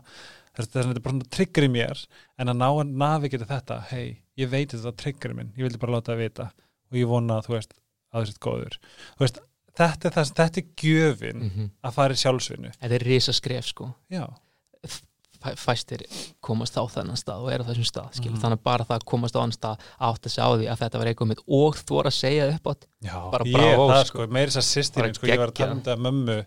Þess 0.53 0.69
að 0.69 0.73
þetta 0.73 0.91
er 0.97 1.01
bara 1.01 1.15
svona 1.15 1.31
trigger 1.33 1.65
í 1.65 1.71
mér 1.73 2.07
en 2.39 2.49
að 2.53 2.57
ná 2.61 2.69
að 2.69 2.91
navigita 2.93 3.47
þetta 3.49 3.79
hei, 3.91 4.19
ég 4.37 4.51
veit 4.53 4.69
þetta 4.75 4.93
trigger 4.97 5.33
minn, 5.35 5.53
ég 5.57 5.65
vildi 5.65 5.79
bara 5.81 5.93
láta 5.97 6.13
það 6.13 6.19
vita. 6.23 6.51
Og 6.93 6.99
ég 7.01 7.09
vona 7.09 7.39
að 7.41 7.47
þú 7.47 7.55
veist 7.57 7.73
að 8.13 8.21
þú 8.23 8.27
sést 8.29 8.41
góður. 8.45 8.77
Þú 9.17 9.25
veist, 9.25 9.39
þetta 9.79 10.09
er, 10.09 10.15
það, 10.17 10.33
þetta 10.41 10.59
er 10.63 10.67
gjöfin 10.83 11.43
Mhm. 11.43 11.71
að 11.85 11.93
fara 11.93 12.15
í 12.15 12.21
sjálfsvinnu. 12.23 12.73
Þetta 12.81 12.95
er 12.95 13.05
risa 13.09 13.33
skref 13.33 13.67
sko. 13.67 13.95
Já, 14.11 14.27
Fæ- 15.43 15.59
fæstir 15.59 16.03
komast 16.41 16.77
á 16.79 16.87
þennan 16.87 17.19
stað 17.19 17.41
og 17.43 17.51
er 17.51 17.59
á 17.59 17.67
þessum 17.67 17.83
stað 17.89 18.13
skilur, 18.15 18.37
Mhm. 18.37 18.43
þannig 18.45 18.59
að 18.61 18.63
bara 18.63 18.85
það 18.85 18.99
að 19.01 19.05
komast 19.11 19.35
á 19.35 19.43
þann 19.43 19.53
stað 19.57 19.79
átt 19.99 20.23
að 20.23 20.31
segja 20.31 20.47
á 20.47 20.51
því 20.55 20.67
að 20.71 20.79
þetta 20.79 20.99
var 20.99 21.07
eitthvað 21.11 21.39
og 21.49 21.75
þú 21.83 21.89
voru 21.97 22.07
að 22.07 22.21
segja 22.21 22.55
upp 22.55 22.63
átt 22.71 22.87
Bara 23.03 23.45
það 23.45 24.05
sko. 24.05 24.07
sko, 24.07 24.27
meiri 24.31 24.51
þess 24.53 24.63
að 24.63 24.71
sýstirinn 24.71 25.15
sko, 25.19 25.27
ég 25.27 25.39
var 25.39 25.49
að 25.49 25.55
tala 25.55 25.73
um 25.73 25.81
þetta 25.83 25.97
mömmu 25.99 26.47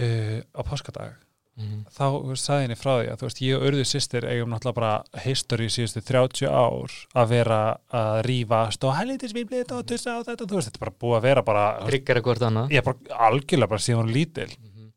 uh, 0.00 0.40
á 0.56 0.60
páskadag 0.64 1.14
mm. 1.60 1.80
þá 1.94 2.04
þú 2.04 2.28
veist, 2.32 2.44
sagði 2.48 2.66
henni 2.66 2.76
frá 2.78 2.92
því 2.98 3.08
að 3.12 3.18
þú 3.20 3.28
veist, 3.28 3.40
ég 3.46 3.56
og 3.58 3.66
örðu 3.68 3.84
sýstir 3.90 4.26
eigum 4.28 4.52
náttúrulega 4.52 4.78
bara 4.78 5.22
history 5.24 5.68
síðustu 5.72 6.02
30 6.08 6.48
ár 6.50 6.96
að 7.22 7.28
vera 7.34 7.60
að 7.94 8.20
rífast 8.28 8.86
og 8.88 8.96
hellitis 8.98 9.34
við 9.36 9.48
blita 9.52 9.78
og 9.78 9.86
tussa 9.90 10.18
og 10.20 10.26
þetta, 10.28 10.48
þú 10.50 10.58
veist, 10.58 10.70
þetta 10.70 10.80
er 10.80 10.84
bara 10.86 10.96
búið 11.04 11.18
að 11.18 11.26
vera 11.28 11.44
bara, 11.46 11.64
þú 11.64 11.84
veist, 11.84 11.90
tryggar 11.92 12.20
eitthvað 12.20 12.46
annað 12.48 12.74
ég 12.74 12.82
er 12.82 12.88
bara 12.88 13.20
algjörlega 13.28 13.72
bara 13.74 13.86
síðan 13.86 14.02
hún 14.04 14.14
lítil, 14.14 14.48
Mhm. 14.64 14.88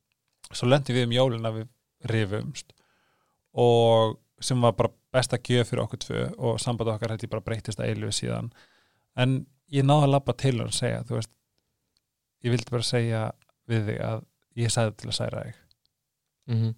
svo 0.54 0.68
lendi 0.72 0.94
við 0.94 1.08
um 1.10 1.18
jólin 1.18 1.50
að 1.52 1.60
við 1.62 1.68
rifumst 2.14 2.74
og 3.58 4.18
sem 4.40 4.62
var 4.62 4.74
bara 4.78 4.94
besta 5.14 5.38
gjöf 5.38 5.72
fyrir 5.72 5.84
okkur 5.84 6.02
tvö 6.04 6.24
og 6.38 6.60
samband 6.62 6.92
okkar 6.94 7.16
hætti 7.16 7.30
bara 7.30 7.42
breytist 7.42 7.80
að 7.80 7.90
eilu 7.94 8.12
síðan, 8.14 8.52
en 9.18 9.46
ég 9.74 9.84
náði 9.84 10.08
að 10.08 10.14
labba 10.14 10.34
til 10.38 10.54
hún 10.60 10.70
og 10.70 10.76
segja, 10.78 11.04
þú 11.08 11.18
veist 11.18 11.32
ég 12.46 12.54
vildi 12.54 12.70
bara 12.72 12.86
segja 12.86 13.22
við 13.68 13.88
þig 13.90 14.04
að 14.06 14.22
ég 14.62 14.74
sagði 14.74 14.94
til 15.02 15.10
að 15.10 15.18
særa 15.18 15.42
þig 15.48 15.56
Mhm. 16.48 16.76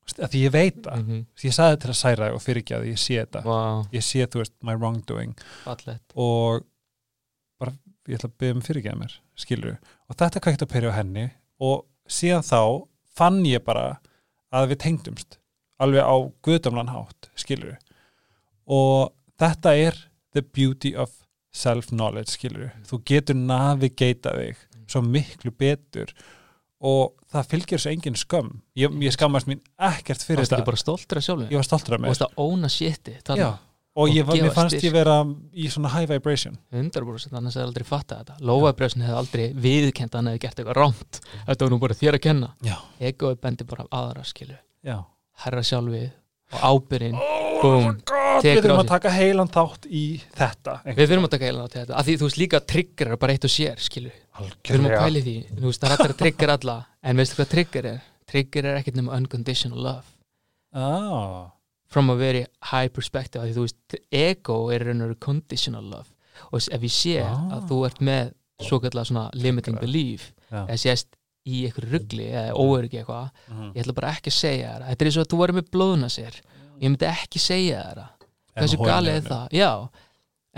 Þú 0.00 0.08
veist, 0.08 0.20
að 0.24 0.30
því 0.32 0.40
ég 0.46 0.52
veit 0.52 0.82
það. 0.82 1.00
Mhm. 1.04 1.24
ég 1.44 1.52
sagði 1.54 1.80
til 1.80 1.90
að 1.90 1.98
særa 2.00 2.32
og 2.34 2.40
fyrirgjaði, 2.42 2.90
ég 2.94 2.98
sé 2.98 3.18
þetta. 3.20 3.42
Vá, 3.44 3.86
ég 3.92 4.02
sé, 4.02 4.26
þú 4.26 4.40
veist, 4.42 4.54
my 4.62 4.74
wrongdoing. 4.74 5.34
Fallegt. 5.64 6.12
Og 6.16 6.64
bara, 7.60 7.72
ég 8.08 8.16
ætla 8.18 8.30
að 8.30 8.38
byggja 8.38 8.54
um 8.56 8.62
fyrirgjaði 8.64 8.98
mér 9.02 9.18
skilur, 9.40 9.76
og 10.08 10.16
þetta 10.16 10.42
kvækt 10.44 10.64
að 10.64 10.72
perja 10.72 10.92
á 10.92 10.98
henni 10.98 11.26
og 11.60 11.84
síðan 12.10 12.44
þá 12.46 12.60
fann 13.16 13.44
ég 13.44 13.64
bara 13.64 14.00
að 14.52 14.72
við 14.72 14.80
tengdumst 14.84 15.38
alveg 15.80 16.04
á 16.04 16.16
guðdamlan 16.44 16.92
hátt, 16.92 17.30
skilur 17.38 17.76
og 18.70 19.12
þetta 19.40 19.74
er 19.76 20.00
the 20.34 20.42
beauty 20.42 20.94
of 20.94 21.10
self-knowledge, 21.52 22.36
skilur 22.36 22.72
þú 22.86 23.00
getur 23.04 23.38
navigata 23.38 24.34
þig 24.36 24.60
svo 24.90 25.02
miklu 25.06 25.52
betur 25.54 26.12
og 26.80 27.12
það 27.32 27.48
fylgir 27.50 27.78
svo 27.82 27.90
engin 27.92 28.14
skömm. 28.16 28.52
Ég, 28.76 28.94
ég 29.04 29.12
skammast 29.12 29.46
mín 29.50 29.60
ekkert 29.78 30.22
fyrir 30.24 30.40
ekki 30.44 30.54
þetta. 30.54 30.64
bara 30.70 30.76
stoltur 30.80 31.18
af 31.20 31.24
sjálfum 31.26 31.50
ég 31.50 31.58
var 31.60 31.66
stoltur 31.68 31.94
af 31.94 31.98
og 31.98 32.04
mér. 32.04 32.12
varst 32.14 32.22
að 32.24 32.38
óna 32.40 32.70
Já, 33.36 33.48
og 33.50 34.08
og 34.08 34.08
ég, 34.14 34.24
var- 34.48 34.54
fannst 34.54 34.76
styrk. 34.76 34.84
ég 34.88 34.92
vera 34.92 35.16
í 35.52 35.66
svona 35.68 35.88
high 35.92 36.06
vibration. 36.08 36.58
100% 36.72 37.32
annars 37.36 37.54
hefði 37.56 37.66
aldrei 37.66 37.84
fattað 37.84 38.22
þetta. 38.24 38.38
Lóabrjósin 38.40 39.02
hefði 39.04 39.18
aldrei 39.20 39.52
viðkent 39.54 40.10
að 40.14 40.18
hann 40.20 40.26
hefði 40.32 40.40
gert 40.40 40.56
eitthvað 40.62 40.78
rámt 40.80 41.20
Þetta 41.46 41.60
var 41.66 41.70
nú 41.70 41.78
bara 41.80 41.94
þér 41.94 42.14
að 42.14 42.20
kenna. 42.20 42.54
Egoið 43.00 43.40
bendi 43.40 43.64
bara 43.64 43.84
á 43.84 43.88
aðra 44.00 44.24
skilu 44.24 44.56
Herra 45.44 45.62
sjálfið 45.62 46.10
og 46.50 46.62
ábyrinn 46.70 47.16
oh, 47.16 47.90
Við 48.40 48.60
þurfum 48.62 48.80
að 48.80 48.88
taka 48.88 49.10
heilan 49.12 49.50
þátt 49.52 49.86
í 49.90 50.04
þetta 50.36 50.74
Við 50.86 51.02
þurfum 51.10 51.26
að 51.28 51.32
taka 51.34 51.48
heilan 51.48 51.66
á 51.66 51.68
til 51.70 51.80
þetta. 51.82 51.96
Af 52.00 52.06
Því 52.06 52.14
þú 52.16 52.28
veist 52.28 52.40
líka 52.40 52.60
trigger 52.72 53.10
er 53.12 53.20
bara 53.20 53.34
eitt 53.36 53.44
og 53.44 53.52
sér 53.52 53.82
Við 53.84 54.70
þurfum 54.70 54.88
að 54.88 55.02
pæli 55.04 55.22
því. 55.26 55.34
Þú 55.58 55.66
veist 55.66 55.82
það 55.84 55.90
er 55.90 55.96
allir 55.96 56.14
að 56.14 56.20
trigger 56.22 56.52
alla. 56.54 56.76
En 57.04 57.20
veistu 57.20 57.36
hvað 57.40 57.50
trigger 57.54 57.88
er? 57.90 57.98
Trigger 58.30 58.68
er 58.70 58.78
ekkert 58.80 58.96
nema 58.96 59.16
unconditional 59.18 59.82
love. 59.84 60.06
Ah, 60.72 61.50
From 61.90 62.08
a 62.10 62.16
very 62.16 62.46
high 62.70 62.88
perspective. 62.88 63.42
Því 63.44 63.54
veist 63.66 63.98
ego 64.14 64.58
er 64.72 64.86
veru 65.10 65.18
conditional 65.20 65.84
love. 65.84 66.08
Og 66.50 66.62
ef 66.62 66.80
ég 66.86 66.94
sé 66.94 67.16
Ah. 67.20 67.58
að 67.58 67.68
þú 67.68 67.80
ert 67.90 68.00
með 68.00 68.32
svo 68.60 68.80
kallar 68.80 69.04
limiting 69.34 69.78
belief 69.80 70.32
eða 70.50 70.78
sést 70.78 71.08
í 71.48 71.64
einhverju 71.66 71.90
ruggli 71.94 72.28
eða 72.28 72.54
óöryggi 72.58 73.00
eitthvað 73.00 73.28
mhm. 73.48 73.72
ég 73.74 73.84
ætla 73.84 73.96
bara 73.96 74.12
ekki 74.16 74.32
að 74.32 74.38
segja 74.38 74.74
þér 74.74 74.86
þetta 74.90 75.04
er 75.04 75.10
eins 75.10 75.18
og 75.18 75.24
að 75.24 75.30
þú 75.32 75.40
varir 75.40 75.58
með 75.58 75.70
blóðuna 75.74 76.10
sér. 76.12 76.40
Ég 76.80 76.88
myndi 76.88 77.08
ekki 77.08 77.42
segja 77.42 77.82
En 78.50 78.64
hversu 78.64 78.80
galið 78.82 79.16
er 79.16 79.26
það? 79.28 79.52
Já, 79.54 79.70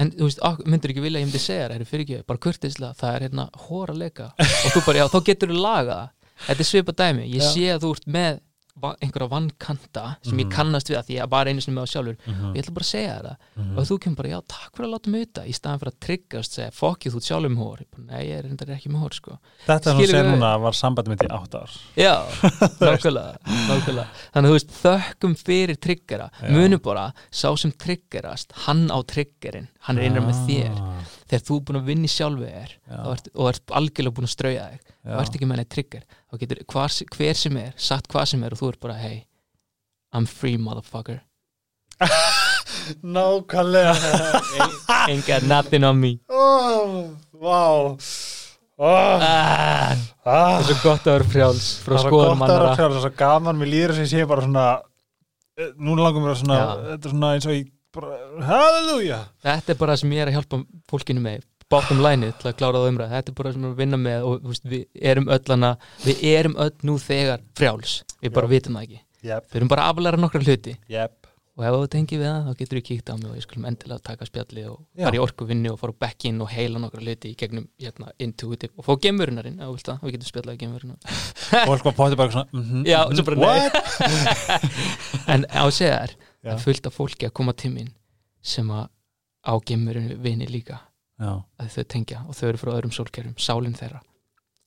en 0.01 0.11
þú 0.17 0.29
veist, 0.29 0.41
myndir 0.65 0.93
ekki 0.95 1.05
vilja 1.05 1.21
ég 1.21 1.29
myndi 1.29 1.43
segja 1.43 1.69
það 1.69 1.77
er 1.77 1.91
fyrir 1.91 2.07
ekki, 2.07 2.27
bara 2.27 2.43
kurtislega 2.47 2.97
það 2.99 3.17
er 3.17 3.27
hérna 3.27 3.45
hóra 3.67 3.97
leika 3.97 4.29
og 4.41 4.71
þú 4.73 4.83
bara, 4.87 5.03
já, 5.03 5.07
þá 5.13 5.19
getur 5.29 5.53
þú 5.53 5.59
laga 5.61 5.99
það. 5.99 6.11
Þetta 6.43 6.65
er 6.65 6.67
svipa 6.67 6.95
dæmi, 6.99 7.27
ég 7.31 7.43
Já. 7.43 7.51
sé 7.53 7.67
að 7.71 7.85
þú 7.85 7.91
ert 7.95 8.09
með 8.17 8.41
einhverja 8.83 9.29
vannkanta 9.29 10.17
sem 10.25 10.39
ég 10.39 10.47
Mhm. 10.47 10.53
kannast 10.55 10.89
við 10.89 10.97
að 10.99 11.07
því 11.07 11.17
að 11.23 11.29
bara 11.29 11.51
einu 11.51 11.61
sinni 11.61 11.77
með 11.77 11.85
á 11.85 11.93
sjálfur. 11.93 12.17
Mhm. 12.27 12.55
ég 12.57 12.63
ætla 12.65 12.75
bara 12.75 12.85
að 12.85 12.93
segja 12.93 13.13
þér 13.13 13.27
það. 13.29 13.37
Mhm. 13.57 13.79
og 13.79 13.85
þú 13.85 13.99
kemur 14.01 14.17
bara, 14.17 14.29
já, 14.29 14.41
takk 14.49 14.73
fyrir 14.77 14.87
að 14.89 14.93
láta 14.95 15.11
mig 15.13 15.21
auðvitað 15.23 15.47
í 15.47 15.55
staðan 15.55 15.79
fyrir 15.83 15.93
að 15.93 16.01
tryggast, 16.07 16.53
segja, 16.57 16.71
fokk 16.73 16.99
ég 17.07 17.13
þú 17.13 17.21
með 17.53 17.63
hór 17.63 17.79
Ég 17.83 17.87
bara, 17.93 18.03
nei, 18.09 18.23
ég 18.27 18.39
er 18.39 18.43
reyndar 18.43 18.67
ekki 18.73 18.89
með 18.91 19.01
hór, 19.03 19.13
sko. 19.15 19.39
Þetta 19.67 19.87
er 19.87 19.95
nú 19.95 20.07
sér 20.09 20.25
núna 20.33 20.61
var 20.61 20.73
sambandi 20.73 21.09
mitt 21.13 21.21
í 21.23 21.29
átt 21.29 21.55
ár. 21.55 21.71
Já, 21.97 22.15
nákvæmlega, 22.81 23.39
nákvæmlega. 23.45 24.09
Þannig 24.33 24.47
að 24.47 24.51
þú 24.51 24.57
veist, 24.57 24.73
þökkum 24.83 25.35
fyrir 25.37 25.77
triggera 25.77 26.31
Já. 26.43 26.49
Munum 26.51 26.83
bara, 26.83 27.13
sá 27.31 27.55
sem 27.59 27.73
triggerast 27.73 28.53
Hann 28.67 28.89
á 28.89 28.99
triggerin, 29.05 29.69
hann 29.87 29.99
er 29.99 30.09
innra 30.09 30.23
með 30.25 30.47
þér. 30.49 30.75
Ah, 30.81 31.05
Þegar 31.33 31.45
þú 31.49 31.57
er 31.57 31.63
búin 31.69 31.79
að 31.79 31.87
vinna 31.89 32.05
í 32.05 32.13
sjálfi 32.13 32.49
þér 32.53 32.73
ert, 33.09 33.29
og 33.33 33.47
ert 33.49 33.73
algjörlega 33.79 34.17
búin 34.19 34.29
að 34.29 34.33
strauja 34.35 34.65
þig 34.69 34.91
og 35.09 35.21
ert 35.23 35.37
ekki 35.39 35.47
með 35.49 35.61
neitt 35.63 35.71
trigger 35.73 36.03
þá 36.05 36.41
getur 36.43 36.61
hvar, 36.75 36.97
hver 37.17 37.39
sem 37.41 37.57
er, 37.63 37.71
sagt 37.81 38.11
hvað 38.13 38.27
sem 38.35 38.45
er 38.45 38.53
og 38.53 38.61
þú 38.61 38.69
ert 38.75 38.83
bara, 38.85 38.97
hey, 39.01 39.23
I'm 40.13 40.29
free 40.29 40.61
motherfucker. 40.61 41.23
Nákvæmlega. 43.17 43.95
Ain't 45.09 45.25
got 45.27 45.49
nothing 45.49 45.89
on 45.89 46.01
me. 46.03 46.19
Oh, 46.29 47.17
Vá. 47.43 47.97
Oh, 48.83 48.89
ah, 48.89 49.93
ah, 49.93 49.97
Það 50.25 50.55
er 50.57 50.65
svo 50.67 50.75
gott 50.83 51.05
að 51.07 51.15
vera 51.17 51.27
frjáls 51.33 51.67
frá 51.85 51.95
er 51.97 52.03
skoðum 52.03 52.41
gott 52.41 52.51
að 52.51 52.53
vera 52.53 52.63
annara 52.63 52.77
frjáls, 52.77 52.95
það 52.95 52.99
er 52.99 53.05
svo 53.05 53.19
gaman, 53.21 53.59
mér 53.61 53.71
líður 53.71 53.93
að 53.95 54.01
ég 54.03 54.09
sé 54.11 54.25
bara 54.31 54.45
svona 54.47 54.65
eh, 55.61 55.69
Núna 55.77 56.07
langum 56.07 56.25
mér 56.25 56.33
að 56.33 56.41
svona. 56.41 56.59
Þetta 56.89 57.09
er 57.09 57.15
svona 57.15 57.31
eins 57.37 57.49
og 57.49 57.57
ég 57.57 57.69
Halleluja. 57.93 59.19
Þetta 59.45 59.75
er 59.75 59.81
bara 59.81 59.97
sem 60.01 60.13
ég 60.15 60.25
er 60.25 60.31
að 60.31 60.39
hjálpa 60.39 60.63
fólkinu 60.89 61.25
með 61.25 61.43
bátum 61.73 62.03
lænið 62.05 62.35
til 62.41 62.51
að 62.51 62.59
klára 62.61 62.81
það 62.83 62.91
umræð 62.91 63.13
þetta 63.17 63.33
er 63.33 63.37
bara 63.39 63.53
sem 63.53 63.63
við 63.63 63.67
erum 63.67 63.73
að 63.73 63.81
vinna 63.81 63.99
með 64.03 64.27
og 64.29 64.47
veist, 64.51 64.67
við 64.69 64.83
erum 65.13 65.29
öll 65.33 65.47
hana, 65.49 65.71
við 66.05 66.17
erum 66.33 66.57
öll 66.61 66.75
nú 66.89 66.95
þegar 67.01 67.41
frjáls, 67.57 67.93
við 68.21 68.35
bara 68.37 68.49
Já. 68.49 68.53
vitum 68.53 68.77
það 68.77 68.87
ekki. 68.89 69.01
Jep, 69.23 69.45
við 69.49 69.61
erum 69.61 69.71
bara 69.73 69.87
að 69.87 69.93
aflæra 69.95 70.21
nokkra 70.21 70.45
hluti. 70.45 70.75
Jep 70.93 71.23
og 71.53 71.65
ef 71.69 71.75
þú 71.77 71.89
tengir 71.93 72.17
við 72.17 72.29
það, 72.31 72.47
þá 72.47 72.53
getur 72.63 72.79
við 72.79 72.85
kíkt 72.87 73.11
á 73.13 73.15
mig 73.19 73.29
og 73.29 73.37
ég 73.37 73.45
skulum 73.45 73.67
endilega 73.69 74.01
taka 74.07 74.25
spjalli 74.25 74.63
og 74.71 74.79
fara 74.97 75.19
í 75.19 75.21
orkuvinni 75.21 75.69
og 75.69 75.77
fara 75.83 75.93
back 76.01 76.25
in 76.29 76.41
og 76.41 76.49
heila 76.49 76.81
nokkra 76.81 77.05
hluti 77.05 77.29
í 77.29 77.37
gegnum 77.37 77.67
hérna, 77.77 78.09
intuitive 78.25 78.73
og 78.81 78.87
fá 78.87 78.93
gemurunarinn, 79.05 79.59
ef 79.61 79.69
þú 79.69 79.75
vilt 79.77 79.89
það, 79.91 79.99
við 80.01 80.15
getum 80.17 80.31
spjallað 80.31 80.61
gemurunar 80.63 81.01
Fólk 81.69 81.85
það 86.43 86.55
er 86.55 86.63
fullt 86.65 86.89
af 86.89 86.97
fólki 86.97 87.29
að 87.29 87.35
koma 87.39 87.55
til 87.57 87.73
mín 87.75 87.93
sem 88.43 88.71
að 88.71 88.89
á 89.47 89.53
gemurinu 89.67 90.17
vini 90.23 90.49
líka. 90.51 90.81
Já, 91.23 91.43
að 91.61 91.71
þau 91.77 91.85
tengja 91.95 92.25
og 92.27 92.35
þau 92.35 92.49
eru 92.49 92.59
frá 92.59 92.73
öðrum 92.75 92.95
sólkerfum, 92.95 93.39
sálinn 93.39 93.79
þeirra. 93.79 94.03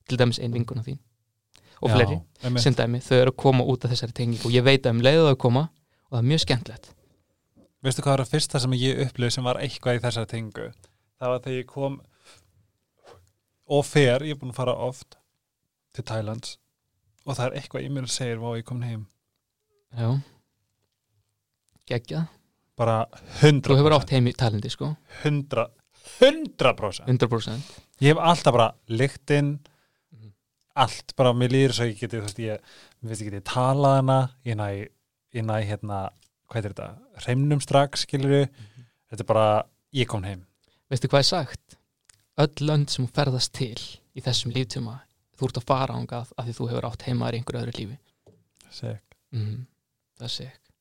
Til 0.07 0.19
dæmis 0.21 0.39
ein 0.39 0.53
vinguna 0.55 0.84
þín. 0.86 0.99
Og 1.84 1.89
Já, 1.89 1.95
fleiri, 1.95 2.19
einmitt. 2.43 2.63
sem 2.63 2.76
dæmi 2.76 3.01
þau 3.03 3.17
eru 3.17 3.34
að 3.34 3.39
koma 3.41 3.65
út 3.67 3.86
af 3.86 3.91
þessari 3.91 4.15
tengingu. 4.15 4.47
Og 4.47 4.55
ég 4.55 4.63
veit 4.63 4.86
að 4.86 4.95
um 4.95 5.01
leiðu 5.03 5.28
þau 5.28 5.39
koma 5.43 5.63
og 6.07 6.15
það 6.15 6.21
er 6.21 6.30
mjög 6.32 6.43
skemmtilegt. 6.45 6.91
Veistu 7.84 8.01
hvað 8.05 8.15
var 8.15 8.23
að 8.23 8.32
fyrsta 8.32 8.61
sem 8.63 8.76
ég 8.80 9.01
upplöð 9.05 9.34
sem 9.36 9.43
var 9.43 9.59
eitthvað 9.59 9.99
í 9.99 10.03
þessari 10.05 10.32
tengu 10.32 10.69
það 11.19 11.32
var 11.32 11.41
þegar 11.45 11.57
ég 11.59 11.69
kom 11.69 11.97
og 13.65 13.86
fer, 13.88 14.26
ég 14.26 14.36
er 14.36 14.39
búin 14.39 14.53
að 14.53 14.59
fara 14.59 14.76
oft 14.88 15.17
til 15.95 16.05
Thailands 16.05 16.57
og 17.26 17.38
það 17.38 17.45
er 17.47 17.59
eitthvað 17.59 17.86
í 17.88 17.91
mér 17.93 18.09
segja 18.11 18.39
hvað 18.41 18.59
ég 18.59 18.67
kom 18.67 18.82
heim. 18.86 19.05
Já 19.95 20.09
geggjað, 21.89 22.27
bara 22.77 23.05
100% 23.41 23.61
þú 23.69 23.77
hefur 23.79 23.95
átt 23.99 24.09
heim 24.15 24.27
í 24.27 24.33
talandi 24.36 24.69
sko. 24.73 24.95
100 25.23 25.67
100% 26.19 27.05
100% 27.07 27.79
ég 28.03 28.11
hef 28.13 28.17
alltaf 28.21 28.53
bara 28.53 28.67
lyktinn 28.89 29.59
Mhm. 30.11 30.31
allt, 30.75 31.15
bara 31.15 31.33
mér 31.33 31.49
líður 31.53 31.73
svo 31.73 31.86
ég 31.89 31.99
geti 31.99 32.17
þú 32.17 32.21
veist, 32.25 32.39
ég, 32.39 32.59
mér 33.01 33.09
finnst 33.09 33.21
ég 33.21 33.31
geti 33.31 33.41
talað 33.51 33.95
hana. 33.95 34.17
Ég 34.45 34.55
næ, 34.55 34.88
ég 35.33 35.43
næ 35.45 35.61
hérna 35.65 36.09
hvað 36.49 36.65
er 36.65 36.69
þetta, 36.73 36.89
hreimnum 37.25 37.61
strax 37.61 38.05
skilur 38.05 38.47
Mhm. 38.47 38.86
þetta 39.11 39.19
er 39.21 39.25
bara, 39.25 39.63
ég 39.93 40.07
kom 40.07 40.23
heim. 40.23 40.45
Veistu 40.91 41.07
hvað 41.07 41.19
er 41.19 41.23
sagt? 41.23 41.77
Öll 42.38 42.67
lönd 42.67 42.89
sem 42.89 43.07
ferðast 43.07 43.51
til 43.53 43.75
í 44.15 44.21
þessum 44.21 44.51
líftíma 44.53 45.01
þú 45.38 45.47
ert 45.47 45.57
að 45.57 45.65
fara 45.65 45.93
ángað 45.95 46.31
af 46.38 46.45
því 46.45 46.53
þú 46.55 46.69
hefur 46.69 46.89
átt 46.91 47.01
heimaður 47.07 47.33
í 47.33 47.39
einhverju 47.43 47.61
öðru 47.63 47.79
lífi. 47.79 47.97
Mm, 49.33 49.65
það 50.19 50.29
sé 50.31 50.45
ekki 50.45 50.71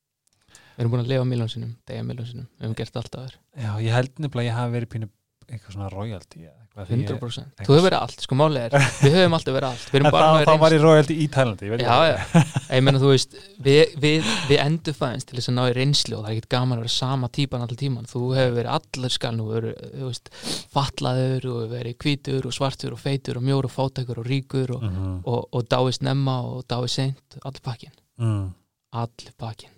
við 0.76 0.84
erum 0.84 0.92
búin 0.94 1.04
að 1.04 1.12
lifa 1.14 1.24
miljónsinum, 1.32 1.74
degja 1.86 2.02
miljónsinum 2.04 2.46
við 2.58 2.64
hefum 2.66 2.78
gert 2.82 2.96
allt 3.02 3.14
að 3.20 3.28
þér. 3.28 3.36
Já, 3.64 3.70
ég 3.88 3.92
held 3.98 4.14
nefnilega 4.18 4.44
að 4.44 4.50
ég 4.50 4.58
hafi 4.60 4.74
verið 4.78 4.92
pínu 4.96 5.10
eitthvað 5.44 5.74
svona 5.74 5.90
royalty 5.92 6.38
eða 6.40 6.54
eitthvað, 6.64 6.86
því 6.88 6.94
ég- 6.96 7.08
100% 7.10 7.44
eitthvað- 7.44 7.66
þú 7.68 7.74
hefur 7.74 7.84
verið 7.84 8.00
allt, 8.00 8.20
sko 8.24 8.34
málið 8.40 8.62
er 8.64 8.70
við 9.04 9.12
höfum 9.18 9.34
alltaf 9.36 9.54
verið 9.54 9.66
allt. 9.68 9.90
En 9.94 10.02
með 10.06 10.46
þá 10.48 10.54
var 10.62 10.72
ég 10.72 10.80
royalty 10.80 11.14
í 11.20 11.26
ég 11.28 11.70
veit 11.74 11.80
já, 11.84 11.90
það. 11.92 12.06
já, 12.08 12.44
ég 12.78 12.82
menna 12.86 12.98
þú 13.02 13.10
veist 13.12 13.36
við, 13.60 13.92
við, 14.00 14.30
við 14.48 14.62
endur 14.64 14.96
fæðins 14.96 15.26
til 15.28 15.36
þess 15.38 15.50
að 15.52 15.56
ná 15.58 15.62
í 15.68 15.74
reynslu 15.76 16.16
og 16.16 16.24
það 16.24 16.30
er 16.30 16.36
ekkert 16.38 16.48
gaman 16.56 16.78
að 16.78 16.80
vera 16.86 16.94
sama 16.96 17.28
típan 17.28 17.60
allir 17.66 17.76
tíman. 17.84 18.08
Þú 18.08 18.22
hefur 18.38 18.56
verið 18.56 18.72
allar 18.78 19.10
skal 19.18 19.36
nú 19.36 19.44
verið, 19.52 20.24
fatlaður 20.72 21.46
og 21.52 21.60
verið 21.76 21.96
hvítur 22.02 22.48
og 22.48 22.56
svartur 22.56 22.96
og 22.96 23.02
feitur 23.04 23.36
og 23.40 23.44
mjór 23.46 23.68
og 23.68 23.74
fátækur 23.74 24.18
og 24.24 24.26
ríkur 24.32 24.74
og, 24.78 24.82
Mhm. 24.82 25.22
og, 25.26 25.48
og 25.52 25.68
dáið 25.68 25.98
snemma 26.00 26.40
og 26.42 26.64
dáið 26.66 26.88
seint. 26.90 27.38
Allir 27.44 27.60
pakkin, 27.62 27.92
mm. 28.18 28.54
allir 28.94 29.32
pakkin 29.38 29.70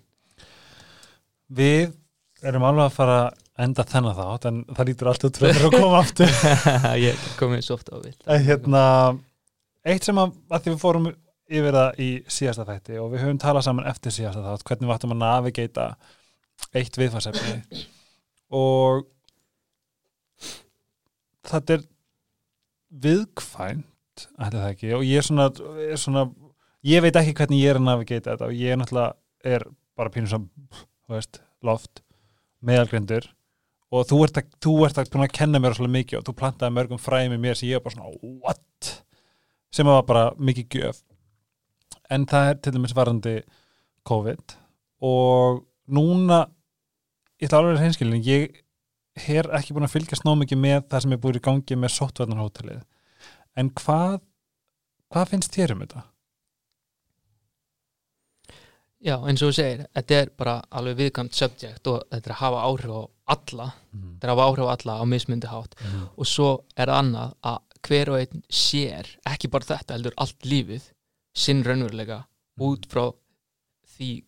Við 1.47 1.93
erum 2.43 2.65
alveg 2.67 2.89
að 2.89 2.97
fara 2.97 3.19
að 3.27 3.63
enda 3.67 3.85
þennan 3.87 4.17
þátt 4.17 4.49
en 4.49 4.57
það 4.77 4.89
lítur 4.89 5.09
allt 5.11 5.23
út 5.27 5.39
fyrir 5.41 5.67
að 5.67 5.77
koma 5.77 6.01
aftur. 6.03 6.33
Ég 7.07 7.23
komið 7.39 7.63
svo 7.65 7.77
ofta 7.79 7.97
á 7.97 7.99
vill 8.03 8.43
hérna, 8.45 8.83
eitt 9.87 10.05
sem 10.05 10.19
að, 10.21 10.35
að 10.51 10.65
því 10.65 10.73
við 10.73 10.83
fórum 10.83 11.09
yfir 11.47 11.77
það 11.77 11.99
í 12.03 12.09
síðasta 12.31 12.65
þætti 12.67 12.97
og 13.01 13.11
við 13.13 13.23
höfum 13.23 13.41
talað 13.41 13.67
saman 13.67 13.87
eftir 13.89 14.13
síðasta 14.13 14.43
þátt 14.43 14.65
hvernig 14.67 14.89
við 14.89 14.95
ættum 14.97 15.13
að 15.15 15.21
navigata 15.23 15.85
eitt 16.75 16.99
viðfarsefni 16.99 17.85
og 18.57 19.05
þetta 21.47 21.77
er 21.77 21.85
viðkvæmt 23.07 24.27
ekki 24.67 24.93
og 24.97 25.05
ég 25.07 25.21
er 25.21 25.27
svona, 25.27 25.47
er 25.87 26.01
svona 26.01 26.27
ég 26.87 27.03
veit 27.05 27.15
ekki 27.19 27.35
hvernig 27.37 27.63
ég 27.63 27.73
er 27.73 27.79
að 27.79 27.87
navigata 27.87 28.33
þetta 28.33 28.49
og 28.49 28.59
ég 28.59 28.73
er 28.75 28.81
náttúrulega 28.81 29.55
er 29.55 29.67
bara 29.97 30.13
pínur 30.13 30.33
þú 30.33 30.41
veist, 31.11 31.41
loft 31.65 32.03
meðalgrindur 32.65 33.29
og 33.93 34.07
þú 34.09 34.21
ert 34.25 34.39
að, 34.41 34.49
þú 34.63 34.73
ert 34.87 34.99
að 34.99 35.19
að 35.23 35.33
kenna 35.35 35.61
mér 35.63 35.77
svolítið 35.77 35.95
mikið 35.95 36.19
og 36.19 36.27
þú 36.27 36.35
plantaði 36.41 36.75
mörgum 36.75 37.01
fræði 37.01 37.31
með 37.31 37.43
mér 37.45 37.59
sem 37.59 37.69
ég 37.69 37.79
var 37.79 37.85
bara 37.87 37.95
svona, 37.95 38.33
what? 38.43 38.93
sem 39.71 39.87
var 39.87 40.03
bara 40.07 40.25
mikið 40.39 40.77
gjöf 40.77 41.01
en 42.11 42.27
það 42.27 42.51
er 42.51 42.61
til 42.61 42.73
dæmis 42.75 42.95
varandi 42.95 43.35
COVID 44.07 44.55
og 45.07 45.63
núna 45.91 46.45
ég 47.37 47.47
ætla 47.47 47.61
alveg 47.61 47.77
að 47.77 47.83
hreinskilin 47.83 48.25
ég 48.25 48.61
er 49.27 49.49
ekki 49.57 49.75
búin 49.75 49.87
að 49.87 49.95
fylgjast 49.95 50.25
ná 50.27 50.33
mikið 50.37 50.61
með 50.61 50.79
það 50.91 51.03
sem 51.03 51.15
er 51.15 51.21
búin 51.23 51.39
í 51.39 51.43
gangi 51.47 51.79
með 51.79 51.95
sóttvarnarhótelið 51.95 52.83
en 53.57 53.71
hvað 53.81 54.19
hvað 55.13 55.33
finnst 55.33 55.55
þér 55.55 55.75
um 55.75 55.83
þetta? 55.85 56.03
Já, 59.07 59.15
eins 59.29 59.41
og 59.45 59.51
þú 59.51 59.55
segir, 59.57 59.85
þetta 59.95 60.17
er 60.21 60.31
bara 60.37 60.55
alveg 60.79 60.97
viðkvæmt 61.01 61.37
subject 61.37 61.87
og 61.91 62.03
þetta 62.11 62.29
er 62.29 62.35
að 62.35 62.41
hafa 62.41 62.63
áhrif 62.67 62.91
á 62.91 63.01
alla, 63.35 63.67
Mhm. 63.93 64.09
þetta 64.19 64.27
er 64.27 64.31
að 64.33 64.35
hafa 64.37 64.47
áhrif 64.51 64.67
á 64.67 64.73
alla 64.75 64.93
á 65.01 65.03
mismundi 65.07 65.47
hátt. 65.47 65.75
Mhm. 65.83 66.07
og 66.17 66.25
svo 66.25 66.49
er 66.77 66.87
annað 66.87 67.33
að 67.43 67.59
hver 67.87 68.09
og 68.09 68.19
einn 68.19 68.43
sér, 68.51 69.05
ekki 69.25 69.47
bara 69.49 69.63
þetta 69.63 69.93
heldur 69.95 70.13
allt 70.17 70.39
lífið, 70.43 70.81
sinn 71.35 71.63
raunveruleika 71.63 72.25
út 72.59 72.85
frá 72.89 73.13
því 73.97 74.23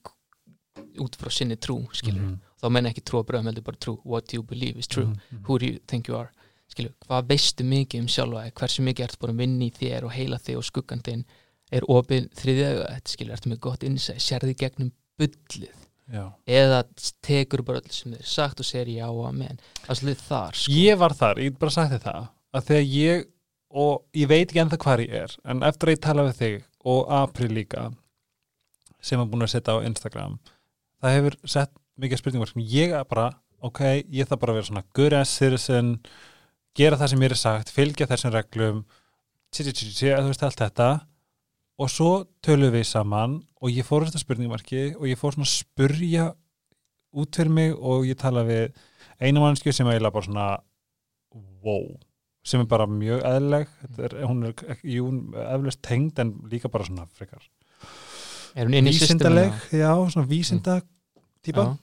út 1.00 1.16
frá 1.18 1.30
sinni 1.32 1.56
trú, 1.58 1.88
skilur 1.94 2.22
Mhm. 2.22 2.40
þá 2.62 2.72
menn 2.72 2.86
ekki 2.86 3.02
trú 3.04 3.20
að 3.20 3.26
bröðum 3.28 3.46
heldur 3.50 3.64
bara 3.64 3.78
trú, 3.78 4.00
what 4.06 4.32
you 4.34 4.44
believe 4.44 4.78
is 4.78 4.88
true. 4.88 5.06
Mhm. 5.06 5.44
who 5.46 5.58
do 5.60 5.66
you 5.66 5.80
think 5.88 6.08
you 6.08 6.16
are? 6.16 6.32
Skilur, 6.70 6.94
hvað 7.10 7.28
veistu 7.28 7.64
mikið 7.66 8.00
um 8.02 8.08
sjálfa 8.08 8.52
hversu 8.54 8.84
mikið 8.84 9.08
ertu 9.08 9.20
bara 9.20 9.34
að 9.34 9.38
vinna 9.38 9.66
í 9.66 9.72
þér 9.74 10.04
og 10.04 10.12
heila 10.12 10.38
þig 10.38 10.58
og 10.58 10.64
skuggan 10.64 11.02
þinn 11.02 11.26
er 11.72 11.86
opið 11.92 12.30
þriðja 12.40 12.72
auga, 12.74 12.88
skilur, 13.10 13.36
ertu 13.36 13.52
með 13.52 13.62
gott 13.66 13.86
innsæð 13.88 14.24
sérði 14.26 14.56
gegnum 14.60 14.92
bullið? 15.20 15.76
Já. 16.10 16.24
eða 16.50 16.80
tekur 17.22 17.62
bara 17.62 17.84
öll 17.84 17.92
sem 17.94 18.16
þið 18.16 18.22
er 18.24 18.30
sagt 18.32 18.62
og 18.64 18.66
segir 18.66 18.96
já 18.96 19.06
og 19.06 19.28
amen? 19.28 19.60
Er 19.86 20.00
þar, 20.18 20.56
sko. 20.58 20.74
Ég 20.74 20.98
var 20.98 21.14
þar, 21.14 21.42
ég 21.46 21.60
bara 21.62 21.86
þér 21.92 22.02
það 22.02 22.24
að 22.58 22.70
þegar 22.72 22.88
ég, 22.90 23.28
og 23.70 24.18
ég 24.18 24.32
veit 24.32 24.48
ekki 24.48 24.64
ennþá 24.64 24.80
hvar 24.82 25.04
ég 25.04 25.14
er, 25.20 25.36
en 25.46 25.62
eftir 25.68 25.92
að 25.92 25.94
ég 25.94 26.02
tala 26.08 26.26
við 26.26 26.40
þig 26.40 26.56
og 26.90 27.12
April 27.14 27.52
líka 27.54 27.84
sem 29.06 29.22
er 29.22 29.30
búin 29.30 29.46
að 29.46 29.54
setja 29.54 29.78
á 29.78 29.86
Instagram 29.86 30.40
það 31.00 31.16
hefur 31.20 31.38
sett 31.46 31.76
mikið 32.00 32.22
spurningum 32.24 32.50
sem 32.50 32.66
ég 32.74 32.96
er 32.96 33.06
bara, 33.06 33.30
ok, 33.62 33.84
ég 34.10 34.26
þarf 34.26 34.42
bara 34.42 34.56
að 34.56 34.60
vera 34.60 34.70
svona 34.72 34.86
good 34.98 35.16
as 35.16 35.36
citizen 35.36 35.94
gera 36.78 36.98
það 37.00 37.14
sem 37.14 37.22
mér 37.22 37.36
er 37.36 37.42
sagt, 37.44 37.74
fylgja 37.76 38.08
þessum 38.10 38.34
reglum 38.34 38.82
tí, 39.54 39.62
tí, 39.62 39.74
tí, 39.78 40.10
þú 40.10 40.32
veist 40.32 40.46
allt 40.48 40.64
þetta 40.66 40.90
og 41.80 41.92
svo 41.92 42.12
tölum 42.44 42.74
við 42.74 42.86
saman 42.90 43.40
og 43.64 43.72
ég 43.72 43.88
fór 43.88 44.06
þetta 44.08 44.22
spurningumarki 44.22 44.84
og 44.98 45.06
ég 45.08 45.20
fór 45.20 45.36
svona 45.36 45.48
að 45.48 45.54
spurja 45.54 46.26
út 47.20 47.40
fyrir 47.40 47.54
mig 47.56 47.72
og 47.74 48.08
ég 48.08 48.20
tala 48.20 48.44
við 48.48 48.74
eina 49.20 49.42
mannskju 49.44 49.74
sem 49.76 49.88
eiginlega 49.88 50.16
bara 50.16 50.28
svona 50.28 50.48
wow, 51.64 51.88
sem 52.44 52.64
er 52.64 52.70
bara 52.72 52.88
mjög 52.90 53.24
eðleg, 53.28 53.72
Þetta 53.82 54.06
er, 54.08 54.18
hún 54.28 54.44
er 54.48 54.54
ekki, 54.76 55.00
eflust 55.46 55.82
tengd 55.86 56.22
en 56.24 56.36
líka 56.52 56.72
bara 56.72 56.88
svona 56.88 57.08
er 58.56 58.70
í 58.70 58.84
vísindaleg, 58.90 59.58
já, 59.72 59.92
svona 60.12 60.28
vísinda 60.28 60.80
típa. 61.46 61.66
Já. 61.66 61.78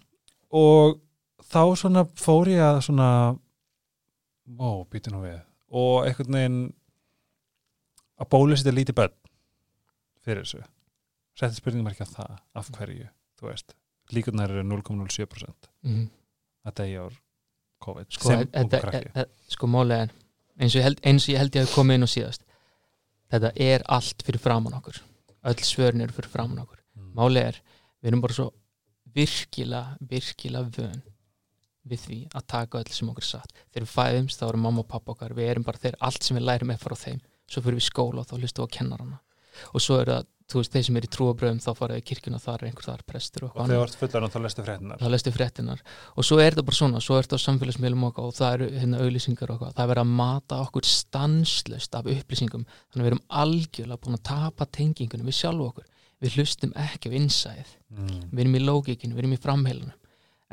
og 0.50 0.98
þá 1.46 1.62
svona 1.78 2.06
fór 2.18 2.50
ég 2.52 2.64
að 2.64 2.80
svona 2.88 3.10
ó, 4.58 4.68
býtu 4.90 5.12
nú 5.12 5.22
við. 5.24 5.38
Og 5.76 6.06
einhvern 6.06 6.36
veginn 6.36 6.58
að 8.16 8.28
bóli 8.32 8.58
sér 8.58 8.76
lítið 8.76 9.00
börn 9.00 9.25
fyrir 10.26 10.42
þessu. 10.44 10.62
Setti 11.36 11.58
spurningum 11.60 11.90
ekki 11.92 12.04
að 12.06 12.14
það, 12.16 12.36
af 12.60 12.70
hverju 12.76 13.08
þú 13.40 13.48
veist, 13.50 13.74
líkurnar 14.16 14.50
eru 14.54 14.62
0,07% 14.66 15.70
Mhm. 15.84 16.06
að 16.66 16.74
degja 16.80 17.04
ár 17.06 17.16
COVID. 17.84 18.06
Sko, 18.10 18.28
sem 18.30 18.46
þetta- 18.46 18.80
krakki 18.80 19.26
sko 19.52 19.66
málega 19.68 20.08
eins 20.58 20.74
og 20.74 20.80
ég 20.80 20.86
held, 20.86 21.00
eins 21.04 21.26
og 21.28 21.34
ég 21.34 21.38
held 21.38 21.52
ég 21.58 21.66
að 21.66 21.74
koma 21.74 21.94
inn 21.94 22.02
og 22.02 22.08
síðast 22.08 22.40
þetta 23.30 23.50
er 23.56 23.82
allt 23.88 24.22
fyrir 24.24 24.40
framann 24.40 24.72
okkur. 24.78 25.00
Öll 25.44 25.60
svörin 25.62 26.00
eru 26.02 26.12
fyrir 26.12 26.30
framann 26.32 26.58
okkur. 26.64 26.78
Mm. 26.96 27.12
málega 27.14 27.46
er, 27.52 27.60
við 28.02 28.08
erum 28.12 28.20
bara 28.22 28.32
svo 28.32 28.52
virkilega, 29.14 29.96
virkilega 30.00 30.70
vön 30.76 31.02
við 31.86 32.00
því 32.06 32.18
að 32.34 32.46
taka 32.46 32.78
öll 32.80 32.90
sem 32.90 33.08
okkur 33.12 33.22
satt. 33.26 33.52
Þegar 33.72 33.84
við 33.86 33.94
fæðumst 33.94 34.40
þá 34.40 34.48
eru 34.48 34.58
mamma 34.58 34.80
og 34.82 34.88
pappa 34.88 35.12
okkar 35.14 35.34
við 35.36 35.50
erum 35.52 35.62
bara 35.64 35.78
þeir, 35.78 35.94
allt 36.00 36.22
sem 36.26 36.36
við 36.36 36.42
lærum 36.48 36.70
er 36.74 36.78
frá 36.82 36.96
þeim. 36.98 37.20
Svo 37.46 37.62
fyrir 37.62 37.78
við 37.78 37.86
skóla 37.86 38.24
og 38.24 38.26
þá 38.26 38.40
hlustum 38.40 38.64
við 38.64 38.66
á 38.66 38.74
kennarana 38.78 39.20
og 39.72 39.84
svo 39.84 40.00
eru 40.02 40.14
það, 40.14 40.32
þú 40.46 40.60
veist, 40.60 40.74
þeir 40.76 40.84
sem 40.86 40.98
eru 41.00 41.08
í 41.08 41.12
trúabröðum 41.16 41.62
þá 41.64 41.70
faraðu 41.74 42.02
í 42.02 42.06
kirkjuna, 42.06 42.38
þar 42.42 42.60
er 42.60 42.68
einhver 42.68 42.86
þar 42.86 43.00
prestur 43.06 43.46
og 43.48 43.56
og 43.56 43.64
annað. 43.64 43.76
þú 43.76 43.86
ert 43.86 43.98
fullar 44.02 44.26
þá 44.30 44.38
lestu 44.44 44.66
fréttinar 44.66 45.00
þá 45.00 45.08
lestu 45.10 45.32
fréttinar 45.34 45.82
og 46.14 46.28
svo 46.28 46.38
er 46.38 46.54
þetta 46.54 46.66
bara 46.68 46.78
svona, 46.78 47.02
svo 47.02 47.16
er 47.16 47.26
þetta 47.26 47.40
á 47.42 47.46
samfélagsmiðlum 47.46 48.06
okkar 48.10 48.28
og 48.28 48.36
það 48.36 48.54
eru 48.58 48.68
hérna 48.76 49.00
auðlýsingar 49.02 49.54
okkar 49.56 49.74
það 49.74 49.82
er 49.82 49.90
verið 49.90 50.04
að 50.04 50.14
mata 50.22 50.60
okkur 50.62 50.86
stanslust 50.86 51.98
af 51.98 52.06
upplýsingum, 52.14 52.66
þannig 52.92 53.02
að 53.02 53.08
við 53.08 53.12
erum 53.12 53.24
algjörlega 53.42 54.02
búin 54.04 54.18
að 54.20 54.24
tapa 54.30 54.66
tengingunum 54.70 55.30
við 55.30 55.38
sjálfu 55.40 55.68
okkur. 55.70 55.86
Við 56.22 56.38
hlustum 56.38 56.72
ekki 56.80 57.12
á 57.12 57.16
innsæð 57.18 57.72
mm. 57.92 58.20
við 58.32 58.42
erum 58.44 58.56
í 58.56 58.62
lógikinu, 58.64 59.16
við 59.16 59.24
erum 59.24 59.36
í 59.36 59.40
framheilunum. 59.40 59.96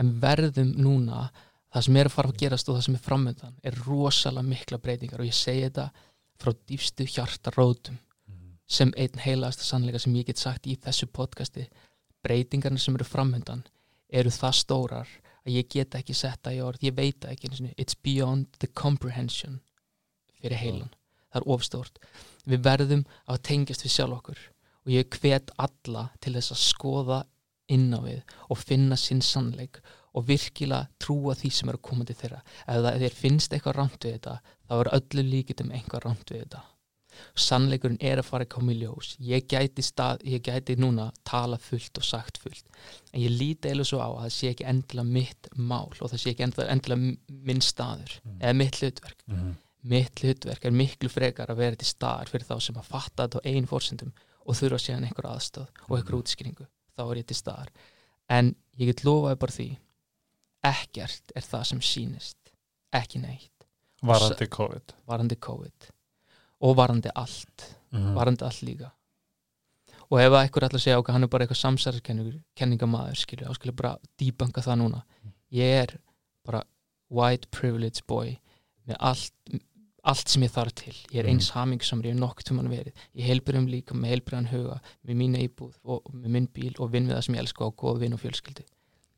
En 0.02 0.10
verðum 0.20 0.74
núna 0.84 1.28
það 1.74 1.86
sem 1.88 2.00
er 2.00 2.10
að 2.10 2.16
fara 2.18 2.32
að 2.34 2.42
gerast 2.42 2.70
og 2.70 2.78
það 2.78 2.88
sem 2.88 2.98
er 2.98 3.06
framöndan 3.06 3.56
er 3.64 3.78
rosalega 3.86 4.50
mikla 4.50 4.80
breytingar. 4.84 5.24
Og 5.24 5.30
ég 5.30 5.38
segi 5.38 5.64
þetta 5.68 5.88
frá 6.42 6.52
dýfstu 6.54 7.08
hjartarótum. 7.08 8.00
Sem 8.74 8.94
einn 8.98 9.22
heilagasta 9.22 9.66
sannleika 9.68 10.02
sem 10.02 10.16
ég 10.18 10.30
get 10.30 10.42
sagt 10.42 10.68
í 10.68 10.76
þessu 10.82 11.10
podcasti 11.14 11.68
breytingarnir 12.26 12.82
sem 12.82 12.96
eru 12.98 13.06
framöndan 13.08 13.62
eru 14.10 14.32
það 14.34 14.58
stórar 14.62 15.12
að 15.44 15.58
ég 15.58 15.70
get 15.70 15.96
ekki 16.00 16.16
setta 16.16 16.54
í 16.56 16.62
orð, 16.64 16.82
ég 16.88 16.96
veit 16.96 17.26
ekki 17.28 17.52
it's 17.76 17.98
beyond 18.02 18.48
the 18.60 18.70
comprehension 18.74 19.60
fyrir 20.40 20.58
heilan, 20.60 20.94
það 21.30 21.42
er 21.42 21.50
ofstórt 21.56 22.00
við 22.50 22.64
verðum 22.66 23.06
að 23.28 23.44
tengjast 23.50 23.86
við 23.86 23.96
sjálf 23.98 24.20
okkur 24.22 24.42
og 24.84 24.92
ég 24.92 25.20
hvet 25.20 25.54
alla 25.62 26.08
til 26.24 26.36
þess 26.38 26.56
að 26.56 26.64
skoða 26.64 27.20
inn 27.72 27.94
á 27.96 28.00
við 28.04 28.36
og 28.50 28.60
finna 28.60 28.98
sinn 29.00 29.22
sannleik 29.24 29.80
og 30.14 30.28
virkilega 30.28 30.90
trúa 31.02 31.36
því 31.38 31.50
sem 31.54 31.70
er 31.72 31.78
að 31.80 31.86
koma 31.88 32.06
til 32.06 32.18
þeirra. 32.20 32.42
Ef 32.70 32.84
það 32.84 33.00
þér 33.04 33.16
finnst 33.18 33.56
eitthvað 33.56 33.78
rámt 33.80 34.06
við 34.06 34.18
þetta 34.18 34.36
þá 34.68 34.76
er 34.78 34.92
öllu 35.00 35.26
líkitum 35.30 35.72
eitthvað 35.74 36.06
rámt 36.06 36.34
við 36.34 36.44
þetta 36.44 36.62
sannleikurinn 37.36 37.98
er 38.02 38.20
að 38.22 38.28
fara 38.30 38.46
að 38.48 38.52
koma 38.56 38.72
í 38.74 38.80
ljós. 38.82 39.16
Ég 39.20 39.48
gæti, 39.52 39.82
stað, 39.86 40.24
ég 40.28 40.42
gæti 40.46 40.76
núna 40.80 41.12
tala 41.28 41.58
fullt 41.58 41.98
og 41.98 42.04
sagt 42.08 42.38
fullt. 42.44 42.66
En 43.14 43.22
ég 43.22 43.34
líti 43.34 43.70
eða 43.72 43.86
svo 43.88 44.00
á 44.02 44.08
að 44.10 44.24
það 44.26 44.34
sé 44.38 44.52
ekki 44.54 44.68
endilega 44.70 45.08
mitt 45.10 45.48
mál 45.56 45.90
og 46.00 46.10
það 46.12 46.20
sé 46.24 46.34
ekki 46.34 46.46
endilega, 46.48 46.98
minn 47.30 47.62
staður 47.62 48.20
Mm. 48.24 48.40
eða 48.42 48.54
mitt 48.56 48.80
hlutverk. 48.82 49.24
Mm. 49.28 49.56
mitt 49.84 50.16
hlutverk 50.24 50.64
er 50.66 50.72
miklu 50.72 51.10
frekar 51.12 51.50
að 51.52 51.58
vera 51.58 51.76
til 51.76 51.88
staðar 51.90 52.30
fyrir 52.32 52.46
þá 52.48 52.62
sem 52.62 52.76
að 52.80 52.86
fatta 52.88 53.26
þetta 53.28 53.40
á 53.44 53.48
einu 53.52 53.68
fórsendum 53.68 54.14
og 54.48 54.56
þurfa 54.56 54.80
síðan 54.80 55.04
einhver 55.10 55.28
aðstöð 55.28 55.68
og 55.90 55.98
einhver 55.98 56.16
útskýringu, 56.22 56.68
þá 56.96 57.02
er 57.12 57.18
ég 57.20 57.26
til 57.28 57.36
staðar. 57.36 57.68
En 58.30 58.56
ég 58.80 58.88
get 58.88 59.04
lofaði 59.04 59.40
bara 59.42 59.52
því 59.52 59.68
ekkert 60.64 61.34
er 61.36 61.42
það 61.44 61.66
sem 61.70 61.82
sýnist 61.84 62.54
ekki 62.96 63.20
neitt. 63.24 63.50
Varandi 64.04 64.48
COVID. 64.52 64.94
varandi 65.08 65.36
COVID 65.40 65.90
og 66.64 66.78
varandi 66.80 67.12
allt 67.20 67.66
mm. 67.94 68.14
varandi 68.16 68.46
allt 68.48 68.64
líka. 68.68 68.92
Og 70.12 70.20
ef 70.22 70.30
að 70.30 70.40
einhver 70.44 70.68
ætla 70.68 70.80
að 70.80 70.86
segja 70.86 71.02
ok, 71.02 71.12
hann 71.16 71.26
er 71.26 71.32
bara 71.32 71.46
eitthvað 71.46 71.62
samsæðarkenningamæður 71.64 73.20
skilju, 73.20 73.50
þá 73.50 73.58
skilju 73.58 73.76
bara 73.80 73.94
dýbanka 74.22 74.64
það 74.66 74.80
núna. 74.84 75.04
Ég 75.54 75.78
er 75.84 75.96
bara 76.46 76.64
white 77.14 77.50
privilege 77.54 78.04
boy 78.08 78.36
með 78.90 79.00
allt, 79.00 79.56
allt 80.04 80.30
sem 80.30 80.46
ég 80.46 80.54
þarf 80.54 80.76
til. 80.84 80.94
Ég 81.14 81.24
er 81.24 81.32
eins 81.32 81.50
hamingsamur, 81.56 82.10
ég 82.10 82.14
er 82.14 82.22
nokkuð 82.22 82.50
tumann 82.52 82.70
verið. 82.72 82.94
Ég 83.18 83.32
heilbriðum 83.32 83.68
líka 83.72 83.98
með 83.98 84.16
heilbriðan 84.16 84.52
huga 84.52 84.78
með 85.02 85.20
mína 85.24 85.42
íbúð 85.48 85.80
og 85.84 86.14
með 86.14 86.38
minn 86.38 86.52
bíl 86.54 86.74
og 86.78 86.94
vinn 86.94 87.10
við 87.10 87.18
það 87.18 87.28
sem 87.28 87.40
ég 87.40 87.46
elska 87.48 87.68
og 87.70 87.78
góð 87.80 88.04
vinn 88.04 88.18
og 88.18 88.22
fjölskyldi 88.22 88.68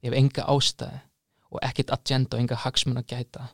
ég 0.06 0.14
hef 0.14 0.18
enga 0.20 0.46
ástæði 0.54 1.02
og 1.52 1.62
ekkert 1.66 1.94
agenda 1.96 2.38
og 2.38 2.44
enga 2.44 2.60
hagsmun 2.62 3.02
að 3.02 3.10
gæta 3.14 3.48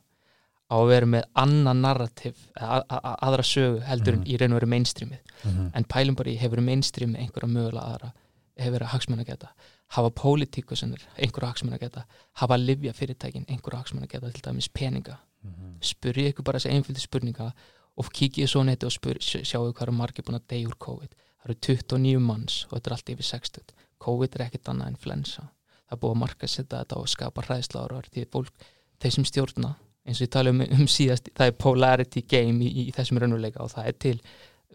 á 0.71 0.75
að 0.79 0.87
vera 0.87 1.05
með 1.05 1.23
annan 1.35 1.81
narrativ 1.83 2.37
að, 2.55 2.85
að, 2.87 2.99
að, 3.03 3.15
aðra 3.27 3.43
sögu 3.43 3.81
heldur 3.83 4.13
en 4.13 4.19
Mhm. 4.21 4.29
í 4.31 4.37
raun 4.39 4.53
og 4.53 4.59
veru 4.61 4.69
mainstreamið. 4.71 5.19
Mm. 5.43 5.71
en 5.75 5.83
pælum 5.89 6.15
bara 6.15 6.29
í 6.29 6.37
hefur 6.37 6.61
mainstream 6.61 7.15
einhverja 7.15 7.49
mögulega 7.49 7.85
aðra 7.95 8.11
hefur 8.57 8.75
verið 8.79 8.91
hagsmenn 8.93 9.19
að 9.23 9.25
geta 9.31 9.49
hafa 9.95 10.09
pólitíkusinir 10.11 11.01
einhverja 11.17 11.49
hagsmenn 11.49 11.73
að 11.75 11.79
geta 11.81 12.05
hafa 12.41 12.57
livja 12.57 12.93
fyrirtækin 12.93 13.45
einhverja 13.49 13.79
hagsmenn 13.81 14.03
að 14.05 14.11
geta 14.13 14.31
til 14.31 14.41
dæmis 14.47 14.69
peninga. 14.69 15.17
Mm. 15.43 15.77
spurði 15.81 16.27
ykkur 16.31 16.43
bara 16.45 16.59
þessi 16.59 16.69
einföldi 16.75 17.01
spurninga 17.01 17.51
og 17.97 18.05
kikið 18.13 18.47
svo 18.47 18.61
neti 18.63 18.85
og 18.85 18.91
spyr, 18.93 19.17
sjá- 19.19 19.41
sjáu 19.43 19.73
hvað 19.73 19.81
eru 19.87 19.91
margir 19.97 20.23
búin 20.23 20.37
að 20.39 20.45
deyja 20.47 20.67
úr 20.69 20.77
COVID. 20.77 21.09
Það 21.41 21.49
eru 21.49 21.55
29 21.59 22.19
manns 22.21 22.65
og 22.69 22.77
þetta 22.77 22.87
er 22.87 22.93
allt 22.93 23.09
yfir 23.09 23.25
60 23.25 23.73
COVID 23.99 24.35
er 24.37 24.45
ekkit 24.45 24.69
annað 24.69 24.87
en 24.87 24.95
flensa. 25.01 25.41
Það 25.89 25.91
er 25.97 25.97
búið 25.97 26.13
að 26.15 26.21
marka 26.21 26.47
setja 26.47 26.83
þetta 26.83 26.97
og 27.01 27.07
skapa 27.09 27.41
hræðsláður 27.41 28.07
því 28.13 28.25
fólk, 28.31 28.53
þeir 29.01 29.11
sem 29.17 29.25
stjórna 29.25 29.75
eins 30.07 30.19
og 30.21 30.25
ég 30.27 30.31
tala 30.33 30.49
um, 30.53 30.61
um 30.61 30.87
síðast 30.89 31.29
það 31.37 31.51
er 31.51 31.57
polarity 31.61 32.21
game 32.27 32.63
í, 32.65 32.87
í 32.87 32.91
þessum 32.95 33.19
raunveruleika 33.21 33.61
og 33.63 33.71
það 33.73 33.87
er 33.91 33.97
til 34.07 34.15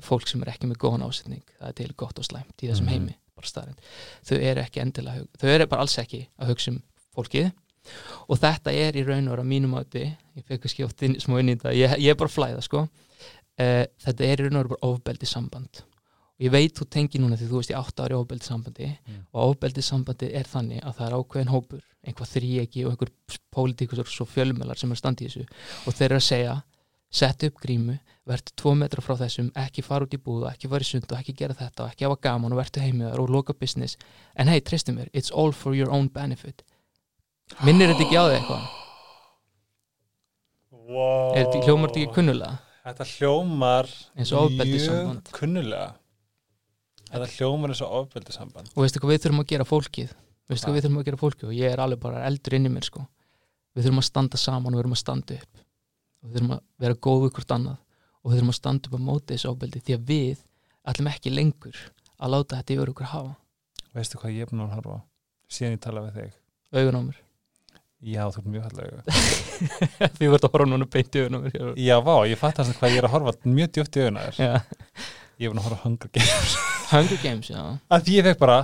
fólk 0.06 0.28
sem 0.28 0.42
er 0.44 0.52
ekki 0.52 0.68
með 0.70 0.80
góðan 0.82 1.06
ásetning. 1.06 1.42
Það 1.58 1.68
er 1.70 1.76
til 1.80 1.92
gott 1.96 2.18
og 2.20 2.26
slæmt 2.28 2.62
í 2.62 2.68
þessum 2.70 2.86
Mhm. 2.86 2.92
heimi 2.92 3.16
bara 3.36 3.46
staðrind, 3.50 3.80
þau 4.24 4.36
eru 4.38 4.60
ekki 4.62 4.80
endilega 4.80 5.26
þau 5.40 5.48
eru 5.52 5.66
bara 5.68 5.82
alls 5.84 5.96
ekki 6.00 6.22
að 6.40 6.52
hugsa 6.52 6.70
um 6.72 6.78
fólkið. 7.16 7.50
Og 8.28 8.38
þetta 8.40 8.72
er 8.72 8.96
í 8.98 9.02
raun 9.06 9.28
og 9.28 9.36
vera 9.36 9.44
mínum 9.46 9.74
átti, 9.78 10.04
ég 10.36 10.44
fekk 10.48 10.64
að 10.66 10.72
skjótt 10.72 11.02
inn, 11.06 11.18
smá 11.20 11.36
inn 11.40 11.52
í 11.52 11.56
þetta, 11.56 11.74
ég, 11.76 11.92
ég 12.02 12.10
er 12.10 12.18
bara 12.18 12.32
flæða 12.32 12.62
sko. 12.64 12.88
Uh, 13.56 13.84
þetta 14.04 14.24
er 14.26 14.40
í 14.40 14.46
raun 14.46 14.56
og 14.56 14.64
vera 14.64 14.72
bara 14.74 14.88
ofbeldi 14.92 15.26
samband 15.28 15.82
og 16.36 16.44
ég 16.44 16.52
veit 16.52 16.76
þú 16.76 16.86
tengi 16.92 17.18
núna 17.22 17.36
því 17.40 17.48
þú 17.48 17.60
veist 17.60 17.72
ég 17.72 17.78
átt 17.80 18.00
ári 18.04 18.16
ofbeldi 18.16 18.44
sambandi 18.44 18.88
Mm. 19.06 19.20
og 19.32 19.50
ofbeldi 19.56 19.82
sambandi 19.82 20.30
er 20.34 20.44
þannig 20.44 20.82
að 20.84 20.96
það 20.98 21.06
er 21.06 21.16
ákveðin 21.18 21.52
hópur 21.54 21.82
einhvað 22.06 22.32
þrýegi 22.36 22.84
og 22.86 22.90
einhver 22.92 23.10
pólitíkus 23.54 23.98
og 24.02 24.06
svo 24.12 24.26
fjölmjölar 24.28 24.78
sem 24.78 24.92
er 24.92 25.00
standið 25.00 25.28
þessu 25.30 25.46
og 25.86 25.94
þeir 25.94 26.10
eru 26.10 26.20
að 26.20 26.28
segja 26.28 26.62
sett 27.16 27.44
upp 27.46 27.60
grímu, 27.62 27.98
verður 28.26 28.52
tvo 28.58 28.74
metra 28.74 29.00
frá 29.00 29.14
þessum 29.16 29.50
ekki 29.56 29.82
fara 29.82 30.04
út 30.04 30.12
í 30.12 30.18
búð 30.18 30.44
og 30.44 30.50
ekki 30.50 30.68
fara 30.68 30.84
í 30.84 30.88
sund 30.88 31.06
og 31.12 31.18
ekki 31.20 31.34
gera 31.38 31.54
þetta 31.54 31.84
og 31.84 31.92
ekki 31.92 32.04
hafa 32.04 32.16
gaman 32.20 32.52
og 32.52 32.58
verður 32.58 32.82
heimiðar 32.82 33.20
og 33.22 33.30
loka 33.30 33.54
business, 33.54 33.96
en 34.34 34.48
hei, 34.48 34.60
tristu 34.60 34.92
mér 34.92 35.08
it's 35.14 35.30
all 35.30 35.52
for 35.52 35.74
your 35.74 35.88
own 35.90 36.08
benefit. 36.08 36.64
Minnir 37.64 37.94
þetta 37.94 38.04
ekki 38.04 38.18
á 38.18 38.24
þig 38.26 38.40
eitthvað? 38.40 38.66
Wow. 40.86 41.32
er 41.34 41.46
þetta 41.46 41.62
hljómar 41.64 41.90
þetta 41.90 42.02
ekki 42.02 42.14
kunnulega? 42.14 42.58
Þetta 42.86 43.06
hljómar 43.16 43.88
mjög 44.18 45.32
kunnulega 45.34 45.86
Þetta 47.16 47.36
hljómar 47.36 47.72
eins 47.72 47.82
og 47.84 47.94
ofbeldissamband. 48.00 48.70
Og 48.74 48.84
veistu 48.84 49.02
hvað 49.02 49.12
við 49.12 49.22
þurfum 49.24 49.42
að 49.42 49.48
gera 49.52 49.66
fólkið. 49.66 50.14
Veistu 50.50 50.68
hvað 50.68 50.76
við 50.76 50.86
þurfum 50.86 51.00
að 51.00 51.08
gera 51.08 51.20
fólkið? 51.22 51.48
Og 51.50 51.56
ég 51.56 51.74
er 51.74 51.82
alveg 51.82 52.02
bara 52.02 52.22
eldur 52.28 52.56
inn 52.58 52.68
í 52.68 52.72
mér 52.72 52.86
sko. 52.86 53.02
Við 53.76 53.88
þurfum 53.88 54.02
að 54.02 54.08
standa 54.10 54.40
saman 54.40 54.72
og 54.72 54.78
við 54.78 54.84
þurfum 54.84 54.96
að 54.96 55.02
standa 55.02 55.38
upp. 55.40 55.60
Og 56.22 56.28
við 56.30 56.38
þurfum 56.38 56.54
að 56.56 56.62
vera 56.84 57.00
góð 57.08 57.26
hvort 57.26 57.56
annað. 57.56 57.82
Og 58.22 58.30
við 58.30 58.38
þurfum 58.38 58.54
að 58.54 58.58
standa 58.60 58.90
upp 58.90 58.96
á 58.96 59.06
móti 59.10 59.34
þessu 59.34 59.52
ofbeldi 59.52 59.82
því 59.86 59.98
að 59.98 60.08
við 60.12 60.42
ætlum 60.86 61.12
ekki 61.12 61.34
lengur 61.34 61.84
að 62.16 62.34
láta 62.36 62.60
þetta 62.60 62.76
yfir 62.76 62.94
okkur 62.94 63.12
hafa. 63.12 63.36
Veistu 63.96 64.20
hvað 64.20 64.36
ég 64.36 64.46
er 64.46 64.52
búin 64.52 64.66
að 64.66 64.74
horfa 64.76 64.98
á? 64.98 65.00
Síðan 65.50 65.76
ég 65.76 65.86
tala 65.86 66.06
við 66.08 66.20
þig. 66.20 66.36
Augun 66.76 67.00
á 67.00 67.02
mér. 67.06 67.22
Já, 68.06 68.26
þú 68.28 68.42
er 68.42 68.48
mjög 68.52 68.64
hallega 68.66 69.04
því 70.18 70.28
verður 70.28 70.44
að 70.44 70.50
horfa 70.52 70.66
núna 70.68 70.86
beint 70.92 71.16
í 71.16 71.22
augun 71.24 71.38
á 71.38 71.40
mér 71.46 71.78
Já, 71.80 71.94
vá, 72.04 72.12
ég 72.28 72.36
fatt 72.38 72.58
að 72.60 72.74
hvað 72.76 72.92
ég 72.92 73.00
er 73.00 73.06
að 73.08 73.14
horfa 73.14 73.32
mjög 73.48 73.70
djótt 73.72 73.96
í 73.96 74.04
Já. 74.36 74.50
Ég 75.38 75.46
er 75.48 75.52
búin 75.52 75.60
að 75.60 75.68
horfa 75.70 75.82
Hunger 75.84 76.12
Games. 76.16 76.56
Hunger 76.92 77.18
Games, 77.22 77.48
já. 77.52 77.62
Að 77.92 78.04
því 78.06 78.14
ég 78.20 78.28
fekk 78.30 78.38
bara 78.44 78.60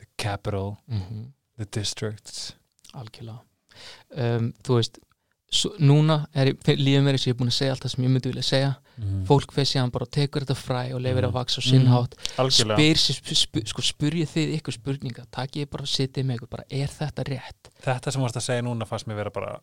The 0.00 0.06
Capital, 0.18 0.76
mm 0.90 1.24
The 1.58 1.66
Districts 1.70 2.54
algjörlega. 2.94 3.40
Um, 4.16 4.52
þú 4.66 4.76
veist, 4.78 4.96
núna 5.82 6.16
er 6.34 6.52
lífið 6.54 7.02
mér 7.04 7.14
eins 7.14 7.24
og 7.26 7.28
ég 7.30 7.34
er 7.34 7.38
búin 7.38 7.50
að 7.52 7.56
segja 7.60 7.74
allt 7.74 7.84
það 7.84 7.92
sem 7.94 8.04
ég 8.06 8.10
myndi 8.14 8.30
vilja 8.32 8.46
segja. 8.48 8.72
Mm. 8.94 9.24
fólk 9.26 9.50
feð 9.50 9.66
síðan 9.66 9.90
bara 9.90 10.06
tekur 10.06 10.44
þetta 10.44 10.54
fræ 10.54 10.82
og 10.94 11.00
leifir 11.02 11.24
Mhm. 11.24 11.26
að 11.26 11.32
vaksa 11.34 11.58
á 11.58 11.62
sinnhátt 11.66 12.12
spyr, 12.54 13.00
spyr, 13.34 13.64
sko, 13.66 13.82
spyrjið 13.82 14.28
þið 14.30 14.52
ykkur 14.60 14.76
spurninga 14.76 15.24
takk 15.34 15.56
ég 15.58 15.66
bara 15.70 15.82
að 15.82 15.90
sitja 15.90 16.22
með 16.22 16.36
ykkur, 16.38 16.50
bara 16.52 16.64
er 16.70 16.86
þetta 16.94 17.24
rétt? 17.26 17.70
Þetta 17.82 18.12
sem 18.14 18.22
varst 18.22 18.38
að 18.38 18.46
segja 18.46 18.62
núna 18.62 18.86
fannst 18.86 19.08
mér 19.10 19.16
vera 19.18 19.32
bara 19.34 19.56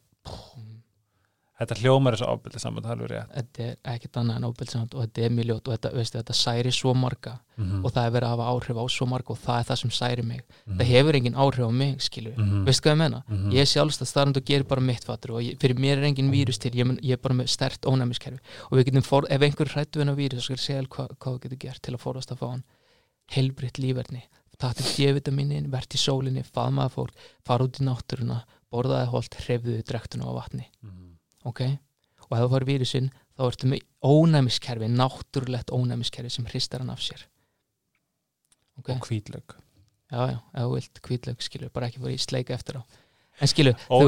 Þetta 1.62 1.76
hljómar 1.78 2.16
þessu 2.18 2.26
ábyrði 2.32 2.59
saman, 2.64 2.82
það 2.84 2.91
er 2.91 2.95
alveg 2.97 3.09
rétt 3.12 3.34
þetta 3.38 3.64
er 3.68 3.76
ekkert 3.93 4.18
annað 4.18 4.38
en 4.39 4.45
ábyrðsamt 4.49 4.95
og 4.97 5.01
þetta 5.05 5.22
er 5.28 5.34
mjög 5.38 5.45
ljót 5.51 5.68
og 5.68 5.74
þetta, 5.76 5.91
veistu, 5.93 6.18
þetta 6.18 6.36
særi 6.41 6.72
svo 6.74 6.93
marga 6.97 7.34
mm. 7.57 7.84
og 7.86 7.91
það 7.93 8.05
er 8.07 8.14
verið 8.16 8.28
að 8.28 8.34
hafa 8.34 8.47
áhrif 8.55 8.80
á 8.82 8.86
svo 8.89 9.05
marga 9.12 9.30
og 9.36 9.39
það 9.43 9.59
er 9.62 9.68
það 9.70 9.80
sem 9.82 9.91
særi 9.99 10.24
mig 10.26 10.41
Mhm. 10.66 10.78
það 10.80 10.89
hefur 10.91 11.16
engin 11.20 11.36
áhrif 11.38 11.62
á 11.62 11.72
mig, 11.72 11.95
skilju 12.01 12.34
Mhm. 12.38 12.66
veistu 12.66 12.82
hvað 12.88 12.93
ég 12.93 12.97
menna? 12.97 13.24
Mhm. 13.28 13.51
ég 13.53 13.62
er 13.62 13.70
sjálfstæð 13.74 14.07
starfand 14.09 14.38
og 14.38 14.45
gerir 14.45 14.68
bara 14.68 14.82
mitt 14.82 15.03
fattur 15.05 15.32
og 15.38 15.41
ég, 15.45 15.57
fyrir 15.62 15.76
mér 15.78 15.97
er 16.01 16.03
engin 16.09 16.32
vírus 16.32 16.57
til, 16.59 16.72
ég, 16.72 16.86
mun- 16.86 16.99
ég 17.03 17.14
er 17.14 17.18
bara 17.22 17.36
með 17.36 17.47
stert 17.49 17.82
ónæmiskerfi 17.86 18.39
og 18.72 18.78
við 18.80 18.86
getum, 18.89 19.03
for, 19.03 19.22
ef 19.30 19.41
einhver 19.41 19.70
hrættu 19.70 20.01
en 20.01 20.09
á 20.09 20.16
vírus 20.18 20.41
þá 20.49 20.57
skal 20.57 20.82
ég 20.82 20.88
hva, 20.89 21.07
hvað 21.20 21.34
þú 21.38 21.39
getur 21.45 21.57
gert 21.59 21.82
til 21.82 21.93
að 21.93 22.01
forðast 22.01 22.32
að 22.32 22.38
fá 22.41 22.49
hann 22.49 22.64
heilbritt 23.32 23.78
líferni 23.78 24.24
taktu 24.62 24.84
D-vitaminin, 24.84 25.70
verðt 25.74 25.95
í 25.97 25.97
sólinni 25.97 26.43
faðmaða 26.45 26.91
fólk, 26.93 27.14
fara 27.45 27.64
út 27.66 27.80
í 27.82 27.86
náttúruna 27.88 28.43
borðaði 28.72 29.07
holt, 29.09 29.34
hreyfðuði 29.41 29.84
drektuna 29.86 30.26
á 30.30 30.34
vatni 30.38 30.66
Mhm. 30.84 31.11
Ok, 31.47 31.61
og 32.27 32.37
ef 32.37 32.43
þú 32.43 32.49
fari 32.53 32.69
vírusinn 32.69 33.11
þá 33.37 33.45
ertu 33.47 33.69
með 33.71 33.85
ónæmiskerfi 34.05 34.89
náttúrulegt 34.91 35.73
ónæmiskerfi 35.73 36.33
sem 36.33 36.47
hristar 36.49 36.83
hann 36.83 36.93
af 36.93 37.03
sér. 37.03 37.25
Ok, 38.79 38.89
Og 38.89 39.07
hvítlög 39.07 39.57
já 40.11 40.27
já, 40.31 40.37
ef 40.37 40.65
þú 40.65 40.73
vilt 40.75 41.01
hvítlaug 41.07 41.41
skilur, 41.41 41.71
bara 41.73 41.87
ekki 41.87 42.01
fara 42.01 42.13
í 42.13 42.19
sleika 42.19 42.53
eftir 42.53 42.81
á. 42.81 42.83
En 43.41 43.49
skilur, 43.49 43.77
þú 43.87 44.07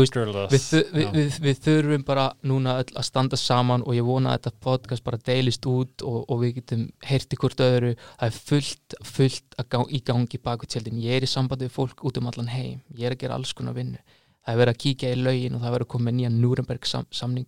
veist 0.51 0.73
við, 0.73 0.89
við, 0.93 1.05
við, 1.15 1.37
við 1.41 1.61
þurfum 1.65 2.03
bara 2.05 2.25
núna 2.45 2.75
öll 2.83 2.91
að 2.99 3.05
standa 3.07 3.39
saman 3.39 3.85
og 3.87 3.95
ég 3.95 4.05
vona 4.05 4.33
að 4.33 4.43
þetta 4.43 4.65
podcast 4.67 5.05
bara 5.05 5.17
deilist 5.17 5.65
út 5.65 6.03
og, 6.05 6.19
og 6.27 6.41
við 6.43 6.59
getum 6.59 6.83
heyrti 7.07 7.39
hvort 7.41 7.63
öðru. 7.63 7.93
Það 8.19 8.27
er 8.27 8.41
fullt, 8.51 8.97
fullt 9.07 9.57
gang, 9.71 9.87
í 9.89 10.03
gangi 10.05 10.41
baku 10.43 10.69
tjöldin, 10.69 11.01
ég 11.01 11.17
er 11.17 11.25
í 11.25 11.31
sambandi 11.31 11.65
við 11.65 11.77
fólk 11.79 12.03
út 12.05 12.19
um 12.19 12.29
allan 12.29 12.51
heim, 12.51 12.83
ég 12.93 13.07
er 13.07 13.15
að 13.15 13.23
gera 13.23 13.39
alls 13.39 13.55
konar 13.57 13.77
vinnu 13.79 14.03
það 14.45 14.53
er 14.53 14.59
verið 14.61 14.73
að 14.75 14.81
kíkja 14.83 15.11
í 15.13 15.21
lögin 15.23 15.55
og 15.55 15.61
það 15.61 15.67
er 15.69 15.75
verið 15.77 15.87
að 15.87 15.93
koma 15.93 16.05
með 16.09 16.15
nýjan 16.19 16.39
Núrenberg 16.43 16.85
sam, 16.85 17.05
samning 17.11 17.47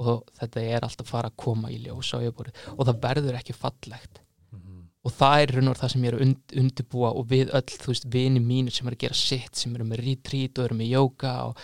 og 0.00 0.24
þetta 0.40 0.62
er 0.64 0.80
alltaf 0.86 1.06
að 1.06 1.10
fara 1.10 1.28
að 1.30 1.36
koma 1.36 1.68
í 1.70 1.78
ljós 1.84 2.14
og 2.16 2.86
það 2.86 3.00
verður 3.00 3.38
ekki 3.40 3.52
fallegt 3.54 4.20
Mhm. 4.52 4.88
og 5.04 5.12
það 5.12 5.42
er 5.42 5.52
raun 5.54 5.68
og 5.68 5.76
það 5.78 5.90
sem 5.92 6.02
ég 6.02 6.08
er 6.08 6.14
að 6.18 6.22
und, 6.26 6.54
undirbúa 6.60 7.10
og 7.14 7.26
við 7.28 7.50
öll, 7.54 7.62
þú 7.78 7.86
veist, 7.92 8.04
vini 8.10 8.40
mínir 8.40 8.72
sem 8.72 8.88
er 8.88 8.94
að 8.96 8.98
gera 9.04 9.14
sitt, 9.14 9.54
sem 9.56 9.74
eru 9.76 9.84
með 9.84 10.00
retreat 10.04 10.58
og 10.58 10.64
eru 10.64 10.74
með 10.74 10.90
jóka 10.90 11.34
og 11.46 11.56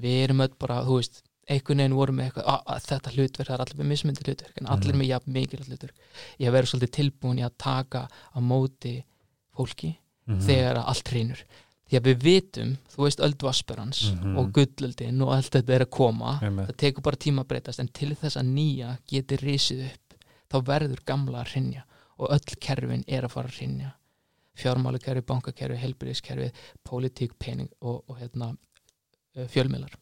við 0.00 0.24
erum 0.24 0.40
öll 0.40 0.56
bara, 0.58 0.82
þú 0.82 0.96
veist, 0.98 1.22
einhvern 1.48 1.78
veginn 1.78 1.94
vorum 1.94 2.16
með 2.16 2.26
eitthvað, 2.32 2.46
að, 2.48 2.62
að 2.66 2.82
þetta 2.88 3.12
hlutverk, 3.14 3.46
það 3.48 3.54
er 3.54 3.62
allir 3.64 3.78
með 3.82 3.90
mismyndi 3.92 4.24
hlutverk, 4.26 4.56
en 4.60 4.66
allir 4.66 4.92
Mhm. 4.92 4.98
með 5.02 5.08
jafn 5.12 5.32
mikil 5.32 5.58
hlutverk. 5.68 5.94
Ég 6.40 6.50
verið 6.52 6.70
svolítið 6.72 6.92
tilbúin 6.98 7.38
í 7.38 7.44
að 7.46 7.54
taka 7.58 8.08
á 8.08 8.38
móti 8.40 9.04
fólki 9.54 9.96
Mhm. 10.26 10.40
þegar 10.40 10.76
að 10.78 10.88
allt 10.88 11.08
reynur. 11.12 11.44
Því 11.90 11.98
að 11.98 12.06
við 12.08 12.22
vitum, 12.24 12.70
þú 12.88 13.02
veist, 13.04 13.20
öld 13.20 13.42
Vasperans 13.42 14.12
Mhm. 14.12 14.36
og 14.38 14.52
gullöldin 14.52 15.22
og 15.22 15.32
allt 15.34 15.50
þetta 15.52 15.74
er 15.74 15.84
að 15.84 15.90
koma, 15.90 16.38
Einmitt. 16.42 16.68
það 16.70 16.76
tekur 16.76 17.02
bara 17.02 17.16
tíma 17.16 17.42
að 17.44 17.48
breytast 17.48 17.80
en 17.80 17.88
til 17.88 18.14
þess 18.14 18.36
að 18.36 18.46
nýja 18.54 18.98
geti 19.06 19.36
risið 19.36 19.84
upp 19.90 20.14
þá 20.50 20.56
verður 20.64 21.04
gamla 21.04 21.42
að 21.44 21.50
hrinja 21.52 21.82
og 22.18 22.28
öll 22.30 22.56
kerfin 22.60 23.04
er 23.08 23.22
að 23.22 23.30
fara 23.30 23.48
að 23.48 23.56
hrinja 23.58 23.92
fjármálukerfi, 24.56 25.22
bankakerfi, 25.26 25.76
helbriðiskerfi 25.80 26.50
pólitík, 26.84 27.32
pening 27.38 27.68
og, 27.80 28.04
og 28.08 28.18
hérna, 28.18 28.56
uh, 29.36 29.46
fjölmiðlar 29.48 29.94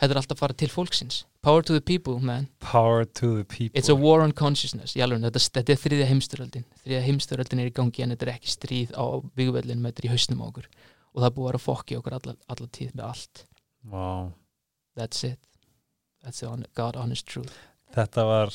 þetta 0.00 0.14
er 0.14 0.20
alltaf 0.20 0.36
að 0.36 0.40
fara 0.42 0.56
til 0.62 0.68
fólksins. 0.72 1.20
Power 1.44 1.62
to 1.62 1.76
the 1.76 1.80
people, 1.84 2.18
man. 2.20 2.48
Power 2.64 3.04
to 3.04 3.30
the 3.36 3.44
people. 3.44 3.78
It's 3.78 3.88
a 3.92 3.96
war 3.96 4.20
on 4.24 4.32
consciousness, 4.32 4.96
alveg, 4.96 5.22
þetta, 5.28 5.44
þetta 5.60 5.74
er 5.76 5.82
þriðja 5.84 6.08
heimstyröldin 6.10 6.66
þriðja 6.84 7.04
heimstyröldin 7.06 7.62
er 7.64 7.70
í 7.70 7.76
gangi 7.76 8.04
en 8.04 8.14
þetta 8.16 8.28
er 8.28 8.34
ekki 8.34 8.52
stríð 8.54 8.92
á 8.96 9.04
byggvellin 9.36 9.80
með 9.80 9.92
þetta 9.94 10.04
er 10.04 10.08
í 10.10 10.12
hausnum 10.16 10.44
okkur. 10.48 10.68
Og 11.10 11.24
það 11.24 11.34
búið 11.36 11.46
að 11.46 11.50
vera 11.50 11.64
fokki 11.64 11.98
okkur 12.00 12.18
alla, 12.18 12.36
alla 12.48 12.70
tíð 12.78 12.92
með 12.94 13.06
allt. 13.08 13.46
Wow. 13.90 14.32
that's 14.96 15.24
it. 15.24 15.38
That's 16.22 16.40
the 16.40 16.68
God 16.74 16.96
honest 16.96 17.26
truth. 17.26 17.56
Þetta 17.94 18.24
var 18.28 18.52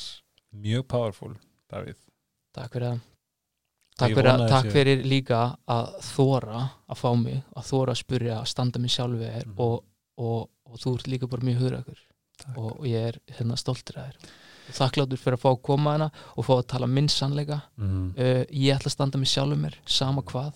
mjög 0.54 0.86
powerful 0.88 1.34
Davíð. 1.70 1.98
Takk 2.54 2.72
fyrir 2.72 2.92
það. 2.92 3.00
Takk 3.96 4.12
fyrir, 4.12 4.28
að, 4.30 4.42
takk 4.52 4.66
fyrir 4.74 5.04
líka 5.08 5.40
að 5.72 5.86
þóra 6.04 6.58
að 6.86 6.98
fá 7.00 7.08
mig, 7.16 7.38
að 7.56 7.68
þóra 7.70 7.94
að 7.94 8.00
spyrja 8.02 8.34
að 8.42 8.48
standa 8.52 8.80
mig 8.82 8.92
sjálfi 8.92 9.24
þér 9.24 9.46
Mhm. 9.46 9.54
og, 9.64 9.84
og, 10.18 10.48
og 10.66 10.78
þú 10.82 10.94
ert 10.98 11.08
líka 11.12 11.28
bara 11.30 11.42
mjög 11.46 11.62
hugrakur. 11.64 11.98
Og, 12.56 12.80
og 12.80 12.84
ég 12.86 13.08
er 13.14 13.18
hérna 13.38 13.56
stoltur 13.56 13.96
að 14.02 14.10
þér. 14.12 14.34
Þakkláttur 14.76 15.20
fyrir 15.22 15.36
að 15.38 15.42
fá 15.44 15.50
að 15.54 15.62
koma 15.62 15.92
hana 15.94 16.10
og 16.36 16.44
fá 16.44 16.52
að 16.58 16.66
tala 16.72 16.86
minn 16.90 17.08
sannleika. 17.08 17.62
Mhm. 17.76 18.14
uh, 18.18 18.44
ég 18.50 18.74
ætla 18.76 18.90
að 18.90 18.96
standa 18.96 19.18
mig 19.18 19.28
sjálfur 19.30 19.60
mér 19.62 19.76
sama 19.86 20.22
hvað. 20.22 20.52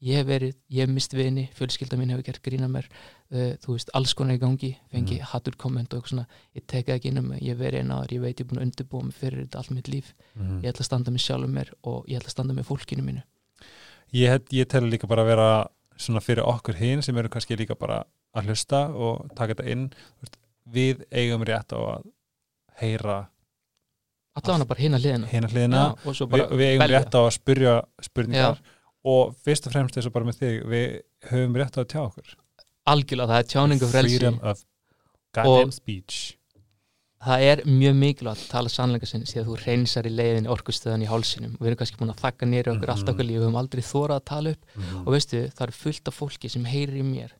Ég 0.00 0.14
hef 0.20 0.26
verið, 0.28 0.52
ég 0.70 0.84
hef 0.86 0.90
mist 0.94 1.12
vini 1.18 1.48
fjölskylda 1.58 1.96
mín 1.98 2.12
hefur 2.14 2.22
gert 2.28 2.38
grína 2.44 2.68
mér. 2.70 2.86
Uh, 3.34 3.56
þú 3.58 3.74
veist, 3.74 3.90
alls 3.98 4.14
konar 4.14 4.36
í 4.38 4.40
gangi. 4.40 4.70
Fengi 4.92 5.16
Mhm. 5.18 5.26
hattur 5.32 5.56
komment 5.58 5.92
og 5.98 6.06
svona. 6.06 6.26
Ég 6.54 6.66
teka 6.70 6.94
ekki 6.94 7.06
inn 7.10 7.18
um 7.18 7.28
mig, 7.28 7.42
ég 7.42 7.58
verið 7.58 7.80
einn 7.82 7.90
aður 7.90 8.12
ég 8.14 8.20
veit 8.22 8.36
ég 8.38 8.46
er 8.46 8.46
búin 8.52 8.60
að 8.62 8.66
undirbúa 8.68 9.02
mig 9.04 9.14
fyrir 9.14 9.42
þetta 9.48 9.58
allt 9.58 9.70
mitt 9.74 9.88
líf. 9.88 10.14
Mhm. 10.38 10.60
ég 10.62 10.70
ætla 10.72 10.80
að 10.86 10.90
standa 10.92 11.10
mig 11.10 11.20
sjálfur 11.20 11.50
mér 11.50 11.72
og 11.82 12.06
ég 12.06 12.16
ætla 12.20 12.28
að 12.30 12.36
standa 12.36 12.54
með 12.54 12.64
fólkinu 12.70 13.02
mínu. 13.02 13.22
Ég, 14.14 14.40
ég 14.52 14.68
tel 14.68 14.82
líka 14.88 15.06
bara 15.08 15.22
að 15.22 15.26
vera 15.34 15.48
svona 15.98 16.20
fyrir 16.22 16.44
okkur 16.46 16.74
hinn 16.78 17.02
sem 17.02 17.16
eru 17.18 17.28
kannski 17.28 17.56
líka 17.58 17.74
bara 17.76 18.04
að 18.36 18.48
hlusta 18.50 18.80
og 18.94 19.28
taka 19.34 19.54
þetta 19.54 19.70
inn 19.72 19.90
við 20.68 21.04
eigum 21.12 21.44
rétt 21.48 21.72
á 21.72 21.78
að 21.80 22.08
heyra 22.80 23.28
allavega 24.38 24.68
bara 24.70 24.80
hliðina. 24.80 25.26
Hina 25.32 25.48
hliðina. 25.50 25.78
Já, 25.82 26.06
og 26.06 26.14
svo 26.14 26.26
Vi, 26.28 26.30
bara 26.36 26.48
við 26.54 26.66
eigum 26.72 26.82
velja. 26.84 26.98
rétt 27.00 27.14
á 27.18 27.20
að 27.24 27.30
spyrja 27.34 27.74
spurningar 28.06 28.60
og 29.08 29.34
fyrst 29.44 29.66
og 29.66 29.72
fremst 29.74 29.96
eins 29.98 30.06
og 30.06 30.12
bara 30.14 30.24
með 30.28 30.38
þig 30.42 30.58
við 30.68 30.88
höfum 31.32 31.56
rétt 31.58 31.78
á 31.78 31.80
að 31.82 31.88
tjá 31.94 32.00
okkur. 32.04 32.34
Algjörlega, 32.88 33.28
það 33.28 33.38
er 33.42 33.48
tjáningu 33.52 33.88
frelsi. 33.92 34.64
Og- 35.44 35.72
speech. 35.72 36.34
það 37.20 37.40
er 37.42 37.56
mjög 37.66 37.94
mikilvægt 37.98 38.44
að 38.46 38.48
tala 38.52 38.68
sannleika 38.70 39.06
sinni 39.06 39.26
því 39.26 39.40
að 39.42 39.48
þú 39.48 39.54
reynsar 39.66 40.06
í 40.06 40.10
leiðinni 40.14 40.48
orkustöðan 40.54 41.02
í 41.02 41.08
hálsinum. 41.10 41.54
Og 41.58 41.60
við 41.60 41.66
erum 41.72 41.76
kannski 41.80 41.98
búin 41.98 42.12
að 42.14 42.20
þakka 42.22 42.46
nýra 42.46 42.72
okkur 42.76 42.86
Mhm. 42.86 42.94
allt 42.94 43.08
okkur 43.10 43.26
líf, 43.26 43.38
við 43.38 43.42
höfum 43.42 43.58
aldrei 43.58 43.82
þórað 43.82 44.16
að 44.20 44.24
tala 44.24 44.50
upp. 44.50 44.64
Mhm. 44.76 45.00
og 45.06 45.12
veistu, 45.12 45.50
það 45.50 45.66
er 45.66 45.72
fullt 45.72 46.08
af 46.08 46.14
fólki 46.14 46.48
sem 46.50 46.64
heyrir 46.64 46.94
í 46.94 47.02
mér 47.02 47.30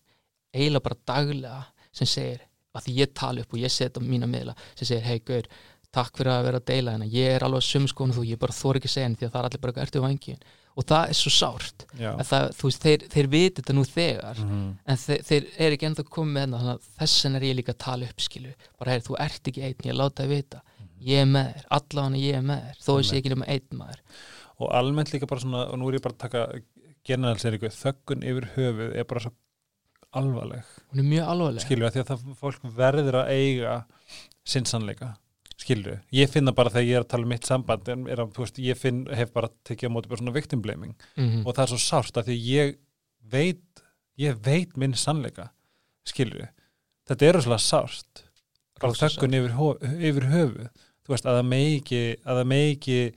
eiginlega 0.54 0.84
bara 0.84 1.00
daglega 1.12 1.64
sem 1.92 2.08
segir, 2.08 2.44
að 2.76 2.86
því 2.86 2.94
ég 3.00 3.16
tala 3.16 3.42
upp 3.42 3.52
og 3.56 3.58
ég 3.62 3.72
set 3.72 3.98
á 3.98 4.00
mína 4.04 4.28
miðla, 4.30 4.54
sem 4.76 4.86
segir, 4.86 5.06
hei 5.08 5.18
Gaur 5.26 5.48
takk 5.94 6.18
fyrir 6.20 6.34
að 6.34 6.46
vera 6.46 6.60
að 6.60 6.68
deila 6.68 6.94
hérna, 6.94 7.08
ég 7.08 7.34
er 7.34 7.44
alveg 7.46 7.64
skoðun 7.64 8.12
og 8.12 8.18
þú, 8.18 8.24
ég 8.28 8.40
bara 8.40 8.54
þór 8.54 8.78
ekki 8.78 8.90
að 8.90 8.94
segja 8.94 9.06
henni 9.08 9.18
því 9.18 9.28
að 9.28 9.32
það 9.34 9.40
er 9.40 9.48
allir 9.48 9.62
bara 9.64 9.84
ertu 9.84 10.02
vangin 10.04 10.42
og 10.78 10.86
það 10.86 11.10
er 11.10 11.18
svo 11.18 11.32
sárt. 11.34 11.84
Að 11.98 12.24
það, 12.28 12.44
þú 12.54 12.68
veist, 12.68 12.84
þeir, 12.84 13.04
þeir 13.14 13.28
viti 13.32 13.62
þetta 13.62 13.74
nú 13.74 13.84
þegar. 13.88 14.40
Mhm. 14.44 14.66
en 14.86 15.00
þeir, 15.02 15.22
þeir 15.26 15.48
er 15.58 15.74
ekki 15.74 15.88
ennþá 15.88 16.04
komið 16.06 16.34
með 16.34 16.44
þetta 16.44 16.60
þannig 16.60 16.74
að 16.74 16.88
þess 17.00 17.24
vegna 17.24 17.38
er 17.40 17.46
ég 17.48 17.56
líka 17.58 17.74
að 17.74 17.80
tala 17.84 18.08
upp 18.08 18.22
skilu 18.22 18.52
bara 18.78 18.92
heyr, 18.92 19.04
þú 19.08 19.16
ert 19.24 19.50
ekki 19.50 19.64
einn, 19.66 19.88
ég 19.88 19.98
láta 19.98 20.22
þið 20.22 20.34
vita. 20.36 20.62
Ég 21.08 21.22
er 21.22 21.28
með 21.30 21.50
þér, 21.54 21.66
allavega 21.78 22.22
ég 22.22 22.38
er 22.38 22.46
með 22.46 22.62
þér 22.68 22.84
þó 22.84 22.92
þessi 22.92 23.18
ekki 23.18 23.32
nema 23.34 23.48
einn 23.48 23.80
maður. 23.80 24.00
Og 24.58 24.72
almennt 24.74 25.12
líka 25.14 25.30
bara 25.30 25.42
svona 25.42 25.64
og 25.66 25.78
nú 25.78 25.88
er 25.88 25.98
ég 25.98 26.04
bara 26.04 26.14
að 26.14 26.22
taka 26.26 26.46
generalseringu 27.08 27.70
þöggun 27.74 28.26
yfir 28.26 28.48
höfuð 28.54 28.94
er 28.94 29.06
bara 29.08 29.24
svo 29.24 29.34
alvarleg. 30.16 30.66
Hún 30.92 31.02
er 31.02 31.08
mjög 31.12 31.32
alvarleg. 31.34 31.64
Skilur 31.64 31.88
að 31.88 31.96
því 31.96 32.02
að 32.02 32.10
það 32.12 32.36
fólk 32.40 32.68
verður 32.76 33.20
að 33.22 33.32
eiga 33.36 33.78
sinn 34.48 34.68
sannleika 34.68 35.14
skilju, 35.58 35.96
ég 36.14 36.30
finna 36.30 36.54
bara 36.54 36.70
þegar 36.72 36.86
ég 36.86 36.98
er 36.98 37.04
að 37.04 37.10
tala 37.12 37.26
um 37.26 37.32
mitt 37.34 37.48
samband 37.48 37.88
en 37.92 38.04
er 38.10 38.22
að, 38.22 38.30
þú 38.36 38.44
veist, 38.44 38.60
ég 38.62 38.78
finn, 38.78 39.00
hef 39.10 39.32
bara 39.34 39.50
tekið 39.66 39.90
á 39.90 39.94
móti 39.94 40.10
bara 40.10 40.20
svona 40.20 40.34
victim 40.36 40.62
blaming. 40.62 40.94
Mm 41.18 41.46
og 41.46 41.54
það 41.54 41.64
er 41.64 41.72
svo 41.72 41.78
sárt 41.82 42.20
af 42.20 42.28
því 42.28 42.36
ég 42.46 42.76
veit 43.32 43.82
ég 44.18 44.38
veit 44.44 44.76
minn 44.76 44.94
sannleika 44.94 45.50
skilju, 46.06 46.46
þetta 47.08 47.26
er 47.26 47.34
rosalega 47.38 47.58
sárt. 47.58 48.24
Rosa 48.78 49.08
þökkun 49.08 49.34
yfir, 49.34 49.56
yfir 49.98 50.28
höfu 50.30 50.68
þú 51.08 51.10
veist, 51.10 51.26
að 51.26 51.40
það 51.40 51.48
megi 51.50 51.78
ekki 51.80 52.02
að 52.22 52.38
það 52.38 53.14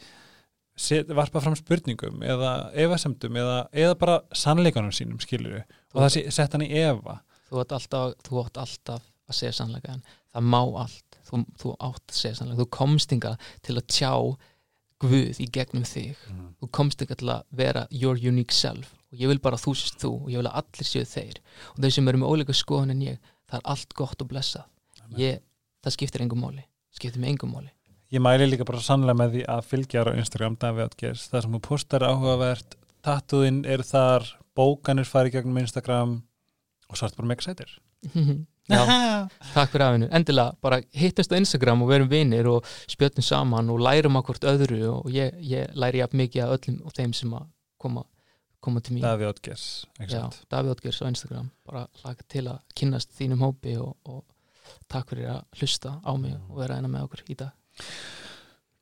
set, 0.81 1.11
varpa 1.13 1.41
fram 1.43 1.55
spurningum 1.55 2.23
eða 2.25 2.71
efasemdum 2.73 3.37
eða, 3.37 3.57
eða 3.71 3.97
bara 3.99 4.21
sannleikanum 4.33 4.93
sínum 4.95 5.19
skilju 5.21 5.61
og 5.91 6.03
það 6.03 6.13
sé, 6.15 6.23
sett 6.31 6.55
hann 6.55 6.65
í 6.65 6.71
efa 6.81 7.19
þú 7.51 7.63
átt 7.63 7.75
alltaf, 7.75 8.13
þú 8.23 8.43
átt 8.45 8.61
alltaf 8.61 9.09
að 9.31 9.37
segja 9.37 9.57
sannleika 9.59 9.95
en 9.95 10.05
það 10.31 10.47
má 10.53 10.61
allt. 10.61 11.19
Þú, 11.27 11.43
þú 11.59 11.73
átt 11.77 12.13
að 12.13 12.17
segja 12.17 12.37
sannleika, 12.39 12.61
þú 12.61 12.69
komst 12.77 13.13
inga 13.15 13.35
til 13.65 13.77
að 13.77 13.85
tjá 13.91 14.13
Guð 15.01 15.39
í 15.41 15.47
gegnum 15.49 15.81
þig. 15.87 16.17
Þú 16.61 16.67
komst 16.77 17.01
inga 17.01 17.15
til 17.17 17.29
að 17.33 17.45
vera 17.57 17.87
your 17.89 18.19
unique 18.21 18.53
self. 18.53 18.91
Og 19.09 19.23
ég 19.23 19.31
vil 19.31 19.39
bara 19.41 19.57
þú 19.57 19.73
sést 19.79 19.97
þú 19.97 20.11
og 20.19 20.27
ég 20.29 20.37
vil 20.37 20.49
að 20.51 20.59
allir 20.61 20.87
séu 20.87 21.07
þeir. 21.09 21.39
Og 21.73 21.79
þeir 21.81 21.95
sem 21.95 22.11
eru 22.11 22.21
með 22.21 22.33
óleika 22.35 22.53
skoðun 22.53 22.93
en 22.93 23.01
ég 23.07 23.31
það 23.49 23.57
er 23.57 23.65
allt 23.73 23.95
gott 23.97 24.21
og 24.21 24.29
blessað. 24.29 24.67
Ég, 25.17 25.41
það 25.81 25.95
skiptir 25.97 26.23
engum 26.23 26.45
máli. 26.45 26.67
Skiptir 26.93 27.23
mig 27.23 27.33
engum 27.33 27.55
máli. 27.55 27.73
Ég 28.13 28.21
mæli 28.21 28.45
líka 28.45 28.67
bara 28.67 28.83
sannlega 28.83 29.17
með 29.17 29.33
því 29.33 29.43
að 29.55 29.65
fylgja 29.71 30.05
á 30.05 30.13
Instagram 30.21 30.59
Davíð 30.61 30.85
Atgers, 30.85 31.25
það 31.31 31.45
sem 31.47 31.57
þú 31.57 31.61
postar 31.65 32.05
áhugavert 32.05 32.77
tattúin 33.01 33.61
eru 33.65 33.87
þar 33.87 34.29
bókanir 34.57 35.07
fari 35.07 35.31
gegnum 35.33 35.59
Instagram 35.61 36.19
og 36.89 36.97
svo 36.97 37.07
ertu 37.07 37.21
bara 37.21 37.31
mega 37.31 37.45
sætir. 37.45 37.77
Já, 38.71 38.81
takk 39.51 39.71
fyrir 39.73 39.83
afinu. 39.87 40.07
Endilega 40.15 40.55
bara 40.63 40.79
hittast 40.95 41.33
á 41.33 41.35
Instagram 41.35 41.81
og 41.83 41.89
verum 41.91 42.09
vinir 42.11 42.47
og 42.47 42.67
spjöldum 42.91 43.25
saman 43.25 43.71
og 43.73 43.81
lærum 43.83 44.19
að 44.19 44.29
hvort 44.29 44.47
öðru 44.53 44.79
og 44.93 45.09
ég, 45.11 45.35
ég 45.43 45.73
læri 45.75 45.99
jafn 45.99 46.21
mikið 46.21 46.45
að 46.45 46.53
öllum 46.57 46.77
og 46.87 46.95
þeim 46.95 47.15
sem 47.17 47.33
að 47.35 47.49
koma, 47.81 48.05
koma 48.63 48.83
til 48.85 48.95
mín. 48.95 49.03
Davíð 49.03 49.33
Atgers 49.33 49.65
Já, 50.05 50.29
Davíð 50.53 50.75
Otgers 50.75 51.01
á 51.03 51.05
Instagram. 51.09 51.51
Bara 51.67 51.87
hlaka 52.03 52.27
til 52.31 52.45
að 52.53 52.61
kynnast 52.77 53.11
þínum 53.17 53.43
hópi 53.43 53.75
og, 53.81 53.97
og 54.05 54.23
takk 54.91 55.11
fyrir 55.11 55.33
að 55.35 55.43
hlusta 55.59 55.97
á 55.99 56.11
mig 56.15 56.37
og 56.47 56.61
vera 56.61 56.79
eina 56.79 56.91
með 56.91 57.09
okkur 57.09 57.25
í 57.27 57.39
dag 57.43 57.57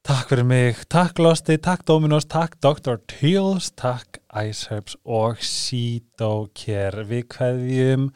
Takk 0.10 0.32
fyrir 0.32 0.46
mig, 0.50 0.78
takk 0.90 1.20
Losti, 1.22 1.60
takk 1.62 1.84
Dominos, 1.86 2.26
takk 2.26 2.56
Dr. 2.66 2.96
Teals, 3.12 3.68
takk 3.78 4.18
Iceherbs 4.34 4.96
og 5.06 5.38
Sítokер. 5.46 6.96
Við 7.06 7.28
kveðjum 7.30 8.08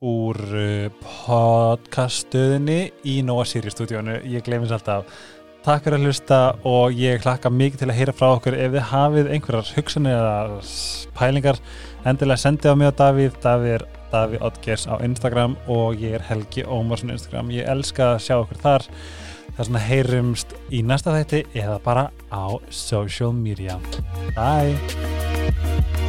úr 0.00 0.38
uh, 0.40 1.02
podcaststöðinni 1.02 2.78
í 3.04 3.18
Nóa 3.28 3.44
Siri 3.44 3.74
stúdíónu. 3.74 4.22
Ég 4.24 4.46
gleymis 4.46 4.72
alltaf. 4.72 5.04
Takk 5.68 5.84
fyrir 5.84 5.98
að 5.98 6.08
hlusta 6.08 6.40
og 6.64 6.96
ég 6.96 7.20
hlakka 7.28 7.52
mikið 7.52 7.82
til 7.82 7.90
að 7.90 8.00
heyra 8.00 8.16
frá 8.16 8.30
okkur 8.30 8.56
ef 8.56 8.72
þið 8.78 8.88
hafið 8.94 9.30
einhverjar 9.36 9.76
hugsanir 9.76 10.16
eða 10.16 10.58
pælingar 11.20 11.60
endilega 12.08 12.40
sendið 12.40 12.72
á 12.72 12.74
mig 12.80 12.88
á 12.88 12.98
Davíð 13.02 13.36
Davíð 13.44 13.76
er 13.76 13.86
Davíð 14.16 14.48
Oddgers 14.48 14.88
á 14.88 14.96
Instagram 15.04 15.60
og 15.68 16.00
ég 16.00 16.16
er 16.16 16.24
Helgi 16.24 16.64
Ómarsson 16.64 17.12
á 17.12 17.16
Instagram 17.20 17.52
ég 17.52 17.68
elska 17.68 18.14
að 18.14 18.26
sjá 18.30 18.34
okkur 18.38 18.64
þar 18.64 18.88
þar 19.56 19.68
sem 19.68 19.78
að 19.80 19.86
heyrumst 19.88 20.54
í 20.74 20.82
næsta 20.86 21.14
þætti 21.14 21.44
eða 21.54 21.78
bara 21.84 22.08
á 22.30 22.58
social 22.70 23.32
media. 23.32 23.78
Bye! 24.34 26.03